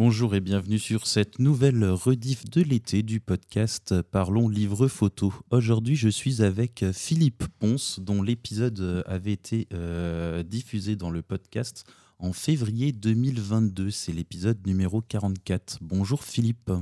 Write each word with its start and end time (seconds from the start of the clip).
Bonjour 0.00 0.34
et 0.34 0.40
bienvenue 0.40 0.78
sur 0.78 1.06
cette 1.06 1.40
nouvelle 1.40 1.84
rediff 1.84 2.46
de 2.46 2.62
l'été 2.62 3.02
du 3.02 3.20
podcast 3.20 4.00
Parlons 4.00 4.48
Livre 4.48 4.88
Photo. 4.88 5.34
Aujourd'hui, 5.50 5.94
je 5.94 6.08
suis 6.08 6.42
avec 6.42 6.86
Philippe 6.94 7.44
Ponce, 7.58 8.00
dont 8.00 8.22
l'épisode 8.22 9.04
avait 9.04 9.32
été 9.32 9.68
euh, 9.74 10.42
diffusé 10.42 10.96
dans 10.96 11.10
le 11.10 11.20
podcast 11.20 11.84
en 12.18 12.32
février 12.32 12.92
2022. 12.92 13.90
C'est 13.90 14.12
l'épisode 14.12 14.66
numéro 14.66 15.02
44. 15.02 15.80
Bonjour 15.82 16.24
Philippe. 16.24 16.72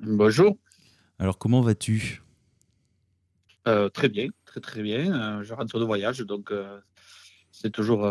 Bonjour. 0.00 0.58
Alors, 1.20 1.38
comment 1.38 1.60
vas-tu? 1.60 2.24
Euh, 3.68 3.88
Très 3.88 4.08
bien, 4.08 4.26
très 4.46 4.60
très 4.60 4.82
bien. 4.82 5.38
Euh, 5.38 5.44
je 5.44 5.54
rentre 5.54 5.78
de 5.78 5.84
voyage, 5.84 6.18
donc 6.22 6.52
c'est 7.52 7.70
toujours 7.70 8.04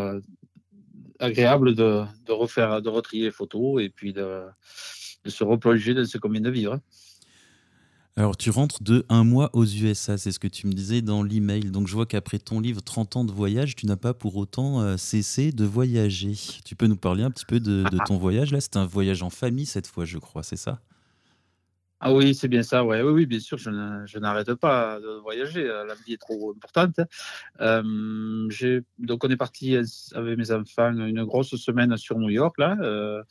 agréable 1.19 1.75
de, 1.75 2.05
refaire, 2.29 2.81
de 2.81 2.89
retrier 2.89 3.23
les 3.25 3.31
photos 3.31 3.81
et 3.81 3.89
puis 3.89 4.13
de, 4.13 4.41
se 5.25 5.43
replonger 5.43 5.93
dans 5.93 6.05
ce 6.05 6.17
qu'on 6.17 6.29
vient 6.29 6.41
de 6.41 6.49
vivre. 6.49 6.79
Alors, 8.15 8.37
tu 8.37 8.51
rentres 8.51 8.83
de 8.83 9.05
un 9.09 9.23
mois 9.23 9.49
aux 9.53 9.65
USA, 9.65 10.19
c'est 10.19 10.31
ce 10.31 10.37
que 10.37 10.47
tu 10.47 10.67
me 10.67 10.73
disais 10.73 11.01
dans 11.01 11.23
l'email. 11.23 11.71
Donc, 11.71 11.87
je 11.87 11.93
vois 11.93 12.05
qu'après 12.05 12.37
ton 12.37 12.59
livre 12.59 12.79
30 12.79 13.17
ans 13.17 13.25
de 13.25 13.31
voyage, 13.31 13.75
tu 13.75 13.87
n'as 13.87 13.95
pas 13.95 14.13
pour 14.13 14.35
autant 14.35 14.81
euh, 14.81 14.97
cessé 14.97 15.51
de 15.51 15.65
voyager. 15.65 16.35
Tu 16.63 16.75
peux 16.75 16.85
nous 16.85 16.95
parler 16.95 17.23
un 17.23 17.31
petit 17.31 17.45
peu 17.45 17.59
de, 17.59 17.83
de 17.89 17.97
ton 18.05 18.17
voyage? 18.17 18.51
Là, 18.51 18.61
c'est 18.61 18.77
un 18.77 18.85
voyage 18.85 19.23
en 19.23 19.31
famille 19.31 19.65
cette 19.65 19.87
fois, 19.87 20.05
je 20.05 20.19
crois, 20.19 20.43
c'est 20.43 20.57
ça? 20.57 20.79
Ah 22.05 22.11
oui, 22.11 22.35
c'est 22.35 22.49
bien 22.49 22.63
ça. 22.63 22.83
Oui, 22.83 22.99
oui, 22.99 23.25
bien 23.25 23.39
sûr, 23.39 23.57
je, 23.57 24.19
n'arrête 24.19 24.53
pas 24.55 24.99
de 24.99 25.21
voyager. 25.21 25.69
Euh, 25.69 25.85
la 25.85 25.95
vie 25.95 26.11
est 26.11 26.17
trop 26.17 26.51
importante. 26.51 26.99
Euh, 27.61 28.49
donc, 28.97 29.23
on 29.23 29.29
est 29.29 29.37
parti 29.37 29.77
avec 30.13 30.37
mes 30.37 30.51
enfants 30.51 30.91
une 30.91 31.23
grosse 31.23 31.55
semaine 31.55 31.95
sur 31.95 32.19
New 32.19 32.27
York, 32.27 32.57
là. 32.57 32.75
Euh, 32.81 33.23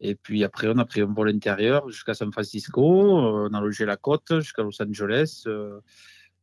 et 0.00 0.16
puis 0.16 0.42
après, 0.42 0.66
on 0.66 0.78
a 0.78 0.84
pris 0.84 1.02
un 1.02 1.06
vol 1.06 1.28
intérieur 1.28 1.88
jusqu'à 1.88 2.14
San 2.14 2.32
Francisco. 2.32 2.82
On 2.82 3.54
a 3.54 3.60
logé 3.60 3.84
la 3.84 3.96
côte 3.96 4.40
jusqu'à 4.40 4.64
Los 4.64 4.82
Angeles. 4.82 5.44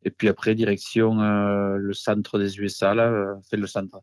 et 0.03 0.11
puis 0.11 0.30
après, 0.30 0.56
direction 0.56 1.17
le 1.17 1.94
centre 1.94 2.39
des 2.39 2.59
USA, 2.59 2.95
là, 2.95 3.36
fait 3.50 3.58
le 3.58 3.67
centre. 3.67 4.00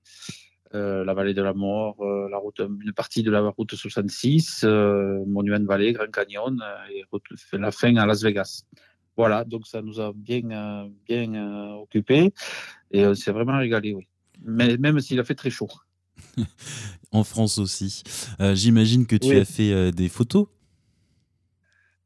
Euh, 0.75 1.05
la 1.05 1.15
vallée 1.15 1.35
de 1.35 1.43
la 1.43 1.53
mort, 1.53 1.97
euh, 2.01 2.29
la 2.29 2.39
route, 2.39 2.59
une 2.59 2.93
partie 2.93 3.23
de 3.23 3.31
la 3.31 3.41
route 3.43 3.75
66, 3.75 4.63
euh, 4.65 5.25
Monument 5.25 5.65
Valley, 5.65 5.93
Grand 5.93 6.11
Canyon 6.11 6.59
et 6.93 7.05
la 7.53 7.71
fin 7.71 7.95
à 7.97 8.07
Las 8.07 8.23
Vegas. 8.23 8.65
Voilà, 9.17 9.45
donc 9.45 9.69
ça 9.69 9.83
nous 9.83 10.01
a 10.01 10.13
bien, 10.13 10.89
bien 11.07 11.77
occupé 11.77 12.33
et 12.91 13.07
on 13.07 13.15
s'est 13.15 13.31
vraiment 13.31 13.57
régalé, 13.59 13.95
oui. 13.95 14.09
Mais 14.43 14.77
même 14.77 14.99
s'il 14.99 15.21
a 15.21 15.25
fait 15.25 15.37
très 15.37 15.51
chaud. 15.51 15.69
en 17.13 17.23
France 17.23 17.59
aussi. 17.59 18.03
J'imagine 18.41 19.07
que 19.07 19.15
tu 19.15 19.37
as 19.37 19.45
fait 19.45 19.93
des 19.93 20.09
photos 20.09 20.49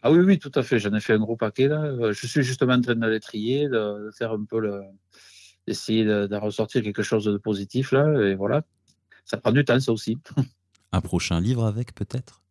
ah 0.01 0.13
oui, 0.13 0.21
oui, 0.21 0.39
tout 0.39 0.53
à 0.55 0.63
fait. 0.63 0.79
J'en 0.79 0.95
ai 0.95 1.01
fait 1.01 1.15
un 1.15 1.19
gros 1.19 1.35
paquet 1.35 1.67
là. 1.67 2.13
Je 2.13 2.27
suis 2.29 2.45
justement 2.45 2.75
en 2.75 2.81
train 2.81 2.95
de 2.95 3.07
les 3.09 3.19
trier, 3.19 3.69
de 3.69 4.11
faire 4.17 4.31
un 4.31 4.45
peu 4.45 4.61
le, 4.61 4.81
essayer 5.69 6.05
de, 6.05 6.37
ressortir 6.37 6.83
quelque 6.83 7.03
chose 7.03 7.25
de 7.25 7.37
positif 7.37 7.93
là. 7.93 8.07
Et 8.23 8.35
voilà, 8.35 8.63
ça 9.25 9.37
prend 9.37 9.53
du 9.53 9.65
temps, 9.65 9.79
ça 9.81 9.93
aussi. 9.93 10.19
Un 10.93 11.01
prochain 11.01 11.41
livre 11.41 11.65
avec 11.65 11.95
peut-être? 11.95 12.43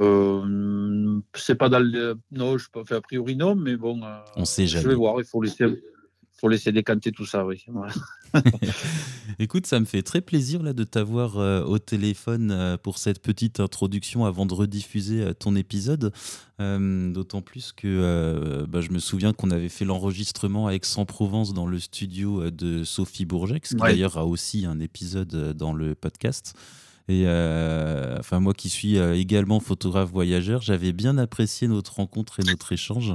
Euh, 0.00 1.20
C'est 1.34 1.54
pas 1.54 1.68
dans 1.68 1.78
le. 1.78 2.18
Non, 2.32 2.58
je 2.58 2.68
peux 2.70 2.84
faire 2.84 2.98
a 2.98 3.02
priori 3.02 3.36
non, 3.36 3.54
mais 3.54 3.76
bon. 3.76 4.02
Euh, 4.02 4.18
On 4.36 4.44
sait 4.44 4.66
jamais. 4.66 4.84
Je 4.84 4.88
vais 4.88 4.94
voir, 4.94 5.16
il 5.18 5.24
faut 5.24 5.42
laisser 5.42 5.66
faut 6.40 6.48
laisser 6.48 6.72
décanter 6.72 7.12
tout 7.12 7.26
ça, 7.26 7.44
oui. 7.44 7.66
Écoute, 9.38 9.66
ça 9.66 9.78
me 9.78 9.84
fait 9.84 10.02
très 10.02 10.22
plaisir 10.22 10.62
là 10.62 10.72
de 10.72 10.84
t'avoir 10.84 11.38
euh, 11.38 11.62
au 11.64 11.78
téléphone 11.78 12.50
euh, 12.50 12.76
pour 12.78 12.96
cette 12.96 13.20
petite 13.20 13.60
introduction 13.60 14.24
avant 14.24 14.46
de 14.46 14.54
rediffuser 14.54 15.22
euh, 15.22 15.32
ton 15.34 15.54
épisode. 15.54 16.12
D'autant 16.58 17.40
plus 17.40 17.72
que 17.72 18.66
bah, 18.68 18.82
je 18.82 18.90
me 18.90 18.98
souviens 18.98 19.32
qu'on 19.32 19.50
avait 19.50 19.70
fait 19.70 19.86
l'enregistrement 19.86 20.66
à 20.66 20.74
Aix-en-Provence 20.74 21.54
dans 21.54 21.66
le 21.66 21.78
studio 21.78 22.50
de 22.50 22.84
Sophie 22.84 23.24
Bourget, 23.24 23.60
qui 23.60 23.76
d'ailleurs 23.76 24.18
a 24.18 24.26
aussi 24.26 24.66
un 24.66 24.78
épisode 24.78 25.54
dans 25.56 25.72
le 25.72 25.94
podcast. 25.94 26.52
Et 27.08 27.24
enfin, 27.26 28.40
moi 28.40 28.52
qui 28.52 28.68
suis 28.68 28.98
également 28.98 29.58
photographe 29.58 30.10
voyageur, 30.10 30.60
j'avais 30.60 30.92
bien 30.92 31.16
apprécié 31.16 31.66
notre 31.66 31.94
rencontre 31.94 32.40
et 32.40 32.42
notre 32.42 32.72
échange. 32.72 33.14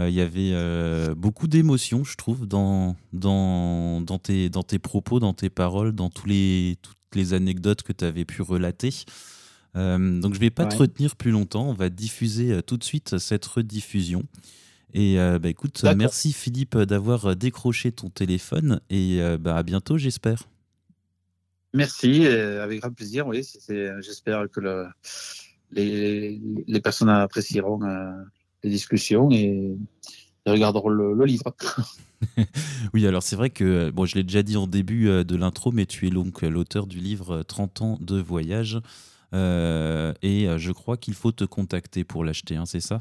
Euh, 0.00 0.08
il 0.08 0.14
y 0.14 0.20
avait 0.20 0.52
euh, 0.52 1.14
beaucoup 1.14 1.46
d'émotions, 1.46 2.04
je 2.04 2.16
trouve, 2.16 2.46
dans, 2.46 2.96
dans, 3.12 4.00
dans, 4.00 4.18
tes, 4.18 4.48
dans 4.48 4.62
tes 4.62 4.78
propos, 4.78 5.20
dans 5.20 5.34
tes 5.34 5.50
paroles, 5.50 5.92
dans 5.92 6.08
tous 6.08 6.26
les, 6.26 6.78
toutes 6.80 6.96
les 7.14 7.34
anecdotes 7.34 7.82
que 7.82 7.92
tu 7.92 8.04
avais 8.04 8.24
pu 8.24 8.40
relater. 8.42 8.94
Euh, 9.76 10.20
donc 10.20 10.34
je 10.34 10.40
vais 10.40 10.50
pas 10.50 10.66
te 10.66 10.76
retenir 10.76 11.16
plus 11.16 11.30
longtemps, 11.30 11.68
on 11.68 11.74
va 11.74 11.90
diffuser 11.90 12.60
tout 12.62 12.76
de 12.76 12.84
suite 12.84 13.18
cette 13.18 13.44
rediffusion. 13.44 14.24
Et 14.92 15.16
bah, 15.16 15.48
écoute, 15.48 15.84
merci 15.96 16.32
Philippe 16.32 16.76
d'avoir 16.76 17.36
décroché 17.36 17.92
ton 17.92 18.10
téléphone 18.10 18.80
et 18.90 19.20
bah, 19.38 19.56
à 19.56 19.62
bientôt 19.62 19.96
j'espère. 19.98 20.48
Merci, 21.72 22.26
avec 22.26 22.80
grand 22.80 22.92
plaisir, 22.92 23.28
oui. 23.28 23.48
J'espère 24.00 24.50
que 24.50 24.58
le, 24.58 24.86
les, 25.70 26.40
les, 26.66 26.80
personnes 26.80 27.08
apprécieront 27.08 27.78
les 28.62 28.70
discussions 28.70 29.30
et, 29.30 29.76
regarderont 30.46 30.88
le, 30.88 31.24
livre. 31.24 31.54
oui, 32.94 33.06
alors 33.06 33.22
c'est 33.22 33.36
vrai 33.36 33.50
que 33.50 33.90
bon, 33.90 34.04
je 34.04 34.16
l'ai 34.16 34.24
déjà 34.24 34.42
dit 34.42 34.56
en 34.56 34.66
début 34.66 35.08
euh, 35.08 35.22
de 35.22 35.36
l'intro, 35.36 35.70
mais 35.70 35.86
tu 35.86 36.06
es 36.06 36.10
donc 36.10 36.42
l'auteur 36.42 36.86
du 36.86 36.98
livre 36.98 37.42
30 37.42 37.82
ans 37.82 37.98
de 38.00 38.20
voyage. 38.20 38.80
Euh, 39.32 40.12
et 40.22 40.48
euh, 40.48 40.58
je 40.58 40.72
crois 40.72 40.96
qu'il 40.96 41.14
faut 41.14 41.30
te 41.30 41.44
contacter 41.44 42.02
pour 42.02 42.24
l'acheter, 42.24 42.56
hein, 42.56 42.66
c'est 42.66 42.80
ça? 42.80 43.00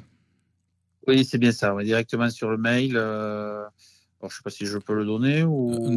Oui, 1.07 1.25
c'est 1.25 1.39
bien 1.39 1.51
ça. 1.51 1.75
directement 1.83 2.29
sur 2.29 2.51
le 2.51 2.57
mail. 2.57 2.91
je 2.91 3.65
ne 4.23 4.29
sais 4.29 4.43
pas 4.43 4.51
si 4.51 4.67
je 4.67 4.77
peux 4.77 4.93
le 4.93 5.05
donner 5.05 5.43
ou. 5.43 5.89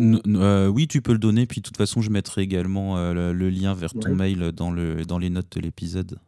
oui, 0.72 0.89
tu 0.89 1.03
peux 1.03 1.12
le 1.12 1.19
donner. 1.19 1.45
Puis 1.45 1.61
de 1.61 1.67
toute 1.67 1.77
façon, 1.77 2.01
je 2.01 2.09
mettrai 2.09 2.43
également 2.43 3.12
le, 3.12 3.51
lien 3.51 3.75
vers 3.75 3.93
ton 3.93 4.15
mail 4.15 4.53
dans, 4.53 4.71
le, 4.71 5.05
dans 5.05 5.19
les 5.19 5.28
notes 5.28 5.55
de 5.55 5.61
l'épisode. 5.61 6.19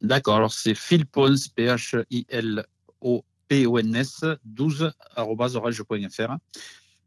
D'accord, 0.00 0.36
alors 0.36 0.52
c'est 0.52 0.74
philpons, 0.74 1.34
P-H-I-L-O-P-O-N-S, 1.56 2.64
12, 4.44 4.92
orange.fr. 5.16 6.36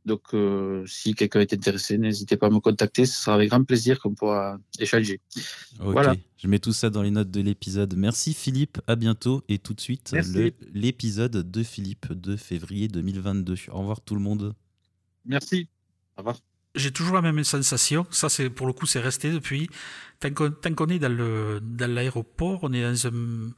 Donc, 0.03 0.33
euh, 0.33 0.83
si 0.87 1.13
quelqu'un 1.13 1.41
est 1.41 1.53
intéressé, 1.53 1.97
n'hésitez 1.97 2.35
pas 2.35 2.47
à 2.47 2.49
me 2.49 2.59
contacter. 2.59 3.05
Ce 3.05 3.21
sera 3.21 3.35
avec 3.35 3.49
grand 3.49 3.63
plaisir 3.63 3.99
qu'on 3.99 4.15
pourra 4.15 4.57
échanger. 4.79 5.21
Voilà. 5.79 6.15
Je 6.37 6.47
mets 6.47 6.59
tout 6.59 6.73
ça 6.73 6.89
dans 6.89 7.03
les 7.03 7.11
notes 7.11 7.29
de 7.29 7.41
l'épisode. 7.41 7.95
Merci 7.95 8.33
Philippe, 8.33 8.81
à 8.87 8.95
bientôt. 8.95 9.43
Et 9.47 9.59
tout 9.59 9.75
de 9.75 9.81
suite, 9.81 10.15
l'épisode 10.73 11.49
de 11.51 11.63
Philippe 11.63 12.13
de 12.13 12.35
février 12.35 12.87
2022. 12.87 13.55
Au 13.69 13.79
revoir 13.79 14.01
tout 14.01 14.15
le 14.15 14.21
monde. 14.21 14.55
Merci. 15.25 15.67
Au 16.17 16.21
revoir 16.21 16.39
j'ai 16.75 16.91
toujours 16.91 17.15
la 17.15 17.21
même 17.21 17.43
sensation. 17.43 18.05
Ça, 18.11 18.29
c'est 18.29 18.49
pour 18.49 18.67
le 18.67 18.73
coup, 18.73 18.85
c'est 18.85 18.99
resté 18.99 19.31
depuis. 19.31 19.69
Tant 20.19 20.33
qu'on 20.33 20.87
est 20.87 20.99
dans 20.99 21.11
le 21.11 21.59
dans 21.61 21.91
l'aéroport, 21.91 22.59
on 22.63 22.73
est 22.73 22.83
dans 22.83 23.07
un 23.07 23.51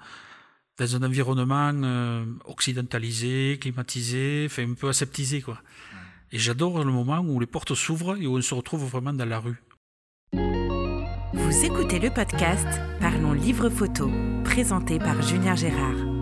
dans 0.79 0.95
un 0.95 1.03
environnement 1.03 1.71
euh, 1.83 2.25
occidentalisé, 2.45 3.59
climatisé, 3.61 4.47
fait 4.49 4.63
un 4.63 4.73
peu 4.73 4.89
aseptisé, 4.89 5.41
quoi. 5.41 5.61
Et 6.31 6.39
j'adore 6.39 6.83
le 6.83 6.91
moment 6.91 7.19
où 7.19 7.39
les 7.39 7.45
portes 7.45 7.75
s'ouvrent 7.75 8.17
et 8.19 8.25
où 8.25 8.37
on 8.37 8.41
se 8.41 8.55
retrouve 8.55 8.85
vraiment 8.85 9.13
dans 9.13 9.25
la 9.25 9.39
rue. 9.39 9.61
Vous 11.33 11.65
écoutez 11.65 11.99
le 11.99 12.09
podcast 12.09 12.67
Parlons 12.99 13.33
Livre 13.33 13.69
Photo, 13.69 14.09
présenté 14.43 14.97
par 14.97 15.21
Julien 15.21 15.55
Gérard. 15.55 16.12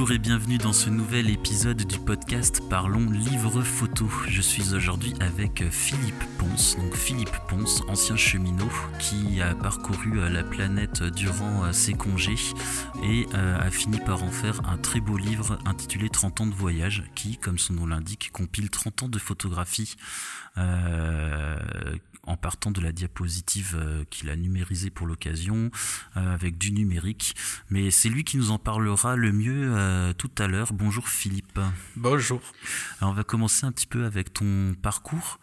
Bonjour 0.00 0.14
et 0.14 0.18
bienvenue 0.18 0.56
dans 0.56 0.72
ce 0.72 0.88
nouvel 0.88 1.28
épisode 1.28 1.82
du 1.82 1.98
podcast 1.98 2.62
Parlons 2.70 3.10
Livre 3.10 3.60
Photo. 3.60 4.08
Je 4.28 4.40
suis 4.40 4.72
aujourd'hui 4.72 5.12
avec 5.20 5.62
Philippe 5.70 6.24
Ponce, 6.38 6.78
donc 6.78 6.96
Philippe 6.96 7.36
Ponce, 7.50 7.82
ancien 7.86 8.16
cheminot 8.16 8.70
qui 8.98 9.42
a 9.42 9.54
parcouru 9.54 10.18
euh, 10.18 10.30
la 10.30 10.42
planète 10.42 11.02
durant 11.02 11.64
euh, 11.64 11.72
ses 11.72 11.92
congés 11.92 12.38
et 13.02 13.26
euh, 13.34 13.58
a 13.60 13.70
fini 13.70 13.98
par 13.98 14.22
en 14.22 14.30
faire 14.30 14.66
un 14.66 14.78
très 14.78 15.00
beau 15.00 15.18
livre 15.18 15.58
intitulé 15.66 16.08
30 16.08 16.40
ans 16.40 16.46
de 16.46 16.54
voyage 16.54 17.02
qui, 17.14 17.36
comme 17.36 17.58
son 17.58 17.74
nom 17.74 17.86
l'indique, 17.86 18.30
compile 18.32 18.70
30 18.70 19.02
ans 19.02 19.08
de 19.10 19.18
photographie 19.18 19.96
en 22.30 22.36
partant 22.36 22.70
de 22.70 22.80
la 22.80 22.92
diapositive 22.92 24.06
qu'il 24.10 24.30
a 24.30 24.36
numérisée 24.36 24.90
pour 24.90 25.06
l'occasion, 25.06 25.70
avec 26.14 26.58
du 26.58 26.72
numérique. 26.72 27.34
Mais 27.70 27.90
c'est 27.90 28.08
lui 28.08 28.24
qui 28.24 28.36
nous 28.36 28.50
en 28.50 28.58
parlera 28.58 29.16
le 29.16 29.32
mieux 29.32 30.14
tout 30.16 30.30
à 30.38 30.46
l'heure. 30.46 30.72
Bonjour 30.72 31.08
Philippe. 31.08 31.58
Bonjour. 31.96 32.40
Alors 33.00 33.12
on 33.12 33.14
va 33.14 33.24
commencer 33.24 33.66
un 33.66 33.72
petit 33.72 33.86
peu 33.86 34.04
avec 34.04 34.32
ton 34.32 34.74
parcours 34.80 35.40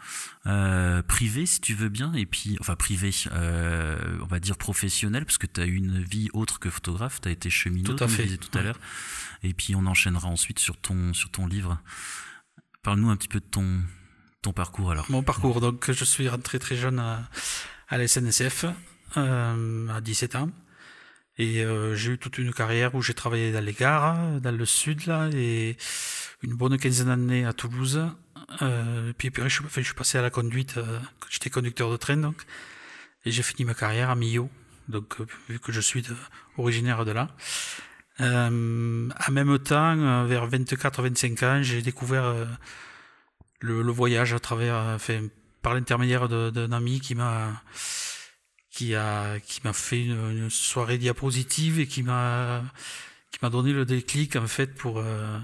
privé, 1.07 1.45
si 1.45 1.59
tu 1.59 1.73
veux 1.73 1.89
bien, 1.89 2.13
et 2.13 2.25
puis, 2.25 2.57
enfin 2.61 2.75
privé, 2.75 3.11
on 3.31 4.27
va 4.27 4.39
dire 4.39 4.57
professionnel, 4.57 5.25
parce 5.25 5.37
que 5.37 5.47
tu 5.47 5.61
as 5.61 5.65
eu 5.65 5.75
une 5.75 6.01
vie 6.01 6.29
autre 6.33 6.59
que 6.59 6.69
photographe, 6.69 7.19
tu 7.21 7.27
as 7.27 7.31
été 7.31 7.49
cheminot, 7.49 7.93
tout 7.93 8.03
à 8.03 8.07
comme 8.07 8.09
fait. 8.09 8.23
disais 8.23 8.37
tout 8.37 8.57
à 8.57 8.61
l'heure. 8.61 8.79
Et 9.43 9.53
puis 9.53 9.75
on 9.75 9.85
enchaînera 9.85 10.27
ensuite 10.27 10.59
sur 10.59 10.77
ton, 10.77 11.13
sur 11.13 11.29
ton 11.29 11.47
livre. 11.47 11.79
Parle-nous 12.81 13.09
un 13.09 13.17
petit 13.17 13.27
peu 13.27 13.39
de 13.39 13.45
ton, 13.45 13.81
ton 14.41 14.53
parcours 14.53 14.91
alors. 14.91 15.05
Mon 15.09 15.23
parcours, 15.23 15.61
donc 15.61 15.91
je 15.91 16.05
suis 16.05 16.29
rentré 16.29 16.59
très 16.59 16.75
jeune 16.75 16.99
à, 16.99 17.27
la 17.91 18.07
SNCF, 18.07 18.65
euh, 19.17 19.87
à 19.89 20.01
17 20.01 20.35
ans. 20.35 20.49
Et 21.39 21.63
euh, 21.63 21.95
j'ai 21.95 22.13
eu 22.13 22.17
toute 22.17 22.39
une 22.39 22.51
carrière 22.51 22.95
où 22.95 23.01
j'ai 23.01 23.13
travaillé 23.13 23.51
dans 23.51 23.63
les 23.63 23.73
gares, 23.73 24.41
dans 24.41 24.55
le 24.55 24.65
sud, 24.65 25.05
là, 25.05 25.29
et 25.33 25.77
une 26.41 26.55
bonne 26.55 26.77
quinzaine 26.77 27.07
d'années 27.07 27.45
à 27.45 27.53
Toulouse. 27.53 28.01
Euh, 28.61 29.13
puis, 29.17 29.29
puis 29.29 29.43
je, 29.47 29.81
suis, 29.81 29.93
passé 29.93 30.17
à 30.17 30.21
la 30.21 30.31
conduite, 30.31 30.77
euh, 30.77 30.99
j'étais 31.29 31.49
conducteur 31.49 31.91
de 31.91 31.97
train, 31.97 32.17
donc. 32.17 32.41
Et 33.25 33.31
j'ai 33.31 33.43
fini 33.43 33.65
ma 33.65 33.75
carrière 33.75 34.09
à 34.09 34.15
Millau, 34.15 34.49
donc 34.87 35.17
vu 35.49 35.59
que 35.59 35.71
je 35.71 35.81
suis 35.81 36.03
originaire 36.57 37.05
de 37.05 37.11
là. 37.11 37.29
En 38.19 39.31
même 39.31 39.59
temps, 39.59 40.25
vers 40.25 40.49
24-25 40.49 41.45
ans, 41.45 41.61
j'ai 41.61 41.81
découvert 41.81 42.33
le, 43.59 43.81
le, 43.81 43.91
voyage 43.91 44.33
à 44.33 44.39
travers, 44.39 44.75
enfin, 44.95 45.27
par 45.61 45.73
l'intermédiaire 45.73 46.29
d'un 46.29 46.71
ami 46.71 46.99
qui 46.99 47.15
m'a 47.15 47.61
qui 48.69 48.93
a 48.93 49.39
qui 49.39 49.59
m'a 49.63 49.73
fait 49.73 50.03
une, 50.03 50.31
une, 50.31 50.49
soirée 50.49 50.99
diapositive 50.99 51.79
et 51.79 51.87
qui 51.87 52.03
m'a 52.03 52.63
qui 53.31 53.39
m'a 53.41 53.49
donné 53.49 53.73
le 53.73 53.85
déclic 53.85 54.35
en 54.35 54.45
fait 54.45 54.75
pour 54.75 54.99
euh, 54.99 55.39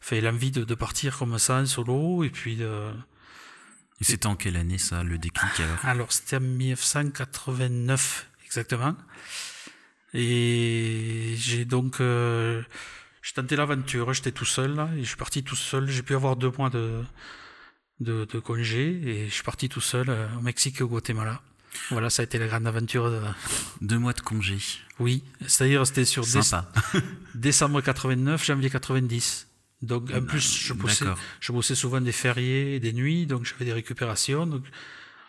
fait 0.00 0.20
l'envie 0.20 0.50
de, 0.50 0.64
de, 0.64 0.74
partir 0.74 1.16
comme 1.18 1.38
ça 1.38 1.56
en 1.56 1.66
solo 1.66 2.22
et 2.22 2.28
puis 2.30 2.56
de 2.56 2.92
et 4.00 4.04
c'était 4.04 4.26
en 4.26 4.36
quelle 4.36 4.56
année 4.56 4.78
ça 4.78 5.02
le 5.02 5.16
déclic 5.16 5.58
alors? 5.60 5.78
Alors 5.84 6.12
c'était 6.12 6.36
en 6.36 6.40
1989 6.40 8.30
exactement. 8.44 8.94
Et 10.12 11.34
j'ai 11.38 11.64
donc 11.64 12.00
euh, 12.00 12.62
j'ai 13.22 13.32
tenté 13.34 13.56
l'aventure, 13.56 14.12
j'étais 14.12 14.32
tout 14.32 14.44
seul 14.44 14.74
là, 14.74 14.88
et 14.96 15.02
je 15.02 15.08
suis 15.08 15.16
parti 15.16 15.42
tout 15.42 15.56
seul. 15.56 15.88
J'ai 15.88 16.02
pu 16.02 16.14
avoir 16.14 16.36
deux 16.36 16.52
mois 16.56 16.70
de, 16.70 17.02
de, 18.00 18.24
de 18.24 18.38
congé 18.38 19.00
et 19.04 19.28
je 19.28 19.32
suis 19.32 19.42
parti 19.42 19.68
tout 19.68 19.80
seul 19.80 20.06
euh, 20.08 20.26
au 20.38 20.40
Mexique 20.40 20.80
et 20.80 20.82
au 20.82 20.88
Guatemala. 20.88 21.42
Voilà, 21.90 22.10
ça 22.10 22.22
a 22.22 22.24
été 22.24 22.38
la 22.38 22.46
grande 22.46 22.66
aventure. 22.66 23.10
De... 23.10 23.20
Deux 23.80 23.98
mois 23.98 24.12
de 24.12 24.20
congé. 24.20 24.58
Oui, 24.98 25.22
c'est-à-dire 25.46 25.86
c'était 25.86 26.04
sur 26.04 26.24
Sympa. 26.24 26.70
décembre 27.34 27.80
89, 27.80 28.44
janvier 28.44 28.70
90. 28.70 29.46
Donc 29.82 30.10
en 30.14 30.22
plus, 30.22 30.62
je 30.62 30.72
bossais, 30.74 31.06
je 31.40 31.52
bossais 31.52 31.74
souvent 31.74 32.00
des 32.00 32.12
fériés 32.12 32.74
et 32.74 32.80
des 32.80 32.92
nuits, 32.92 33.26
donc 33.26 33.44
j'avais 33.44 33.64
des 33.64 33.72
récupérations. 33.72 34.46
Donc, 34.46 34.64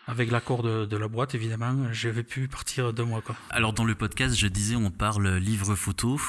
avec 0.06 0.30
l'accord 0.30 0.62
de, 0.62 0.84
de, 0.84 0.96
la 0.96 1.06
boîte, 1.06 1.34
évidemment, 1.34 1.92
j'avais 1.92 2.24
pu 2.24 2.48
partir 2.48 2.92
deux 2.92 3.04
mois. 3.04 3.22
Quoi. 3.22 3.36
Alors 3.50 3.72
dans 3.72 3.84
le 3.84 3.94
podcast, 3.94 4.36
je 4.36 4.46
disais, 4.48 4.74
on 4.74 4.90
parle 4.90 5.36
livre 5.36 5.74
photo, 5.76 6.20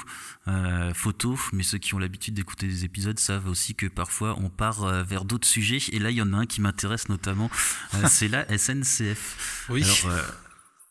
euh, 0.47 0.93
photo, 0.93 1.39
mais 1.53 1.63
ceux 1.63 1.79
qui 1.79 1.95
ont 1.95 1.99
l'habitude 1.99 2.35
d'écouter 2.35 2.67
des 2.67 2.85
épisodes 2.85 3.17
savent 3.17 3.47
aussi 3.47 3.73
que 3.73 3.87
parfois 3.87 4.35
on 4.39 4.49
part 4.49 4.83
euh, 4.83 5.03
vers 5.03 5.25
d'autres 5.25 5.47
sujets. 5.47 5.79
Et 5.91 5.99
là, 5.99 6.11
il 6.11 6.17
y 6.17 6.21
en 6.21 6.33
a 6.33 6.37
un 6.37 6.45
qui 6.45 6.61
m'intéresse 6.61 7.09
notamment, 7.09 7.49
euh, 7.95 8.07
c'est 8.07 8.27
la 8.27 8.45
SNCF. 8.57 9.67
Oui. 9.69 9.83
Alors, 9.83 10.23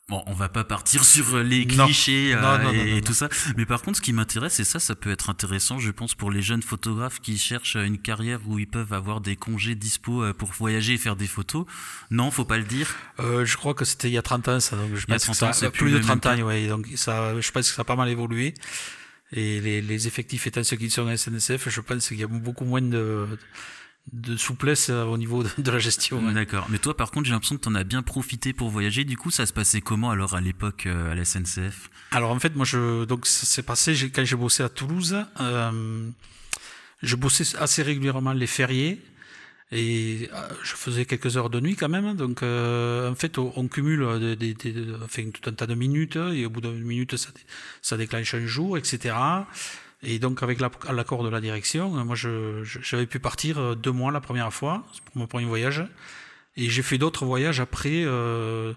Bon, 0.08 0.22
on 0.26 0.32
va 0.32 0.48
pas 0.48 0.64
partir 0.64 1.04
sur 1.04 1.38
les 1.38 1.64
clichés 1.64 2.34
non. 2.34 2.58
Non, 2.58 2.64
non, 2.64 2.72
et, 2.72 3.00
tout 3.02 3.14
ça, 3.14 3.28
mais 3.56 3.64
par 3.64 3.82
contre, 3.82 3.98
ce 3.98 4.02
qui 4.02 4.12
m'intéresse, 4.12 4.58
et 4.58 4.64
ça, 4.64 4.80
ça 4.80 4.96
peut 4.96 5.10
être 5.10 5.30
intéressant, 5.30 5.78
je 5.78 5.90
pense, 5.90 6.14
pour 6.14 6.30
les 6.30 6.42
jeunes 6.42 6.62
photographes 6.62 7.20
qui 7.20 7.38
cherchent 7.38 7.76
une 7.76 7.98
carrière 7.98 8.40
où 8.46 8.58
ils 8.58 8.66
peuvent 8.66 8.92
avoir 8.92 9.20
des 9.20 9.36
congés 9.36 9.76
dispo 9.76 10.24
pour 10.34 10.50
voyager 10.50 10.94
et 10.94 10.98
faire 10.98 11.14
des 11.14 11.28
photos. 11.28 11.66
Non, 12.10 12.32
faut 12.32 12.44
pas 12.44 12.58
le 12.58 12.64
dire. 12.64 12.96
Euh, 13.20 13.44
je 13.44 13.56
crois 13.56 13.74
que 13.74 13.84
c'était 13.84 14.08
il 14.08 14.14
y 14.14 14.18
a 14.18 14.22
30 14.22 14.48
ans, 14.48 14.60
ça. 14.60 14.76
Donc 14.76 14.94
je 14.94 15.06
il 15.06 15.12
y 15.12 15.14
a 15.14 15.18
30 15.20 15.42
ans, 15.44 15.52
ça, 15.52 15.70
plus, 15.70 15.84
plus 15.84 15.92
de 15.92 15.98
30 16.00 16.26
ans, 16.26 16.40
ouais. 16.40 16.66
Donc 16.66 16.88
ça, 16.96 17.40
je 17.40 17.50
pense 17.52 17.70
que 17.70 17.74
ça 17.74 17.82
a 17.82 17.84
pas 17.84 17.96
mal 17.96 18.08
évolué. 18.08 18.54
Et 19.34 19.60
les, 19.60 19.80
les 19.80 20.06
effectifs 20.08 20.46
étant 20.46 20.64
ceux 20.64 20.76
qui 20.76 20.90
sont 20.90 21.06
à 21.06 21.16
SNCF, 21.16 21.68
je 21.70 21.80
pense 21.80 22.08
qu'il 22.08 22.18
y 22.18 22.24
a 22.24 22.26
beaucoup 22.26 22.64
moins 22.64 22.82
de 22.82 23.26
de 23.26 23.38
souplesse 24.36 24.90
au 24.90 25.16
niveau 25.16 25.42
de 25.58 25.70
la 25.70 25.78
gestion. 25.78 26.24
Ouais. 26.24 26.32
D'accord. 26.32 26.66
Mais 26.70 26.78
toi, 26.78 26.96
par 26.96 27.10
contre, 27.10 27.26
j'ai 27.26 27.32
l'impression 27.32 27.56
que 27.56 27.62
tu 27.62 27.68
en 27.68 27.74
as 27.74 27.84
bien 27.84 28.02
profité 28.02 28.52
pour 28.52 28.70
voyager. 28.70 29.04
Du 29.04 29.16
coup, 29.16 29.30
ça 29.30 29.46
se 29.46 29.52
passait 29.52 29.80
comment 29.80 30.10
alors 30.10 30.34
à 30.34 30.40
l'époque 30.40 30.86
euh, 30.86 31.12
à 31.12 31.14
la 31.14 31.24
SNCF 31.24 31.90
Alors 32.10 32.30
en 32.30 32.38
fait, 32.38 32.54
moi, 32.56 32.64
je 32.64 33.04
donc 33.04 33.26
ça 33.26 33.46
s'est 33.46 33.62
passé 33.62 33.94
quand 34.14 34.24
j'ai 34.24 34.36
bossé 34.36 34.62
à 34.62 34.68
Toulouse. 34.68 35.16
Euh, 35.40 36.08
je 37.02 37.16
bossais 37.16 37.56
assez 37.58 37.82
régulièrement 37.82 38.32
les 38.32 38.46
fériés 38.46 39.00
et 39.72 40.28
euh, 40.34 40.48
je 40.62 40.74
faisais 40.74 41.06
quelques 41.06 41.36
heures 41.36 41.50
de 41.50 41.60
nuit 41.60 41.76
quand 41.76 41.88
même. 41.88 42.14
Donc 42.14 42.42
euh, 42.42 43.10
en 43.10 43.14
fait, 43.14 43.38
on, 43.38 43.52
on 43.56 43.68
cumule 43.68 44.18
des, 44.20 44.36
des, 44.36 44.54
des, 44.54 44.94
enfin, 45.02 45.30
tout 45.30 45.48
un 45.48 45.54
tas 45.54 45.66
de 45.66 45.74
minutes 45.74 46.16
et 46.16 46.44
au 46.44 46.50
bout 46.50 46.60
d'une 46.60 46.84
minute, 46.84 47.16
ça, 47.16 47.30
ça 47.80 47.96
déclenche 47.96 48.34
un 48.34 48.46
jour, 48.46 48.76
etc. 48.76 49.14
Et 50.02 50.18
donc, 50.18 50.42
avec 50.42 50.60
l'accord 50.60 51.22
de 51.22 51.28
la 51.28 51.40
direction, 51.40 51.90
moi, 52.04 52.16
j'avais 52.16 53.06
pu 53.06 53.20
partir 53.20 53.76
deux 53.76 53.92
mois 53.92 54.10
la 54.10 54.20
première 54.20 54.52
fois 54.52 54.84
pour 55.06 55.16
mon 55.18 55.26
premier 55.26 55.46
voyage. 55.46 55.84
Et 56.56 56.68
j'ai 56.68 56.82
fait 56.82 56.98
d'autres 56.98 57.24
voyages 57.24 57.60
après 57.60 58.02
euh, 58.04 58.74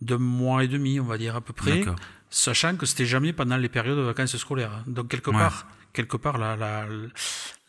deux 0.00 0.18
mois 0.18 0.62
et 0.64 0.68
demi, 0.68 1.00
on 1.00 1.04
va 1.04 1.18
dire 1.18 1.34
à 1.36 1.40
peu 1.40 1.52
près, 1.52 1.84
sachant 2.30 2.76
que 2.76 2.86
c'était 2.86 3.06
jamais 3.06 3.32
pendant 3.32 3.56
les 3.56 3.68
périodes 3.68 3.98
de 3.98 4.02
vacances 4.02 4.36
scolaires. 4.36 4.82
Donc, 4.86 5.08
quelque 5.08 5.30
Ouais. 5.30 5.38
part, 5.38 5.66
quelque 5.92 6.16
part 6.16 6.38
la, 6.38 6.56
la, 6.56 6.86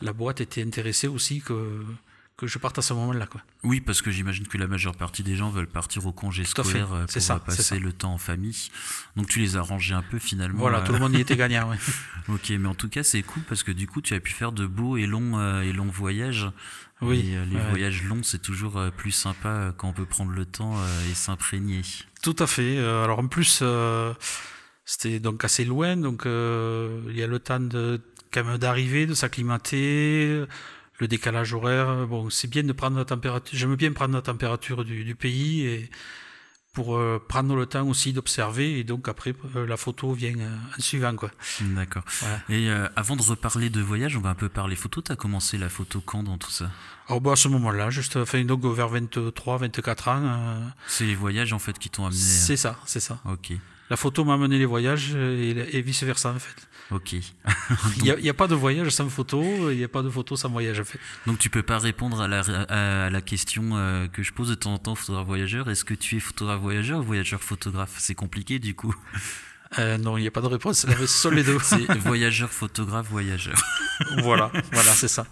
la 0.01 0.13
boîte 0.13 0.39
était 0.39 0.63
intéressée 0.63 1.07
aussi 1.07 1.41
que, 1.41 1.83
que 2.45 2.51
je 2.51 2.59
parte 2.59 2.77
à 2.77 2.81
ce 2.81 2.93
moment-là. 2.93 3.25
Quoi. 3.27 3.41
Oui, 3.63 3.81
parce 3.81 4.01
que 4.01 4.11
j'imagine 4.11 4.47
que 4.47 4.57
la 4.57 4.67
majeure 4.67 4.95
partie 4.95 5.23
des 5.23 5.35
gens 5.35 5.49
veulent 5.49 5.67
partir 5.67 6.05
au 6.05 6.11
congé 6.11 6.43
scolaire 6.45 6.93
euh, 6.93 7.05
C'est 7.07 7.19
pour 7.19 7.27
ça, 7.27 7.39
c'est 7.39 7.45
passer 7.45 7.63
ça. 7.63 7.75
le 7.79 7.91
temps 7.93 8.13
en 8.13 8.17
famille. 8.17 8.69
Donc 9.15 9.27
tu 9.27 9.39
les 9.39 9.57
as 9.57 9.61
rangés 9.61 9.93
un 9.93 10.01
peu 10.03 10.19
finalement. 10.19 10.59
Voilà, 10.59 10.79
euh, 10.79 10.85
tout 10.85 10.93
le 10.93 10.99
monde 10.99 11.13
y 11.15 11.21
était 11.21 11.35
gagnant. 11.37 11.69
Ouais. 11.69 11.77
Ok, 12.29 12.49
mais 12.51 12.67
en 12.67 12.75
tout 12.75 12.89
cas 12.89 13.03
c'est 13.03 13.21
cool 13.21 13.43
parce 13.43 13.63
que 13.63 13.71
du 13.71 13.87
coup 13.87 14.01
tu 14.01 14.13
as 14.13 14.19
pu 14.19 14.31
faire 14.31 14.51
de 14.51 14.65
beaux 14.65 14.97
et 14.97 15.05
longs 15.05 15.39
euh, 15.39 15.61
et 15.61 15.73
longs 15.73 15.85
voyages. 15.85 16.47
Oui, 17.01 17.31
Et, 17.31 17.35
euh, 17.37 17.45
les 17.45 17.57
ouais. 17.57 17.69
voyages 17.69 18.03
longs 18.03 18.23
c'est 18.23 18.41
toujours 18.41 18.77
euh, 18.77 18.89
plus 18.89 19.11
sympa 19.11 19.73
quand 19.77 19.89
on 19.89 19.93
peut 19.93 20.05
prendre 20.05 20.31
le 20.31 20.45
temps 20.45 20.75
et 21.09 21.13
s'imprégner. 21.13 21.81
Tout 22.21 22.35
à 22.39 22.47
fait. 22.47 22.77
Alors 22.77 23.19
en 23.19 23.27
plus, 23.27 23.61
c'était 24.85 25.19
donc 25.19 25.43
assez 25.43 25.65
loin, 25.65 25.97
donc 25.97 26.23
il 26.25 27.15
y 27.17 27.23
a 27.23 27.27
le 27.27 27.39
temps 27.39 27.59
de 27.59 27.99
quand 28.33 28.43
même 28.43 28.57
d'arriver, 28.57 29.05
de 29.05 29.13
s'acclimater, 29.13 30.43
le 31.03 31.07
décalage 31.07 31.53
horaire. 31.53 32.07
Bon, 32.07 32.29
c'est 32.29 32.49
bien 32.49 32.63
de 32.63 32.73
prendre 32.73 32.97
la 32.97 33.05
température. 33.05 33.57
J'aime 33.59 33.75
bien 33.75 33.91
prendre 33.91 34.15
la 34.15 34.21
température 34.21 34.83
du, 34.85 35.03
du 35.03 35.15
pays 35.15 35.65
et 35.65 35.89
pour 36.73 36.95
euh, 36.95 37.23
prendre 37.33 37.55
le 37.55 37.65
temps 37.67 37.85
aussi 37.87 38.13
d'observer 38.13 38.79
et 38.79 38.83
donc 38.83 39.07
après 39.07 39.33
euh, 39.55 39.67
la 39.67 39.77
photo 39.77 40.11
vient 40.13 40.35
euh, 40.39 40.57
en 40.77 40.81
suivant 40.81 41.15
quoi. 41.15 41.29
D'accord. 41.61 42.03
Voilà. 42.21 42.39
Et 42.49 42.67
euh, 42.69 42.87
avant 42.95 43.15
de 43.15 43.21
reparler 43.21 43.69
de 43.69 43.79
voyage, 43.81 44.17
on 44.17 44.21
va 44.21 44.29
un 44.29 44.35
peu 44.35 44.49
parler 44.49 44.75
photo. 44.75 45.01
T'as 45.01 45.15
commencé 45.15 45.57
la 45.59 45.69
photo 45.69 46.01
quand 46.03 46.23
dans 46.23 46.37
tout 46.39 46.49
ça? 46.49 46.71
Alors 47.09 47.21
bah, 47.21 47.33
à 47.33 47.35
ce 47.35 47.47
moment-là, 47.49 47.89
juste 47.91 48.15
enfin 48.15 48.43
donc 48.45 48.63
vers 48.65 48.87
23, 48.89 49.57
24 49.57 50.07
ans, 50.07 50.21
euh, 50.23 50.59
C'est 50.87 51.05
les 51.05 51.15
voyages 51.15 51.53
en 51.53 51.59
fait 51.59 51.77
qui 51.77 51.89
t'ont 51.91 52.05
amené. 52.07 52.19
euh, 52.19 52.23
c'est 52.47 52.57
ça, 52.57 52.79
c'est 52.85 53.01
ça. 53.01 53.19
Ok, 53.25 53.51
La 53.91 53.97
photo 53.97 54.23
m'a 54.25 54.33
amené 54.35 54.57
les 54.57 54.65
voyages 54.65 55.13
et, 55.13 55.77
et 55.77 55.81
vice 55.83 56.01
versa 56.03 56.31
en 56.31 56.39
fait. 56.39 56.55
Ok. 56.91 57.13
Il 57.97 58.15
n'y 58.21 58.29
a, 58.29 58.33
pas 58.33 58.47
de 58.47 58.55
voyage 58.55 58.89
sans 58.89 59.09
photo, 59.09 59.71
il 59.71 59.77
n'y 59.77 59.83
a 59.83 59.87
pas 59.87 60.01
de 60.01 60.09
photo 60.09 60.35
sans 60.35 60.49
voyage 60.49 60.79
en 60.79 60.83
fait. 60.83 60.99
Donc 61.25 61.39
tu 61.39 61.49
peux 61.49 61.63
pas 61.63 61.79
répondre 61.79 62.21
à 62.21 62.27
la, 62.27 62.41
à 62.41 63.09
la 63.09 63.21
question 63.21 63.71
euh, 63.73 64.07
que 64.07 64.23
je 64.23 64.33
pose 64.33 64.49
de 64.49 64.55
temps 64.55 64.73
en 64.73 64.77
temps, 64.77 64.95
photographe 64.95 65.27
voyageur. 65.27 65.69
Est-ce 65.69 65.85
que 65.85 65.93
tu 65.93 66.17
es 66.17 66.19
photographe 66.19 66.61
voyageur 66.61 66.99
ou 66.99 67.03
voyageur 67.03 67.41
photographe? 67.41 67.95
C'est 67.97 68.15
compliqué 68.15 68.59
du 68.59 68.75
coup. 68.75 68.95
Euh, 69.79 69.97
non, 69.97 70.17
il 70.17 70.21
n'y 70.21 70.27
a 70.27 70.31
pas 70.31 70.41
de 70.41 70.47
réponse, 70.47 70.85
c'est 70.85 71.07
seul 71.07 71.35
les 71.35 71.43
deux. 71.43 71.57
C'est 71.63 71.97
voyageur 71.97 72.51
photographe 72.51 73.07
voyageur. 73.09 73.55
voilà, 74.21 74.51
voilà, 74.71 74.91
c'est 74.91 75.07
ça. 75.07 75.25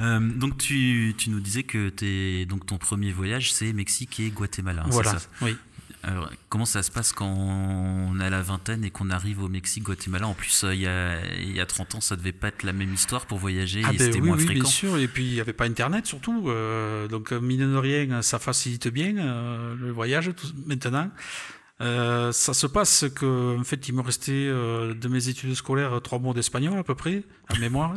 Euh, 0.00 0.20
donc 0.20 0.58
tu, 0.58 1.14
tu 1.16 1.30
nous 1.30 1.40
disais 1.40 1.64
que 1.64 2.44
donc 2.44 2.66
ton 2.66 2.78
premier 2.78 3.12
voyage 3.12 3.52
c'est 3.52 3.72
Mexique 3.72 4.20
et 4.20 4.30
Guatemala. 4.30 4.84
voilà, 4.88 5.18
ça? 5.18 5.28
oui. 5.42 5.56
Alors, 6.06 6.30
comment 6.50 6.66
ça 6.66 6.82
se 6.82 6.90
passe 6.90 7.12
quand 7.12 7.26
on 7.26 8.20
a 8.20 8.28
la 8.28 8.42
vingtaine 8.42 8.84
et 8.84 8.90
qu'on 8.90 9.08
arrive 9.10 9.42
au 9.42 9.48
Mexique, 9.48 9.84
Guatemala? 9.84 10.26
En 10.28 10.34
plus, 10.34 10.64
euh, 10.64 10.74
il 10.74 10.80
y, 10.82 10.86
a, 10.86 11.24
il 11.36 11.56
y 11.56 11.60
a 11.60 11.66
30 11.66 11.94
ans, 11.94 12.00
ça 12.00 12.14
devait 12.16 12.32
pas 12.32 12.48
être 12.48 12.62
la 12.62 12.72
même 12.74 12.92
histoire 12.92 13.24
pour 13.26 13.38
voyager 13.38 13.80
Ah 13.84 13.90
et 13.92 13.96
ben 13.96 14.04
c'était 14.04 14.20
oui, 14.20 14.28
moins 14.28 14.36
oui, 14.36 14.44
fréquent. 14.44 14.60
bien 14.62 14.70
sûr. 14.70 14.98
Et 14.98 15.08
puis 15.08 15.24
il 15.24 15.32
n'y 15.32 15.40
avait 15.40 15.54
pas 15.54 15.64
Internet 15.64 16.06
surtout. 16.06 16.48
euh, 16.48 17.08
donc 17.08 17.32
euh, 17.32 17.40
mine 17.40 17.72
de 17.72 17.76
rien, 17.76 18.20
ça 18.22 18.38
facilite 18.38 18.88
bien 18.88 19.16
euh, 19.16 19.74
le 19.80 19.90
voyage 19.92 20.30
tout, 20.36 20.48
maintenant. 20.66 21.10
Euh, 21.80 22.30
ça 22.32 22.54
se 22.54 22.66
passe 22.66 23.06
que 23.14 23.58
en 23.58 23.64
fait 23.64 23.88
il 23.88 23.94
me 23.94 24.00
restait 24.02 24.46
de 24.48 25.08
mes 25.08 25.28
études 25.28 25.54
scolaires 25.54 26.00
trois 26.02 26.18
mots 26.18 26.34
d'espagnol 26.34 26.78
à 26.78 26.84
peu 26.84 26.94
près 26.94 27.24
en 27.50 27.58
mémoire. 27.58 27.94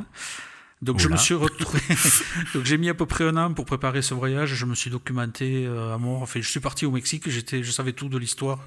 Donc 0.81 0.99
je 0.99 1.07
me 1.07 1.17
suis 1.17 1.33
retrouvé. 1.33 1.81
Donc 2.53 2.65
j'ai 2.65 2.77
mis 2.77 2.89
à 2.89 2.93
peu 2.93 3.05
près 3.05 3.23
un 3.23 3.35
an 3.37 3.53
pour 3.53 3.65
préparer 3.65 4.01
ce 4.03 4.13
voyage. 4.13 4.53
Je 4.53 4.65
me 4.65 4.75
suis 4.75 4.91
documenté 4.91 5.65
euh, 5.65 5.95
à 5.95 5.97
mort. 5.97 6.21
Enfin, 6.21 6.39
je 6.39 6.47
suis 6.47 6.59
parti 6.59 6.85
au 6.85 6.91
Mexique. 6.91 7.27
J'étais, 7.29 7.63
je 7.63 7.71
savais 7.71 7.93
tout 7.93 8.09
de 8.09 8.17
l'histoire. 8.17 8.59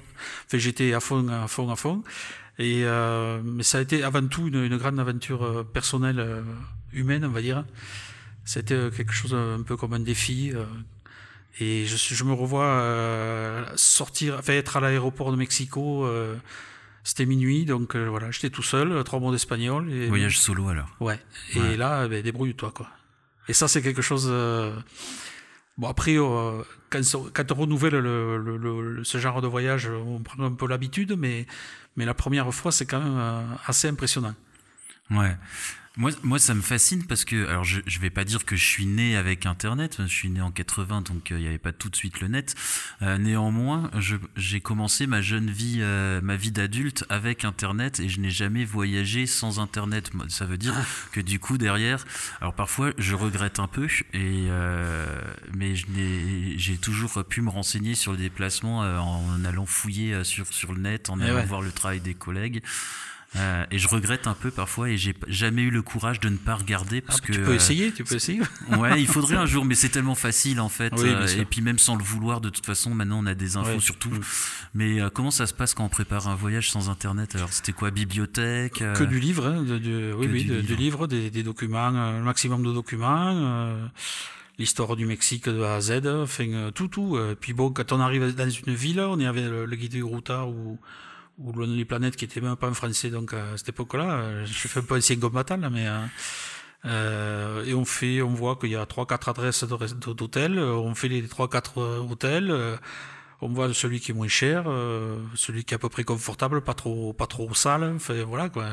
Enfin, 0.45 0.57
j'étais 0.57 0.93
à 0.93 0.99
fond, 0.99 1.27
à 1.29 1.47
fond, 1.47 1.69
à 1.71 1.75
fond. 1.75 2.03
Et 2.59 2.83
euh, 2.85 3.41
mais 3.43 3.63
ça 3.63 3.79
a 3.79 3.81
été 3.81 4.03
avant 4.03 4.25
tout 4.27 4.47
une, 4.47 4.63
une 4.63 4.77
grande 4.77 4.99
aventure 4.99 5.43
euh, 5.43 5.63
personnelle, 5.63 6.19
euh, 6.19 6.41
humaine, 6.93 7.25
on 7.25 7.29
va 7.29 7.41
dire. 7.41 7.65
C'était 8.43 8.89
quelque 8.95 9.13
chose 9.13 9.33
un 9.33 9.61
peu 9.63 9.77
comme 9.77 9.93
un 9.93 9.99
défi. 9.99 10.51
et 11.59 11.85
je, 11.85 11.95
je 11.95 12.23
me 12.23 12.33
revois 12.33 13.65
sortir, 13.75 14.35
enfin 14.39 14.53
être 14.53 14.77
à 14.77 14.79
l'aéroport 14.79 15.31
de 15.31 15.37
Mexico. 15.37 16.07
C'était 17.03 17.25
minuit, 17.25 17.65
donc 17.65 17.95
voilà, 17.95 18.29
j'étais 18.31 18.49
tout 18.49 18.61
seul, 18.63 19.03
trois 19.03 19.19
mois 19.19 19.31
d'espagnol. 19.31 19.91
Et, 19.91 20.07
Voyage 20.07 20.39
solo 20.39 20.69
alors. 20.69 20.87
Ouais. 20.99 21.19
Et 21.55 21.59
Ouais. 21.59 21.77
là, 21.77 22.07
ben, 22.07 22.21
débrouille-toi 22.21 22.71
quoi. 22.71 22.87
Et 23.47 23.53
ça, 23.53 23.67
c'est 23.67 23.81
quelque 23.81 24.01
chose. 24.03 24.27
euh, 24.29 24.75
Bon 25.77 25.87
après, 25.87 26.15
euh, 26.17 26.61
quand, 26.91 27.51
on 27.51 27.55
renouvelle 27.55 27.93
le, 27.95 28.37
le- 28.37 28.57
le- 28.57 28.91
le- 28.97 29.03
ce 29.03 29.17
genre 29.17 29.41
de 29.41 29.47
voyage, 29.47 29.87
on 29.89 30.19
prend 30.19 30.43
un 30.43 30.51
peu 30.51 30.67
l'habitude, 30.67 31.15
mais 31.17 31.47
mais 31.95 32.05
la 32.05 32.13
première 32.13 32.53
fois, 32.53 32.71
c'est 32.71 32.85
quand 32.85 32.99
même 32.99 33.17
euh, 33.17 33.41
assez 33.65 33.87
impressionnant. 33.87 34.35
Ouais. 35.09 35.35
Moi, 35.97 36.11
moi, 36.23 36.39
ça 36.39 36.53
me 36.53 36.61
fascine 36.61 37.05
parce 37.05 37.25
que, 37.25 37.47
alors, 37.47 37.65
je, 37.65 37.81
je 37.85 37.99
vais 37.99 38.09
pas 38.09 38.23
dire 38.23 38.45
que 38.45 38.55
je 38.55 38.65
suis 38.65 38.85
né 38.85 39.17
avec 39.17 39.45
Internet. 39.45 39.97
Je 39.99 40.05
suis 40.05 40.29
né 40.29 40.39
en 40.41 40.49
80, 40.49 41.01
donc 41.01 41.31
euh, 41.31 41.37
il 41.37 41.41
n'y 41.41 41.47
avait 41.47 41.57
pas 41.57 41.73
tout 41.73 41.89
de 41.89 41.95
suite 41.97 42.21
le 42.21 42.29
net. 42.29 42.55
Euh, 43.01 43.17
néanmoins, 43.17 43.91
j'ai 44.37 44.61
commencé 44.61 45.05
ma 45.05 45.21
jeune 45.21 45.49
vie, 45.49 45.79
euh, 45.81 46.21
ma 46.21 46.37
vie 46.37 46.51
d'adulte 46.51 47.03
avec 47.09 47.43
Internet 47.43 47.99
et 47.99 48.07
je 48.07 48.21
n'ai 48.21 48.29
jamais 48.29 48.63
voyagé 48.63 49.25
sans 49.25 49.59
Internet. 49.59 50.11
Ça 50.29 50.45
veut 50.45 50.57
dire 50.57 50.75
que 51.11 51.19
du 51.19 51.39
coup 51.39 51.57
derrière, 51.57 52.05
alors 52.39 52.53
parfois 52.53 52.91
je 52.97 53.13
regrette 53.13 53.59
un 53.59 53.67
peu 53.67 53.87
et 54.13 54.47
euh, 54.49 55.05
mais 55.53 55.75
je 55.75 55.87
n'ai, 55.89 56.57
j'ai 56.57 56.77
toujours 56.77 57.23
pu 57.25 57.41
me 57.41 57.49
renseigner 57.49 57.95
sur 57.95 58.13
les 58.13 58.19
déplacements 58.19 58.83
euh, 58.83 58.97
en 58.97 59.43
allant 59.43 59.65
fouiller 59.65 60.13
euh, 60.13 60.23
sur 60.23 60.47
sur 60.47 60.73
le 60.73 60.79
net, 60.79 61.09
en 61.09 61.19
Eh 61.19 61.23
allant 61.23 61.35
ouais. 61.35 61.45
voir 61.45 61.61
le 61.61 61.71
travail 61.71 61.99
des 61.99 62.13
collègues. 62.13 62.63
Euh, 63.37 63.65
et 63.71 63.79
je 63.79 63.87
regrette 63.87 64.27
un 64.27 64.33
peu 64.33 64.51
parfois 64.51 64.89
et 64.89 64.97
j'ai 64.97 65.13
jamais 65.27 65.61
eu 65.61 65.69
le 65.69 65.81
courage 65.81 66.19
de 66.19 66.27
ne 66.27 66.35
pas 66.35 66.55
regarder 66.55 66.99
parce 66.99 67.19
Ah, 67.23 67.27
que 67.27 67.31
tu 67.31 67.39
peux 67.41 67.51
euh, 67.51 67.55
essayer, 67.55 67.93
tu 67.93 68.03
peux 68.03 68.15
essayer. 68.15 68.41
ouais 68.77 68.99
il 69.01 69.07
faudrait 69.07 69.37
un 69.37 69.45
jour 69.45 69.63
mais 69.63 69.73
c'est 69.75 69.87
tellement 69.87 70.15
facile 70.15 70.59
en 70.59 70.67
fait 70.67 70.91
Oui, 70.97 71.05
euh, 71.07 71.25
et 71.39 71.45
puis 71.45 71.61
même 71.61 71.79
sans 71.79 71.95
le 71.95 72.03
vouloir 72.03 72.41
de 72.41 72.49
toute 72.49 72.65
façon 72.65 72.93
maintenant 72.93 73.19
on 73.23 73.25
a 73.25 73.33
des 73.33 73.55
infos 73.55 73.69
Ouais. 73.75 73.79
sur 73.79 73.95
tout 73.97 74.09
Mm. 74.09 74.19
mais 74.73 74.99
euh, 74.99 75.09
comment 75.09 75.31
ça 75.31 75.47
se 75.47 75.53
passe 75.53 75.73
quand 75.73 75.85
on 75.85 75.89
prépare 75.89 76.27
un 76.27 76.35
voyage 76.35 76.69
sans 76.71 76.89
internet? 76.89 77.33
Alors 77.35 77.53
c'était 77.53 77.71
quoi? 77.71 77.89
Bibliothèque 77.89 78.79
Que 78.95 79.03
du 79.05 79.21
livre, 79.21 79.47
hein, 79.47 79.63
de, 79.63 79.77
de- 79.77 80.13
oui, 80.17 80.27
oui, 80.29 80.43
du 80.43 80.49
de- 80.49 80.53
livre. 80.55 80.67
du 80.67 80.75
livre, 80.75 81.07
des, 81.07 81.29
des 81.29 81.43
documents, 81.43 81.89
le 81.91 82.21
maximum 82.23 82.63
de 82.63 82.73
documents, 82.73 83.31
euh, 83.33 83.85
l'histoire 84.59 84.97
du 84.97 85.05
Mexique 85.05 85.47
de 85.47 85.61
A 85.63 85.75
à 85.75 85.79
Z, 85.79 86.01
enfin 86.05 86.69
tout, 86.75 86.89
tout. 86.89 87.15
euh. 87.15 87.35
Puis 87.39 87.53
bon, 87.53 87.71
quand 87.71 87.93
on 87.93 88.01
arrive 88.01 88.35
dans 88.35 88.49
une 88.49 88.73
ville, 88.75 88.99
on 88.99 89.19
est 89.21 89.25
avec 89.25 89.45
le, 89.45 89.65
le 89.65 89.75
guide 89.77 89.91
du 89.93 90.03
routard 90.03 90.49
ou 90.49 90.77
ou 91.43 91.51
Lonely 91.53 91.85
Planet 91.85 92.15
qui 92.15 92.25
était 92.25 92.41
même 92.41 92.55
pas 92.55 92.69
en 92.69 92.73
français, 92.73 93.09
donc 93.09 93.33
à 93.33 93.57
cette 93.57 93.69
époque-là, 93.69 94.11
euh, 94.11 94.45
je 94.45 94.67
fais 94.67 94.79
un 94.79 94.83
peu 94.83 94.95
ancien 94.97 95.17
combattant 95.17 95.57
là, 95.57 95.69
mais 95.69 95.87
euh, 95.87 95.99
euh, 96.85 97.63
et 97.65 97.73
on 97.73 97.85
fait, 97.85 98.21
on 98.21 98.33
voit 98.33 98.55
qu'il 98.55 98.71
y 98.71 98.75
a 98.75 98.85
trois 98.85 99.05
quatre 99.05 99.29
adresses 99.29 99.63
d'hôtels, 99.63 100.57
euh, 100.57 100.73
on 100.75 100.95
fait 100.95 101.07
les 101.07 101.27
trois 101.27 101.49
quatre 101.49 101.79
euh, 101.79 101.99
hôtels. 101.99 102.51
on 103.41 103.49
voit 103.49 103.73
celui 103.73 103.99
qui 103.99 104.11
est 104.11 104.13
moins 104.13 104.27
cher, 104.27 104.65
celui 105.35 105.63
qui 105.65 105.73
est 105.73 105.75
à 105.75 105.79
peu 105.79 105.89
près 105.89 106.03
confortable, 106.03 106.61
pas 106.61 106.73
trop, 106.75 107.13
pas 107.13 107.27
trop 107.27 107.53
sale. 107.53 107.83
Enfin, 107.95 108.23
voilà 108.23 108.49
quoi. 108.49 108.65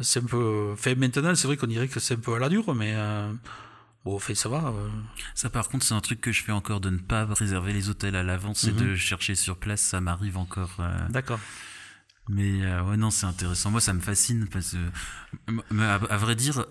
C'est 0.00 0.20
un 0.20 0.26
peu. 0.26 0.74
Fait 0.76 0.94
maintenant, 0.94 1.34
c'est 1.34 1.46
vrai 1.46 1.56
qu'on 1.56 1.66
dirait 1.66 1.88
que 1.88 2.00
c'est 2.00 2.14
un 2.14 2.18
peu 2.18 2.34
à 2.34 2.38
la 2.38 2.48
dure, 2.48 2.74
mais 2.74 2.94
bon, 4.04 4.18
fait 4.18 4.34
ça 4.34 4.48
va. 4.48 4.58
euh. 4.68 4.88
ça 5.34 5.48
par 5.50 5.68
contre 5.68 5.84
c'est 5.84 5.94
un 5.94 6.00
truc 6.00 6.20
que 6.20 6.32
je 6.32 6.42
fais 6.42 6.52
encore 6.52 6.80
de 6.80 6.90
ne 6.90 6.98
pas 6.98 7.24
réserver 7.26 7.72
les 7.72 7.88
hôtels 7.88 8.16
à 8.16 8.22
l'avance 8.22 8.64
et 8.64 8.72
Mhm. 8.72 8.78
de 8.78 8.94
chercher 8.96 9.34
sur 9.34 9.56
place 9.56 9.80
ça 9.80 10.00
m'arrive 10.00 10.36
encore 10.36 10.76
euh, 10.80 11.08
D'accord. 11.08 11.40
Mais 12.28 12.64
euh, 12.64 12.84
ouais, 12.84 12.96
non, 12.96 13.10
c'est 13.10 13.26
intéressant. 13.26 13.72
Moi, 13.72 13.80
ça 13.80 13.92
me 13.92 14.00
fascine 14.00 14.46
parce 14.46 14.76
que, 14.76 15.76
à, 15.82 15.94
à 15.94 16.16
vrai 16.18 16.36
dire, 16.36 16.64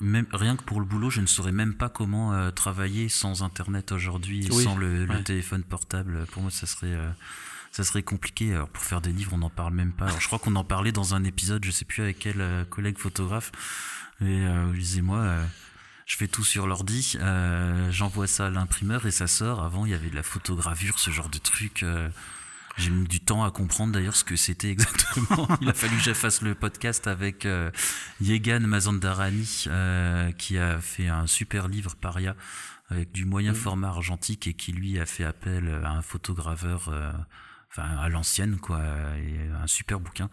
même 0.00 0.26
rien 0.32 0.56
que 0.56 0.62
pour 0.62 0.80
le 0.80 0.86
boulot, 0.86 1.10
je 1.10 1.20
ne 1.20 1.26
saurais 1.26 1.52
même 1.52 1.74
pas 1.74 1.90
comment 1.90 2.50
travailler 2.52 3.10
sans 3.10 3.42
Internet 3.42 3.92
aujourd'hui 3.92 4.48
Oui, 4.50 4.64
sans 4.64 4.76
le, 4.78 5.04
le 5.04 5.12
ouais. 5.12 5.22
téléphone 5.22 5.64
portable. 5.64 6.24
Pour 6.32 6.40
moi, 6.40 6.50
ça 6.50 6.66
serait, 6.66 6.96
ça 7.70 7.84
serait 7.84 8.02
compliqué. 8.02 8.54
Alors, 8.54 8.70
pour 8.70 8.82
faire 8.82 9.02
des 9.02 9.12
livres, 9.12 9.32
on 9.34 9.38
n'en 9.38 9.50
parle 9.50 9.74
même 9.74 9.92
pas. 9.92 10.06
Alors, 10.06 10.18
je 10.20 10.26
crois 10.26 10.38
qu'on 10.38 10.56
en 10.56 10.64
parlait 10.64 10.92
dans 10.92 11.14
un 11.14 11.24
épisode, 11.24 11.62
je 11.62 11.70
sais 11.72 11.84
plus 11.84 12.02
avec 12.02 12.18
quel 12.18 12.42
collègue 12.70 12.96
photographe. 12.96 13.52
Et 14.22 14.24
euh, 14.24 14.72
je 14.72 14.78
disais, 14.78 15.02
moi, 15.02 15.18
euh, 15.18 15.44
je 16.10 16.16
fais 16.16 16.26
tout 16.26 16.42
sur 16.42 16.66
l'ordi, 16.66 17.16
euh, 17.20 17.88
j'envoie 17.92 18.26
ça 18.26 18.46
à 18.46 18.50
l'imprimeur 18.50 19.06
et 19.06 19.12
ça 19.12 19.28
sort. 19.28 19.62
Avant, 19.62 19.86
il 19.86 19.92
y 19.92 19.94
avait 19.94 20.10
de 20.10 20.16
la 20.16 20.24
photogravure, 20.24 20.98
ce 20.98 21.12
genre 21.12 21.28
de 21.28 21.38
truc. 21.38 21.84
euh, 21.84 22.08
j'ai 22.78 22.90
mis 22.90 23.06
du 23.06 23.20
temps 23.20 23.44
à 23.44 23.52
comprendre 23.52 23.92
d'ailleurs 23.92 24.16
ce 24.16 24.24
que 24.24 24.34
c'était 24.34 24.70
exactement. 24.70 25.46
Il 25.60 25.68
a 25.68 25.72
fallu 25.72 25.96
que 25.98 26.02
je 26.02 26.12
fasse 26.12 26.42
le 26.42 26.56
podcast 26.56 27.06
avec 27.06 27.46
euh, 27.46 27.70
Yegan 28.20 28.58
Mazandarani, 28.60 29.64
euh, 29.68 30.32
qui 30.32 30.58
a 30.58 30.80
fait 30.80 31.06
un 31.06 31.28
super 31.28 31.68
livre 31.68 31.94
Paria 31.94 32.34
avec 32.88 33.12
du 33.12 33.24
moyen 33.24 33.54
format 33.54 33.88
argentique 33.90 34.48
et 34.48 34.54
qui 34.54 34.72
lui 34.72 34.98
a 34.98 35.06
fait 35.06 35.22
appel 35.24 35.80
à 35.84 35.90
un 35.92 36.02
photograveur. 36.02 36.88
euh, 36.88 37.12
Enfin, 37.72 37.84
à 37.98 38.08
l'ancienne, 38.08 38.56
quoi, 38.58 38.80
et 39.16 39.48
un 39.62 39.68
super 39.68 40.00
bouquin. 40.00 40.28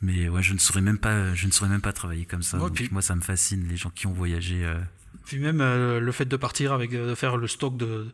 Mais 0.00 0.30
ouais, 0.30 0.42
je 0.42 0.54
ne 0.54 0.58
saurais 0.58 0.80
même 0.80 0.96
pas, 0.96 1.34
je 1.34 1.46
ne 1.46 1.52
saurais 1.52 1.68
même 1.68 1.82
pas 1.82 1.92
travailler 1.92 2.24
comme 2.24 2.42
ça. 2.42 2.56
Ouais, 2.56 2.62
Donc, 2.64 2.76
puis- 2.76 2.88
moi, 2.90 3.02
ça 3.02 3.14
me 3.14 3.20
fascine, 3.20 3.68
les 3.68 3.76
gens 3.76 3.90
qui 3.90 4.06
ont 4.06 4.12
voyagé. 4.14 4.64
euh, 4.64 4.80
Puis 5.28 5.38
même 5.38 5.60
euh, 5.60 6.00
le 6.00 6.12
fait 6.12 6.24
de 6.24 6.36
partir 6.36 6.72
avec, 6.72 6.92
euh, 6.94 7.10
de 7.10 7.14
faire 7.14 7.36
le 7.36 7.46
stock 7.46 7.76
de, 7.76 8.06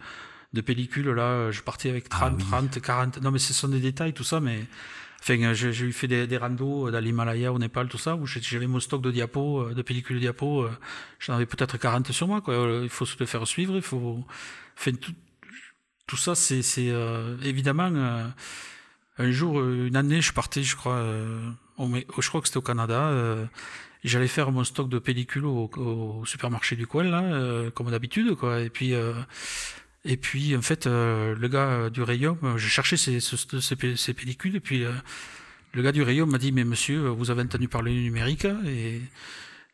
de 0.52 0.60
pellicules, 0.60 1.08
là, 1.10 1.22
euh, 1.22 1.52
je 1.52 1.62
partais 1.62 1.88
avec 1.88 2.08
30, 2.08 2.32
Ah 2.32 2.34
oui. 2.36 2.44
30, 2.44 2.80
40. 2.82 3.22
Non, 3.22 3.30
mais 3.30 3.38
ce 3.38 3.52
sont 3.54 3.68
des 3.68 3.80
détails, 3.80 4.12
tout 4.12 4.24
ça, 4.24 4.40
mais. 4.40 4.64
Enfin, 5.20 5.54
j'ai 5.54 5.70
eu 5.70 5.92
fait 5.92 6.06
des, 6.08 6.26
des 6.26 6.36
randos 6.36 6.90
dans 6.90 7.00
l'Himalaya, 7.00 7.50
au 7.52 7.58
Népal, 7.58 7.88
tout 7.88 7.96
ça, 7.96 8.14
où 8.14 8.26
j'avais 8.26 8.66
mon 8.66 8.78
stock 8.80 9.00
de 9.00 9.10
diapos, 9.10 9.70
de 9.72 9.80
pellicules 9.80 10.20
diapos. 10.20 10.68
J'en 11.18 11.34
avais 11.36 11.46
peut-être 11.46 11.78
40 11.78 12.12
sur 12.12 12.26
moi, 12.28 12.42
quoi. 12.42 12.80
Il 12.82 12.90
faut 12.90 13.06
se 13.06 13.16
le 13.18 13.24
faire 13.24 13.46
suivre, 13.46 13.74
il 13.76 13.80
faut. 13.82 14.22
Enfin, 14.76 14.92
tout, 14.92 15.14
tout 16.06 16.16
ça, 16.18 16.34
c'est 16.34 16.60
c'est, 16.62 16.90
euh, 16.90 17.38
évidemment. 17.42 17.90
euh, 17.94 18.26
un 19.16 19.30
jour, 19.30 19.62
une 19.62 19.96
année, 19.96 20.20
je 20.20 20.32
partais, 20.32 20.62
je 20.62 20.76
crois, 20.76 20.96
euh, 20.96 21.48
au 21.78 21.88
je 22.20 22.28
crois 22.28 22.40
que 22.40 22.48
c'était 22.48 22.58
au 22.58 22.62
Canada. 22.62 23.10
J'allais 24.04 24.28
faire 24.28 24.52
mon 24.52 24.64
stock 24.64 24.88
de 24.90 24.98
pellicules 24.98 25.46
au, 25.46 25.70
au 25.76 26.26
supermarché 26.26 26.76
du 26.76 26.86
coin, 26.86 27.04
là, 27.04 27.22
euh, 27.22 27.70
comme 27.70 27.90
d'habitude, 27.90 28.34
quoi. 28.34 28.60
Et 28.60 28.68
puis, 28.68 28.92
euh, 28.92 29.14
et 30.04 30.18
puis, 30.18 30.54
en 30.54 30.60
fait, 30.62 30.86
euh, 30.86 31.34
le 31.34 31.48
gars 31.48 31.88
du 31.88 32.02
rayon, 32.02 32.38
je 32.56 32.68
cherchais 32.68 32.98
ces, 32.98 33.20
ce- 33.20 33.60
ces, 33.60 33.76
pe- 33.76 33.96
ces 33.96 34.12
pellicules, 34.12 34.56
et 34.56 34.60
puis 34.60 34.84
le 35.72 35.82
gars 35.82 35.92
du 35.92 36.02
rayon 36.02 36.26
m'a 36.26 36.36
dit, 36.38 36.52
mais 36.52 36.64
monsieur, 36.64 37.08
vous 37.08 37.30
avez 37.30 37.42
entendu 37.42 37.66
parler 37.68 37.92
du 37.94 38.02
numérique? 38.02 38.44
Et, 38.66 39.00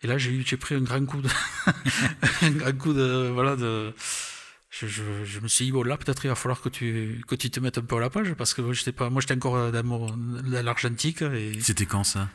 et 0.02 0.06
là, 0.06 0.16
j'ai 0.16 0.56
pris 0.56 0.76
un 0.76 0.80
grand 0.82 1.04
coup 1.04 1.20
de, 1.20 1.28
un 2.42 2.50
grand 2.52 2.72
coup 2.78 2.92
de, 2.92 3.30
voilà, 3.34 3.56
de. 3.56 3.92
Je, 4.70 4.86
je, 4.86 5.02
je 5.24 5.40
me 5.40 5.48
suis 5.48 5.64
dit, 5.64 5.72
bon, 5.72 5.82
là, 5.82 5.96
peut-être 5.96 6.24
il 6.24 6.28
va 6.28 6.36
falloir 6.36 6.60
que 6.60 6.68
tu, 6.68 7.20
que 7.26 7.34
tu 7.34 7.50
te 7.50 7.58
mettes 7.58 7.78
un 7.78 7.82
peu 7.82 7.96
à 7.96 8.00
la 8.00 8.08
page, 8.10 8.32
parce 8.34 8.54
que 8.54 8.62
moi, 8.62 8.72
j'étais 8.72 8.92
pas, 8.92 9.10
moi, 9.10 9.20
j'étais 9.20 9.34
encore 9.34 9.72
dans, 9.72 9.82
dans 9.82 10.64
l'argentique, 10.64 11.22
et. 11.22 11.58
C'était 11.60 11.86
quand 11.86 12.04
ça? 12.04 12.28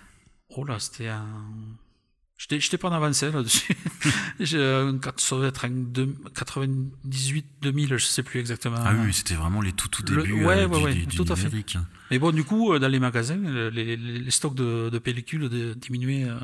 Oh 0.49 0.65
là, 0.65 0.77
c'était 0.79 1.07
un. 1.07 1.25
J'étais, 2.37 2.59
j'étais 2.59 2.77
pas 2.77 2.89
en 2.89 2.91
avancé 2.91 3.31
là-dessus. 3.31 3.73
J'ai, 4.41 4.57
euh, 4.57 4.91
quand- 5.01 5.17
ça 5.19 5.37
doit 5.37 5.47
être 5.47 5.65
en 5.65 5.69
deux- 5.69 6.13
98, 6.35 7.45
2000, 7.61 7.89
je 7.97 8.05
sais 8.05 8.23
plus 8.23 8.39
exactement. 8.41 8.77
Ah 8.79 8.93
oui, 8.93 9.13
c'était 9.13 9.35
vraiment 9.35 9.61
les 9.61 9.71
tout 9.71 9.87
tout 9.87 10.03
Le- 10.13 10.23
débuts 10.23 10.43
ouais, 10.45 10.63
euh, 10.63 10.67
ouais, 10.67 10.77
du, 10.79 10.83
ouais, 10.85 10.93
du- 10.93 11.05
du 11.05 11.15
tout 11.17 11.25
à 11.31 11.35
fait. 11.35 11.49
Mais 12.11 12.19
bon, 12.19 12.31
du 12.31 12.43
coup, 12.43 12.73
euh, 12.73 12.79
dans 12.79 12.89
les 12.89 12.99
magasins, 12.99 13.39
euh, 13.45 13.69
les, 13.71 13.95
les, 13.95 14.19
les 14.19 14.31
stocks 14.31 14.53
de, 14.55 14.89
de 14.89 14.99
pellicules 14.99 15.47
de- 15.49 15.73
diminuaient. 15.75 16.25
euh, 16.25 16.37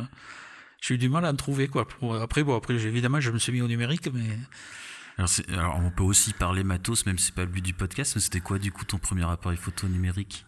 J'ai 0.82 0.96
eu 0.96 0.98
du 0.98 1.10
mal 1.10 1.26
à 1.26 1.30
en 1.30 1.36
trouver, 1.36 1.68
quoi. 1.68 1.86
Après, 2.22 2.44
bon, 2.44 2.56
après, 2.58 2.74
évidemment, 2.74 3.20
je 3.20 3.30
me 3.30 3.38
suis 3.38 3.52
mis 3.52 3.62
au 3.62 3.68
numérique, 3.68 4.08
mais. 4.14 4.40
Alors, 5.18 5.30
alors, 5.50 5.80
on 5.84 5.92
peut 5.92 6.04
aussi 6.04 6.34
parler 6.34 6.64
matos, 6.64 7.06
même 7.06 7.20
si 7.20 7.26
c'est 7.28 7.36
pas 7.36 7.44
le 7.44 7.52
but 7.52 7.62
du 7.64 7.74
podcast, 7.74 8.14
mais 8.16 8.22
c'était 8.22 8.40
quoi 8.40 8.58
du 8.58 8.72
coup 8.72 8.86
ton 8.86 8.98
premier 8.98 9.30
appareil 9.30 9.58
photo 9.60 9.88
numérique 9.88 10.46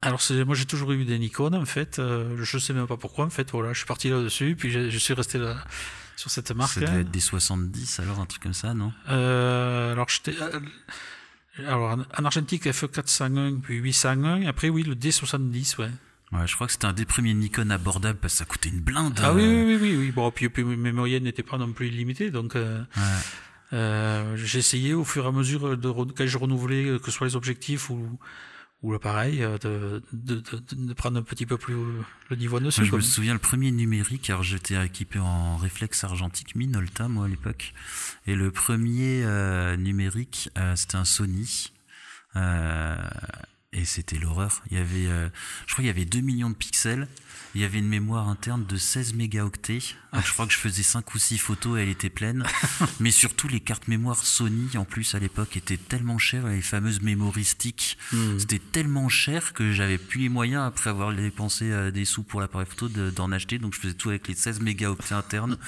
Alors, 0.00 0.20
moi, 0.46 0.54
j'ai 0.54 0.64
toujours 0.64 0.92
eu 0.92 1.04
des 1.04 1.18
Nikon, 1.18 1.52
en 1.54 1.64
fait. 1.64 1.98
Euh, 1.98 2.36
je 2.42 2.58
sais 2.58 2.72
même 2.72 2.86
pas 2.86 2.96
pourquoi, 2.96 3.24
en 3.24 3.30
fait. 3.30 3.50
Voilà, 3.50 3.72
je 3.72 3.78
suis 3.78 3.86
parti 3.86 4.08
là-dessus, 4.10 4.54
puis 4.56 4.70
je, 4.70 4.90
je 4.90 4.98
suis 4.98 5.12
resté 5.14 5.38
là, 5.38 5.56
sur 6.16 6.30
cette 6.30 6.52
marque. 6.52 6.72
Ça 6.74 6.80
devait 6.80 7.00
être 7.00 7.10
des 7.10 7.20
70, 7.20 7.98
alors 8.00 8.20
un 8.20 8.26
truc 8.26 8.42
comme 8.42 8.54
ça, 8.54 8.74
non? 8.74 8.92
Euh, 9.08 9.92
alors, 9.92 10.08
j'étais. 10.08 10.40
euh, 10.40 10.60
alors, 11.66 11.90
en, 11.98 12.00
en 12.00 12.24
argentique, 12.24 12.66
F401, 12.66 13.60
puis 13.60 13.76
801. 13.76 14.46
Après, 14.46 14.68
oui, 14.68 14.84
le 14.84 14.94
D70, 14.94 15.80
ouais. 15.80 15.90
Ouais, 16.30 16.46
je 16.46 16.54
crois 16.54 16.66
que 16.66 16.72
c'était 16.74 16.84
un 16.86 16.92
des 16.92 17.06
premiers 17.06 17.34
Nikon 17.34 17.70
abordables 17.70 18.18
parce 18.20 18.34
que 18.34 18.38
ça 18.38 18.44
coûtait 18.44 18.68
une 18.68 18.80
blinde. 18.80 19.18
Ah 19.22 19.32
oui, 19.32 19.42
euh, 19.44 19.64
oui, 19.64 19.74
oui, 19.74 19.78
oui, 19.80 19.96
oui. 19.96 20.10
Bon, 20.12 20.30
puis, 20.30 20.48
puis 20.48 20.62
mes 20.62 20.92
moyennes 20.92 21.24
n'étaient 21.24 21.42
pas 21.42 21.58
non 21.58 21.72
plus 21.72 21.88
illimitées, 21.88 22.30
donc. 22.30 22.54
Euh, 22.54 22.80
ouais. 22.96 23.02
euh, 23.72 24.36
essayé 24.54 24.94
au 24.94 25.04
fur 25.04 25.24
et 25.24 25.28
à 25.28 25.32
mesure 25.32 25.76
de 25.76 25.90
quand 25.90 26.26
je 26.26 26.38
renouvelais, 26.38 26.98
que 27.00 27.06
ce 27.06 27.10
soit 27.12 27.26
les 27.26 27.34
objectifs 27.34 27.90
ou, 27.90 28.18
ou 28.82 28.92
l'appareil, 28.92 29.42
euh, 29.42 29.58
de, 29.58 30.02
de, 30.12 30.36
de, 30.36 30.86
de, 30.86 30.92
prendre 30.92 31.18
un 31.18 31.22
petit 31.22 31.46
peu 31.46 31.56
plus 31.56 31.74
le 32.30 32.36
niveau 32.36 32.60
dessus. 32.60 32.84
Je 32.84 32.94
me 32.94 33.00
souviens 33.00 33.32
le 33.32 33.40
premier 33.40 33.72
numérique, 33.72 34.30
alors 34.30 34.44
j'étais 34.44 34.84
équipé 34.84 35.18
en 35.18 35.56
réflexe 35.56 36.04
argentique 36.04 36.54
Minolta, 36.54 37.08
moi 37.08 37.24
à 37.24 37.28
l'époque. 37.28 37.74
Et 38.26 38.36
le 38.36 38.52
premier 38.52 39.24
euh, 39.24 39.76
numérique, 39.76 40.50
euh, 40.58 40.76
c'était 40.76 40.96
un 40.96 41.04
Sony. 41.04 41.72
Euh, 42.36 42.96
et 43.72 43.84
c'était 43.84 44.18
l'horreur. 44.18 44.62
Il 44.70 44.76
y 44.78 44.80
avait, 44.80 45.30
je 45.66 45.72
crois 45.72 45.82
qu'il 45.82 45.86
y 45.86 45.90
avait 45.90 46.04
2 46.04 46.20
millions 46.20 46.50
de 46.50 46.54
pixels. 46.54 47.06
Il 47.58 47.62
y 47.62 47.64
avait 47.64 47.80
une 47.80 47.88
mémoire 47.88 48.28
interne 48.28 48.64
de 48.64 48.76
16 48.76 49.14
mégaoctets. 49.14 49.80
Je 50.12 50.32
crois 50.32 50.46
que 50.46 50.52
je 50.52 50.58
faisais 50.58 50.84
5 50.84 51.12
ou 51.12 51.18
6 51.18 51.38
photos 51.38 51.76
et 51.76 51.82
elle 51.82 51.88
était 51.88 52.08
pleine. 52.08 52.44
Mais 53.00 53.10
surtout, 53.10 53.48
les 53.48 53.58
cartes 53.58 53.88
mémoire 53.88 54.24
Sony, 54.24 54.76
en 54.76 54.84
plus, 54.84 55.16
à 55.16 55.18
l'époque, 55.18 55.56
étaient 55.56 55.76
tellement 55.76 56.18
chères. 56.18 56.46
Les 56.46 56.62
fameuses 56.62 57.02
mémoristiques, 57.02 57.98
mmh. 58.12 58.38
c'était 58.38 58.60
tellement 58.60 59.08
cher 59.08 59.54
que 59.54 59.72
j'avais 59.72 59.98
plus 59.98 60.20
les 60.20 60.28
moyens, 60.28 60.62
après 60.68 60.88
avoir 60.88 61.12
dépensé 61.12 61.72
euh, 61.72 61.90
des 61.90 62.04
sous 62.04 62.22
pour 62.22 62.40
l'appareil 62.40 62.68
photo, 62.68 62.88
d'en 62.88 63.32
acheter. 63.32 63.58
Donc 63.58 63.74
je 63.74 63.80
faisais 63.80 63.94
tout 63.94 64.10
avec 64.10 64.28
les 64.28 64.36
16 64.36 64.60
mégaoctets 64.60 65.14
internes. 65.14 65.58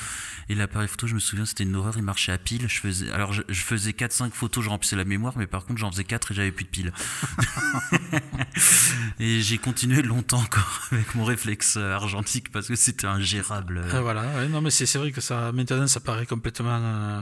Et 0.49 0.55
l'appareil 0.55 0.87
photo, 0.87 1.09
je 1.09 1.15
me 1.15 1.21
souviens, 1.21 1.45
c'était 1.45 1.65
une 1.65 1.75
horreur. 1.75 1.95
Il 1.97 2.05
marchait 2.05 2.31
à 2.31 2.39
pile. 2.39 2.69
Je 2.69 2.79
faisais, 2.79 3.11
alors 3.11 3.33
je, 3.33 3.43
je 3.49 3.63
faisais 3.63 3.91
4-5 3.91 4.31
photos, 4.31 4.63
je 4.63 4.69
remplissais 4.71 4.95
la 4.95 5.05
mémoire. 5.05 5.37
Mais 5.37 5.49
par 5.49 5.65
contre, 5.65 5.81
j'en 5.81 5.91
faisais 5.91 6.05
4 6.05 6.31
et 6.31 6.35
j'avais 6.37 6.53
plus 6.53 6.67
de 6.67 6.71
piles. 6.71 6.93
et 9.19 9.43
j'ai 9.43 9.59
continué 9.59 10.03
longtemps 10.03 10.39
encore 10.39 10.83
avec 10.93 11.17
mon 11.17 11.25
réflexe 11.25 11.80
argentique 11.83 12.51
parce 12.53 12.69
que 12.69 12.77
c'était 12.77 13.07
ingérable. 13.07 13.83
Ah, 13.93 14.01
voilà, 14.01 14.47
non 14.49 14.61
mais 14.61 14.71
c'est 14.71 14.99
vrai 14.99 15.13
que 15.13 15.21
ça 15.21 15.53
maintenant 15.53 15.87
ça 15.87 16.01
paraît 16.01 16.27
complètement 16.27 16.81
euh, 16.81 17.21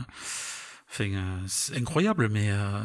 euh, 1.00 1.76
incroyable, 1.76 2.28
mais 2.28 2.50
euh, 2.50 2.80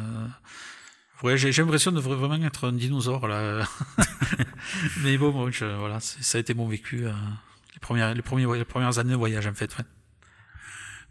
ouais, 1.22 1.36
j'ai 1.36 1.52
l'impression 1.52 1.92
de 1.92 2.00
vraiment 2.00 2.42
être 2.44 2.68
un 2.68 2.72
dinosaure 2.72 3.26
là. 3.28 3.66
mais 5.02 5.16
bon, 5.18 5.30
voilà, 5.30 6.00
ça 6.00 6.38
a 6.38 6.40
été 6.40 6.54
mon 6.54 6.68
vécu 6.68 7.04
les 7.04 7.80
premières 7.80 8.14
les 8.14 8.22
premières 8.22 8.98
années 8.98 9.12
de 9.12 9.16
voyage 9.16 9.46
en 9.46 9.54
fait. 9.54 9.76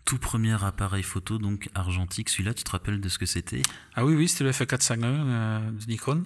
Tout 0.06 0.18
premier 0.18 0.62
appareil 0.64 1.04
photo, 1.04 1.38
donc 1.38 1.70
argentique. 1.76 2.30
Celui-là, 2.30 2.54
tu 2.54 2.64
te 2.64 2.72
rappelles 2.72 3.00
de 3.00 3.10
ce 3.10 3.18
que 3.18 3.26
c'était? 3.26 3.62
Ah 3.96 4.06
oui, 4.06 4.16
oui, 4.16 4.28
c'était 4.28 4.44
le 4.44 4.52
F451 4.52 5.00
euh, 5.04 5.72
de 5.72 5.86
Nikon. 5.88 6.24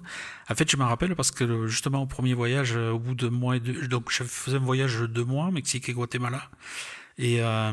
En 0.49 0.55
fait, 0.55 0.69
je 0.69 0.77
me 0.77 0.83
rappelle 0.83 1.15
parce 1.15 1.31
que 1.31 1.67
justement, 1.67 2.01
au 2.01 2.07
premier 2.07 2.33
voyage, 2.33 2.73
euh, 2.75 2.91
au 2.91 2.99
bout 2.99 3.15
de 3.15 3.27
mois 3.27 3.57
et 3.57 3.59
deux, 3.59 3.87
donc 3.87 4.11
je 4.11 4.23
faisais 4.23 4.57
un 4.57 4.61
voyage 4.61 4.99
de 4.99 5.07
deux 5.07 5.25
mois, 5.25 5.51
Mexique 5.51 5.89
et 5.89 5.93
Guatemala. 5.93 6.49
Et 7.19 7.41
euh, 7.41 7.71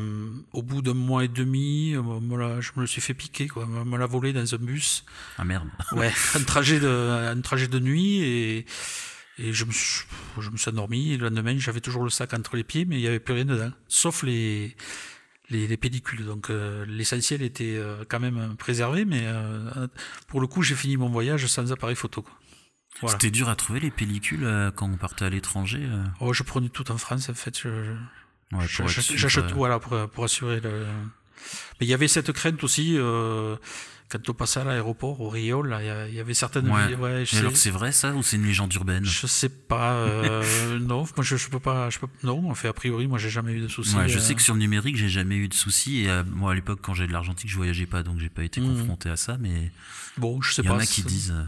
au 0.53 0.63
bout 0.63 0.81
d'un 0.81 0.95
mois 0.95 1.23
et 1.23 1.27
demi, 1.27 1.93
je 1.93 1.99
me 1.99 2.81
le 2.81 2.87
suis 2.87 3.01
fait 3.01 3.13
piquer, 3.13 3.47
quoi. 3.47 3.67
On 3.67 3.85
me 3.85 3.97
l'a 3.97 4.07
volé 4.07 4.33
dans 4.33 4.55
un 4.55 4.57
bus. 4.57 5.05
Ah 5.37 5.43
merde. 5.43 5.69
Ouais, 5.91 6.11
un 6.35 6.43
trajet 6.43 6.79
de, 6.79 7.31
un 7.31 7.41
trajet 7.41 7.67
de 7.67 7.79
nuit 7.79 8.21
et, 8.21 8.65
et 9.37 9.53
je 9.53 9.65
me 9.65 9.71
suis, 9.71 10.05
je 10.39 10.49
me 10.49 10.57
suis 10.57 10.69
endormi. 10.69 11.13
Et 11.13 11.17
le 11.17 11.29
lendemain, 11.29 11.55
j'avais 11.59 11.81
toujours 11.81 12.03
le 12.03 12.09
sac 12.09 12.33
entre 12.33 12.55
les 12.55 12.63
pieds, 12.63 12.85
mais 12.85 12.95
il 12.95 13.01
n'y 13.01 13.07
avait 13.07 13.19
plus 13.19 13.35
rien 13.35 13.45
dedans. 13.45 13.71
Sauf 13.87 14.23
les, 14.23 14.75
les, 15.49 15.67
les 15.67 15.77
pellicules. 15.77 16.25
Donc 16.25 16.49
euh, 16.49 16.85
l'essentiel 16.87 17.41
était 17.41 17.75
euh, 17.75 18.03
quand 18.07 18.19
même 18.19 18.55
préservé, 18.57 19.05
mais 19.05 19.23
euh, 19.23 19.87
pour 20.27 20.41
le 20.41 20.47
coup, 20.47 20.61
j'ai 20.61 20.75
fini 20.75 20.97
mon 20.97 21.09
voyage 21.09 21.45
sans 21.47 21.71
appareil 21.71 21.95
photo. 21.95 22.25
Voilà. 23.01 23.13
C'était 23.13 23.31
dur 23.31 23.49
à 23.49 23.55
trouver 23.55 23.81
les 23.81 23.91
pellicules 23.91 24.71
quand 24.75 24.89
on 24.89 24.95
partait 24.95 25.25
à 25.25 25.29
l'étranger 25.29 25.85
Oh, 26.21 26.31
je 26.31 26.43
prenais 26.43 26.69
tout 26.69 26.91
en 26.91 26.97
France 26.97 27.27
en 27.27 27.33
fait. 27.33 27.59
Je, 27.59 27.67
ouais, 28.53 28.87
J'achète 28.87 29.47
tout 29.47 29.55
voilà, 29.55 29.79
pour, 29.79 30.09
pour 30.09 30.23
assurer 30.23 30.61
le. 30.61 30.85
Mais 31.79 31.85
il 31.85 31.89
y 31.89 31.93
avait 31.93 32.07
cette 32.07 32.31
crainte 32.31 32.63
aussi 32.63 32.97
quand 34.09 34.29
on 34.29 34.33
passait 34.33 34.59
à 34.59 34.63
l'aéroport, 34.63 35.19
au 35.19 35.29
Rio, 35.29 35.63
là, 35.63 36.07
il 36.07 36.13
y, 36.13 36.19
avait 36.19 36.33
certaines. 36.33 36.69
Ouais. 36.69 36.95
ouais 36.95 37.23
alors 37.37 37.57
c'est 37.57 37.71
vrai 37.71 37.91
ça 37.91 38.13
ou 38.13 38.21
c'est 38.21 38.35
une 38.35 38.45
légende 38.45 38.73
urbaine? 38.73 39.03
Je 39.03 39.25
sais 39.25 39.49
pas. 39.49 39.93
Euh, 39.93 40.79
non, 40.79 41.05
moi 41.15 41.23
je, 41.23 41.37
je, 41.37 41.49
peux 41.49 41.59
pas. 41.59 41.89
Je 41.89 41.99
peux, 41.99 42.07
non, 42.23 42.49
en 42.49 42.55
fait, 42.55 42.67
a 42.67 42.73
priori, 42.73 43.07
moi 43.07 43.17
j'ai 43.17 43.31
jamais 43.31 43.53
eu 43.53 43.61
de 43.61 43.67
soucis. 43.67 43.95
Ouais, 43.95 44.07
je 44.07 44.17
euh... 44.17 44.21
sais 44.21 44.35
que 44.35 44.41
sur 44.41 44.53
le 44.53 44.59
numérique, 44.59 44.95
j'ai 44.95 45.09
jamais 45.09 45.35
eu 45.35 45.47
de 45.47 45.53
soucis. 45.53 46.01
Et 46.01 46.09
euh, 46.09 46.23
moi, 46.23 46.51
à 46.51 46.55
l'époque, 46.55 46.79
quand 46.81 46.93
j'ai 46.93 47.07
de 47.07 47.13
l'argentique, 47.13 47.49
je 47.49 47.55
voyageais 47.55 47.87
pas, 47.87 48.03
donc 48.03 48.19
j'ai 48.19 48.29
pas 48.29 48.43
été 48.43 48.61
mmh. 48.61 48.77
confronté 48.77 49.09
à 49.09 49.17
ça. 49.17 49.37
Mais 49.39 49.71
bon, 50.17 50.41
je 50.41 50.53
sais 50.53 50.61
pas. 50.61 50.69
Il 50.69 50.71
y 50.71 50.75
en 50.75 50.79
a 50.79 50.85
qui 50.85 51.03
disent. 51.03 51.33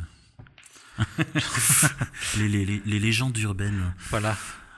Les, 2.37 2.47
les, 2.47 2.65
les, 2.65 2.81
les 2.83 2.99
légendes 2.99 3.37
urbaines. 3.37 3.93
Voilà. 4.09 4.35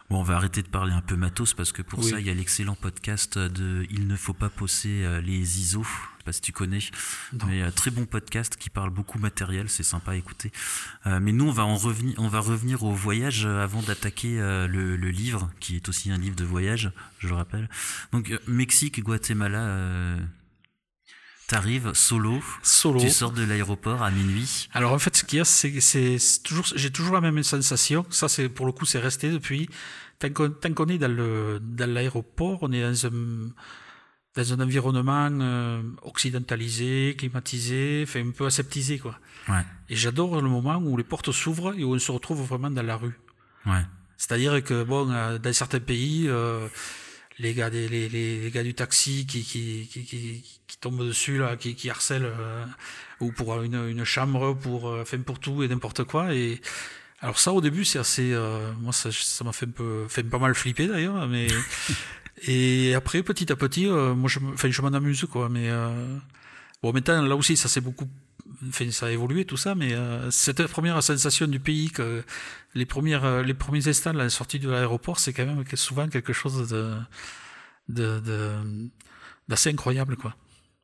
Bon, 0.09 0.19
on 0.19 0.23
va 0.23 0.35
arrêter 0.35 0.61
de 0.63 0.67
parler 0.67 0.93
un 0.93 1.01
peu 1.01 1.15
matos 1.15 1.53
parce 1.53 1.71
que 1.71 1.81
pour 1.81 1.99
oui. 1.99 2.09
ça, 2.09 2.19
il 2.19 2.25
y 2.25 2.29
a 2.29 2.33
l'excellent 2.33 2.75
podcast 2.75 3.37
de 3.37 3.85
Il 3.91 4.07
ne 4.07 4.15
faut 4.15 4.33
pas 4.33 4.49
poser 4.49 5.21
les 5.21 5.59
ISO. 5.59 5.83
Je 6.19 6.23
sais 6.23 6.25
pas 6.25 6.31
si 6.33 6.41
tu 6.41 6.51
connais, 6.51 6.79
non. 7.31 7.45
mais 7.47 7.61
euh, 7.61 7.71
très 7.71 7.91
bon 7.91 8.05
podcast 8.05 8.57
qui 8.57 8.69
parle 8.69 8.89
beaucoup 8.89 9.19
matériel, 9.19 9.69
c'est 9.69 9.83
sympa 9.83 10.11
à 10.11 10.15
écouter. 10.15 10.51
Euh, 11.07 11.21
mais 11.21 11.31
nous, 11.31 11.47
on 11.47 11.51
va 11.51 11.63
en 11.63 11.77
revenir, 11.77 12.15
on 12.17 12.27
va 12.27 12.41
revenir 12.41 12.83
au 12.83 12.91
voyage 12.91 13.45
avant 13.45 13.81
d'attaquer 13.81 14.37
euh, 14.41 14.67
le, 14.67 14.97
le, 14.97 15.09
livre, 15.11 15.49
qui 15.61 15.77
est 15.77 15.87
aussi 15.87 16.11
un 16.11 16.17
livre 16.17 16.35
de 16.35 16.43
voyage, 16.43 16.91
je 17.19 17.29
le 17.29 17.35
rappelle. 17.35 17.69
Donc 18.11 18.37
Mexique, 18.47 19.01
Guatemala. 19.01 20.17
T'arrives 21.49 21.93
solo, 21.95 22.43
solo, 22.61 22.99
tu 22.99 23.09
sors 23.09 23.31
de 23.31 23.43
l'aéroport 23.43 24.03
à 24.03 24.11
minuit. 24.11 24.69
Alors 24.71 24.93
en 24.93 24.99
fait, 24.99 25.15
ce 25.15 25.23
qu'il 25.23 25.39
y 25.39 25.41
a, 25.41 25.45
c'est 25.45 26.43
toujours, 26.43 26.67
j'ai 26.75 26.91
toujours 26.91 27.15
la 27.15 27.21
même 27.21 27.41
sensation. 27.41 28.05
Ça, 28.11 28.29
c'est 28.29 28.49
pour 28.49 28.67
le 28.67 28.71
coup, 28.71 28.85
c'est 28.85 28.99
resté 28.99 29.31
depuis. 29.31 29.67
Tant 30.19 30.29
qu'on, 30.29 30.85
est 30.89 30.99
dans 30.99 31.91
l'aéroport, 31.91 32.59
on 32.61 32.71
est 32.71 32.83
dans 32.83 33.07
un 33.07 33.49
dans 34.35 34.53
un 34.53 34.59
environnement 34.59 35.29
euh, 35.41 35.81
occidentalisé, 36.03 37.15
climatisé, 37.17 38.05
fait 38.05 38.21
un 38.21 38.29
peu 38.29 38.45
aseptisé 38.45 38.99
quoi. 38.99 39.17
Ouais. 39.47 39.65
Et 39.89 39.95
j'adore 39.95 40.39
le 40.39 40.47
moment 40.47 40.77
où 40.77 40.97
les 40.97 41.03
portes 41.03 41.31
s'ouvrent 41.31 41.73
et 41.75 41.83
où 41.83 41.95
on 41.95 41.99
se 41.99 42.11
retrouve 42.11 42.45
vraiment 42.45 42.69
dans 42.69 42.83
la 42.83 42.95
rue. 42.95 43.19
Ouais. 43.65 43.81
C'est-à-dire 44.17 44.63
que 44.63 44.83
bon, 44.83 45.09
euh, 45.09 45.39
dans 45.39 45.51
certains 45.51 45.79
pays. 45.79 46.27
Euh, 46.27 46.67
les 47.39 47.53
gars 47.53 47.69
des 47.69 47.87
les, 47.87 48.09
les, 48.09 48.51
gars 48.51 48.63
du 48.63 48.73
taxi 48.73 49.25
qui 49.25 49.43
qui, 49.43 49.87
qui, 49.91 50.03
qui, 50.03 50.43
qui 50.67 50.77
tombent 50.79 51.05
dessus 51.05 51.37
là 51.37 51.55
qui, 51.55 51.75
qui 51.75 51.89
harcèlent 51.89 52.25
euh, 52.25 52.65
ou 53.19 53.31
pour 53.31 53.61
une, 53.61 53.87
une 53.87 54.03
chambre 54.03 54.53
pour 54.53 54.89
euh, 54.89 55.01
enfin 55.01 55.19
pour 55.19 55.39
tout 55.39 55.63
et 55.63 55.67
n'importe 55.67 56.03
quoi. 56.03 56.33
Et 56.33 56.61
alors 57.21 57.39
ça 57.39 57.53
au 57.53 57.61
début 57.61 57.85
c'est 57.85 57.99
assez 57.99 58.33
euh, 58.33 58.71
moi 58.79 58.93
ça 58.93 59.09
ça 59.11 59.43
m'a 59.43 59.53
fait 59.53 59.67
un 59.67 59.71
peu 59.71 60.07
fait 60.07 60.23
pas 60.23 60.39
mal 60.39 60.53
flipper 60.53 60.87
d'ailleurs 60.87 61.27
mais 61.27 61.47
et 62.47 62.93
après 62.93 63.23
petit 63.23 63.51
à 63.51 63.55
petit 63.55 63.85
moi 63.87 64.29
je 64.29 64.39
enfin 64.53 64.69
je 64.69 64.81
m'en 64.81 64.89
amuse 64.89 65.25
quoi 65.29 65.49
mais 65.49 65.69
bon 66.81 66.93
maintenant 66.93 67.21
là 67.21 67.35
aussi 67.35 67.57
ça 67.57 67.67
c'est 67.67 67.81
beaucoup 67.81 68.07
Ça 68.91 69.07
a 69.07 69.11
évolué 69.11 69.45
tout 69.45 69.57
ça, 69.57 69.75
mais 69.75 69.93
euh, 69.93 70.31
cette 70.31 70.65
première 70.67 71.01
sensation 71.03 71.47
du 71.47 71.59
pays 71.59 71.91
les 72.75 72.85
premières, 72.85 73.43
les 73.43 73.53
premiers 73.53 73.87
instants 73.87 74.13
la 74.13 74.29
sortie 74.29 74.59
de 74.59 74.69
l'aéroport, 74.69 75.19
c'est 75.19 75.33
quand 75.33 75.45
même 75.45 75.63
souvent 75.75 76.07
quelque 76.07 76.33
chose 76.33 76.69
de, 76.69 76.95
de 77.89 78.61
d'assez 79.47 79.69
incroyable, 79.71 80.15
quoi. 80.15 80.35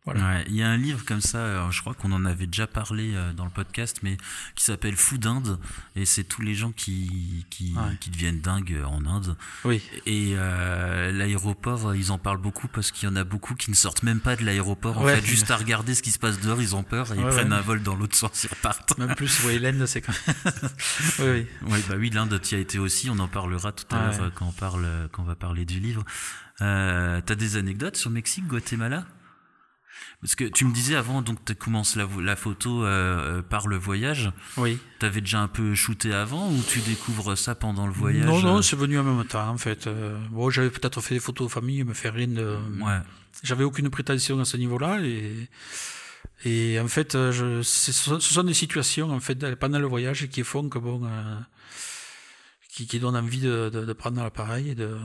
Voilà. 0.06 0.22
Ouais, 0.22 0.46
il 0.48 0.56
y 0.56 0.64
a 0.64 0.70
un 0.70 0.78
livre 0.78 1.04
comme 1.04 1.22
ça, 1.22 1.70
je 1.72 1.82
crois 1.82 1.96
qu'on 1.96 2.12
en 2.12 2.26
avait 2.26 2.46
déjà 2.46 2.68
parlé 2.68 3.16
dans 3.36 3.46
le 3.46 3.50
podcast, 3.50 4.02
mais 4.04 4.18
qui 4.56 4.64
s'appelle 4.64 4.96
Fou 4.96 5.18
d'Inde, 5.18 5.60
et 5.96 6.06
c'est 6.06 6.24
tous 6.24 6.42
les 6.42 6.54
gens 6.54 6.72
qui 6.72 7.46
qui, 7.50 7.74
ouais. 7.76 7.98
qui, 8.00 8.10
deviennent 8.10 8.42
dingues 8.42 8.82
en 8.86 9.06
Inde. 9.06 9.36
Oui. 9.64 9.82
Et 10.06 10.34
euh, 10.36 11.12
l'aéroport, 11.12 11.96
ils 11.96 12.12
en 12.12 12.18
parlent 12.18 12.42
beaucoup 12.42 12.68
parce 12.68 12.92
qu'il 12.92 13.08
y 13.08 13.12
en 13.12 13.16
a 13.16 13.24
beaucoup 13.24 13.56
qui 13.56 13.70
ne 13.70 13.76
sortent 13.76 14.04
même 14.04 14.20
pas 14.20 14.36
de 14.36 14.44
l'aéroport. 14.44 14.98
En 14.98 15.06
fait, 15.06 15.26
juste 15.26 15.52
à 15.52 15.58
regarder 15.58 15.96
ce 15.96 16.02
qui 16.02 16.12
se 16.12 16.20
passe 16.20 16.40
dehors, 16.40 16.62
ils 16.62 16.76
ont 16.76 16.84
peur 16.84 17.12
et 17.14 17.18
ils 17.18 17.26
prennent 17.26 17.54
un 17.54 17.62
vol 17.62 17.82
dans 17.82 17.96
l'autre 17.96 18.16
sens, 18.16 18.44
ils 18.44 18.50
repartent. 18.50 18.98
Même 18.98 19.16
plus, 19.16 19.44
oui, 19.46 19.60
l'Inde, 19.60 19.86
c'est 19.86 20.02
quand 20.02 20.14
même. 20.28 20.54
oui, 21.20 21.26
oui. 21.26 21.48
Oui, 21.64 21.80
bah 21.90 21.96
oui, 21.98 22.10
l'Inde, 22.10 22.40
tu 22.42 22.56
y 22.56 22.58
as 22.58 22.62
été 22.62 22.80
aussi. 22.80 23.10
On 23.10 23.20
en 23.20 23.28
parlera 23.28 23.72
tout 23.72 23.96
à 23.96 24.08
l'heure 24.08 24.32
quand 24.34 24.48
on 24.48 24.52
parle, 24.52 24.88
quand 25.12 25.24
on 25.24 25.26
va 25.26 25.36
parler 25.36 25.66
du 25.66 25.80
livre. 25.80 26.04
Euh, 26.62 27.22
T'as 27.26 27.36
des 27.36 27.58
anecdotes 27.58 27.98
sur 27.98 28.10
Mexique, 28.10 28.48
Guatemala? 28.48 29.06
Parce 30.22 30.36
que 30.36 30.46
tu 30.46 30.66
me 30.66 30.74
disais 30.74 30.96
avant, 30.96 31.22
donc 31.22 31.44
tu 31.46 31.54
commences 31.56 31.96
la, 31.96 32.08
la 32.22 32.36
photo 32.36 32.84
euh, 32.84 33.42
par 33.42 33.68
le 33.68 33.78
voyage. 33.78 34.32
Oui. 34.58 34.80
T'avais 35.00 35.22
déjà 35.22 35.40
un 35.42 35.48
peu 35.48 35.76
shooté 35.76 36.14
avant 36.14 36.50
ou 36.50 36.64
tu 36.68 36.80
découvres 36.80 37.38
ça 37.38 37.54
pendant 37.54 37.86
le 37.86 37.94
voyage 37.94 38.26
Non, 38.26 38.42
non, 38.42 38.62
c'est 38.62 38.76
venu 38.76 38.98
en 38.98 39.04
même 39.04 39.26
temps 39.26 39.50
en 39.50 39.58
fait. 39.58 39.88
Euh, 39.88 40.18
bon, 40.32 40.50
j'avais 40.50 40.70
peut-être 40.70 41.02
fait 41.02 41.16
des 41.16 41.20
photos 41.20 41.46
aux 41.46 41.50
familles, 41.50 41.84
mais 41.84 41.94
fait 41.94 42.10
rien 42.10 42.28
de. 42.28 42.58
Ouais. 42.82 43.00
J'avais 43.44 43.64
aucune 43.64 43.90
prétention 43.90 44.40
à 44.40 44.46
ce 44.46 44.58
niveau-là 44.58 45.00
et. 45.02 45.50
Et 46.44 46.80
en 46.80 46.88
fait, 46.88 47.14
je, 47.14 47.62
ce 47.62 48.20
sont 48.20 48.44
des 48.44 48.54
situations 48.54 49.10
en 49.12 49.20
fait 49.20 49.56
pendant 49.56 49.80
le 49.80 49.88
voyage 49.88 50.28
qui 50.28 50.44
font 50.44 50.68
que 50.70 50.78
bon, 50.78 51.02
euh, 51.06 51.40
qui, 52.70 52.88
qui 52.88 53.00
donnent 53.00 53.16
envie 53.16 53.40
de, 53.40 53.70
de, 53.70 53.86
de 53.86 53.94
prendre 53.94 54.22
l'appareil 54.22 54.72
et 54.72 54.76
de, 54.76 54.98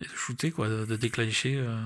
et 0.00 0.04
de 0.04 0.10
shooter 0.14 0.50
quoi, 0.50 0.68
de, 0.68 0.84
de 0.84 0.96
déclencher. 0.96 1.56
Euh... 1.56 1.78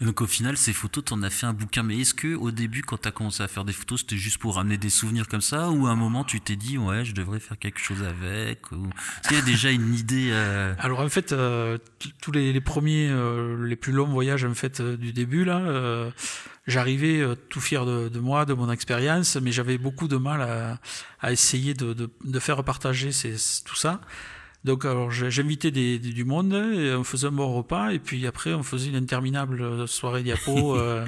Et 0.00 0.04
donc 0.04 0.20
au 0.20 0.26
final, 0.26 0.56
ces 0.56 0.72
photos, 0.72 1.04
t'en 1.04 1.22
as 1.22 1.30
fait 1.30 1.46
un 1.46 1.52
bouquin. 1.52 1.82
Mais 1.82 1.98
est-ce 1.98 2.14
que 2.14 2.34
au 2.34 2.50
début, 2.50 2.82
quand 2.82 2.98
t'as 2.98 3.10
commencé 3.10 3.42
à 3.42 3.48
faire 3.48 3.64
des 3.64 3.72
photos, 3.72 4.00
c'était 4.00 4.16
juste 4.16 4.38
pour 4.38 4.56
ramener 4.56 4.78
des 4.78 4.90
souvenirs 4.90 5.28
comme 5.28 5.40
ça, 5.40 5.70
ou 5.70 5.86
à 5.86 5.90
un 5.90 5.96
moment 5.96 6.24
tu 6.24 6.40
t'es 6.40 6.56
dit 6.56 6.78
ouais, 6.78 7.04
je 7.04 7.12
devrais 7.12 7.40
faire 7.40 7.58
quelque 7.58 7.80
chose 7.80 8.02
avec, 8.02 8.72
ou 8.72 8.86
est-ce 8.86 9.28
qu'il 9.28 9.36
y 9.36 9.40
a 9.40 9.44
déjà 9.44 9.70
une 9.70 9.94
idée 9.94 10.28
euh... 10.32 10.74
Alors 10.78 11.00
en 11.00 11.08
fait, 11.08 11.32
euh, 11.32 11.78
tous 12.20 12.32
les, 12.32 12.52
les 12.52 12.60
premiers, 12.60 13.08
euh, 13.10 13.66
les 13.66 13.76
plus 13.76 13.92
longs 13.92 14.08
voyages 14.08 14.44
en 14.44 14.54
fait 14.54 14.80
du 14.80 15.12
début 15.12 15.44
là, 15.44 16.10
j'arrivais 16.66 17.20
euh, 17.20 17.34
tout 17.34 17.60
fier 17.60 17.84
de, 17.84 18.08
de, 18.08 18.18
moi, 18.20 18.44
de 18.44 18.54
mon 18.54 18.70
expérience, 18.70 19.36
mais 19.36 19.52
j'avais 19.52 19.78
beaucoup 19.78 20.08
de 20.08 20.16
mal 20.16 20.42
à, 20.42 20.78
à 21.20 21.32
essayer 21.32 21.74
de, 21.74 21.92
de, 21.92 22.10
de, 22.24 22.38
faire 22.38 22.62
partager 22.64 23.12
ces, 23.12 23.36
tout 23.64 23.76
ça. 23.76 24.00
Donc 24.64 24.86
alors 24.86 25.10
j'invitais 25.10 25.70
du 25.70 26.24
monde, 26.24 26.54
et 26.54 26.94
on 26.94 27.04
faisait 27.04 27.26
un 27.26 27.32
bon 27.32 27.52
repas, 27.52 27.90
et 27.90 27.98
puis 27.98 28.26
après 28.26 28.54
on 28.54 28.62
faisait 28.62 28.88
une 28.88 28.96
interminable 28.96 29.86
soirée 29.86 30.22
diapo. 30.22 30.76
euh, 30.78 31.04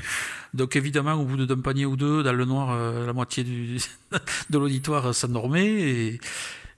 donc 0.53 0.77
évidemment, 0.77 1.15
au 1.15 1.25
bout 1.25 1.47
d'un 1.47 1.61
panier 1.61 1.87
ou 1.87 1.97
deux, 1.97 2.23
dans 2.23 2.35
le 2.35 2.45
noir, 2.45 2.73
euh, 2.73 3.07
la 3.07 3.15
moitié 3.15 3.45
du, 3.45 3.79
de 4.51 4.59
l'auditoire 4.59 5.15
s'endormait. 5.15 5.67
Et, 5.67 6.21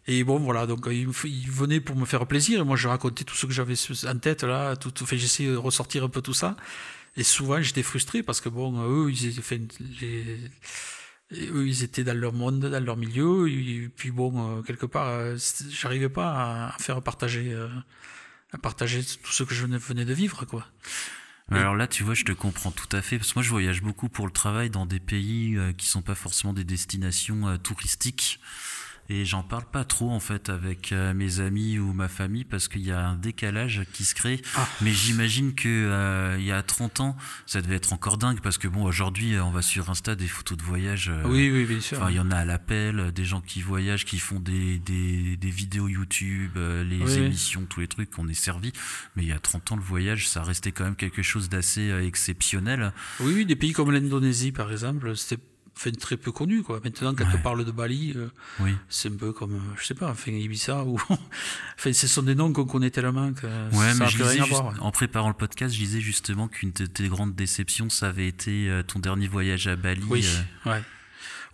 et 0.07 0.23
bon, 0.23 0.39
voilà, 0.39 0.67
donc 0.67 0.87
il, 0.87 1.09
il, 1.25 1.51
venait 1.51 1.81
pour 1.81 1.97
me 1.97 2.05
faire 2.05 2.27
plaisir, 2.27 2.61
et 2.61 2.65
moi 2.65 2.77
je 2.77 2.87
racontais 2.87 3.25
tout 3.25 3.35
ce 3.35 3.47
que 3.47 3.53
j'avais 3.53 3.75
en 4.07 4.19
tête, 4.19 4.45
là, 4.45 4.77
tout, 4.77 4.93
j'essayais 5.11 5.51
de 5.51 5.57
ressortir 5.57 6.05
un 6.05 6.09
peu 6.09 6.23
tout 6.23 6.35
ça. 6.35 6.57
Et 7.17 7.25
souvent 7.25 7.61
j'étais 7.61 7.83
frustré 7.83 8.23
parce 8.23 8.41
que 8.41 8.49
bon, 8.49 8.81
eux, 8.89 9.11
ils 9.11 9.33
fait 9.43 9.61
les 10.01 10.39
eux, 11.33 11.67
ils 11.67 11.83
étaient 11.83 12.05
dans 12.05 12.17
leur 12.17 12.33
monde, 12.33 12.61
dans 12.61 12.85
leur 12.85 12.97
milieu, 12.97 13.49
et 13.49 13.91
puis 13.95 14.11
bon, 14.11 14.59
euh, 14.59 14.63
quelque 14.63 14.87
part, 14.87 15.09
euh, 15.09 15.37
j'arrivais 15.69 16.09
pas 16.09 16.69
à 16.69 16.79
faire 16.79 17.03
partager, 17.03 17.53
euh, 17.53 17.69
à 18.53 18.59
partager 18.59 19.03
tout 19.05 19.33
ce 19.33 19.43
que 19.43 19.55
je 19.55 19.67
venais 19.67 20.05
de 20.05 20.15
vivre, 20.15 20.45
quoi. 20.45 20.67
Alors 21.51 21.75
là, 21.75 21.87
tu 21.87 22.03
vois, 22.03 22.13
je 22.13 22.25
te 22.25 22.33
comprends 22.33 22.71
tout 22.71 22.95
à 22.95 23.01
fait, 23.01 23.17
parce 23.19 23.33
que 23.33 23.39
moi, 23.39 23.43
je 23.43 23.49
voyage 23.49 23.83
beaucoup 23.83 24.11
pour 24.11 24.27
le 24.27 24.33
travail 24.33 24.69
dans 24.69 24.85
des 24.85 25.01
pays 25.01 25.59
qui 25.79 25.87
sont 25.87 26.03
pas 26.03 26.15
forcément 26.15 26.53
des 26.53 26.65
destinations 26.65 27.57
touristiques 27.57 28.39
et 29.11 29.25
j'en 29.25 29.43
parle 29.43 29.65
pas 29.65 29.85
trop 29.85 30.11
en 30.11 30.21
fait 30.21 30.51
avec 30.51 30.93
euh, 30.93 31.15
mes 31.15 31.41
amis 31.41 31.79
ou 31.79 31.93
ma 31.93 32.09
famille 32.09 32.45
parce 32.45 32.69
qu'il 32.69 32.85
y 32.85 32.93
a 32.93 33.07
un 33.07 33.17
décalage 33.17 33.83
qui 33.93 34.05
se 34.05 34.15
crée. 34.15 34.43
Ah. 34.55 34.69
Mais 34.83 34.93
j'imagine 34.93 35.55
que 35.55 35.69
euh, 35.69 36.37
il 36.39 36.45
y 36.45 36.53
a 36.53 36.63
30 36.63 37.01
ans, 37.01 37.17
ça 37.47 37.63
devait 37.63 37.77
être 37.77 37.93
encore 37.93 38.19
dingue 38.19 38.41
parce 38.41 38.59
que 38.59 38.69
bon, 38.69 38.85
aujourd'hui, 38.85 39.39
on 39.39 39.51
va 39.51 39.63
sur 39.63 39.89
Insta 39.89 40.15
des 40.15 40.29
photos 40.29 40.59
de 40.59 40.63
voyage. 40.63 41.09
Euh, 41.09 41.23
oui, 41.27 41.51
oui, 41.51 41.65
bien 41.65 41.81
sûr. 41.81 41.99
Enfin, 41.99 42.11
il 42.11 42.17
y 42.17 42.21
en 42.21 42.31
a 42.31 42.37
à 42.37 42.45
l'appel, 42.45 43.13
des 43.13 43.25
gens 43.25 43.41
qui 43.41 43.63
voyagent, 43.63 44.05
qui 44.05 44.19
font 44.19 44.41
des, 44.41 44.79
des, 44.79 45.37
des 45.37 45.51
vidéos 45.51 45.89
YouTube, 45.89 46.53
euh, 46.57 46.85
les 46.85 47.03
oui. 47.03 47.19
émissions, 47.19 47.65
tous 47.69 47.81
les 47.81 47.89
trucs 47.89 48.11
qu'on 48.11 48.29
est 48.29 48.35
servi. 48.35 48.73
Mais 49.17 49.23
il 49.23 49.29
y 49.29 49.33
a 49.33 49.39
30 49.39 49.73
ans, 49.73 49.77
le 49.77 49.83
voyage, 49.83 50.29
ça 50.29 50.43
restait 50.43 50.73
quand 50.73 50.85
même 50.85 50.97
quelque 50.97 51.23
chose 51.23 51.49
d'assez 51.49 51.91
exceptionnel. 52.05 52.93
Oui, 53.21 53.33
oui, 53.35 53.47
des 53.47 53.57
pays 53.57 53.73
comme 53.73 53.91
l'Indonésie, 53.91 54.53
par 54.53 54.71
exemple, 54.71 55.17
c'était 55.17 55.43
enfin, 55.79 55.91
très 55.93 56.17
peu 56.17 56.33
connu 56.33 56.63
quoi. 56.63 56.81
Maintenant 56.83 57.15
quand 57.15 57.25
ouais. 57.25 57.31
on 57.35 57.43
parle 57.43 57.65
de 57.65 57.71
Bali, 57.71 58.13
euh, 58.17 58.29
oui. 58.61 58.75
c'est 58.89 59.09
un 59.09 59.17
peu 59.17 59.33
comme 59.33 59.61
je 59.79 59.87
sais 59.87 59.95
pas, 59.95 60.11
enfin 60.11 60.33
Ibiza 60.33 60.85
ou 60.85 60.99
enfin 61.79 61.93
ce 61.93 62.07
sont 62.07 62.23
des 62.23 62.35
noms 62.35 62.53
qu'on 62.53 62.67
connaît 62.67 62.91
tellement 62.91 63.33
que 63.33 63.47
ouais, 63.47 63.93
ça 63.93 64.05
mais 64.05 64.11
je 64.11 64.23
rien 64.23 64.45
juste, 64.45 64.53
à 64.53 64.61
voir. 64.61 64.75
Ouais. 64.75 64.81
En 64.81 64.91
préparant 64.91 65.29
le 65.29 65.35
podcast, 65.35 65.75
je 65.75 65.79
disais 65.79 66.01
justement 66.01 66.49
qu'une 66.49 66.73
de 66.73 66.87
tes 66.87 67.09
grandes 67.09 67.35
déceptions, 67.35 67.89
ça 67.91 68.09
avait 68.09 68.29
été 68.29 68.69
euh, 68.69 68.83
ton 68.83 68.99
dernier 68.99 69.29
voyage 69.29 69.69
à 69.69 69.77
Bali. 69.77 70.03
Oui, 70.09 70.27
euh... 70.67 70.71
ouais. 70.71 70.83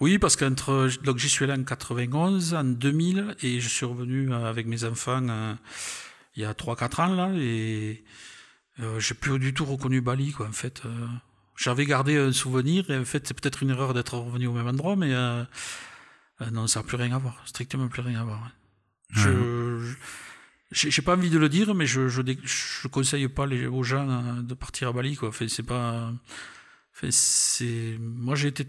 Oui, 0.00 0.18
parce 0.18 0.36
qu'entre 0.36 0.88
donc 1.02 1.18
j'y 1.18 1.28
suis 1.28 1.44
allé 1.44 1.54
en 1.54 1.64
91, 1.64 2.54
en 2.54 2.64
2000 2.64 3.36
et 3.42 3.60
je 3.60 3.68
suis 3.68 3.86
revenu 3.86 4.30
euh, 4.32 4.48
avec 4.48 4.66
mes 4.66 4.84
enfants 4.84 5.26
euh, 5.28 5.54
il 6.36 6.42
y 6.42 6.44
a 6.44 6.52
3-4 6.52 7.00
ans 7.02 7.14
là 7.14 7.30
et 7.36 8.02
euh, 8.80 8.98
j'ai 8.98 9.14
plus 9.14 9.38
du 9.38 9.54
tout 9.54 9.64
reconnu 9.64 10.00
Bali 10.00 10.32
quoi 10.32 10.48
en 10.48 10.52
fait. 10.52 10.82
J'avais 11.56 11.86
gardé 11.86 12.16
un 12.16 12.32
souvenir 12.32 12.90
et 12.90 12.98
en 12.98 13.04
fait 13.04 13.28
c'est 13.28 13.40
peut-être 13.40 13.62
une 13.62 13.70
erreur 13.70 13.94
d'être 13.94 14.18
revenu 14.18 14.48
au 14.48 14.52
même 14.52 14.66
endroit 14.66 14.96
mais 14.96 15.14
euh, 15.14 15.44
euh, 16.40 16.50
non 16.50 16.66
ça 16.66 16.80
n'a 16.80 16.86
plus 16.86 16.96
rien 16.96 17.14
à 17.14 17.18
voir. 17.18 17.40
Strictement 17.46 17.88
plus 17.88 18.02
rien 18.02 18.20
à 18.20 18.24
voir 18.24 18.42
ouais. 18.42 18.50
je 19.14 19.94
j'ai 20.72 21.02
pas 21.02 21.14
envie 21.14 21.30
de 21.30 21.38
le 21.38 21.48
dire 21.48 21.74
mais 21.74 21.86
je 21.86 22.08
je, 22.08 22.22
je 22.44 22.88
conseille 22.88 23.28
pas 23.28 23.46
les, 23.46 23.66
aux 23.66 23.84
gens 23.84 24.08
euh, 24.08 24.42
de 24.42 24.54
partir 24.54 24.88
à 24.88 24.92
Bali 24.92 25.16
quoi. 25.16 25.30
C'est 25.48 25.62
pas 25.62 26.12
c'est 27.10 27.98
moi 28.00 28.34
j'ai 28.34 28.48
été 28.48 28.66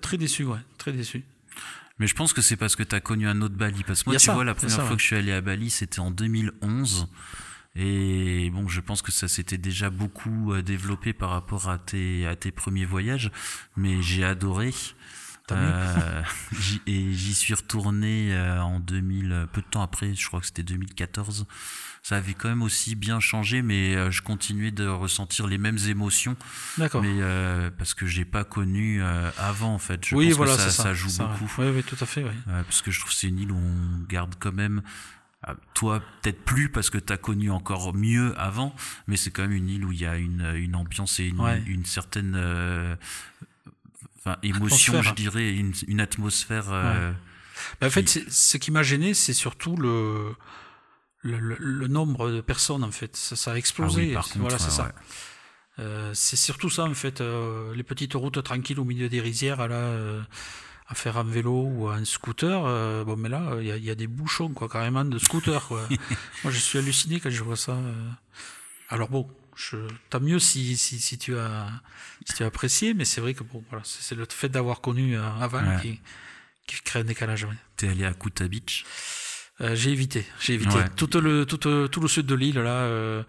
très 0.00 0.16
déçu 0.16 0.44
ouais 0.44 0.60
très 0.78 0.92
déçu. 0.92 1.24
Mais 1.98 2.06
je 2.06 2.14
pense 2.14 2.32
que 2.32 2.40
c'est 2.40 2.56
parce 2.56 2.74
que 2.74 2.82
tu 2.82 2.94
as 2.94 3.00
connu 3.00 3.28
un 3.28 3.42
autre 3.42 3.54
Bali 3.54 3.84
parce 3.84 4.02
que 4.02 4.10
moi 4.10 4.18
tu 4.18 4.24
ça, 4.24 4.32
vois 4.34 4.44
la 4.44 4.54
première 4.54 4.74
ça, 4.74 4.82
fois 4.82 4.90
ouais. 4.92 4.96
que 4.96 5.02
je 5.02 5.06
suis 5.06 5.16
allé 5.16 5.32
à 5.32 5.42
Bali 5.42 5.68
c'était 5.68 6.00
en 6.00 6.10
2011 6.10 7.08
et 7.74 8.50
bon, 8.50 8.68
je 8.68 8.80
pense 8.80 9.00
que 9.00 9.12
ça 9.12 9.28
s'était 9.28 9.58
déjà 9.58 9.88
beaucoup 9.88 10.52
euh, 10.52 10.62
développé 10.62 11.12
par 11.12 11.30
rapport 11.30 11.70
à 11.70 11.78
tes, 11.78 12.26
à 12.26 12.36
tes 12.36 12.50
premiers 12.50 12.84
voyages, 12.84 13.30
mais 13.76 14.02
j'ai 14.02 14.24
adoré. 14.24 14.72
Euh, 15.50 16.22
et 16.86 17.12
j'y 17.12 17.34
suis 17.34 17.54
retourné 17.54 18.32
euh, 18.32 18.62
en 18.62 18.80
2000, 18.80 19.48
peu 19.52 19.60
de 19.60 19.66
temps 19.66 19.82
après, 19.82 20.14
je 20.14 20.26
crois 20.26 20.40
que 20.40 20.46
c'était 20.46 20.62
2014. 20.62 21.46
Ça 22.02 22.16
avait 22.16 22.34
quand 22.34 22.48
même 22.48 22.62
aussi 22.62 22.96
bien 22.96 23.20
changé, 23.20 23.62
mais 23.62 24.10
je 24.10 24.22
continuais 24.22 24.72
de 24.72 24.86
ressentir 24.86 25.46
les 25.46 25.58
mêmes 25.58 25.78
émotions. 25.88 26.36
D'accord. 26.76 27.00
Mais 27.00 27.14
euh, 27.20 27.70
parce 27.70 27.94
que 27.94 28.06
j'ai 28.06 28.24
pas 28.24 28.44
connu 28.44 29.02
avant, 29.38 29.74
en 29.74 29.78
fait. 29.78 30.04
Je 30.04 30.16
oui, 30.16 30.28
pense 30.28 30.36
voilà, 30.36 30.56
que 30.56 30.62
ça, 30.62 30.70
ça, 30.70 30.82
ça, 30.82 30.94
joue 30.94 31.08
ça, 31.08 31.26
beaucoup. 31.26 31.50
Oui, 31.58 31.68
oui, 31.68 31.82
tout 31.84 31.96
à 32.00 32.06
fait. 32.06 32.24
Oui. 32.24 32.34
parce 32.46 32.82
que 32.82 32.90
je 32.90 32.98
trouve 32.98 33.12
que 33.12 33.16
c'est 33.16 33.28
une 33.28 33.38
île 33.38 33.52
où 33.52 33.56
on 33.56 34.04
garde 34.08 34.34
quand 34.38 34.52
même 34.52 34.82
toi 35.74 36.00
peut-être 36.20 36.44
plus 36.44 36.68
parce 36.68 36.88
que 36.90 36.98
tu 36.98 37.12
as 37.12 37.16
connu 37.16 37.50
encore 37.50 37.94
mieux 37.94 38.32
avant 38.38 38.74
mais 39.06 39.16
c'est 39.16 39.30
quand 39.30 39.42
même 39.42 39.52
une 39.52 39.68
île 39.68 39.84
où 39.84 39.92
il 39.92 40.00
y 40.00 40.06
a 40.06 40.16
une, 40.16 40.52
une 40.54 40.76
ambiance 40.76 41.18
et 41.18 41.24
une, 41.24 41.40
ouais. 41.40 41.62
une 41.66 41.84
certaine 41.84 42.34
euh, 42.36 42.94
enfin, 44.18 44.36
émotion 44.42 45.02
je 45.02 45.12
dirais 45.14 45.52
une, 45.52 45.72
une 45.88 46.00
atmosphère 46.00 46.66
euh, 46.70 47.12
bah, 47.80 47.88
en 47.88 47.90
fait 47.90 48.08
ce 48.08 48.56
qui 48.56 48.70
m'a 48.70 48.82
gêné 48.84 49.14
c'est 49.14 49.34
surtout 49.34 49.76
le 49.76 50.34
le, 51.22 51.38
le 51.38 51.56
le, 51.58 51.86
nombre 51.86 52.30
de 52.30 52.40
personnes 52.40 52.82
en 52.82 52.90
fait. 52.90 53.14
Ça, 53.16 53.36
ça 53.36 53.52
a 53.52 53.56
explosé. 53.56 54.14
Ah 54.16 54.22
oui, 54.24 54.32
voilà 54.40 54.56
contre, 54.58 54.70
c'est 54.70 54.82
ouais. 54.82 54.88
ça. 54.88 54.94
euh, 55.78 56.10
c'est 56.14 56.34
surtout 56.36 56.68
ça 56.68 56.84
en 56.84 56.94
fait 56.94 57.20
les 57.20 57.84
petites 57.84 58.14
routes 58.14 58.42
tranquilles 58.42 58.80
au 58.80 58.84
milieu 58.84 59.08
des 59.08 59.20
rizières 59.20 59.68
là 59.68 59.94
à 60.92 60.94
faire 60.94 61.16
en 61.16 61.24
vélo 61.24 61.64
ou 61.64 61.90
en 61.90 62.04
scooter, 62.04 62.64
euh, 62.66 63.02
bon, 63.02 63.16
mais 63.16 63.30
là, 63.30 63.56
il 63.60 63.66
y, 63.66 63.86
y, 63.86 63.90
a 63.90 63.94
des 63.94 64.06
bouchons, 64.06 64.50
quoi, 64.50 64.68
carrément 64.68 65.06
de 65.06 65.18
scooter, 65.18 65.66
quoi. 65.66 65.88
Moi, 66.44 66.52
je 66.52 66.58
suis 66.58 66.78
halluciné 66.78 67.18
quand 67.18 67.30
je 67.30 67.42
vois 67.42 67.56
ça. 67.56 67.72
Euh. 67.72 68.10
Alors 68.90 69.08
bon, 69.08 69.26
je, 69.56 69.78
tant 70.10 70.20
mieux 70.20 70.38
si, 70.38 70.76
si, 70.76 71.00
si, 71.00 71.16
tu 71.16 71.34
as, 71.38 71.66
si 72.26 72.34
tu 72.34 72.42
as 72.42 72.46
apprécié, 72.46 72.92
mais 72.92 73.06
c'est 73.06 73.22
vrai 73.22 73.32
que 73.32 73.42
bon, 73.42 73.64
voilà, 73.70 73.82
c'est 73.86 74.14
le 74.14 74.26
fait 74.28 74.50
d'avoir 74.50 74.82
connu 74.82 75.16
euh, 75.16 75.22
avant 75.40 75.64
ouais. 75.64 75.80
qui, 75.80 76.00
qui 76.66 76.82
crée 76.82 77.00
un 77.00 77.04
décalage. 77.04 77.44
Ouais. 77.44 77.56
T'es 77.76 77.88
allé 77.88 78.04
à 78.04 78.12
Kuta 78.12 78.46
Beach? 78.48 78.84
Euh, 79.62 79.74
J'ai 79.74 79.92
évité, 79.92 80.26
j'ai 80.40 80.54
évité. 80.54 80.76
Ouais. 80.76 80.88
Tout, 80.94 81.08
le, 81.20 81.46
tout, 81.46 81.56
tout 81.56 82.00
le 82.00 82.08
sud 82.08 82.26
de 82.26 82.34
l'île, 82.34 82.58
là, 82.58 82.82
euh, 82.82 83.22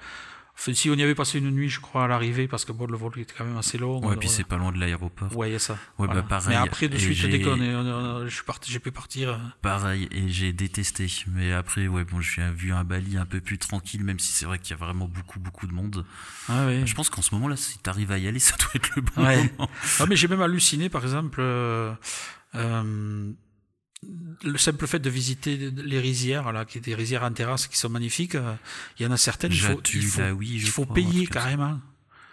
Enfin, 0.55 0.73
si 0.73 0.89
on 0.89 0.93
y 0.93 1.01
avait 1.03 1.15
passé 1.15 1.39
une 1.39 1.49
nuit, 1.49 1.67
je 1.67 1.79
crois, 1.79 2.03
à 2.05 2.07
l'arrivée, 2.07 2.47
parce 2.47 2.63
que 2.63 2.71
bon, 2.71 2.85
le 2.85 2.95
vol 2.95 3.11
était 3.17 3.33
quand 3.35 3.43
même 3.43 3.57
assez 3.57 3.77
long. 3.77 4.05
Ouais, 4.05 4.15
puis 4.15 4.29
c'est 4.29 4.43
pas 4.43 4.57
loin 4.57 4.71
de 4.71 4.77
l'aéroport. 4.79 5.35
Ouais, 5.35 5.49
il 5.49 5.53
y 5.53 5.55
a 5.55 5.59
ça. 5.59 5.73
Ouais, 5.97 6.05
voilà. 6.05 6.21
bah 6.21 6.27
pareil. 6.29 6.49
Mais 6.49 6.55
après, 6.55 6.87
de 6.87 6.97
suite, 6.97 7.23
est, 7.23 7.45
on, 7.47 7.53
on, 7.59 8.27
je 8.27 8.33
suis 8.33 8.43
parti, 8.43 8.71
j'ai 8.71 8.79
pu 8.79 8.91
partir. 8.91 9.29
euh. 9.29 9.37
Pareil, 9.61 10.07
et 10.11 10.29
j'ai 10.29 10.53
détesté. 10.53 11.07
Mais 11.27 11.51
après, 11.51 11.87
ouais, 11.87 12.03
bon, 12.03 12.21
j'ai 12.21 12.47
vu 12.51 12.71
un 12.71 12.83
Bali 12.83 13.17
un 13.17 13.25
peu 13.25 13.41
plus 13.41 13.57
tranquille, 13.57 14.03
même 14.03 14.19
si 14.19 14.31
c'est 14.31 14.45
vrai 14.45 14.59
qu'il 14.59 14.71
y 14.71 14.73
a 14.73 14.77
vraiment 14.85 15.07
beaucoup, 15.07 15.39
beaucoup 15.39 15.65
de 15.67 15.73
monde. 15.73 16.05
Ah, 16.47 16.65
ouais. 16.67 16.83
Je 16.85 16.93
pense 16.95 17.09
qu'en 17.09 17.23
ce 17.23 17.33
moment-là, 17.35 17.55
si 17.55 17.79
t'arrives 17.79 18.11
à 18.11 18.19
y 18.19 18.27
aller, 18.27 18.39
ça 18.39 18.55
doit 18.57 18.69
être 18.75 18.95
le 18.95 19.01
bon 19.01 19.23
ouais. 19.23 19.51
moment. 19.57 19.69
Ah, 19.99 20.05
mais 20.07 20.15
j'ai 20.15 20.27
même 20.27 20.41
halluciné, 20.41 20.87
par 20.87 21.01
exemple, 21.03 21.39
euh, 21.41 21.93
euh, 22.55 23.31
le 24.43 24.57
simple 24.57 24.87
fait 24.87 24.99
de 24.99 25.09
visiter 25.09 25.71
les 25.71 25.99
rizières, 25.99 26.51
là, 26.51 26.65
qui 26.65 26.79
des 26.79 26.95
rizières 26.95 27.23
en 27.23 27.31
terrasse 27.31 27.67
qui 27.67 27.77
sont 27.77 27.89
magnifiques, 27.89 28.35
euh, 28.35 28.55
il 28.99 29.03
y 29.03 29.05
en 29.07 29.11
a 29.11 29.17
certaines, 29.17 29.51
il 29.51 29.59
faut, 29.59 29.81
tu, 29.81 29.97
il 29.97 30.03
faut, 30.03 30.21
là, 30.21 30.33
oui, 30.33 30.49
il 30.53 30.61
faut 30.61 30.83
crois, 30.83 30.95
payer 30.95 31.27
carrément. 31.27 31.79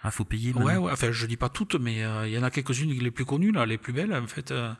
Ah, 0.03 0.11
faut 0.11 0.25
payer. 0.25 0.53
Ouais, 0.53 0.77
ouais, 0.77 0.91
enfin, 0.91 1.11
je 1.11 1.25
dis 1.27 1.37
pas 1.37 1.49
toutes, 1.49 1.75
mais 1.75 2.03
euh, 2.03 2.27
il 2.27 2.33
y 2.33 2.37
en 2.37 2.43
a 2.43 2.49
quelques-unes 2.49 2.91
les 2.91 3.11
plus 3.11 3.25
connues, 3.25 3.51
là, 3.51 3.65
les 3.65 3.77
plus 3.77 3.93
belles, 3.93 4.13
en 4.13 4.27
fait. 4.27 4.51
Euh, 4.51 4.73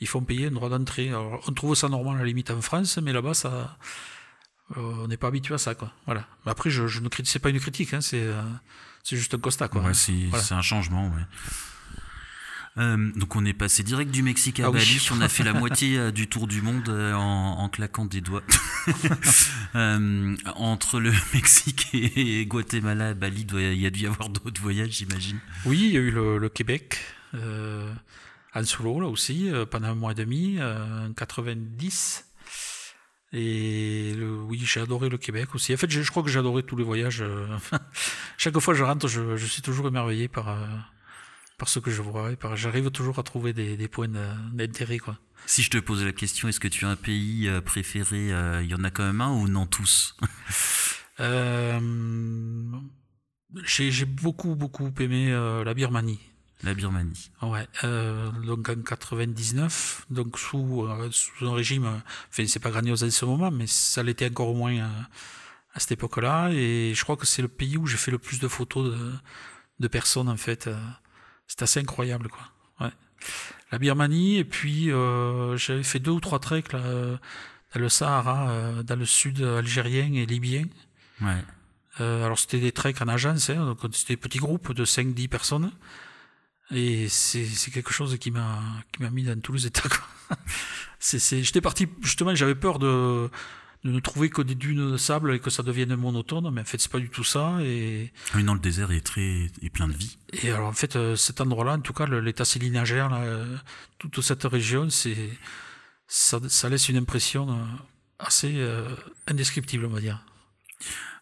ils 0.00 0.08
font 0.08 0.22
payer 0.22 0.46
un 0.46 0.50
droit 0.50 0.68
d'entrée. 0.70 1.12
On 1.14 1.52
trouve 1.52 1.74
ça 1.74 1.88
normal 1.88 2.16
à 2.16 2.18
la 2.20 2.24
limite 2.24 2.50
en 2.50 2.60
France, 2.60 2.98
mais 3.02 3.12
là-bas, 3.12 3.34
ça, 3.34 3.76
euh, 4.76 4.80
on 4.80 5.08
n'est 5.08 5.16
pas 5.16 5.28
habitué 5.28 5.54
à 5.54 5.58
ça, 5.58 5.74
quoi. 5.74 5.92
Voilà. 6.06 6.26
Mais 6.44 6.50
après, 6.52 6.70
je, 6.70 6.86
je 6.86 7.00
ne 7.00 7.08
critique, 7.08 7.30
c'est 7.32 7.38
pas 7.38 7.50
une 7.50 7.60
critique, 7.60 7.92
hein, 7.94 8.00
c'est, 8.00 8.26
c'est 9.02 9.16
juste 9.16 9.34
un 9.34 9.38
constat, 9.38 9.68
quoi. 9.68 9.82
Ouais, 9.82 9.94
c'est, 9.94 10.12
voilà. 10.12 10.42
c'est 10.42 10.54
un 10.54 10.62
changement, 10.62 11.08
ouais. 11.08 11.22
Euh, 12.76 13.12
donc 13.14 13.36
on 13.36 13.44
est 13.44 13.52
passé 13.52 13.84
direct 13.84 14.10
du 14.10 14.24
Mexique 14.24 14.58
à 14.58 14.66
ah 14.66 14.70
Bali, 14.72 14.98
oui. 14.98 15.08
on 15.12 15.20
a 15.20 15.28
fait 15.28 15.44
la 15.44 15.52
moitié 15.60 15.96
euh, 15.96 16.10
du 16.10 16.26
tour 16.26 16.48
du 16.48 16.60
monde 16.60 16.88
euh, 16.88 17.12
en, 17.14 17.60
en, 17.60 17.68
claquant 17.68 18.04
des 18.04 18.20
doigts. 18.20 18.42
Euh, 19.76 20.36
entre 20.54 21.00
le 21.00 21.10
Mexique 21.34 21.88
et 21.92 22.46
Guatemala 22.46 23.08
à 23.08 23.14
Bali, 23.14 23.44
il 23.54 23.80
y 23.80 23.86
a 23.86 23.90
dû 23.90 24.02
y 24.02 24.06
avoir 24.06 24.28
d'autres 24.28 24.60
voyages, 24.60 24.90
j'imagine. 24.90 25.40
Oui, 25.64 25.80
il 25.86 25.92
y 25.94 25.96
a 25.96 26.00
eu 26.00 26.12
le, 26.12 26.38
le 26.38 26.48
Québec, 26.48 27.00
euh, 27.34 27.92
en 28.54 28.62
solo 28.62 29.00
là 29.00 29.08
aussi, 29.08 29.50
pendant 29.72 29.88
un 29.88 29.94
mois 29.96 30.12
et 30.12 30.14
demi, 30.14 30.60
en 30.62 31.12
90. 31.12 32.24
Et 33.32 34.14
le, 34.16 34.36
oui, 34.42 34.62
j'ai 34.64 34.78
adoré 34.78 35.08
le 35.08 35.18
Québec 35.18 35.56
aussi. 35.56 35.74
En 35.74 35.76
fait, 35.76 35.90
je, 35.90 36.02
je 36.02 36.10
crois 36.12 36.22
que 36.22 36.28
j'ai 36.28 36.38
adoré 36.38 36.62
tous 36.62 36.76
les 36.76 36.84
voyages. 36.84 37.24
chaque 38.36 38.56
fois 38.60 38.74
que 38.74 38.78
je 38.78 38.84
rentre, 38.84 39.08
je, 39.08 39.36
je 39.36 39.46
suis 39.46 39.62
toujours 39.62 39.88
émerveillé 39.88 40.28
par, 40.28 40.56
par 41.58 41.68
ce 41.68 41.78
que 41.78 41.90
je 41.90 42.02
vois. 42.02 42.32
Et 42.32 42.36
par, 42.36 42.56
j'arrive 42.56 42.90
toujours 42.90 43.18
à 43.18 43.22
trouver 43.22 43.52
des, 43.52 43.76
des 43.76 43.88
points 43.88 44.08
d'intérêt, 44.52 44.98
quoi. 44.98 45.18
Si 45.46 45.62
je 45.62 45.70
te 45.70 45.78
pose 45.78 46.02
la 46.04 46.12
question, 46.12 46.48
est-ce 46.48 46.60
que 46.60 46.68
tu 46.68 46.86
as 46.86 46.88
un 46.88 46.96
pays 46.96 47.48
euh, 47.48 47.60
préféré 47.60 48.32
euh, 48.32 48.62
Il 48.62 48.70
y 48.70 48.74
en 48.74 48.82
a 48.82 48.90
quand 48.90 49.04
même 49.04 49.20
un 49.20 49.32
ou 49.32 49.48
non 49.48 49.66
tous? 49.66 50.16
Euh, 51.20 51.78
j'ai, 53.64 53.92
j'ai 53.92 54.04
beaucoup, 54.04 54.56
beaucoup 54.56 54.90
aimé 54.98 55.30
euh, 55.30 55.62
la 55.62 55.72
Birmanie. 55.72 56.18
La 56.64 56.74
Birmanie. 56.74 57.30
Ouais, 57.42 57.68
euh, 57.84 58.32
donc 58.44 58.68
en 58.68 58.74
99, 58.82 60.06
donc 60.10 60.38
sous, 60.38 60.88
sous 61.12 61.46
un 61.46 61.54
régime, 61.54 62.02
enfin 62.30 62.46
c'est 62.48 62.58
pas 62.58 62.70
grandiose 62.70 63.04
à 63.04 63.10
ce 63.12 63.24
moment, 63.24 63.52
mais 63.52 63.68
ça 63.68 64.02
l'était 64.02 64.28
encore 64.28 64.48
au 64.48 64.54
moins 64.54 64.90
à 65.74 65.78
cette 65.78 65.92
époque-là. 65.92 66.50
Et 66.52 66.94
je 66.96 67.04
crois 67.04 67.16
que 67.16 67.26
c'est 67.26 67.42
le 67.42 67.48
pays 67.48 67.76
où 67.76 67.86
j'ai 67.86 67.96
fait 67.96 68.10
le 68.10 68.18
plus 68.18 68.40
de 68.40 68.48
photos 68.48 68.90
de, 68.90 69.12
de 69.78 69.88
personnes 69.88 70.28
en 70.28 70.36
fait. 70.36 70.68
C'est 71.46 71.62
assez 71.62 71.80
incroyable 71.80 72.28
quoi. 72.28 72.42
Ouais. 72.80 72.92
La 73.72 73.78
Birmanie 73.78 74.38
et 74.38 74.44
puis 74.44 74.90
euh, 74.90 75.56
j'avais 75.56 75.82
fait 75.82 75.98
deux 75.98 76.12
ou 76.12 76.20
trois 76.20 76.38
treks 76.38 76.72
là, 76.72 76.80
dans 77.74 77.80
le 77.80 77.88
Sahara, 77.88 78.82
dans 78.82 78.96
le 78.98 79.06
sud 79.06 79.42
algérien 79.42 80.12
et 80.14 80.26
libyen. 80.26 80.66
Ouais. 81.20 81.42
Euh, 82.00 82.24
alors 82.24 82.38
c'était 82.38 82.58
des 82.58 82.72
treks 82.72 83.00
en 83.02 83.08
agence, 83.08 83.50
hein, 83.50 83.64
donc 83.66 83.78
c'était 83.92 84.14
des 84.14 84.20
petits 84.20 84.38
groupes 84.38 84.72
de 84.72 84.84
5-10 84.84 85.28
personnes. 85.28 85.70
Et 86.70 87.08
c'est 87.08 87.70
quelque 87.72 87.92
chose 87.92 88.16
qui 88.18 88.30
m'a 88.30 88.60
qui 88.92 89.02
m'a 89.02 89.10
mis 89.10 89.22
dans 89.22 89.38
tous 89.38 89.52
les 89.52 89.66
états. 89.66 89.88
c'est 90.98 91.42
J'étais 91.42 91.60
parti 91.60 91.88
justement, 92.00 92.34
j'avais 92.34 92.54
peur 92.54 92.78
de, 92.78 93.30
de 93.84 93.90
ne 93.90 94.00
trouver 94.00 94.30
que 94.30 94.42
des 94.42 94.54
dunes 94.54 94.92
de 94.92 94.96
sable 94.96 95.34
et 95.34 95.40
que 95.40 95.50
ça 95.50 95.62
devienne 95.62 95.94
monotone, 95.94 96.50
mais 96.50 96.62
en 96.62 96.64
fait 96.64 96.80
c'est 96.80 96.90
pas 96.90 96.98
du 96.98 97.10
tout 97.10 97.24
ça. 97.24 97.58
Et 97.60 98.12
oui, 98.34 98.42
non, 98.42 98.54
le 98.54 98.60
désert 98.60 98.90
est 98.92 99.02
très 99.02 99.50
est 99.62 99.70
plein 99.70 99.88
de 99.88 99.92
vie. 99.92 100.16
Et 100.42 100.50
alors 100.50 100.68
en 100.68 100.72
fait 100.72 100.96
euh, 100.96 101.16
cet 101.16 101.40
endroit-là, 101.40 101.74
en 101.74 101.80
tout 101.80 101.92
cas 101.92 102.06
l'état 102.06 102.44
sélinagère, 102.44 103.10
euh, 103.12 103.56
toute 103.98 104.20
cette 104.22 104.44
région, 104.44 104.88
c'est 104.88 105.30
ça, 106.06 106.40
ça, 106.48 106.68
laisse 106.68 106.88
une 106.88 106.96
impression 106.96 107.58
assez 108.18 108.62
indescriptible, 109.26 109.86
on 109.86 109.90
va 109.90 110.00
dire. 110.00 110.24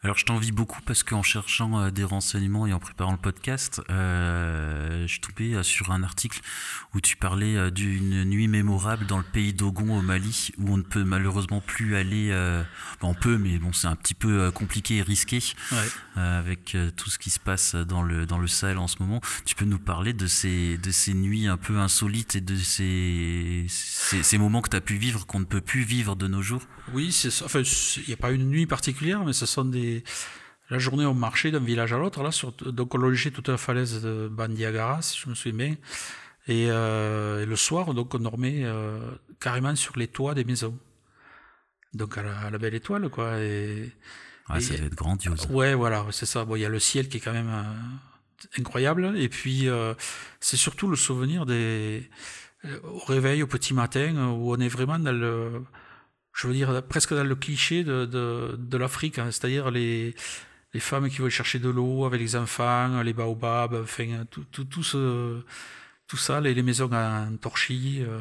Alors 0.04 0.18
je 0.18 0.24
t'envie 0.24 0.50
beaucoup 0.50 0.80
parce 0.84 1.04
qu'en 1.04 1.22
cherchant 1.22 1.78
euh, 1.78 1.90
des 1.90 2.02
renseignements 2.02 2.66
et 2.66 2.72
en 2.72 2.80
préparant 2.80 3.12
le 3.12 3.18
podcast, 3.18 3.80
euh, 3.88 5.02
je 5.02 5.06
suis 5.06 5.20
tombé 5.20 5.54
euh, 5.54 5.62
sur 5.62 5.92
un 5.92 6.02
article 6.02 6.40
où 6.92 7.00
tu 7.00 7.14
parlais 7.16 7.70
d'une 7.70 8.24
nuit 8.24 8.48
mémorable 8.48 9.06
dans 9.06 9.18
le 9.18 9.22
pays 9.22 9.52
d'Ogon 9.52 9.96
au 9.96 10.02
Mali 10.02 10.50
où 10.58 10.72
on 10.72 10.76
ne 10.76 10.82
peut 10.82 11.04
malheureusement 11.04 11.60
plus 11.60 11.94
aller. 11.94 12.30
Euh, 12.32 12.64
on 13.00 13.14
peut, 13.14 13.38
mais 13.38 13.58
bon, 13.58 13.72
c'est 13.72 13.86
un 13.86 13.94
petit 13.94 14.14
peu 14.14 14.50
compliqué 14.50 14.96
et 14.96 15.02
risqué 15.02 15.38
ouais. 15.70 15.88
avec 16.16 16.76
tout 16.96 17.08
ce 17.08 17.18
qui 17.18 17.30
se 17.30 17.40
passe 17.40 17.74
dans 17.76 18.02
le 18.02 18.26
dans 18.26 18.38
le 18.38 18.48
Sahel 18.48 18.78
en 18.78 18.88
ce 18.88 18.96
moment. 19.00 19.20
Tu 19.44 19.54
peux 19.54 19.64
nous 19.64 19.78
parler 19.78 20.12
de 20.12 20.26
ces 20.26 20.78
de 20.78 20.90
ces 20.90 21.14
nuits 21.14 21.46
un 21.46 21.56
peu 21.56 21.78
insolites 21.78 22.34
et 22.36 22.40
de 22.40 22.56
ces 22.56 23.66
ces, 23.68 24.22
ces 24.22 24.38
moments 24.38 24.62
que 24.62 24.70
tu 24.70 24.76
as 24.76 24.80
pu 24.80 24.96
vivre 24.96 25.26
qu'on 25.26 25.40
ne 25.40 25.44
peut 25.44 25.60
plus 25.60 25.82
vivre 25.82 26.16
de 26.16 26.26
nos 26.26 26.42
jours? 26.42 26.62
Oui, 26.92 27.12
c'est 27.12 27.42
enfin 27.42 27.62
il 27.62 28.04
n'y 28.08 28.14
a 28.14 28.16
pas 28.16 28.32
une 28.32 28.48
nuit 28.48 28.66
particulière, 28.66 29.24
mais 29.24 29.32
ce 29.32 29.46
sont 29.46 29.64
des 29.64 29.91
la 30.72 30.78
journée, 30.78 31.04
on 31.04 31.14
marchait 31.14 31.50
d'un 31.50 31.60
village 31.60 31.92
à 31.92 31.98
l'autre. 31.98 32.22
Là, 32.22 32.32
sur, 32.32 32.52
donc, 32.52 32.94
on 32.94 32.98
longeait 32.98 33.30
toute 33.30 33.48
la 33.48 33.58
falaise 33.58 34.02
de 34.02 34.28
Bandiagara, 34.28 35.02
si 35.02 35.18
je 35.20 35.28
me 35.28 35.34
souviens 35.34 35.66
bien. 35.66 35.76
Et, 36.48 36.68
euh, 36.70 37.44
le 37.44 37.56
soir, 37.56 37.92
donc, 37.92 38.14
on 38.14 38.18
dormait 38.18 38.62
euh, 38.64 38.98
carrément 39.38 39.76
sur 39.76 39.98
les 39.98 40.08
toits 40.08 40.34
des 40.34 40.44
maisons. 40.44 40.76
Donc, 41.92 42.16
à 42.16 42.22
la, 42.50 42.58
belle 42.58 42.74
étoile, 42.74 43.10
quoi. 43.10 43.38
Et, 43.38 43.92
ça 44.48 44.74
devait 44.74 44.86
être 44.86 44.94
grandiose. 44.94 45.46
Ouais, 45.50 45.74
voilà, 45.74 46.06
c'est 46.10 46.26
ça. 46.26 46.44
Bon, 46.46 46.56
il 46.56 46.60
y 46.60 46.64
a 46.64 46.70
le 46.70 46.80
ciel 46.80 47.08
qui 47.08 47.18
est 47.18 47.20
quand 47.20 47.32
même 47.34 47.50
euh, 47.50 48.58
incroyable. 48.58 49.14
Et 49.18 49.28
puis, 49.28 49.68
c'est 50.40 50.56
surtout 50.56 50.88
le 50.88 50.96
souvenir 50.96 51.44
des. 51.44 52.08
au 52.84 52.98
réveil, 52.98 53.42
au 53.42 53.46
petit 53.46 53.74
matin, 53.74 54.30
où 54.30 54.54
on 54.54 54.56
est 54.56 54.68
vraiment 54.68 54.98
dans 54.98 55.12
le 55.12 55.62
je 56.32 56.46
veux 56.46 56.54
dire, 56.54 56.82
presque 56.88 57.14
dans 57.14 57.24
le 57.24 57.34
cliché 57.34 57.84
de, 57.84 58.06
de, 58.06 58.56
de 58.58 58.76
l'Afrique, 58.76 59.18
hein, 59.18 59.26
c'est-à-dire 59.30 59.70
les, 59.70 60.14
les 60.74 60.80
femmes 60.80 61.08
qui 61.08 61.18
vont 61.18 61.28
chercher 61.28 61.58
de 61.58 61.68
l'eau 61.68 62.04
avec 62.04 62.20
les 62.20 62.36
enfants, 62.36 63.02
les 63.02 63.12
baobabs, 63.12 63.74
enfin, 63.74 64.24
tout, 64.30 64.44
tout, 64.50 64.64
tout, 64.64 64.82
ce, 64.82 65.40
tout 66.06 66.16
ça, 66.16 66.40
les, 66.40 66.54
les 66.54 66.62
maisons 66.62 66.90
en 66.92 67.36
torchis, 67.36 68.02
euh, 68.02 68.20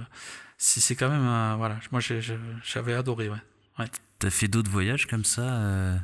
c'est 0.58 0.95
quand 0.95 1.10
même, 1.10 1.26
euh, 1.26 1.56
voilà, 1.58 1.80
moi 1.91 2.02
j'avais 2.02 2.93
adoré, 2.93 3.30
ouais. 3.30 3.38
ouais. 3.80 3.86
T'as 4.19 4.30
fait 4.30 4.47
d'autres 4.47 4.69
voyages 4.69 5.08
comme 5.08 5.26
ça 5.26 5.41
euh... 5.41 5.97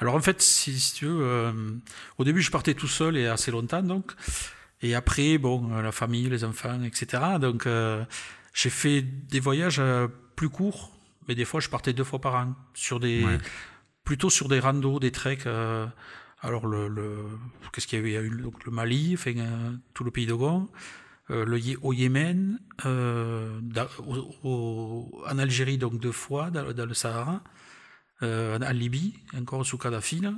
Alors 0.00 0.14
en 0.14 0.20
fait, 0.20 0.40
si, 0.40 0.80
si 0.80 0.94
tu 0.94 1.04
veux, 1.04 1.20
euh, 1.20 1.52
au 2.16 2.24
début 2.24 2.40
je 2.40 2.50
partais 2.50 2.72
tout 2.72 2.88
seul 2.88 3.16
et 3.16 3.26
assez 3.26 3.50
longtemps 3.50 3.82
donc, 3.82 4.12
et 4.80 4.94
après, 4.94 5.38
bon, 5.38 5.76
la 5.80 5.92
famille, 5.92 6.28
les 6.30 6.44
enfants, 6.44 6.82
etc. 6.84 7.22
Donc 7.40 7.66
j'ai 8.54 8.70
fait 8.70 9.02
des 9.02 9.40
voyages 9.40 9.82
plus 10.36 10.48
courts, 10.48 10.92
mais 11.28 11.34
des 11.34 11.44
fois 11.44 11.60
je 11.60 11.68
partais 11.68 11.92
deux 11.92 12.04
fois 12.04 12.20
par 12.20 12.34
an 12.34 12.56
sur 12.74 12.98
des 12.98 13.24
plutôt 14.08 14.30
sur 14.30 14.48
des 14.48 14.58
randos, 14.58 15.00
des 15.00 15.12
treks. 15.12 15.46
Euh, 15.46 15.86
alors 16.40 16.66
le, 16.66 16.88
le 16.88 17.26
qu'est-ce 17.72 17.86
qu'il 17.86 17.98
y 17.98 18.02
a 18.02 18.04
eu 18.04 18.08
Il 18.08 18.14
y 18.14 18.16
a 18.16 18.22
eu 18.22 18.40
donc, 18.40 18.64
le 18.64 18.72
Mali, 18.72 19.10
enfin 19.12 19.34
euh, 19.36 19.72
tout 19.92 20.02
le 20.02 20.10
pays 20.10 20.24
de 20.24 20.32
euh, 20.32 21.44
le 21.44 21.60
au 21.82 21.92
Yémen, 21.92 22.58
au, 24.42 25.22
en 25.28 25.38
Algérie 25.38 25.76
donc 25.76 26.00
deux 26.00 26.12
fois 26.12 26.50
dans, 26.50 26.72
dans 26.72 26.86
le 26.86 26.94
Sahara, 26.94 27.42
en 28.22 28.72
Libye 28.72 29.12
encore 29.36 29.66
sous 29.66 29.76
Kadhafi. 29.76 30.20
Là. 30.20 30.32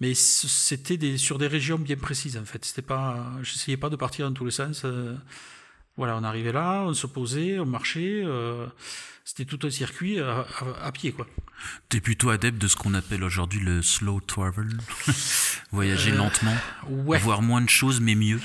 Mais 0.00 0.12
c'était 0.12 0.98
des, 0.98 1.16
sur 1.16 1.38
des 1.38 1.46
régions 1.46 1.78
bien 1.78 1.96
précises 1.96 2.36
en 2.36 2.44
fait. 2.44 2.62
C'était 2.62 2.82
pas, 2.82 3.32
j'essayais 3.42 3.78
pas 3.78 3.88
de 3.88 3.96
partir 3.96 4.28
dans 4.28 4.34
tous 4.34 4.44
les 4.44 4.50
sens. 4.50 4.84
Voilà, 5.96 6.16
on 6.16 6.24
arrivait 6.24 6.52
là, 6.52 6.82
on 6.82 6.94
se 6.94 7.06
posait, 7.06 7.58
on 7.58 7.66
marchait 7.66 8.24
c'était 9.24 9.44
tout 9.44 9.66
un 9.66 9.70
circuit 9.70 10.20
à, 10.20 10.46
à, 10.82 10.92
pied, 10.92 11.12
quoi. 11.12 11.26
T'es 11.88 12.00
plutôt 12.00 12.30
adepte 12.30 12.60
de 12.60 12.66
ce 12.66 12.76
qu'on 12.76 12.94
appelle 12.94 13.22
aujourd'hui 13.22 13.60
le 13.60 13.82
slow 13.82 14.20
travel, 14.20 14.68
voyager 15.72 16.10
euh, 16.10 16.16
lentement, 16.16 16.54
ouais. 16.88 17.18
voir 17.18 17.40
moins 17.42 17.60
de 17.60 17.68
choses 17.68 18.00
mais 18.00 18.14
mieux. 18.14 18.40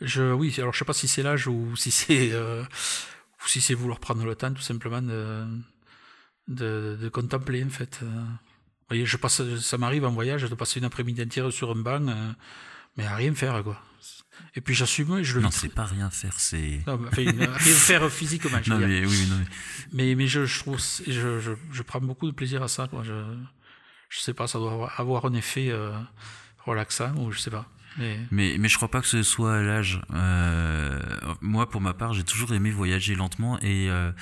Je, 0.00 0.32
oui, 0.32 0.54
alors 0.58 0.72
je 0.74 0.78
sais 0.78 0.84
pas 0.84 0.92
si 0.92 1.08
c'est 1.08 1.22
l'âge 1.22 1.46
ou 1.46 1.74
si 1.76 1.90
c'est 1.90 2.30
euh, 2.32 2.62
ou 2.62 3.48
si 3.48 3.60
c'est 3.60 3.74
vouloir 3.74 4.00
prendre 4.00 4.24
le 4.24 4.34
temps 4.34 4.52
tout 4.52 4.62
simplement 4.62 5.02
de 5.02 5.46
de, 6.46 6.98
de 7.00 7.08
contempler 7.08 7.64
en 7.64 7.70
fait. 7.70 8.00
Euh, 8.02 8.24
voyez, 8.88 9.06
je 9.06 9.16
passe, 9.16 9.42
ça 9.58 9.78
m'arrive 9.78 10.04
en 10.04 10.12
voyage 10.12 10.42
de 10.42 10.54
passer 10.54 10.78
une 10.78 10.84
après-midi 10.84 11.22
entière 11.22 11.52
sur 11.52 11.70
un 11.70 11.76
banc, 11.76 12.06
euh, 12.06 12.32
mais 12.96 13.06
à 13.06 13.16
rien 13.16 13.34
faire 13.34 13.62
quoi. 13.64 13.80
Et 14.54 14.60
puis 14.60 14.74
j'assume, 14.74 15.22
je 15.22 15.36
le 15.36 15.42
Non, 15.42 15.50
c'est 15.50 15.68
pas 15.72 15.84
rien 15.84 16.10
faire, 16.10 16.34
c'est. 16.38 16.80
Non, 16.86 16.94
enfin, 16.94 17.22
rien 17.22 17.54
faire 17.58 18.10
physiquement. 18.10 18.58
Je 18.62 18.70
non, 18.70 18.78
mais 18.78 19.04
oui, 19.04 19.26
non, 19.28 19.36
mais... 19.38 19.46
mais, 19.92 20.14
mais, 20.14 20.26
je, 20.26 20.58
trouve, 20.58 20.78
je, 21.06 21.40
je, 21.40 21.52
je, 21.72 21.82
prends 21.82 22.00
beaucoup 22.00 22.26
de 22.26 22.34
plaisir 22.34 22.62
à 22.62 22.68
ça. 22.68 22.88
Quoi. 22.88 23.02
Je, 23.04 23.12
je 24.08 24.18
sais 24.20 24.34
pas, 24.34 24.46
ça 24.46 24.58
doit 24.58 24.90
avoir 24.96 25.26
un 25.26 25.34
effet 25.34 25.68
euh, 25.70 25.92
relaxant 26.64 27.14
ou 27.16 27.30
je 27.30 27.38
sais 27.38 27.50
pas. 27.50 27.66
Mais... 27.98 28.18
mais, 28.30 28.56
mais 28.58 28.68
je 28.68 28.76
crois 28.76 28.88
pas 28.88 29.00
que 29.00 29.06
ce 29.06 29.22
soit 29.22 29.56
à 29.56 29.62
l'âge. 29.62 30.00
Euh, 30.12 31.00
moi, 31.40 31.68
pour 31.68 31.80
ma 31.80 31.94
part, 31.94 32.14
j'ai 32.14 32.24
toujours 32.24 32.52
aimé 32.52 32.70
voyager 32.70 33.14
lentement 33.14 33.58
et 33.60 33.90
euh, 33.90 34.12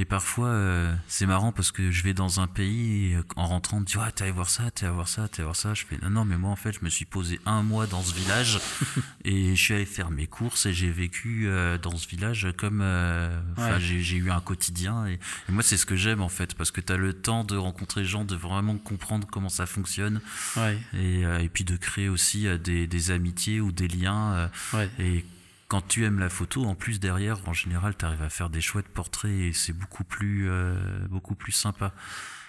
et 0.00 0.06
parfois, 0.06 0.48
euh, 0.48 0.94
c'est 1.08 1.26
marrant 1.26 1.52
parce 1.52 1.72
que 1.72 1.90
je 1.90 2.02
vais 2.02 2.14
dans 2.14 2.40
un 2.40 2.46
pays 2.46 3.12
euh, 3.12 3.22
en 3.36 3.46
rentrant, 3.48 3.76
on 3.76 3.80
me 3.80 3.84
dit 3.84 3.96
ah, 4.00 4.10
t'es 4.10 4.22
allé 4.22 4.32
voir 4.32 4.48
ça, 4.48 4.70
t'es 4.70 4.86
allé 4.86 4.94
voir 4.94 5.08
ça, 5.08 5.28
t'es 5.28 5.40
allé 5.40 5.44
voir 5.44 5.56
ça. 5.56 5.74
Je 5.74 5.84
fais 5.84 5.98
non, 6.00 6.08
non, 6.08 6.24
mais 6.24 6.38
moi 6.38 6.50
en 6.50 6.56
fait, 6.56 6.72
je 6.72 6.78
me 6.82 6.88
suis 6.88 7.04
posé 7.04 7.38
un 7.44 7.62
mois 7.62 7.86
dans 7.86 8.00
ce 8.02 8.14
village 8.14 8.60
et 9.26 9.54
je 9.54 9.62
suis 9.62 9.74
allé 9.74 9.84
faire 9.84 10.10
mes 10.10 10.26
courses 10.26 10.64
et 10.64 10.72
j'ai 10.72 10.90
vécu 10.90 11.48
euh, 11.48 11.76
dans 11.76 11.98
ce 11.98 12.08
village 12.08 12.48
comme. 12.56 12.80
Euh, 12.82 13.38
ouais. 13.58 13.78
j'ai 13.78 14.16
eu 14.16 14.30
un 14.30 14.40
quotidien 14.40 15.06
et, 15.06 15.18
et 15.50 15.52
moi, 15.52 15.62
c'est 15.62 15.76
ce 15.76 15.84
que 15.84 15.96
j'aime 15.96 16.22
en 16.22 16.30
fait 16.30 16.54
parce 16.54 16.70
que 16.70 16.80
t'as 16.80 16.96
le 16.96 17.12
temps 17.12 17.44
de 17.44 17.58
rencontrer 17.58 18.00
les 18.00 18.06
gens, 18.06 18.24
de 18.24 18.36
vraiment 18.36 18.78
comprendre 18.78 19.28
comment 19.30 19.50
ça 19.50 19.66
fonctionne 19.66 20.22
ouais. 20.56 20.78
et, 20.96 21.24
et 21.24 21.48
puis 21.50 21.64
de 21.64 21.76
créer 21.76 22.08
aussi 22.08 22.46
des, 22.58 22.86
des 22.86 23.10
amitiés 23.10 23.60
ou 23.60 23.70
des 23.70 23.88
liens. 23.88 24.50
Ouais. 24.72 24.88
Et 24.98 25.26
quand 25.70 25.86
tu 25.86 26.04
aimes 26.04 26.18
la 26.18 26.28
photo, 26.28 26.64
en 26.64 26.74
plus 26.74 26.98
derrière, 26.98 27.48
en 27.48 27.52
général, 27.52 27.96
tu 27.96 28.04
arrives 28.04 28.22
à 28.22 28.28
faire 28.28 28.50
des 28.50 28.60
chouettes 28.60 28.88
portraits 28.88 29.30
et 29.30 29.52
c'est 29.52 29.72
beaucoup 29.72 30.02
plus, 30.02 30.50
euh, 30.50 30.74
beaucoup 31.08 31.36
plus 31.36 31.52
sympa. 31.52 31.94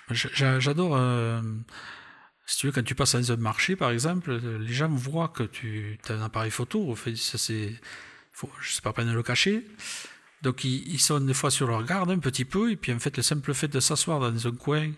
J'adore. 0.10 0.96
Euh, 0.96 1.40
si 2.48 2.58
tu 2.58 2.66
veux, 2.66 2.72
quand 2.72 2.84
tu 2.84 2.96
passes 2.96 3.14
dans 3.14 3.32
un 3.32 3.36
marché, 3.38 3.76
par 3.76 3.92
exemple, 3.92 4.34
les 4.34 4.74
gens 4.74 4.90
voient 4.90 5.28
que 5.28 5.44
tu 5.44 6.00
as 6.10 6.14
un 6.14 6.24
appareil 6.24 6.50
photo. 6.50 6.96
Ça 7.16 7.38
c'est, 7.38 7.80
je 8.60 8.72
sais 8.72 8.82
pas 8.82 8.92
peine 8.92 9.08
de 9.08 9.14
le 9.14 9.22
cacher. 9.22 9.68
Donc 10.42 10.64
ils, 10.64 11.00
sont 11.00 11.20
des 11.20 11.36
fois 11.36 11.52
sur 11.52 11.68
leur 11.68 11.84
garde 11.84 12.10
un 12.10 12.18
petit 12.18 12.46
peu, 12.46 12.72
et 12.72 12.76
puis 12.76 12.92
en 12.92 12.98
fait 12.98 13.16
le 13.16 13.22
simple 13.22 13.54
fait 13.54 13.68
de 13.68 13.80
s'asseoir 13.80 14.20
dans 14.20 14.48
un 14.48 14.56
coin 14.56 14.92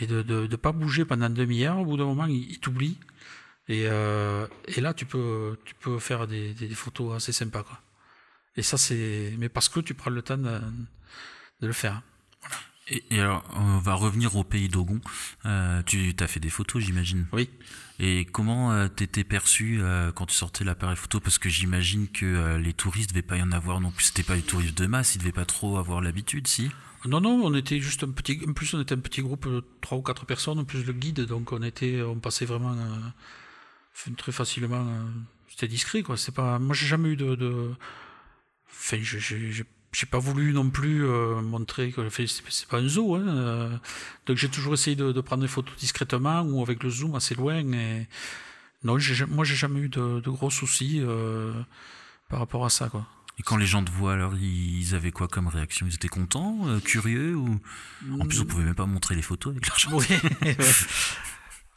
et 0.00 0.06
de 0.06 0.22
ne 0.22 0.56
pas 0.56 0.72
bouger 0.72 1.06
pendant 1.06 1.30
demi-heure, 1.30 1.78
au 1.78 1.86
bout 1.86 1.96
d'un 1.96 2.04
moment 2.04 2.26
ils 2.26 2.60
t'oublient. 2.60 2.98
Et, 3.68 3.86
euh, 3.86 4.46
et 4.66 4.80
là, 4.80 4.94
tu 4.94 5.04
peux, 5.04 5.58
tu 5.64 5.74
peux 5.74 5.98
faire 5.98 6.26
des, 6.26 6.54
des, 6.54 6.68
photos 6.70 7.16
assez 7.16 7.32
sympas. 7.32 7.62
Quoi. 7.62 7.78
Et 8.56 8.62
ça, 8.62 8.78
c'est. 8.78 9.34
Mais 9.38 9.48
parce 9.48 9.68
que 9.68 9.80
tu 9.80 9.94
prends 9.94 10.10
le 10.10 10.22
temps 10.22 10.38
de, 10.38 10.58
de 11.60 11.66
le 11.66 11.72
faire. 11.72 12.02
Voilà. 12.40 12.56
Et, 12.88 13.04
et, 13.10 13.20
alors, 13.20 13.44
on 13.54 13.78
va 13.78 13.92
revenir 13.92 14.36
au 14.36 14.44
pays 14.44 14.68
d'Ogon. 14.68 15.00
Euh, 15.44 15.82
tu 15.82 16.14
as 16.18 16.26
fait 16.26 16.40
des 16.40 16.48
photos, 16.48 16.82
j'imagine. 16.82 17.26
Oui. 17.32 17.50
Et 18.00 18.24
comment 18.24 18.72
euh, 18.72 18.88
t'étais 18.88 19.24
perçu 19.24 19.80
euh, 19.80 20.12
quand 20.12 20.26
tu 20.26 20.34
sortais 20.34 20.64
l'appareil 20.64 20.96
photo? 20.96 21.20
Parce 21.20 21.38
que 21.38 21.50
j'imagine 21.50 22.08
que 22.08 22.56
les 22.56 22.72
touristes 22.72 23.10
devaient 23.10 23.22
pas 23.22 23.36
y 23.36 23.42
en 23.42 23.52
avoir 23.52 23.80
non 23.82 23.90
plus. 23.90 24.04
C'était 24.06 24.22
pas 24.22 24.36
les 24.36 24.42
touristes 24.42 24.78
de 24.78 24.86
masse, 24.86 25.14
ils 25.14 25.18
devaient 25.18 25.32
pas 25.32 25.44
trop 25.44 25.76
avoir 25.76 26.00
l'habitude, 26.00 26.46
si? 26.46 26.70
Non, 27.04 27.20
non, 27.20 27.42
on 27.44 27.54
était 27.54 27.80
juste 27.80 28.02
un 28.02 28.10
petit. 28.10 28.40
En 28.48 28.54
plus, 28.54 28.72
on 28.72 28.80
était 28.80 28.94
un 28.94 29.00
petit 29.00 29.20
groupe 29.20 29.46
de 29.46 29.62
trois 29.82 29.98
ou 29.98 30.02
quatre 30.02 30.24
personnes, 30.24 30.58
en 30.58 30.64
plus 30.64 30.84
le 30.84 30.92
guide, 30.94 31.20
donc 31.26 31.52
on 31.52 31.62
était, 31.62 32.02
on 32.02 32.18
passait 32.18 32.44
vraiment 32.46 32.74
très 34.16 34.32
facilement 34.32 34.86
c'était 35.58 35.68
discret, 35.68 36.02
quoi. 36.02 36.16
C'est 36.16 36.34
pas, 36.34 36.58
moi, 36.60 36.74
j'ai 36.74 36.86
jamais 36.86 37.10
eu 37.10 37.16
de, 37.16 37.34
de... 37.34 37.74
Enfin, 38.70 38.96
j'ai 39.00 40.06
pas 40.06 40.18
voulu 40.20 40.52
non 40.52 40.70
plus 40.70 41.04
euh, 41.04 41.40
montrer 41.40 41.90
que 41.90 42.08
c'est 42.08 42.68
pas 42.68 42.78
un 42.78 42.86
zoo. 42.86 43.16
Hein, 43.16 43.26
euh. 43.26 43.76
donc 44.26 44.36
j'ai 44.36 44.48
toujours 44.48 44.74
essayé 44.74 44.94
de, 44.94 45.10
de, 45.10 45.20
prendre 45.20 45.42
des 45.42 45.48
photos 45.48 45.74
discrètement 45.76 46.42
ou 46.42 46.62
avec 46.62 46.84
le 46.84 46.90
zoom 46.90 47.16
assez 47.16 47.34
loin. 47.34 47.56
Et 47.56 48.06
non, 48.84 48.98
moi 49.28 49.44
j'ai 49.44 49.56
jamais 49.56 49.80
eu 49.80 49.88
de, 49.88 50.20
de, 50.20 50.30
gros 50.30 50.50
soucis 50.50 51.00
euh, 51.00 51.52
par 52.28 52.38
rapport 52.38 52.64
à 52.64 52.70
ça, 52.70 52.88
quoi. 52.88 53.04
Et 53.40 53.42
quand 53.42 53.56
les 53.56 53.66
gens 53.66 53.84
te 53.84 53.90
voient, 53.90 54.12
alors 54.12 54.34
ils 54.36 54.94
avaient 54.94 55.12
quoi 55.12 55.26
comme 55.26 55.48
réaction? 55.48 55.86
Ils 55.88 55.94
étaient 55.94 56.08
contents, 56.08 56.66
curieux 56.84 57.34
ou? 57.36 57.60
En 58.20 58.26
plus, 58.26 58.40
on 58.40 58.44
pouvait 58.44 58.64
même 58.64 58.74
pas 58.74 58.86
montrer 58.86 59.14
les 59.14 59.22
photos 59.22 59.52
avec 59.52 59.66
l'argent. 59.68 59.90
Oui. 59.92 60.06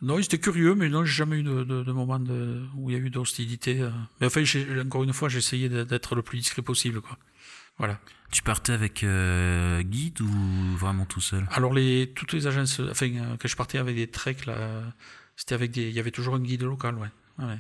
Non, 0.02 0.18
ils 0.18 0.26
étaient 0.26 0.40
curieux, 0.40 0.74
mais 0.74 0.90
non, 0.90 1.06
j'ai 1.06 1.14
jamais 1.14 1.38
eu 1.38 1.44
de, 1.44 1.64
de, 1.64 1.84
de 1.84 1.92
moment 1.92 2.20
de, 2.20 2.64
où 2.76 2.90
il 2.90 2.98
y 2.98 3.00
a 3.00 3.00
eu 3.00 3.10
d'hostilité. 3.10 3.82
Euh. 3.82 3.92
Mais 4.20 4.28
enfin, 4.28 4.44
encore 4.84 5.04
une 5.04 5.14
fois, 5.14 5.30
j'ai 5.30 5.38
essayé 5.38 5.70
d'être 5.70 6.16
le 6.16 6.22
plus 6.24 6.40
discret 6.40 6.62
possible, 6.62 7.02
quoi. 7.02 7.18
Voilà. 7.78 8.00
Tu 8.32 8.44
partais 8.44 8.74
avec 8.74 9.04
euh, 9.04 9.82
guide 9.82 10.22
ou 10.22 10.78
vraiment 10.78 11.06
tout 11.06 11.22
seul? 11.22 11.48
Alors 11.52 11.74
les 11.74 12.14
toutes 12.16 12.32
les 12.32 12.48
agences, 12.48 12.80
enfin 12.80 13.08
euh, 13.08 13.38
que 13.38 13.48
je 13.48 13.56
partais 13.56 13.78
avec 13.78 13.96
des 13.96 14.08
treks 14.08 14.46
là, 14.46 14.84
c'était 15.36 15.56
avec 15.56 15.72
des, 15.72 15.90
il 15.90 15.94
y 15.94 16.00
avait 16.00 16.12
toujours 16.12 16.36
un 16.36 16.40
guide 16.40 16.64
local, 16.64 16.96
ouais. 16.96 17.10
ouais. 17.40 17.60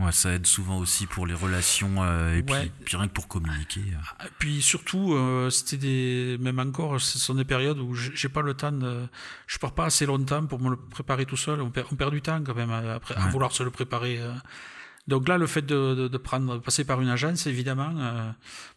Ouais, 0.00 0.10
ça 0.10 0.32
aide 0.32 0.44
souvent 0.44 0.78
aussi 0.78 1.06
pour 1.06 1.24
les 1.24 1.34
relations 1.34 2.02
euh, 2.02 2.34
et 2.34 2.42
puis, 2.42 2.72
puis, 2.84 2.96
rien 2.96 3.06
que 3.06 3.12
pour 3.12 3.28
communiquer. 3.28 3.80
Et 3.80 3.94
ah, 4.18 4.24
puis 4.40 4.60
surtout, 4.60 5.14
euh, 5.14 5.50
c'était 5.50 5.76
des, 5.76 6.36
même 6.40 6.58
encore, 6.58 7.00
ce 7.00 7.16
sont 7.16 7.34
des 7.34 7.44
périodes 7.44 7.78
où 7.78 7.94
j'ai 7.94 8.28
pas 8.28 8.42
le 8.42 8.54
temps 8.54 8.72
de, 8.72 9.06
je 9.46 9.58
pars 9.58 9.72
pas 9.72 9.84
assez 9.84 10.04
longtemps 10.04 10.46
pour 10.46 10.60
me 10.60 10.70
le 10.70 10.76
préparer 10.76 11.26
tout 11.26 11.36
seul. 11.36 11.62
On 11.62 11.70
perd, 11.70 11.86
on 11.92 11.94
perd 11.94 12.12
du 12.12 12.22
temps 12.22 12.42
quand 12.42 12.56
même 12.56 12.72
après 12.72 13.14
à 13.14 13.28
vouloir 13.28 13.52
se 13.52 13.62
le 13.62 13.70
préparer. 13.70 14.18
Euh. 14.20 14.32
Donc 15.06 15.28
là, 15.28 15.38
le 15.38 15.46
fait 15.46 15.62
de, 15.62 15.94
de, 15.94 16.08
de 16.08 16.18
prendre, 16.18 16.58
passer 16.58 16.84
par 16.84 17.00
une 17.00 17.10
agence, 17.10 17.46
évidemment, 17.46 17.92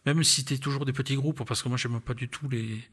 même 0.06 0.22
si 0.22 0.42
c'était 0.42 0.58
toujours 0.58 0.84
des 0.84 0.92
petits 0.92 1.16
groupes, 1.16 1.42
parce 1.44 1.62
que 1.62 1.68
moi, 1.68 1.78
j'aime 1.78 2.00
pas 2.00 2.14
du 2.14 2.28
tout 2.28 2.48
les 2.50 2.84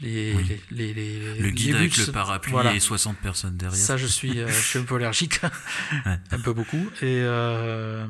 les, 0.00 0.34
les, 0.70 0.94
les, 0.94 1.40
le 1.40 1.50
guide 1.50 1.76
avec 1.76 1.96
le 1.96 2.12
parapluie 2.12 2.54
et 2.74 2.80
60 2.80 3.18
personnes 3.18 3.56
derrière. 3.56 3.78
Ça, 3.78 3.96
je 3.96 4.06
suis, 4.06 4.40
euh, 4.40 4.48
je 4.48 4.52
suis 4.52 4.78
un 4.78 4.84
peu 4.84 4.96
allergique, 4.96 5.40
un 6.04 6.40
peu 6.42 6.52
beaucoup. 6.52 6.90
Et 7.02 7.20
euh, 7.20 8.06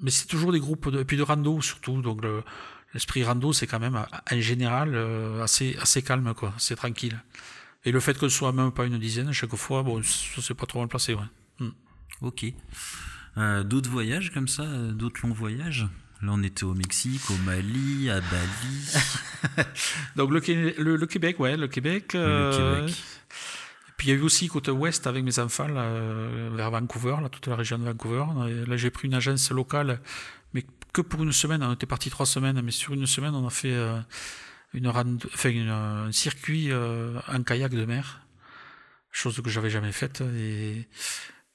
mais 0.00 0.10
c'est 0.10 0.26
toujours 0.26 0.52
des 0.52 0.60
groupes 0.60 0.90
de, 0.90 1.00
et 1.00 1.04
puis 1.04 1.16
de 1.16 1.22
rando 1.22 1.60
surtout. 1.60 2.02
Donc 2.02 2.22
l'esprit 2.94 3.22
rando, 3.24 3.52
c'est 3.52 3.66
quand 3.66 3.80
même 3.80 3.96
en 3.96 4.40
général 4.40 4.94
euh, 4.94 5.42
assez 5.42 5.76
assez 5.80 6.02
calme 6.02 6.34
quoi, 6.34 6.52
c'est 6.58 6.76
tranquille. 6.76 7.22
Et 7.84 7.92
le 7.92 8.00
fait 8.00 8.18
que 8.18 8.28
ce 8.28 8.36
soit 8.36 8.52
même 8.52 8.72
pas 8.72 8.84
une 8.84 8.98
dizaine 8.98 9.32
chaque 9.32 9.54
fois, 9.56 9.82
bon, 9.82 10.02
c'est 10.02 10.54
pas 10.54 10.66
trop 10.66 10.80
mal 10.80 10.88
placé, 10.88 11.14
ouais. 11.14 11.22
Hmm. 11.60 11.70
Ok. 12.20 12.44
d'autres 13.64 13.88
voyages 13.88 14.30
comme 14.32 14.48
ça, 14.48 14.66
d'autres 14.66 15.26
longs 15.26 15.32
voyages? 15.32 15.86
Là, 16.22 16.28
on 16.32 16.42
était 16.42 16.64
au 16.64 16.74
Mexique, 16.74 17.30
au 17.30 17.36
Mali, 17.44 18.10
à 18.10 18.20
Bali. 18.20 19.66
Donc 20.16 20.30
le, 20.30 20.96
le, 20.96 21.06
Québec, 21.06 21.40
ouais, 21.40 21.56
le 21.56 21.68
Québec. 21.68 22.14
Euh, 22.14 22.86
puis 23.96 24.08
il 24.08 24.10
y 24.10 24.12
a 24.14 24.18
eu 24.18 24.22
aussi 24.22 24.48
côte 24.48 24.68
ouest 24.68 25.06
avec 25.06 25.24
mes 25.24 25.38
enfants 25.38 25.68
vers 25.68 26.70
Vancouver, 26.70 27.16
là, 27.22 27.28
toute 27.28 27.46
la 27.46 27.56
région 27.56 27.78
de 27.78 27.84
Vancouver. 27.84 28.24
Là, 28.66 28.76
j'ai 28.76 28.90
pris 28.90 29.08
une 29.08 29.14
agence 29.14 29.50
locale, 29.50 30.00
mais 30.52 30.64
que 30.92 31.00
pour 31.00 31.22
une 31.22 31.32
semaine. 31.32 31.62
On 31.62 31.72
était 31.72 31.86
parti 31.86 32.10
trois 32.10 32.26
semaines, 32.26 32.60
mais 32.62 32.70
sur 32.70 32.94
une 32.94 33.06
semaine, 33.06 33.34
on 33.34 33.46
a 33.46 33.50
fait 33.50 33.72
euh, 33.72 33.98
une, 34.74 34.88
enfin, 34.88 35.50
un 35.50 36.12
circuit 36.12 36.70
euh, 36.70 37.18
en 37.28 37.42
kayak 37.42 37.72
de 37.72 37.84
mer, 37.84 38.20
chose 39.12 39.40
que 39.42 39.50
j'avais 39.50 39.70
jamais 39.70 39.92
faite. 39.92 40.22
Et 40.36 40.86